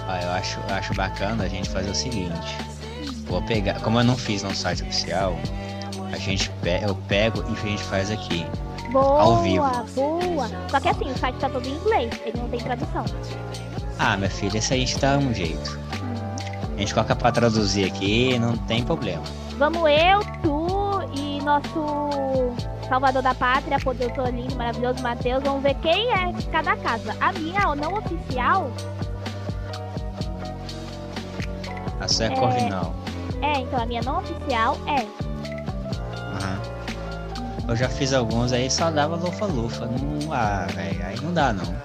Ó, 0.08 0.16
eu 0.16 0.32
acho, 0.32 0.60
eu 0.68 0.76
acho 0.76 0.94
bacana 0.96 1.44
a 1.44 1.48
gente 1.48 1.70
fazer 1.70 1.92
o 1.92 1.96
seguinte. 1.96 2.58
Vou 3.28 3.42
pegar, 3.44 3.80
como 3.82 4.00
eu 4.00 4.04
não 4.04 4.18
fiz 4.18 4.44
no 4.44 4.54
site 4.54 4.84
oficial, 4.84 5.38
a 6.12 6.18
gente 6.18 6.50
pe- 6.62 6.82
eu 6.86 6.96
pego 7.08 7.42
e 7.50 7.54
a 7.54 7.70
gente 7.70 7.84
faz 7.84 8.12
aqui. 8.12 8.46
Boa, 8.94 9.22
Ao 9.22 9.36
vivo. 9.38 9.66
boa. 9.96 10.48
Só 10.70 10.80
que 10.80 10.88
assim, 10.90 11.12
o 11.12 11.18
site 11.18 11.36
tá 11.40 11.50
todo 11.50 11.68
em 11.68 11.74
inglês, 11.74 12.12
ele 12.26 12.38
não 12.40 12.48
tem 12.48 12.60
tradução. 12.60 13.04
Ah, 14.00 14.16
minha 14.16 14.30
filha, 14.30 14.58
isso 14.60 14.74
a 14.74 14.78
gente 14.78 14.98
dá 15.00 15.18
um 15.18 15.34
jeito. 15.34 15.80
A 16.76 16.80
gente 16.80 16.94
coloca 16.94 17.16
pra 17.16 17.32
traduzir 17.32 17.86
aqui, 17.86 18.38
não 18.40 18.56
tem 18.56 18.84
problema. 18.84 19.24
Vamos 19.58 19.82
eu, 19.90 20.20
tu 20.42 21.02
e 21.16 21.42
nosso 21.42 22.54
salvador 22.88 23.22
da 23.22 23.34
pátria, 23.36 23.80
poderoso, 23.80 24.32
lindo, 24.32 24.56
maravilhoso, 24.56 25.02
Matheus. 25.02 25.44
Vamos 25.44 25.62
ver 25.64 25.76
quem 25.76 26.10
é 26.12 26.32
de 26.32 26.46
cada 26.48 26.76
casa. 26.78 27.16
A 27.20 27.32
minha, 27.34 27.76
não 27.76 27.94
oficial, 27.98 28.72
A 32.00 32.08
sua 32.08 32.26
é, 32.26 32.34
É. 32.34 32.36
Corvinal. 32.36 32.94
é, 33.42 33.60
então 33.60 33.82
a 33.82 33.86
minha 33.86 34.02
não 34.02 34.18
oficial 34.20 34.78
é. 34.88 35.23
Eu 37.74 37.78
já 37.78 37.90
fiz 37.90 38.14
alguns 38.14 38.54
aí, 38.54 38.70
só 38.70 38.92
dava 38.92 39.16
lufa-lufa. 39.16 39.88
Não, 39.88 40.32
ah, 40.32 40.68
velho, 40.76 41.08
aí 41.08 41.20
não 41.20 41.34
dá 41.34 41.52
não. 41.52 41.76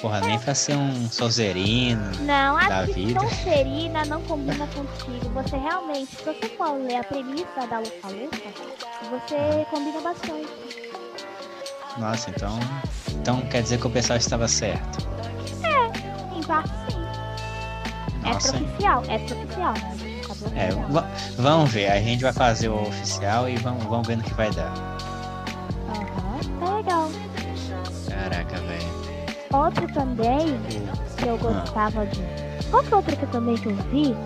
Porra, 0.00 0.20
nem 0.22 0.36
pra 0.36 0.52
ser 0.52 0.74
um 0.76 1.08
solzerino. 1.08 2.02
Não, 2.22 2.56
da 2.56 2.80
acho 2.80 2.92
que 2.92 3.06
vida. 3.06 3.20
Sonserina 3.20 4.04
não 4.06 4.20
combina 4.22 4.66
contigo. 4.66 5.28
Você 5.34 5.56
realmente, 5.56 6.10
se 6.10 6.24
você 6.24 6.48
for 6.56 6.72
ler 6.72 6.96
a 6.96 7.04
premissa 7.04 7.68
da 7.70 7.78
Lufa 7.78 8.08
Lufa, 8.08 8.52
você 9.10 9.64
combina 9.70 10.00
bastante. 10.00 10.48
Nossa, 11.96 12.30
então. 12.30 12.58
Então 13.12 13.42
quer 13.42 13.62
dizer 13.62 13.78
que 13.78 13.86
o 13.86 13.90
pessoal 13.90 14.16
estava 14.16 14.48
certo. 14.48 15.08
Em 16.36 16.42
parte 16.42 16.68
sim. 16.90 16.98
Nossa, 18.24 18.56
hein? 18.56 18.64
Extra-oficial, 18.64 19.02
extra-oficial, 19.08 19.72
né? 19.74 20.03
É, 20.54 20.68
vamos 21.36 21.70
ver, 21.70 21.90
a 21.90 22.00
gente 22.00 22.22
vai 22.22 22.32
fazer 22.32 22.68
o 22.68 22.82
oficial 22.82 23.48
e 23.48 23.56
vamos, 23.56 23.84
vamos 23.84 24.06
ver 24.06 24.16
no 24.16 24.22
que 24.22 24.34
vai 24.34 24.50
dar. 24.52 24.72
Aham, 25.88 26.38
tá 26.60 26.76
legal. 26.76 27.10
Caraca, 28.08 28.56
velho. 28.60 29.04
Outro 29.52 29.86
também 29.92 30.60
que 31.16 31.26
eu 31.26 31.38
gostava 31.38 32.06
de. 32.06 32.20
Qual 32.70 32.82
que 32.82 32.92
é 32.92 32.96
outro 32.96 33.16
que 33.16 33.26
também 33.26 33.56
que 33.56 33.66
eu 33.66 33.76
vi? 33.90 34.16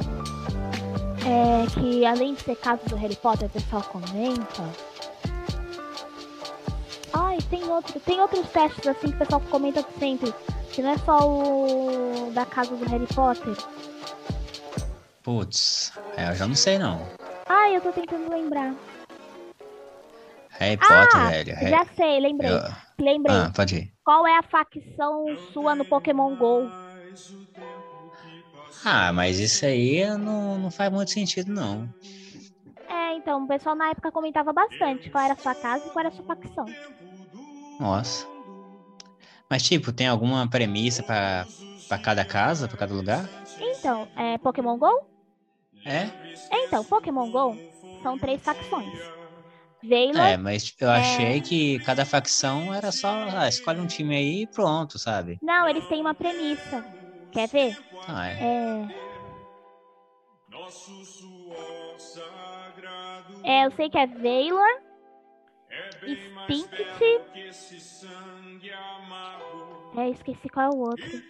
É 1.27 1.66
que 1.78 2.07
além 2.07 2.35
de 2.35 2.43
ser 2.43 2.57
caso 2.57 2.81
do 2.86 2.97
Harry 2.97 3.16
Potter, 3.16 3.47
o 3.47 3.51
pessoal 3.51 3.82
comenta. 3.82 4.65
Ai, 7.12 7.39
tem 7.51 7.65
outro, 7.65 8.01
tem 8.01 8.20
outros 8.20 8.49
testes 8.49 8.86
assim 8.86 9.09
que 9.09 9.16
o 9.16 9.19
pessoal 9.19 9.43
comenta 9.51 9.85
sempre. 9.99 10.32
Que 10.73 10.82
não 10.82 10.90
é 10.90 10.99
só 10.99 11.19
o 11.28 12.31
da 12.32 12.47
casa 12.47 12.74
do 12.77 12.85
Harry 12.86 13.07
Potter. 13.07 13.55
Putz, 15.28 15.92
é, 16.16 16.30
eu 16.30 16.34
já 16.34 16.46
não 16.48 16.55
sei 16.55 16.78
não. 16.78 17.06
Ai, 17.50 17.76
eu 17.76 17.82
tô 17.82 17.92
tentando 17.92 18.30
lembrar. 18.30 18.74
Harry 20.48 20.78
Potter, 20.78 21.20
ah, 21.20 21.28
velho. 21.28 21.55
Harry- 21.55 21.70
já 21.70 21.84
sei, 21.94 22.18
lembrei. 22.18 22.50
eu- 22.50 22.60
Lembrei. 22.98 23.36
Ah, 23.36 23.52
pode 23.55 23.76
ir. 23.76 23.92
Qual 24.02 24.26
é 24.26 24.38
a 24.38 24.42
facção 24.42 25.36
sua 25.52 25.74
no 25.76 25.84
Pokémon 25.84 26.34
GO? 26.34 26.70
Ah, 28.82 29.12
mas 29.12 29.38
isso 29.38 29.66
aí 29.66 30.02
não, 30.16 30.56
não 30.56 30.70
faz 30.70 30.90
muito 30.90 31.10
sentido, 31.10 31.52
não. 31.52 31.86
É, 32.88 33.12
então, 33.16 33.44
o 33.44 33.46
pessoal 33.46 33.76
na 33.76 33.90
época 33.90 34.10
comentava 34.10 34.50
bastante 34.50 35.10
qual 35.10 35.24
era 35.24 35.34
a 35.34 35.36
sua 35.36 35.55
casa 35.55 35.86
e 35.86 35.90
qual 35.90 36.06
era 36.06 36.09
a 36.09 36.12
sua 36.12 36.24
facção. 36.24 36.64
Nossa. 37.78 38.26
Mas, 39.50 39.62
tipo, 39.62 39.92
tem 39.92 40.09
alguma 40.09 40.48
premissa 40.48 41.02
pra 41.02 41.46
cada 42.02 42.24
casa, 42.24 42.66
pra 42.66 42.78
cada 42.78 42.94
lugar? 42.94 43.28
Então, 43.60 44.06
é 44.16 44.38
Pokémon 44.38 44.76
GO? 44.78 44.88
É? 45.89 46.10
Então, 46.52 46.85
Pokémon 46.85 47.31
GO 47.31 47.56
são 48.02 48.19
três 48.19 48.40
facções. 48.43 48.93
Veilor. 49.82 50.23
É, 50.23 50.36
mas 50.36 50.74
eu 50.81 50.90
achei 50.90 51.40
que 51.40 51.78
cada 51.81 52.05
facção 52.05 52.74
era 52.74 52.90
só, 52.90 53.28
ah, 53.31 53.48
escolhe 53.48 53.81
um 53.81 53.86
time 53.86 54.16
aí 54.16 54.43
e 54.43 54.47
pronto, 54.47 54.98
sabe? 54.98 55.39
Não, 55.40 55.69
eles 55.69 55.86
têm 55.86 56.01
uma 56.01 56.15
premissa. 56.15 56.85
Quer 57.32 57.48
ver? 57.48 57.77
Ah, 58.09 58.28
é. 58.28 58.39
É. 58.44 58.98
É, 63.44 63.66
eu 63.66 63.70
sei 63.73 63.89
que 63.89 63.98
é 63.98 64.06
Veilor, 64.06 64.66
Instinct. 66.06 66.70
É, 69.97 70.10
esqueci 70.10 70.48
qual 70.48 70.66
é 70.66 70.74
o 70.74 70.78
outro. 70.78 71.23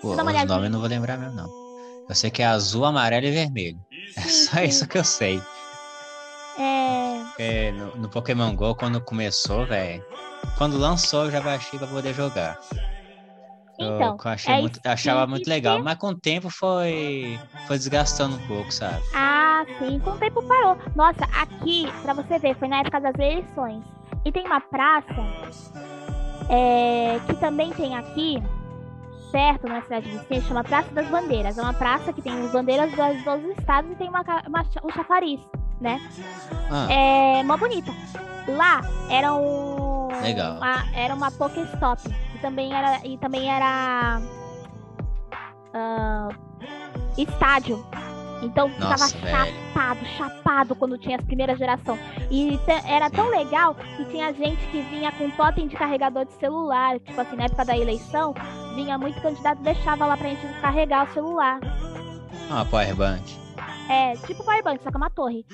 Pô, 0.00 0.10
os 0.10 0.16
nomes 0.16 0.50
eu 0.50 0.70
não 0.70 0.80
vou 0.80 0.88
lembrar 0.88 1.16
mesmo, 1.16 1.36
não. 1.36 1.61
Eu 2.08 2.14
sei 2.14 2.30
que 2.30 2.42
é 2.42 2.46
azul, 2.46 2.84
amarelo 2.84 3.26
e 3.26 3.30
vermelho. 3.30 3.78
É 4.16 4.20
só 4.20 4.60
isso 4.60 4.86
que 4.86 4.98
eu 4.98 5.04
sei. 5.04 5.40
É. 6.58 7.22
Porque 7.28 7.72
no, 7.72 7.96
no 8.02 8.08
Pokémon 8.08 8.54
GO, 8.54 8.74
quando 8.74 9.00
começou, 9.00 9.64
velho. 9.66 10.04
Quando 10.58 10.76
lançou, 10.76 11.24
eu 11.24 11.30
já 11.30 11.40
baixei 11.40 11.78
pra 11.78 11.88
poder 11.88 12.12
jogar. 12.14 12.58
Eu, 13.78 13.96
Então, 13.96 14.18
eu 14.22 14.30
achei 14.30 14.54
é 14.54 14.60
muito, 14.60 14.80
achava 14.84 15.26
muito 15.26 15.48
legal, 15.48 15.82
mas 15.82 15.96
com 15.96 16.08
o 16.08 16.18
tempo 16.18 16.50
foi, 16.50 17.40
foi 17.66 17.78
desgastando 17.78 18.36
um 18.36 18.46
pouco, 18.46 18.70
sabe? 18.70 19.02
Ah, 19.14 19.64
sim, 19.78 19.98
com 20.00 20.10
o 20.10 20.18
tempo 20.18 20.42
parou. 20.42 20.76
Nossa, 20.94 21.24
aqui, 21.32 21.90
pra 22.02 22.12
você 22.12 22.38
ver, 22.38 22.56
foi 22.58 22.68
na 22.68 22.80
época 22.80 23.00
das 23.00 23.14
eleições. 23.14 23.82
E 24.24 24.30
tem 24.30 24.44
uma 24.46 24.60
praça 24.60 25.14
é, 26.48 27.18
que 27.26 27.34
também 27.36 27.72
tem 27.72 27.96
aqui, 27.96 28.42
perto, 29.32 29.66
na 29.66 29.80
cidade 29.82 30.08
de 30.08 30.18
Vicente, 30.18 30.46
chama 30.46 30.62
Praça 30.62 30.90
das 30.92 31.08
Bandeiras. 31.08 31.56
É 31.58 31.62
uma 31.62 31.72
praça 31.74 32.12
que 32.12 32.20
tem 32.22 32.32
as 32.44 32.52
bandeiras 32.52 32.90
dos, 32.92 33.24
dos 33.24 33.58
estados 33.58 33.90
e 33.90 33.94
tem 33.96 34.08
uma, 34.08 34.22
uma, 34.46 34.62
um 34.84 34.90
chafariz, 34.92 35.40
né? 35.80 35.98
Ah, 36.70 36.86
É 36.92 37.42
mó 37.42 37.56
bonita. 37.56 37.90
Lá 38.46 38.80
era 39.08 39.32
um. 39.34 40.08
Legal. 40.22 40.56
uma- 40.58 40.84
era 40.94 41.14
uma 41.14 41.30
Pokéstop. 41.30 42.02
E 42.34 42.38
também 42.38 42.72
era. 42.74 43.00
E 43.06 43.16
também 43.18 43.50
era. 43.50 44.20
ah, 45.74 46.28
estádio. 47.16 47.84
Então 48.42 48.68
ficava 48.70 48.90
Nossa, 48.90 49.16
velho. 49.18 49.30
chapado, 49.72 50.04
chapado 50.18 50.74
quando 50.74 50.98
tinha 50.98 51.16
as 51.16 51.24
primeiras 51.24 51.56
gerações. 51.58 52.00
E 52.28 52.58
era 52.88 53.08
tão 53.08 53.28
legal 53.28 53.76
que 53.96 54.04
tinha 54.06 54.32
gente 54.34 54.66
que 54.66 54.82
vinha 54.82 55.12
com 55.12 55.30
totem 55.30 55.68
de 55.68 55.76
carregador 55.76 56.24
de 56.24 56.32
celular. 56.34 56.98
Tipo 56.98 57.20
assim, 57.20 57.36
na 57.36 57.44
época 57.44 57.64
da 57.64 57.76
eleição, 57.78 58.34
vinha 58.74 58.98
muito 58.98 59.20
candidato 59.20 59.60
deixava 59.62 60.06
lá 60.06 60.16
pra 60.16 60.28
gente 60.28 60.60
carregar 60.60 61.08
o 61.08 61.12
celular. 61.14 61.60
uma 62.50 62.64
powerbank. 62.64 63.22
É, 63.88 64.14
tipo 64.26 64.42
Powerbank, 64.44 64.82
só 64.82 64.90
que 64.90 64.96
é 64.96 64.98
uma 64.98 65.10
torre. 65.10 65.44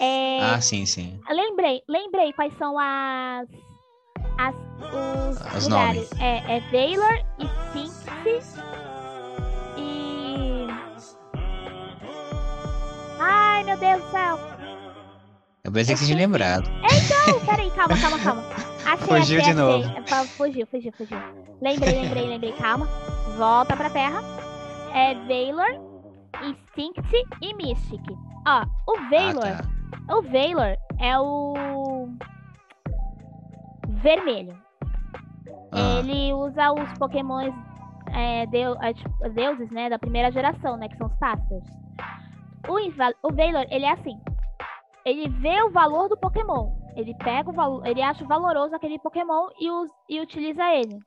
É, 0.00 0.38
Ah, 0.42 0.60
sim, 0.60 0.86
sim. 0.86 1.18
Lembrei, 1.28 1.82
lembrei 1.88 2.32
quais 2.32 2.56
são 2.58 2.78
as. 2.78 3.48
as 4.38 4.54
os 4.92 5.54
Os 5.56 5.64
lugares. 5.64 6.08
É, 6.20 6.56
é 6.56 6.60
Veilor, 6.70 7.18
Sphinx 7.74 8.56
e. 9.76 10.66
Ai, 13.18 13.64
meu 13.64 13.76
Deus 13.78 14.02
do 14.04 14.10
céu! 14.10 14.38
Eu 15.64 15.72
pensei 15.72 15.94
que 15.94 16.00
você 16.00 16.06
tinha 16.06 16.18
lembrado. 16.18 16.70
Não, 16.70 17.40
peraí, 17.44 17.70
calma, 17.72 17.98
calma, 18.00 18.18
calma. 18.20 18.42
Achei, 18.92 19.06
Fugiu 19.06 19.18
achei, 19.20 19.36
de 19.36 19.40
achei. 19.40 19.54
novo. 19.54 19.88
É, 19.98 20.24
Fugiu, 20.36 20.66
fugiu, 20.66 20.92
fugiu. 20.96 21.18
Lembrei, 21.60 22.00
lembrei, 22.00 22.26
lembrei. 22.26 22.52
Calma. 22.52 22.86
Volta 23.36 23.76
pra 23.76 23.90
terra. 23.90 24.20
É 24.94 25.14
Veilor, 25.26 25.66
Instinct 26.42 27.02
e 27.42 27.54
Mystic. 27.54 28.00
Ó, 28.46 28.64
o 28.92 29.08
Veilor. 29.10 29.44
Ah, 29.46 29.62
tá. 29.62 30.16
O 30.16 30.22
Veilor 30.22 30.76
é 30.98 31.18
o 31.18 32.08
vermelho. 34.02 34.56
Ah, 35.72 35.98
Ele 36.00 36.32
usa 36.32 36.72
os 36.72 36.92
pokémons 36.98 37.52
é, 38.14 38.46
deu- 38.46 38.76
é, 38.82 38.94
tipo, 38.94 39.28
deuses, 39.30 39.70
né, 39.70 39.90
da 39.90 39.98
primeira 39.98 40.30
geração, 40.32 40.76
né, 40.78 40.88
que 40.88 40.96
são 40.96 41.06
os 41.08 41.14
pássaros. 41.18 41.62
O, 42.66 43.28
o 43.28 43.32
Veilor, 43.32 43.66
ele 43.70 43.84
é 43.84 43.92
assim. 43.92 44.18
Ele 45.04 45.28
vê 45.28 45.62
o 45.62 45.70
valor 45.70 46.08
do 46.08 46.16
Pokémon. 46.16 46.72
Ele 46.98 47.14
pega 47.14 47.48
o 47.48 47.52
valor, 47.52 47.86
ele 47.86 48.02
acha 48.02 48.24
valoroso 48.24 48.74
aquele 48.74 48.98
Pokémon 48.98 49.50
e, 49.60 49.70
us- 49.70 49.90
e 50.08 50.20
utiliza 50.20 50.64
ele. 50.74 50.98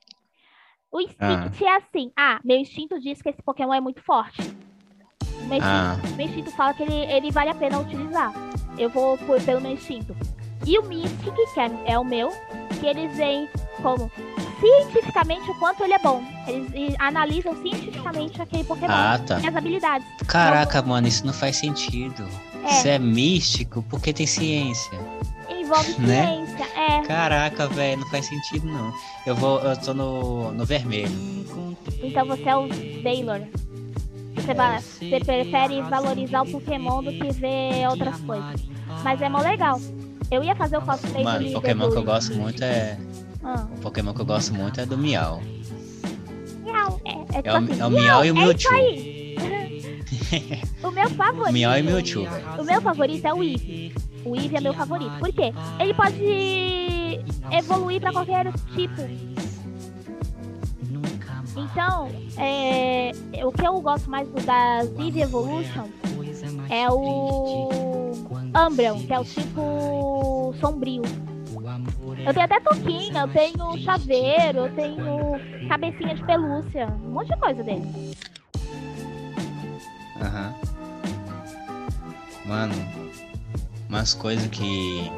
O 0.90 1.02
Instinct 1.02 1.64
é 1.66 1.76
assim. 1.76 2.12
Ah, 2.18 2.40
meu 2.46 2.58
instinto 2.58 2.98
diz 2.98 3.22
que 3.22 3.28
esse 3.28 3.42
Pokémon 3.44 3.74
é 3.74 3.82
muito 3.82 4.02
forte. 4.02 4.42
Meu 5.48 5.58
instinto 5.58 5.62
ah, 5.64 5.98
meu 6.16 6.26
instinto 6.26 6.52
fala 6.52 6.74
que 6.74 6.84
ele, 6.84 6.96
ele 7.12 7.30
vale 7.30 7.50
a 7.50 7.56
pena 7.56 7.80
utilizar. 7.80 8.32
Eu 8.78 8.90
vou 8.90 9.18
por, 9.18 9.42
pelo 9.44 9.60
meu 9.60 9.74
instinto. 9.74 10.16
E 10.66 10.80
o 10.80 10.84
Mystic, 10.84 11.34
que 11.54 11.60
é, 11.60 11.94
é 11.94 12.00
o 12.00 12.06
meu, 12.06 12.30
que 12.80 12.86
eles 12.86 13.18
veem 13.18 13.50
como 13.82 14.10
cientificamente 14.62 15.50
o 15.50 15.60
quanto 15.60 15.84
ele 15.84 15.94
é 15.94 16.00
bom. 16.00 16.24
Eles 16.48 16.96
analisam 17.00 17.54
cientificamente 17.62 18.42
aquele 18.42 18.64
Pokémon 18.64 18.94
ah, 18.94 19.20
tá. 19.20 19.40
e 19.42 19.48
as 19.48 19.56
habilidades. 19.56 20.08
Caraca, 20.28 20.82
mano, 20.82 21.08
isso 21.08 21.26
não 21.26 21.34
faz 21.34 21.58
sentido. 21.58 22.26
É. 22.64 22.70
Isso 22.70 22.88
é 22.88 23.00
místico 23.00 23.84
porque 23.90 24.14
tem 24.14 24.28
ciência. 24.28 24.98
Envolve 25.72 26.02
Né? 26.02 26.46
ciência. 26.46 26.66
É. 26.80 27.02
Caraca, 27.04 27.68
velho, 27.68 28.02
não 28.02 28.08
faz 28.10 28.26
sentido 28.26 28.68
não. 28.68 28.94
Eu 29.26 29.36
vou, 29.36 29.60
eu 29.62 29.78
tô 29.78 29.94
no, 29.94 30.52
no 30.52 30.66
vermelho. 30.66 31.12
Então 32.04 32.26
você 32.26 32.44
é 32.50 32.56
o 32.56 32.68
Baylor. 33.04 33.40
Você, 34.36 34.54
você 35.10 35.20
prefere 35.20 35.82
valorizar 35.84 36.42
o 36.42 36.52
Pokémon 36.52 37.04
do 37.04 37.12
que 37.12 37.32
ver 37.34 37.88
outras 37.90 38.20
coisas. 38.22 38.62
Mas 39.04 39.22
é 39.22 39.30
mó 39.30 39.40
legal. 39.42 39.80
Eu 40.32 40.44
ia 40.44 40.56
fazer 40.56 40.78
o 40.78 40.82
cosplay 40.82 41.24
Mano, 41.24 41.50
o 41.50 41.52
Pokémon 41.54 41.86
do- 41.88 41.92
que 41.92 41.98
eu 41.98 42.04
gosto 42.04 42.34
muito 42.36 42.64
é. 42.64 42.98
Ah. 43.44 43.68
O 43.76 43.80
Pokémon 43.82 44.14
que 44.14 44.22
eu 44.22 44.26
gosto 44.26 44.54
muito 44.54 44.80
é 44.80 44.86
do 44.86 44.98
Miau. 44.98 45.42
Miau. 46.64 47.02
É, 47.06 47.12
é, 47.12 47.42
tipo 47.42 47.50
É 47.50 47.54
o, 47.54 47.58
assim, 47.58 47.82
é 47.82 47.86
o 47.86 47.90
Miau 47.90 48.26
e 48.26 48.32
o 48.32 48.38
é 48.38 48.38
isso 48.38 48.46
Mewtwo. 48.46 48.74
aí. 48.76 49.21
o 50.84 50.92
meu 50.92 51.10
favorito. 51.12 51.54
Miau 51.54 51.78
e 51.78 51.84
Mewtwo, 51.84 52.26
velho. 52.26 52.62
O 52.62 52.64
meu 52.64 52.82
favorito 52.82 53.26
é 53.26 53.34
o 53.34 53.44
Eevee. 53.44 53.94
O 54.26 54.36
Eevee 54.36 54.58
é 54.58 54.62
meu 54.62 54.74
favorito. 54.74 55.12
Por 55.20 55.32
quê? 55.32 55.54
Ele 55.80 55.94
pode 55.94 57.20
evoluir 57.52 58.02
pra 58.02 58.12
qualquer 58.12 58.52
tipo. 58.74 59.02
Então, 61.56 62.10
é, 62.38 63.12
o 63.44 63.52
que 63.52 63.66
eu 63.66 63.80
gosto 63.82 64.10
mais 64.10 64.28
do 64.30 64.42
das 64.42 64.90
Eevee 64.98 65.22
Evolution 65.24 65.88
é 66.70 66.90
o 66.90 67.70
Umbreon, 68.56 69.06
que 69.06 69.14
é 69.14 69.20
o 69.20 69.26
tipo 69.26 70.54
sombrio. 70.60 71.02
Eu 72.26 72.34
tenho 72.34 72.46
até 72.46 72.60
toquinha, 72.60 73.22
eu 73.22 73.28
tenho 73.28 73.78
chaveiro, 73.80 74.60
eu 74.60 74.76
tenho 74.76 75.68
cabecinha 75.68 76.16
de 76.16 76.24
pelúcia, 76.26 76.88
um 77.06 77.12
monte 77.12 77.28
de 77.28 77.40
coisa 77.40 77.64
dele. 77.64 78.16
Aham. 80.22 80.54
Mano, 82.46 82.74
umas 83.90 84.14
coisas 84.14 84.48
que, 84.48 85.12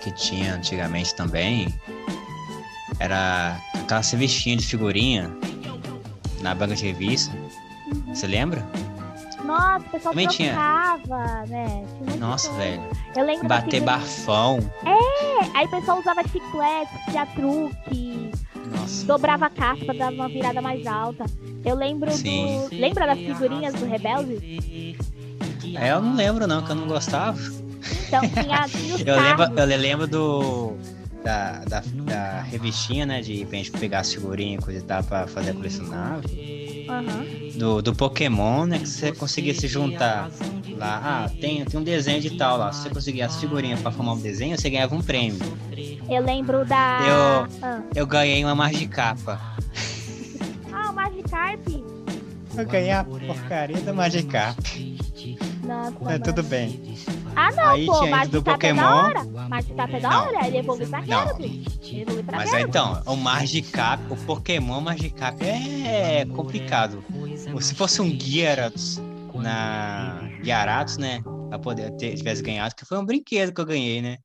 que 0.00 0.10
tinha 0.12 0.54
antigamente 0.54 1.14
também 1.14 1.72
era 3.00 3.56
aquela 3.80 4.00
revistinha 4.00 4.56
de 4.56 4.66
figurinha 4.66 5.30
na 6.40 6.54
banca 6.54 6.74
de 6.74 6.84
revista. 6.86 7.32
Você 8.08 8.26
lembra? 8.26 8.66
Nossa, 9.44 9.78
o 9.78 9.90
pessoal 9.90 10.12
Também 10.12 10.28
tinha. 10.28 10.52
trocava, 10.52 11.46
né? 11.46 11.84
Tinha 12.04 12.16
Nossa, 12.18 12.48
coisa. 12.50 12.64
velho. 12.64 12.82
Eu 13.16 13.24
lembro 13.24 13.48
Bater 13.48 13.80
barfão. 13.82 14.58
Aí 15.54 15.66
o 15.66 15.70
pessoal 15.70 15.98
usava 16.00 16.22
chiclete, 16.28 16.90
fazia 17.06 17.26
truque, 17.26 18.30
Nossa. 18.70 19.06
dobrava 19.06 19.46
a 19.46 19.50
caspa, 19.50 19.94
dava 19.94 20.14
uma 20.14 20.28
virada 20.28 20.60
mais 20.60 20.86
alta. 20.86 21.24
Eu 21.64 21.74
lembro 21.74 22.10
Sim. 22.12 22.68
do. 22.68 22.76
Lembra 22.76 23.06
das 23.06 23.18
figurinhas 23.18 23.74
do 23.74 23.84
Rebelde? 23.86 24.96
É, 25.76 25.92
eu 25.92 26.00
não 26.00 26.14
lembro 26.14 26.46
não, 26.46 26.62
que 26.62 26.70
eu 26.70 26.76
não 26.76 26.86
gostava. 26.86 27.38
Então 28.06 28.20
tinha, 28.20 28.66
Eu 29.04 29.20
lembro, 29.20 29.60
eu 29.60 29.66
lembro 29.78 30.06
do. 30.06 30.76
Da, 31.24 31.64
da, 31.64 31.82
da 32.04 32.40
revistinha, 32.42 33.04
né? 33.04 33.20
De 33.20 33.44
pra 33.44 33.58
gente 33.58 33.72
pegar 33.72 34.00
as 34.00 34.12
figurinhas 34.12 34.62
e 34.62 34.64
coisa 34.64 34.80
e 34.80 34.82
tal 34.82 35.02
pra 35.02 35.26
fazer 35.26 35.50
a 35.50 35.54
colecionável. 35.54 36.30
Do, 37.56 37.82
do 37.82 37.94
Pokémon, 37.94 38.64
né? 38.66 38.78
Que 38.78 38.88
você 38.88 39.12
conseguia 39.12 39.54
se 39.54 39.66
juntar 39.68 40.30
lá. 40.76 41.24
Ah, 41.24 41.30
tem, 41.40 41.64
tem 41.64 41.80
um 41.80 41.82
desenho 41.82 42.20
de 42.20 42.30
tal 42.36 42.56
lá. 42.56 42.72
Se 42.72 42.82
você 42.84 42.90
conseguir 42.90 43.22
as 43.22 43.36
figurinhas 43.40 43.80
pra 43.80 43.90
formar 43.90 44.12
um 44.12 44.20
desenho, 44.20 44.56
você 44.58 44.70
ganhava 44.70 44.94
um 44.94 45.02
prêmio. 45.02 45.38
Eu 46.08 46.22
lembro 46.24 46.64
da. 46.64 47.00
Eu- 47.06 47.58
Ah, 47.62 47.80
Eu 47.94 48.06
ganhei 48.06 48.44
uma 48.44 48.54
Magicapa. 48.54 49.40
ah 50.72 50.90
o 50.90 50.94
Magikarp. 50.94 51.68
Eu 52.56 52.66
ganhei 52.66 52.90
a 52.90 53.04
porcaria 53.04 53.80
da 53.80 53.92
Nossa, 55.68 56.12
É, 56.14 56.18
tudo 56.18 56.42
bem. 56.42 56.80
Ah, 57.36 57.52
não, 57.52 57.68
Aí 57.68 57.86
pô, 57.86 58.00
tinha 58.00 58.24
ido 58.24 58.30
do 58.30 58.38
é 58.38 58.40
da 58.42 58.52
Pokémon. 58.52 58.82
hora. 58.82 59.24
Magikarp 59.24 59.94
é 59.94 60.00
da 60.00 60.08
Não. 60.10 60.22
hora, 60.26 60.46
ele 60.46 60.56
evolui 60.58 60.86
pra 60.86 60.98
Não. 61.00 61.06
Gyarados. 61.06 61.46
Pra 62.26 62.36
Mas 62.38 62.52
aí, 62.54 62.60
Gyarados. 62.62 62.68
então, 62.68 63.02
o 63.06 63.16
Magicap, 63.16 64.02
o 64.12 64.16
Pokémon 64.16 64.80
Magicap 64.80 65.44
é 65.44 66.24
complicado. 66.34 67.04
Se 67.60 67.74
fosse 67.74 68.00
um 68.00 68.08
Gyarados 68.10 68.98
na 69.34 70.20
Gyarados, 70.42 70.96
né? 70.96 71.20
Pra 71.48 71.58
poder 71.58 71.90
ter, 71.96 72.14
tivesse 72.16 72.42
ganhado, 72.42 72.74
que 72.74 72.84
foi 72.84 72.98
um 72.98 73.04
brinquedo 73.04 73.52
que 73.54 73.60
eu 73.60 73.66
ganhei, 73.66 74.02
né? 74.02 74.18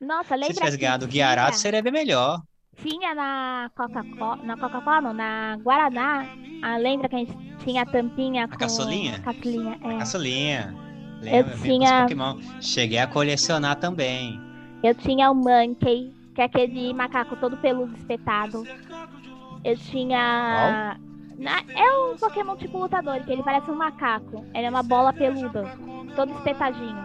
Nossa, 0.00 0.34
lembra 0.34 0.52
Se 0.52 0.58
tivesse 0.58 0.76
ganhado 0.76 1.04
o 1.06 1.08
tinha- 1.08 1.58
seria 1.58 1.82
bem 1.82 1.92
melhor. 1.92 2.40
Tinha 2.82 3.14
na 3.14 3.70
Coca-Cola, 3.74 4.36
na 4.42 4.56
Coca-Cola 4.56 5.00
não, 5.00 5.12
na 5.14 5.56
Guaraná. 5.62 6.26
Ah, 6.62 6.76
lembra 6.76 7.08
que 7.08 7.16
a 7.16 7.18
gente 7.18 7.36
tinha 7.64 7.82
a 7.82 7.86
tampinha 7.86 8.46
com... 8.46 8.56
caçulinha? 8.56 9.18
Caçulinha, 9.20 9.78
é. 9.82 9.98
Caçulinha. 9.98 10.74
Lembra? 11.22 11.56
Vem 11.56 11.78
com 11.78 11.84
os 11.84 11.90
tinha- 11.90 12.02
Pokémon. 12.02 12.38
Cheguei 12.60 12.98
a 12.98 13.06
colecionar 13.06 13.76
também. 13.76 14.38
Eu 14.82 14.94
tinha 14.94 15.30
o 15.30 15.34
Monkey, 15.34 16.12
que 16.34 16.40
é 16.42 16.44
aquele 16.44 16.92
macaco 16.92 17.34
todo 17.36 17.56
peludo 17.56 17.96
espetado. 17.96 18.62
Eu 19.64 19.76
tinha... 19.78 20.98
Na- 21.38 21.62
É 21.74 21.90
um 21.98 22.16
Pokémon 22.16 22.56
tipo 22.56 22.78
lutador, 22.78 23.20
que 23.24 23.32
ele 23.32 23.42
parece 23.42 23.70
um 23.70 23.74
macaco. 23.76 24.44
Ele 24.54 24.66
é 24.66 24.70
uma 24.70 24.82
bola 24.82 25.12
peluda, 25.12 25.64
todo 26.14 26.32
espetadinho. 26.34 26.96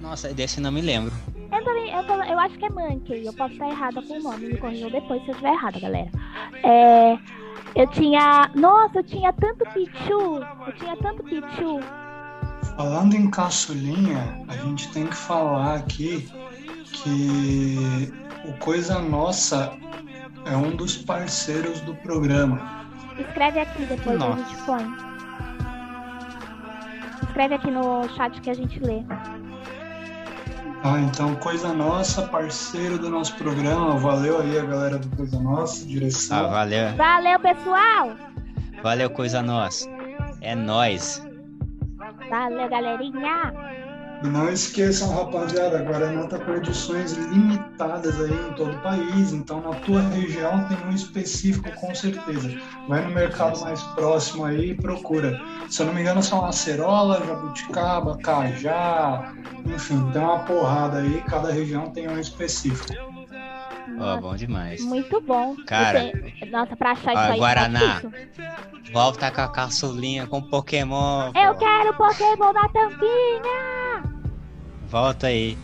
Nossa, 0.00 0.34
desse 0.34 0.60
não 0.60 0.72
me 0.72 0.80
lembro. 0.80 1.12
Eu 1.52 1.64
também, 1.64 1.92
eu, 1.92 2.02
eu 2.02 2.38
acho 2.38 2.58
que 2.58 2.64
é 2.64 2.70
Monkey. 2.70 3.26
Eu 3.26 3.32
posso 3.34 3.52
estar 3.52 3.68
errada 3.68 4.00
com 4.02 4.14
o 4.14 4.22
nome. 4.22 4.46
Me 4.46 4.56
corrijam 4.56 4.90
depois 4.90 5.22
se 5.22 5.28
eu 5.28 5.32
estiver 5.32 5.52
errada, 5.52 5.78
galera. 5.78 6.10
É, 6.64 7.18
eu 7.74 7.86
tinha. 7.88 8.50
Nossa, 8.54 8.98
eu 8.98 9.04
tinha 9.04 9.32
tanto 9.34 9.64
Pichu. 9.72 10.40
Eu 10.66 10.72
tinha 10.76 10.96
tanto 10.96 11.22
Pichu. 11.22 11.80
Falando 12.76 13.14
em 13.14 13.30
caçulinha, 13.30 14.42
a 14.48 14.56
gente 14.56 14.90
tem 14.92 15.06
que 15.06 15.14
falar 15.14 15.74
aqui 15.74 16.26
que 16.90 17.76
o 18.48 18.52
Coisa 18.54 18.98
Nossa 18.98 19.76
é 20.46 20.56
um 20.56 20.74
dos 20.74 20.96
parceiros 20.96 21.80
do 21.82 21.94
programa. 21.96 22.86
Escreve 23.18 23.60
aqui 23.60 23.84
depois 23.84 24.18
Nossa. 24.18 24.40
a 24.40 24.44
gente 24.44 24.62
põe. 24.64 25.12
Escreve 27.24 27.54
aqui 27.54 27.70
no 27.70 28.08
chat 28.16 28.40
que 28.40 28.50
a 28.50 28.54
gente 28.54 28.78
lê. 28.80 29.04
Ah, 30.84 30.98
então 31.00 31.34
Coisa 31.36 31.72
Nossa, 31.72 32.22
parceiro 32.22 32.98
do 32.98 33.08
nosso 33.08 33.36
programa. 33.36 33.96
Valeu 33.96 34.40
aí 34.40 34.58
a 34.58 34.64
galera 34.64 34.98
do 34.98 35.16
Coisa 35.16 35.38
Nossa, 35.40 35.84
Ah, 35.84 35.86
direção. 35.86 36.50
valeu. 36.50 36.96
Valeu, 36.96 37.38
pessoal! 37.40 38.16
Valeu, 38.82 39.08
coisa 39.10 39.40
nossa. 39.42 39.88
É 40.40 40.56
nóis. 40.56 41.24
Valeu, 42.28 42.68
galerinha! 42.68 43.52
E 44.22 44.28
não 44.28 44.48
esqueçam, 44.48 45.12
rapaziada, 45.16 45.78
a 45.78 45.82
Guaraná 45.82 46.26
tá 46.28 46.38
com 46.38 46.52
edições 46.54 47.12
limitadas 47.14 48.20
aí 48.20 48.30
em 48.32 48.52
todo 48.52 48.70
o 48.72 48.78
país, 48.80 49.32
então 49.32 49.60
na 49.60 49.70
tua 49.80 50.00
região 50.00 50.64
tem 50.68 50.76
um 50.86 50.90
específico 50.90 51.70
com 51.80 51.92
certeza. 51.94 52.56
Vai 52.88 53.04
no 53.04 53.10
mercado 53.10 53.58
mais 53.60 53.82
próximo 53.94 54.44
aí 54.44 54.70
e 54.70 54.74
procura. 54.74 55.40
Se 55.68 55.82
eu 55.82 55.86
não 55.86 55.94
me 55.94 56.02
engano, 56.02 56.22
são 56.22 56.44
acerola, 56.44 57.24
jabuticaba, 57.26 58.16
cajá, 58.18 59.32
enfim, 59.66 60.10
tem 60.12 60.22
uma 60.22 60.38
porrada 60.44 60.98
aí, 60.98 61.20
cada 61.28 61.50
região 61.52 61.90
tem 61.90 62.08
um 62.08 62.18
específico. 62.18 62.92
Ó, 63.88 63.92
Nossa, 63.98 64.20
bom 64.20 64.36
demais. 64.36 64.82
muito 64.84 65.20
bom. 65.20 65.56
Cara, 65.66 66.00
tenho- 66.12 66.50
Nossa, 66.52 66.76
pra 66.76 66.92
achar 66.92 67.10
ó, 67.10 67.22
isso 67.22 67.32
aí. 67.32 67.38
Guaraná. 67.38 67.80
tá 67.80 68.08
difícil. 68.08 68.92
Volta 68.92 69.30
com 69.30 69.40
a 69.40 69.48
caçulinha 69.48 70.26
com 70.26 70.40
Pokémon. 70.42 71.32
Eu 71.34 71.54
pô. 71.54 71.58
quero 71.60 71.94
Pokémon 71.94 72.52
da 72.52 72.68
tampinha! 72.68 73.81
Volta 74.92 75.28
aí. 75.28 75.56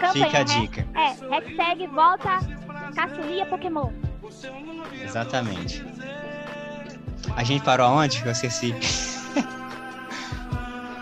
Campanha, 0.00 0.12
Fica 0.12 0.38
a 0.38 0.44
né? 0.44 0.44
dica. 0.44 0.86
É, 0.94 1.08
hashtag 1.28 1.86
volta 1.88 2.38
caçulinha 2.94 3.44
Pokémon. 3.46 3.90
Exatamente. 5.02 5.84
A 7.36 7.42
gente 7.42 7.64
parou 7.64 7.86
aonde? 7.88 8.22
Eu 8.24 8.30
esqueci. 8.30 8.72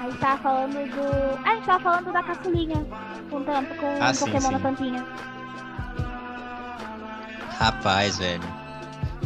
A 0.00 0.04
gente 0.08 0.18
tava 0.18 0.42
falando 0.42 0.72
do. 0.72 1.38
Ah, 1.44 1.50
a 1.50 1.54
gente 1.56 1.66
tava 1.66 1.80
falando 1.84 2.10
da 2.10 2.22
caçulinha. 2.22 2.86
Com, 3.28 3.44
tampa, 3.44 3.74
com 3.74 4.02
Ah, 4.02 4.14
sim, 4.14 4.24
Pokémon 4.24 4.40
sim. 4.40 4.52
na 4.52 4.58
tampinha. 4.60 5.06
Rapaz, 7.58 8.16
velho. 8.18 8.59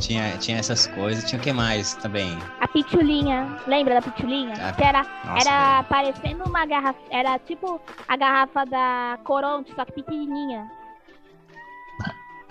Tinha, 0.07 0.37
tinha 0.39 0.59
essas 0.59 0.87
coisas. 0.87 1.25
Tinha 1.25 1.39
o 1.39 1.43
que 1.43 1.53
mais 1.53 1.95
também? 1.97 2.39
A 2.59 2.67
pitulinha. 2.69 3.61
Lembra 3.67 3.95
da 3.95 4.03
pitulinha? 4.03 4.55
Ah, 4.61 4.73
que 4.73 4.83
era, 4.85 5.07
Nossa, 5.25 5.41
era 5.41 5.55
velho. 5.55 5.85
parecendo 5.85 6.45
uma 6.45 6.67
garrafa. 6.67 7.01
Era 7.11 7.39
tipo 7.39 7.81
a 8.07 8.17
garrafa 8.17 8.65
da 8.67 9.19
Coronte, 9.25 9.73
só 9.75 9.85
que 9.85 9.93
pequenininha. 9.93 10.73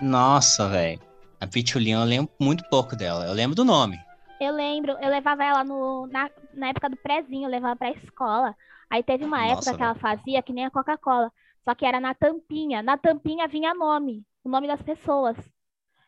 Nossa, 0.00 0.68
velho. 0.68 1.00
A 1.40 1.46
Pitulinha 1.46 1.96
eu 1.98 2.04
lembro 2.04 2.32
muito 2.40 2.64
pouco 2.68 2.96
dela. 2.96 3.26
Eu 3.26 3.32
lembro 3.32 3.54
do 3.56 3.64
nome. 3.64 3.98
Eu 4.40 4.52
lembro, 4.52 4.92
eu 5.00 5.10
levava 5.10 5.44
ela 5.44 5.64
no, 5.64 6.06
na, 6.08 6.30
na 6.52 6.68
época 6.68 6.90
do 6.90 6.96
prezinho, 6.96 7.46
eu 7.46 7.50
levava 7.50 7.76
pra 7.76 7.90
escola. 7.90 8.54
Aí 8.90 9.02
teve 9.02 9.24
uma 9.24 9.38
Nossa, 9.40 9.70
época 9.70 9.74
que 9.74 9.82
ela 9.82 9.94
fazia 9.94 10.42
que 10.42 10.52
nem 10.52 10.66
a 10.66 10.70
Coca-Cola. 10.70 11.32
Só 11.64 11.74
que 11.74 11.86
era 11.86 12.00
na 12.00 12.14
tampinha. 12.14 12.82
Na 12.82 12.96
tampinha 12.98 13.48
vinha 13.48 13.74
nome. 13.74 14.24
O 14.44 14.48
nome 14.48 14.66
das 14.66 14.82
pessoas. 14.82 15.36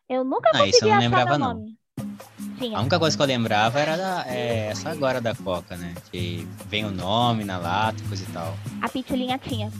Eu 0.08 0.24
nunca 0.24 0.50
Ah, 0.54 0.60
eu 0.60 0.66
consegui 0.66 0.90
achar 0.90 1.00
lembrava, 1.00 1.30
meu 1.30 1.38
não. 1.38 1.54
nome. 1.54 1.76
A 1.98 2.58
Tinha. 2.58 2.78
única 2.80 2.98
coisa 2.98 3.16
que 3.16 3.22
eu 3.22 3.26
lembrava 3.26 3.80
era 3.80 3.96
da, 3.96 4.24
é, 4.28 4.68
essa 4.70 4.90
agora 4.90 5.20
da 5.20 5.34
Coca, 5.34 5.76
né? 5.76 5.94
Que 6.10 6.46
vem 6.68 6.84
o 6.84 6.90
nome 6.90 7.44
na 7.44 7.58
lata, 7.58 8.02
coisa 8.08 8.22
e 8.22 8.26
tal. 8.32 8.56
A 8.80 8.88
pitulinha 8.88 9.36
tinha. 9.38 9.70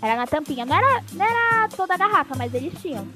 Era 0.00 0.16
na 0.16 0.26
tampinha. 0.26 0.64
Não 0.66 0.76
era, 0.76 1.02
não 1.12 1.24
era 1.26 1.68
toda 1.70 1.94
a 1.94 1.96
garrafa, 1.96 2.34
mas 2.36 2.52
eles 2.54 2.72
tinham. 2.80 3.06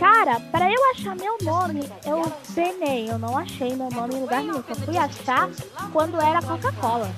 Cara, 0.00 0.40
para 0.40 0.68
eu 0.68 0.90
achar 0.92 1.14
meu 1.14 1.36
nome, 1.42 1.80
eu 2.04 2.32
penei. 2.54 3.08
Eu 3.10 3.18
não 3.18 3.36
achei 3.38 3.76
meu 3.76 3.90
nome 3.90 4.14
em 4.14 4.20
lugar 4.20 4.42
nenhum. 4.42 4.62
Só 4.66 4.74
fui 4.74 4.96
achar 4.96 5.48
quando 5.92 6.20
era 6.20 6.42
Coca-Cola. 6.42 7.10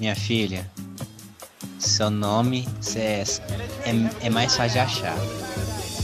Minha 0.00 0.16
filha, 0.16 0.70
seu 1.78 2.08
nome 2.10 2.66
é, 2.96 3.22
é, 3.84 4.26
é 4.26 4.30
mais 4.30 4.56
fácil 4.56 4.72
de 4.74 4.78
achar. 4.78 5.16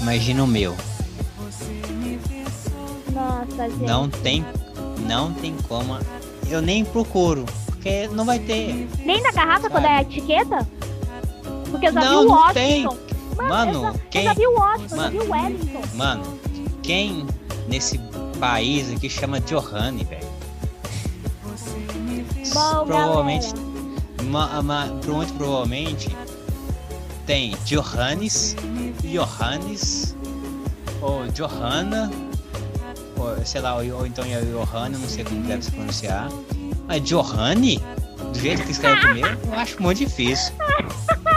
Imagina 0.00 0.44
o 0.44 0.46
meu. 0.46 0.76
Não 3.68 4.08
tem, 4.08 4.44
não 5.06 5.32
tem 5.32 5.54
como. 5.68 5.96
Eu 6.48 6.60
nem 6.62 6.84
procuro, 6.84 7.44
porque 7.66 8.08
não 8.08 8.24
vai 8.24 8.38
ter. 8.38 8.88
Nem 9.04 9.22
na 9.22 9.30
garrafa 9.32 9.68
quando 9.70 9.84
é 9.86 9.98
a 9.98 10.02
etiqueta? 10.02 10.66
Porque 11.70 11.86
eu 11.88 11.92
já 11.92 12.00
Não, 12.00 12.20
vi 12.20 12.26
o 12.26 12.30
Washington. 12.30 12.52
tem. 12.54 12.84
Mano, 13.36 13.82
Mano, 13.82 14.00
quem- 14.10 14.22
eu 14.22 14.28
já 14.28 14.34
vi 14.34 14.46
o 14.46 14.52
Washington, 14.54 14.96
Mano. 14.96 15.16
eu 15.16 15.20
já 15.20 15.24
vi 15.24 15.28
o 15.28 15.32
Wellington. 15.32 15.82
Mano, 15.96 16.22
quem 16.82 17.26
nesse 17.68 17.98
país 18.38 18.92
aqui 18.92 19.08
chama 19.08 19.40
Johanny, 19.40 20.04
velho? 20.04 20.28
Provavelmente, 22.52 23.48
ma, 24.24 24.60
ma, 24.62 24.86
muito 24.86 25.32
provavelmente 25.34 26.14
tem 27.26 27.54
Johannes, 27.64 28.56
Johannes, 29.04 30.16
ou 31.00 31.26
Johanna, 31.28 32.10
sei 33.44 33.60
lá, 33.60 33.76
ou, 33.76 33.98
ou 33.98 34.06
então 34.06 34.24
é 34.24 34.40
Johanna, 34.40 34.98
não 34.98 35.08
sei 35.08 35.24
como 35.24 35.42
deve 35.42 35.64
se 35.64 35.70
pronunciar. 35.70 36.28
Mas 36.86 37.02
Johanny, 37.02 37.80
do 38.32 38.38
jeito 38.38 38.62
que 38.62 38.72
escreve 38.72 39.00
primeiro, 39.00 39.38
eu 39.46 39.54
acho 39.54 39.80
muito 39.82 39.98
difícil. 39.98 40.52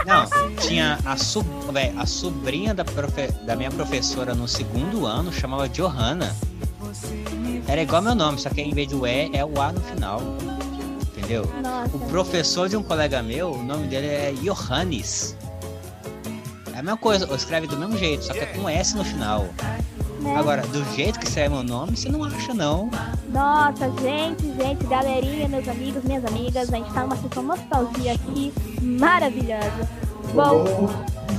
Não, 0.05 0.25
tinha 0.57 0.99
a, 1.05 1.15
sub, 1.15 1.47
véi, 1.71 1.93
a 1.97 2.05
sobrinha 2.05 2.73
da, 2.73 2.83
profe, 2.83 3.27
da 3.45 3.55
minha 3.55 3.71
professora 3.71 4.35
no 4.35 4.47
segundo 4.47 5.05
ano 5.05 5.31
chamava 5.31 5.69
Johanna. 5.69 6.35
Era 7.67 7.81
igual 7.81 8.01
meu 8.01 8.15
nome, 8.15 8.39
só 8.39 8.49
que 8.49 8.61
em 8.61 8.73
vez 8.73 8.89
do 8.89 9.07
E 9.07 9.29
é 9.33 9.45
o 9.45 9.61
A 9.61 9.71
no 9.71 9.81
final. 9.81 10.21
Entendeu? 11.15 11.49
Nossa. 11.61 11.95
O 11.95 11.99
professor 12.09 12.67
de 12.67 12.75
um 12.75 12.83
colega 12.83 13.23
meu, 13.23 13.53
o 13.53 13.63
nome 13.63 13.87
dele 13.87 14.07
é 14.07 14.33
Johannes. 14.41 15.37
É 16.73 16.79
a 16.79 16.83
mesma 16.83 16.97
coisa, 16.97 17.33
escreve 17.33 17.67
do 17.67 17.77
mesmo 17.77 17.97
jeito, 17.97 18.25
só 18.25 18.33
que 18.33 18.39
é 18.39 18.45
com 18.47 18.67
S 18.67 18.95
no 18.95 19.05
final. 19.05 19.47
Né? 20.23 20.35
Agora, 20.37 20.61
do 20.63 20.83
jeito 20.95 21.19
que 21.19 21.25
escreve 21.25 21.49
meu 21.49 21.63
nome, 21.63 21.95
você 21.97 22.09
não 22.09 22.23
acha 22.23 22.53
não. 22.53 22.89
Nossa, 23.29 23.91
gente, 24.01 24.43
gente, 24.55 24.85
galerinha, 24.85 25.47
meus 25.47 25.67
amigos, 25.67 26.03
minhas 26.03 26.25
amigas, 26.25 26.71
a 26.71 26.77
gente 26.77 26.93
tá 26.93 27.01
numa 27.01 27.17
sessão 27.17 27.43
nostalgia 27.43 28.13
aqui 28.13 28.53
maravilhosa. 28.81 29.89
Bom, 30.33 30.89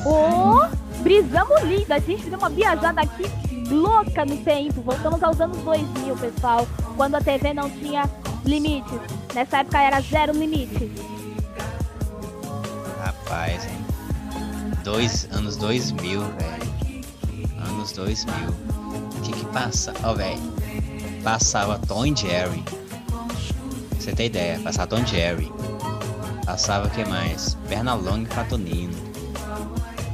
ô, 0.07 1.03
brisamos 1.03 1.63
lindo, 1.63 1.93
a 1.93 1.99
gente 1.99 2.29
deu 2.29 2.39
uma 2.39 2.51
viajada 2.51 3.01
aqui 3.01 3.25
louca 3.71 4.25
no 4.25 4.37
tempo. 4.39 4.81
Voltamos 4.83 5.23
aos 5.23 5.41
anos 5.41 5.59
2000, 5.59 6.17
pessoal, 6.17 6.67
quando 6.97 7.15
a 7.17 7.21
TV 7.21 7.55
não 7.55 7.71
tinha 7.71 8.09
limites. 8.45 9.01
Nessa 9.35 9.59
época 9.59 9.81
era 9.81 10.01
zero 10.01 10.33
limite. 10.33 10.91
Rapaz, 13.01 13.65
hein? 13.65 13.85
Dois, 14.83 15.29
anos 15.33 15.57
2000, 15.57 16.21
velho. 16.21 17.05
Anos 17.67 17.93
2000. 17.93 18.74
Que 19.25 19.33
que 19.33 19.45
passa? 19.47 19.95
Ó, 20.05 20.15
velho. 20.15 20.41
Passava 21.23 21.79
Tom 21.79 22.05
e 22.07 22.15
Jerry. 22.15 22.63
Pra 22.63 23.99
Você 23.99 24.13
tem 24.13 24.27
ideia? 24.27 24.61
Passava 24.61 24.87
Tom 24.87 24.99
e 24.99 25.07
Jerry. 25.07 25.53
Passava 26.45 26.87
o 26.87 26.91
que 26.91 27.05
mais? 27.07 27.57
Pernalonga 27.69 28.31
e 28.31 28.35
Patonino. 28.35 28.95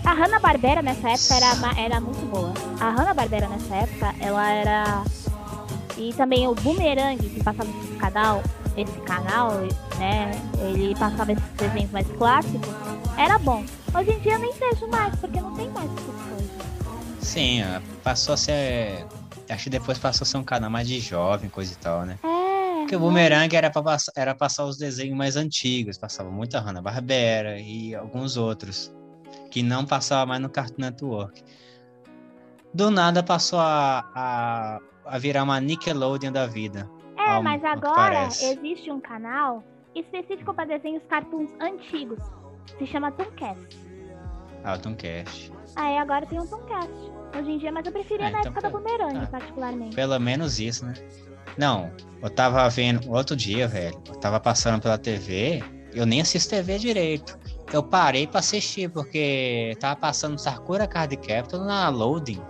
A 0.04 0.12
Hanna-Barbera 0.12 0.80
nessa 0.80 1.10
época 1.10 1.34
era, 1.34 1.80
era 1.80 2.00
muito 2.00 2.24
boa. 2.30 2.52
A 2.80 2.90
Hanna-Barbera 2.90 3.48
nessa 3.48 3.74
época, 3.74 4.14
ela 4.20 4.48
era... 4.48 5.02
E 5.96 6.14
também 6.14 6.46
o 6.46 6.54
Boomerang, 6.54 7.18
que 7.18 7.42
passava 7.42 7.68
nesse 7.68 7.94
canal, 7.94 8.42
esse 8.76 9.00
canal, 9.00 9.50
né, 9.98 10.30
ele 10.60 10.94
passava 10.94 11.32
esses 11.32 11.44
desenhos 11.56 11.90
mais 11.90 12.06
clássicos, 12.16 12.70
era 13.18 13.38
bom. 13.38 13.62
Hoje 13.94 14.12
em 14.12 14.20
dia 14.20 14.34
eu 14.34 14.38
nem 14.38 14.52
vejo 14.52 14.86
mais, 14.88 15.14
porque 15.16 15.40
não 15.40 15.52
tem 15.54 15.68
mais. 15.70 15.90
Sim, 17.30 17.60
passou 18.02 18.34
a 18.34 18.36
ser. 18.36 19.06
Acho 19.48 19.64
que 19.64 19.70
depois 19.70 19.98
passou 19.98 20.24
a 20.24 20.26
ser 20.26 20.36
um 20.36 20.42
canal 20.42 20.68
mais 20.68 20.88
de 20.88 20.98
jovem, 20.98 21.48
coisa 21.48 21.72
e 21.72 21.76
tal, 21.76 22.02
né? 22.04 22.18
É. 22.24 22.80
Porque 22.80 22.96
o 22.96 22.98
Boomerang 22.98 23.54
era 23.54 23.70
pra 23.70 23.80
passar, 23.82 24.12
era 24.16 24.34
passar 24.34 24.64
os 24.64 24.76
desenhos 24.76 25.16
mais 25.16 25.36
antigos, 25.36 25.96
passava 25.96 26.28
muita 26.28 26.58
Hanna-Barbera 26.58 27.60
e 27.60 27.94
alguns 27.94 28.36
outros, 28.36 28.92
que 29.48 29.62
não 29.62 29.86
passava 29.86 30.26
mais 30.26 30.40
no 30.40 30.48
Cartoon 30.48 30.80
Network. 30.82 31.40
Do 32.74 32.90
nada 32.90 33.22
passou 33.22 33.60
a, 33.60 34.04
a, 34.12 34.78
a 35.04 35.18
virar 35.18 35.44
uma 35.44 35.60
Nickelodeon 35.60 36.32
da 36.32 36.46
vida. 36.48 36.90
É, 37.16 37.30
ao- 37.30 37.42
mas 37.44 37.62
agora 37.64 38.26
existe 38.26 38.90
um 38.90 39.00
canal 39.00 39.62
específico 39.94 40.52
para 40.52 40.64
desenhos 40.64 41.02
cartoons 41.08 41.50
antigos. 41.60 42.18
Se 42.76 42.86
chama 42.88 43.12
Tooncast. 43.12 43.78
Ah, 44.64 44.74
o 44.74 44.78
Tomcast. 44.78 45.52
Aí 45.76 45.96
agora 45.96 46.26
tem 46.26 46.40
um 46.40 46.46
Tooncast. 46.46 46.90
Hoje 47.38 47.50
em 47.50 47.58
dia, 47.58 47.70
mas 47.72 47.86
eu 47.86 47.92
preferia 47.92 48.26
Ah, 48.26 48.30
na 48.30 48.38
então 48.40 48.52
época 48.52 48.60
da. 48.62 48.70
Boomerang, 48.70 49.20
Tá. 49.20 49.26
particularmente. 49.26 49.94
Pelo 49.96 50.18
menos 50.18 50.58
isso, 50.58 50.84
né? 50.84 50.94
Não, 51.56 51.90
eu 52.22 52.30
tava 52.30 52.68
vendo 52.68 53.10
outro 53.10 53.34
dia, 53.36 53.66
velho. 53.68 54.00
Eu 54.08 54.14
tava 54.16 54.38
passando 54.40 54.80
pela 54.80 54.98
TV, 54.98 55.62
eu 55.92 56.06
nem 56.06 56.20
assisto 56.20 56.50
TV 56.50 56.78
direito. 56.78 57.38
Eu 57.72 57.82
parei 57.82 58.26
pra 58.26 58.40
assistir, 58.40 58.90
porque 58.90 59.76
tava 59.80 59.96
passando 59.96 60.38
Sakura 60.38 60.86
Card 60.86 61.16
Captor 61.18 61.64
na 61.64 61.88
Loading. 61.88 62.40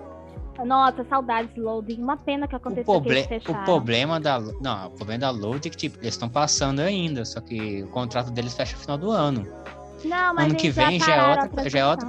Nossa, 0.65 1.05
saudades 1.09 1.55
Loading. 1.57 2.03
Uma 2.03 2.17
pena 2.19 2.47
que 2.47 2.55
O, 2.55 2.59
aconteceu 2.59 2.85
que 2.85 2.85
proble 2.85 3.29
o 3.49 3.65
problema 3.65 4.21
da. 4.21 4.39
Não, 4.41 4.87
o 4.89 4.91
problema 4.91 5.21
da 5.21 5.31
Loading 5.31 5.69
é 5.69 5.71
que, 5.71 5.77
tipo, 5.77 5.99
eles 5.99 6.15
estão 6.15 6.29
passando 6.29 6.81
ainda, 6.81 7.25
só 7.25 7.41
que 7.41 7.83
o 7.83 7.89
contrato 7.89 8.31
deles 8.31 8.55
fecha 8.55 8.75
no 8.77 8.83
final 8.83 8.99
do 8.99 9.11
ano. 9.11 9.47
Não, 10.05 10.35
mas 10.35 10.47
ano 10.47 10.55
que 10.57 10.71
vem 10.71 10.99
já 10.99 11.15
é 11.15 11.31
outra. 11.43 11.71
Já 11.71 11.79
é 11.79 11.87
outra. 11.87 12.09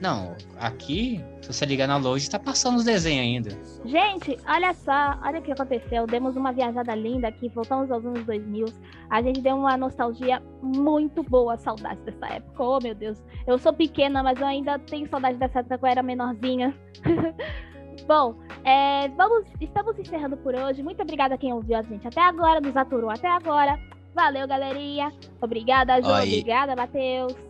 Não, 0.00 0.36
aqui, 0.60 1.24
se 1.42 1.52
você 1.52 1.66
ligar 1.66 1.88
na 1.88 1.96
Load, 1.96 2.30
tá 2.30 2.38
passando 2.38 2.76
os 2.76 2.84
desenhos 2.84 3.20
ainda. 3.20 3.50
Gente, 3.84 4.38
olha 4.46 4.72
só, 4.72 5.18
olha 5.24 5.40
o 5.40 5.42
que 5.42 5.50
aconteceu. 5.50 6.06
Demos 6.06 6.36
uma 6.36 6.52
viajada 6.52 6.94
linda 6.94 7.28
aqui, 7.28 7.48
voltamos 7.48 7.90
aos 7.90 8.04
anos 8.04 8.24
2000. 8.24 8.66
A 9.10 9.20
gente 9.22 9.40
deu 9.40 9.56
uma 9.56 9.76
nostalgia 9.76 10.40
muito 10.62 11.22
boa, 11.24 11.56
saudade 11.56 12.00
dessa 12.02 12.26
época. 12.34 12.62
Oh, 12.62 12.78
meu 12.80 12.94
Deus. 12.94 13.20
Eu 13.46 13.58
sou 13.58 13.72
pequena, 13.72 14.22
mas 14.22 14.40
eu 14.40 14.46
ainda 14.46 14.78
tenho 14.78 15.08
saudade 15.08 15.36
dessa 15.36 15.60
época 15.60 15.78
que 15.78 15.84
eu 15.84 15.88
era 15.88 16.02
menorzinha. 16.02 16.74
Bom, 18.06 18.36
é, 18.64 19.08
vamos, 19.08 19.46
estamos 19.60 19.98
encerrando 19.98 20.36
por 20.36 20.54
hoje. 20.54 20.82
Muito 20.82 21.02
obrigada 21.02 21.34
a 21.34 21.38
quem 21.38 21.52
ouviu 21.52 21.76
a 21.76 21.82
gente 21.82 22.06
até 22.06 22.20
agora, 22.20 22.60
nos 22.60 22.76
aturou 22.76 23.10
até 23.10 23.28
agora. 23.28 23.78
Valeu, 24.14 24.46
galerinha. 24.46 25.12
Obrigada, 25.40 26.00
Ju. 26.00 26.08
Obrigada, 26.08 26.76
Matheus. 26.76 27.47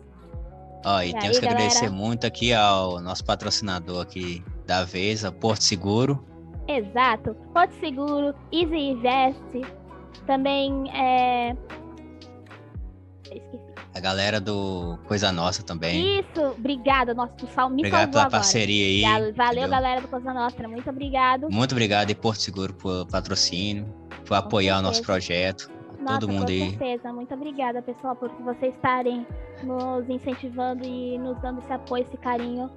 Ó, 0.85 1.01
e 1.01 1.09
E 1.09 1.13
temos 1.13 1.35
aí, 1.37 1.39
que 1.41 1.45
agradecer 1.47 1.81
galera? 1.87 1.95
muito 1.95 2.25
aqui 2.27 2.53
ao 2.53 2.99
nosso 3.01 3.23
patrocinador 3.25 4.01
aqui 4.01 4.43
da 4.65 4.83
vez, 4.85 5.25
a 5.25 5.31
Porto 5.31 5.63
Seguro. 5.63 6.23
Exato. 6.67 7.35
Porto 7.53 7.73
Seguro, 7.79 8.33
Easy 8.51 8.75
Invest. 8.77 9.41
Também 10.25 10.89
é. 10.95 11.55
Esqueci. 13.23 13.59
A 13.95 13.99
galera 13.99 14.39
do 14.39 14.97
Coisa 15.07 15.31
Nossa 15.31 15.63
também. 15.63 16.19
Isso, 16.19 16.41
obrigada. 16.57 17.13
Nossa, 17.13 17.33
tu 17.33 17.47
sal, 17.47 17.69
me 17.69 17.77
Obrigado 17.81 18.11
pela 18.11 18.21
agora. 18.23 18.37
parceria 18.37 18.85
aí. 18.85 19.31
Valeu, 19.33 19.49
entendeu? 19.51 19.69
galera 19.69 20.01
do 20.01 20.07
Coisa 20.07 20.33
Nostra. 20.33 20.67
Muito 20.67 20.89
obrigado. 20.89 21.49
Muito 21.49 21.71
obrigado 21.71 22.09
e 22.11 22.15
Porto 22.15 22.39
Seguro 22.39 22.73
por 22.73 23.07
patrocínio, 23.07 23.85
por 24.25 24.35
apoiar 24.35 24.77
o 24.79 24.81
nosso 24.83 25.01
projeto. 25.01 25.69
Nossa, 25.99 26.19
todo 26.21 26.31
mundo 26.31 26.45
com 26.45 26.51
aí. 26.51 26.69
certeza. 26.69 27.13
Muito 27.13 27.33
obrigada, 27.33 27.81
pessoal, 27.81 28.15
por 28.15 28.29
vocês 28.41 28.73
estarem 28.73 29.25
nos 29.63 30.09
incentivando 30.09 30.85
e 30.85 31.17
nos 31.17 31.37
dando 31.39 31.59
esse 31.59 31.71
apoio, 31.73 32.03
esse 32.03 32.17
carinho 32.17 32.69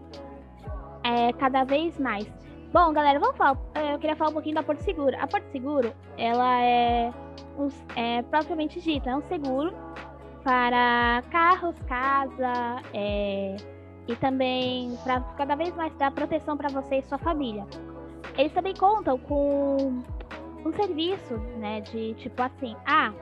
é, 1.05 1.33
cada 1.35 1.65
vez 1.65 1.99
mais. 1.99 2.27
Bom, 2.73 2.93
galera, 2.93 3.19
vamos 3.21 3.37
falar. 3.37 3.59
eh, 3.75 3.95
Eu 3.95 3.99
queria 3.99 4.17
falar 4.17 4.31
um 4.31 4.35
pouquinho 4.35 4.55
da 4.55 4.63
Porto 4.63 4.81
Seguro. 4.81 5.15
A 5.21 5.27
Porto 5.27 5.45
Seguro, 5.53 5.93
ela 6.17 6.63
é, 6.63 7.13
um, 7.59 7.69
é 7.97 8.23
propriamente 8.23 8.81
dita, 8.81 9.11
é 9.11 9.17
um 9.17 9.23
seguro 9.23 9.73
para 10.43 11.23
carros, 11.31 11.77
casa, 11.87 12.83
é, 12.95 13.57
e 14.09 14.17
também 14.17 14.97
para 15.05 15.21
cada 15.37 15.55
vez 15.55 15.75
mais 15.77 15.95
dar 15.97 16.11
proteção 16.11 16.57
para 16.57 16.69
você 16.71 16.97
e 16.97 17.03
sua 17.03 17.19
família. 17.19 17.67
Eles 18.37 18.53
também 18.53 18.75
contam 18.75 19.19
com 19.19 20.03
um 20.65 20.73
serviço, 20.73 21.37
né, 21.59 21.81
de 21.81 22.15
tipo 22.15 22.41
assim, 22.43 22.77
ah, 22.87 23.13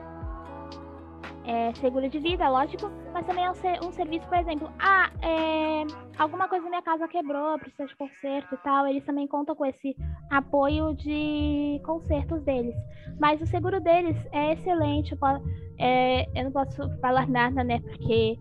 é 1.43 1.73
seguro 1.75 2.07
de 2.07 2.19
vida, 2.19 2.47
lógico, 2.47 2.91
mas 3.13 3.25
também 3.25 3.45
é 3.45 3.49
um, 3.49 3.87
um 3.87 3.91
serviço, 3.91 4.27
por 4.27 4.37
exemplo, 4.37 4.71
ah, 4.79 5.09
é, 5.21 5.83
alguma 6.17 6.47
coisa 6.47 6.63
na 6.65 6.69
minha 6.69 6.81
casa 6.81 7.07
quebrou, 7.07 7.57
precisa 7.57 7.87
de 7.87 7.95
conserto 7.95 8.53
e 8.53 8.57
tal, 8.57 8.87
eles 8.87 9.03
também 9.05 9.27
contam 9.27 9.55
com 9.55 9.65
esse 9.65 9.95
apoio 10.29 10.93
de 10.93 11.81
consertos 11.83 12.43
deles. 12.43 12.75
Mas 13.19 13.41
o 13.41 13.47
seguro 13.47 13.81
deles 13.81 14.17
é 14.31 14.53
excelente, 14.53 15.13
eu, 15.13 15.19
é, 15.79 16.39
eu 16.39 16.45
não 16.45 16.51
posso 16.51 16.89
falar 16.99 17.27
nada, 17.27 17.63
né, 17.63 17.79
porque 17.79 18.37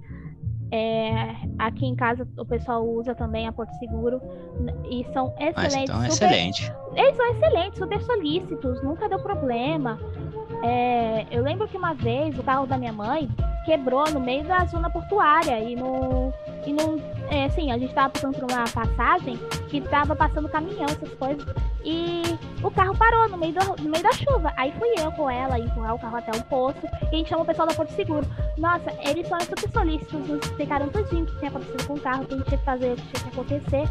é, 0.71 1.35
aqui 1.59 1.87
em 1.87 1.95
casa 1.95 2.27
o 2.39 2.45
pessoal 2.45 2.87
usa 2.87 3.15
também 3.15 3.47
a 3.49 3.53
Porto 3.53 3.73
Seguro 3.79 4.21
n- 4.61 4.73
e 4.89 5.05
são 5.13 5.35
Mas 5.39 5.57
excelentes. 5.75 5.91
então 5.91 6.03
é 6.03 6.11
super- 6.11 6.27
excelente. 6.31 6.73
eles 6.95 7.17
são 7.17 7.27
excelentes, 7.33 7.79
super 7.79 8.01
solícitos, 8.03 8.83
nunca 8.83 9.09
deu 9.09 9.19
problema. 9.21 9.99
É, 10.63 11.27
eu 11.31 11.43
lembro 11.43 11.67
que 11.69 11.77
uma 11.77 11.95
vez 11.95 12.39
o 12.39 12.43
carro 12.43 12.67
da 12.67 12.77
minha 12.77 12.93
mãe 12.93 13.29
quebrou 13.65 14.05
no 14.11 14.21
meio 14.21 14.45
da 14.45 14.65
zona 14.67 14.91
portuária 14.91 15.59
e 15.61 15.75
no. 15.77 16.33
E 16.67 16.73
no 16.73 17.01
é, 17.31 17.45
assim, 17.45 17.71
a 17.71 17.79
gente 17.79 17.95
tava 17.95 18.11
passando 18.11 18.39
por 18.39 18.51
uma 18.51 18.65
passagem 18.65 19.37
que 19.69 19.81
tava 19.81 20.17
passando 20.17 20.49
caminhão, 20.49 20.87
essas 20.87 21.15
coisas, 21.15 21.47
e 21.85 22.23
o 22.63 22.71
carro 22.71 22.97
parou 22.97 23.29
no 23.29 23.39
meio, 23.39 23.55
do, 23.55 23.83
no 23.83 23.91
meio 23.91 24.03
da 24.03 24.13
chuva. 24.13 24.53
Aí 24.57 24.73
fui 24.79 24.89
eu 24.99 25.13
com 25.13 25.31
ela 25.31 25.59
empurrar 25.59 25.95
o 25.95 25.99
carro 25.99 26.17
até 26.17 26.37
um 26.37 26.43
poço 26.43 26.81
e 26.85 27.15
a 27.15 27.19
gente 27.19 27.29
chamou 27.29 27.45
o 27.45 27.47
pessoal 27.47 27.69
da 27.69 27.75
Porto 27.75 27.93
Seguro. 27.93 28.27
Nossa, 28.59 28.93
eles 29.09 29.29
são 29.29 29.41
super 29.41 29.71
solícitos, 29.71 30.29
nos 30.29 30.45
explicaram 30.45 30.89
tudinho 30.89 31.23
o 31.23 31.27
que 31.27 31.39
tinha 31.39 31.51
acontecido 31.51 31.87
com 31.87 31.95
o 31.95 32.01
carro, 32.01 32.25
o 32.25 32.27
que 32.27 32.35
a 32.35 32.37
gente 32.37 32.47
tinha 32.49 32.59
que 32.59 32.65
fazer, 32.65 32.93
o 32.93 32.97
que 32.97 33.03
tinha 33.03 33.23
que 33.23 33.29
acontecer. 33.29 33.89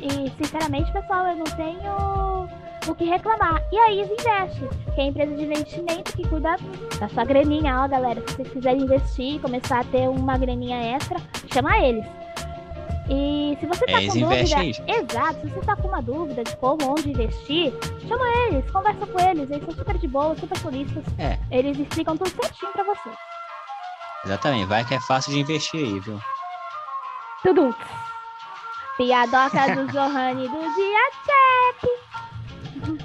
E, 0.00 0.30
sinceramente, 0.42 0.92
pessoal, 0.92 1.26
eu 1.26 1.36
não 1.36 1.44
tenho 1.44 2.48
o 2.86 2.94
que 2.94 3.04
reclamar. 3.04 3.62
E 3.70 3.78
a 3.78 3.92
Easy 3.92 4.12
Invest, 4.12 4.60
que 4.94 5.00
é 5.00 5.04
a 5.04 5.06
empresa 5.06 5.36
de 5.36 5.42
investimento 5.42 6.16
que 6.16 6.26
cuida 6.26 6.56
da 6.98 7.08
sua 7.08 7.24
graninha, 7.24 7.82
ó, 7.82 7.88
galera. 7.88 8.20
Se 8.20 8.36
vocês 8.36 8.48
quiserem 8.48 8.82
investir 8.82 9.34
e 9.34 9.38
começar 9.38 9.80
a 9.80 9.84
ter 9.84 10.08
uma 10.08 10.38
graninha 10.38 10.96
extra, 10.96 11.18
chama 11.52 11.78
eles. 11.78 12.06
E 13.10 13.56
se 13.58 13.66
você 13.66 13.86
tá 13.86 13.92
É, 13.92 13.94
com 13.94 14.00
eles 14.02 14.12
dúvida, 14.14 14.34
investem 14.40 14.60
aí. 14.60 15.00
exato, 15.00 15.40
se 15.40 15.46
você 15.48 15.60
tá 15.66 15.76
com 15.76 15.88
uma 15.88 16.02
dúvida 16.02 16.44
de 16.44 16.54
como, 16.56 16.90
onde 16.92 17.10
investir, 17.10 17.72
chama 18.06 18.26
eles, 18.48 18.70
conversa 18.70 19.06
com 19.06 19.18
eles, 19.20 19.50
eles 19.50 19.64
são 19.64 19.74
super 19.74 19.96
de 19.98 20.08
boa, 20.08 20.36
super 20.36 20.58
solistas. 20.58 21.04
É. 21.18 21.38
Eles 21.50 21.78
explicam 21.78 22.16
tudo 22.16 22.30
certinho 22.30 22.70
pra 22.72 22.84
você. 22.84 23.08
Exatamente, 24.26 24.66
vai 24.66 24.84
que 24.84 24.94
é 24.94 25.00
fácil 25.00 25.32
de 25.32 25.40
investir 25.40 25.80
aí, 25.80 26.00
viu? 26.00 26.20
Tudo. 27.42 27.74
Piadoca 28.98 29.74
do 29.74 29.86
Johanny 29.92 30.48
do 30.48 30.74
dia 30.74 31.10
check. 31.24 32.98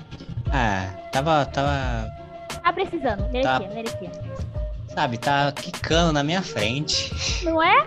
Ah, 0.51 0.87
tava, 1.11 1.45
tava, 1.45 2.07
Tá 2.63 2.73
precisando, 2.73 3.21
merecia, 3.31 3.43
Tá. 3.43 3.59
merecia. 3.73 4.11
sabe, 4.93 5.17
tá 5.17 5.51
quicando 5.51 6.11
na 6.13 6.23
minha 6.23 6.41
frente. 6.41 7.11
Não 7.43 7.61
é? 7.61 7.85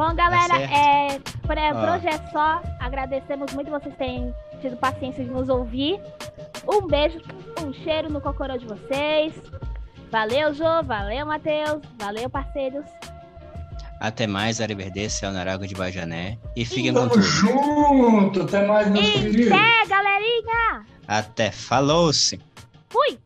Bom, 0.00 0.14
galera, 0.14 0.48
Tá 0.48 0.60
é, 0.62 1.18
por, 1.42 1.58
é, 1.58 1.72
por 1.74 1.86
Ó. 1.86 1.94
hoje 1.96 2.08
é 2.08 2.16
só. 2.32 2.62
Agradecemos 2.80 3.52
muito 3.52 3.70
vocês 3.70 3.94
terem 3.98 4.34
tido 4.62 4.74
paciência 4.78 5.22
de 5.22 5.28
nos 5.30 5.50
ouvir. 5.50 6.00
Um 6.66 6.86
beijo, 6.86 7.18
um 7.62 7.70
cheiro 7.70 8.10
no 8.10 8.18
cocorô 8.18 8.56
de 8.56 8.64
vocês. 8.64 9.34
Valeu, 10.10 10.54
Jô. 10.54 10.82
Valeu, 10.84 11.26
Matheus. 11.26 11.82
Valeu, 11.98 12.30
parceiros. 12.30 12.86
Até 14.00 14.26
mais, 14.26 14.58
Ariverdece, 14.62 15.28
Narago 15.28 15.66
de 15.66 15.74
Bajané. 15.74 16.38
E 16.56 16.64
fiquem 16.64 16.94
com 16.94 17.00
Tamo 17.00 17.10
tudo. 17.10 17.22
junto, 17.22 18.40
até 18.44 18.66
mais, 18.66 18.88
E 18.88 18.92
queridos. 18.94 19.52
até, 19.52 19.86
galerinha! 19.86 20.86
Até 21.06 21.50
falou-se! 21.52 22.40
Fui! 22.88 23.18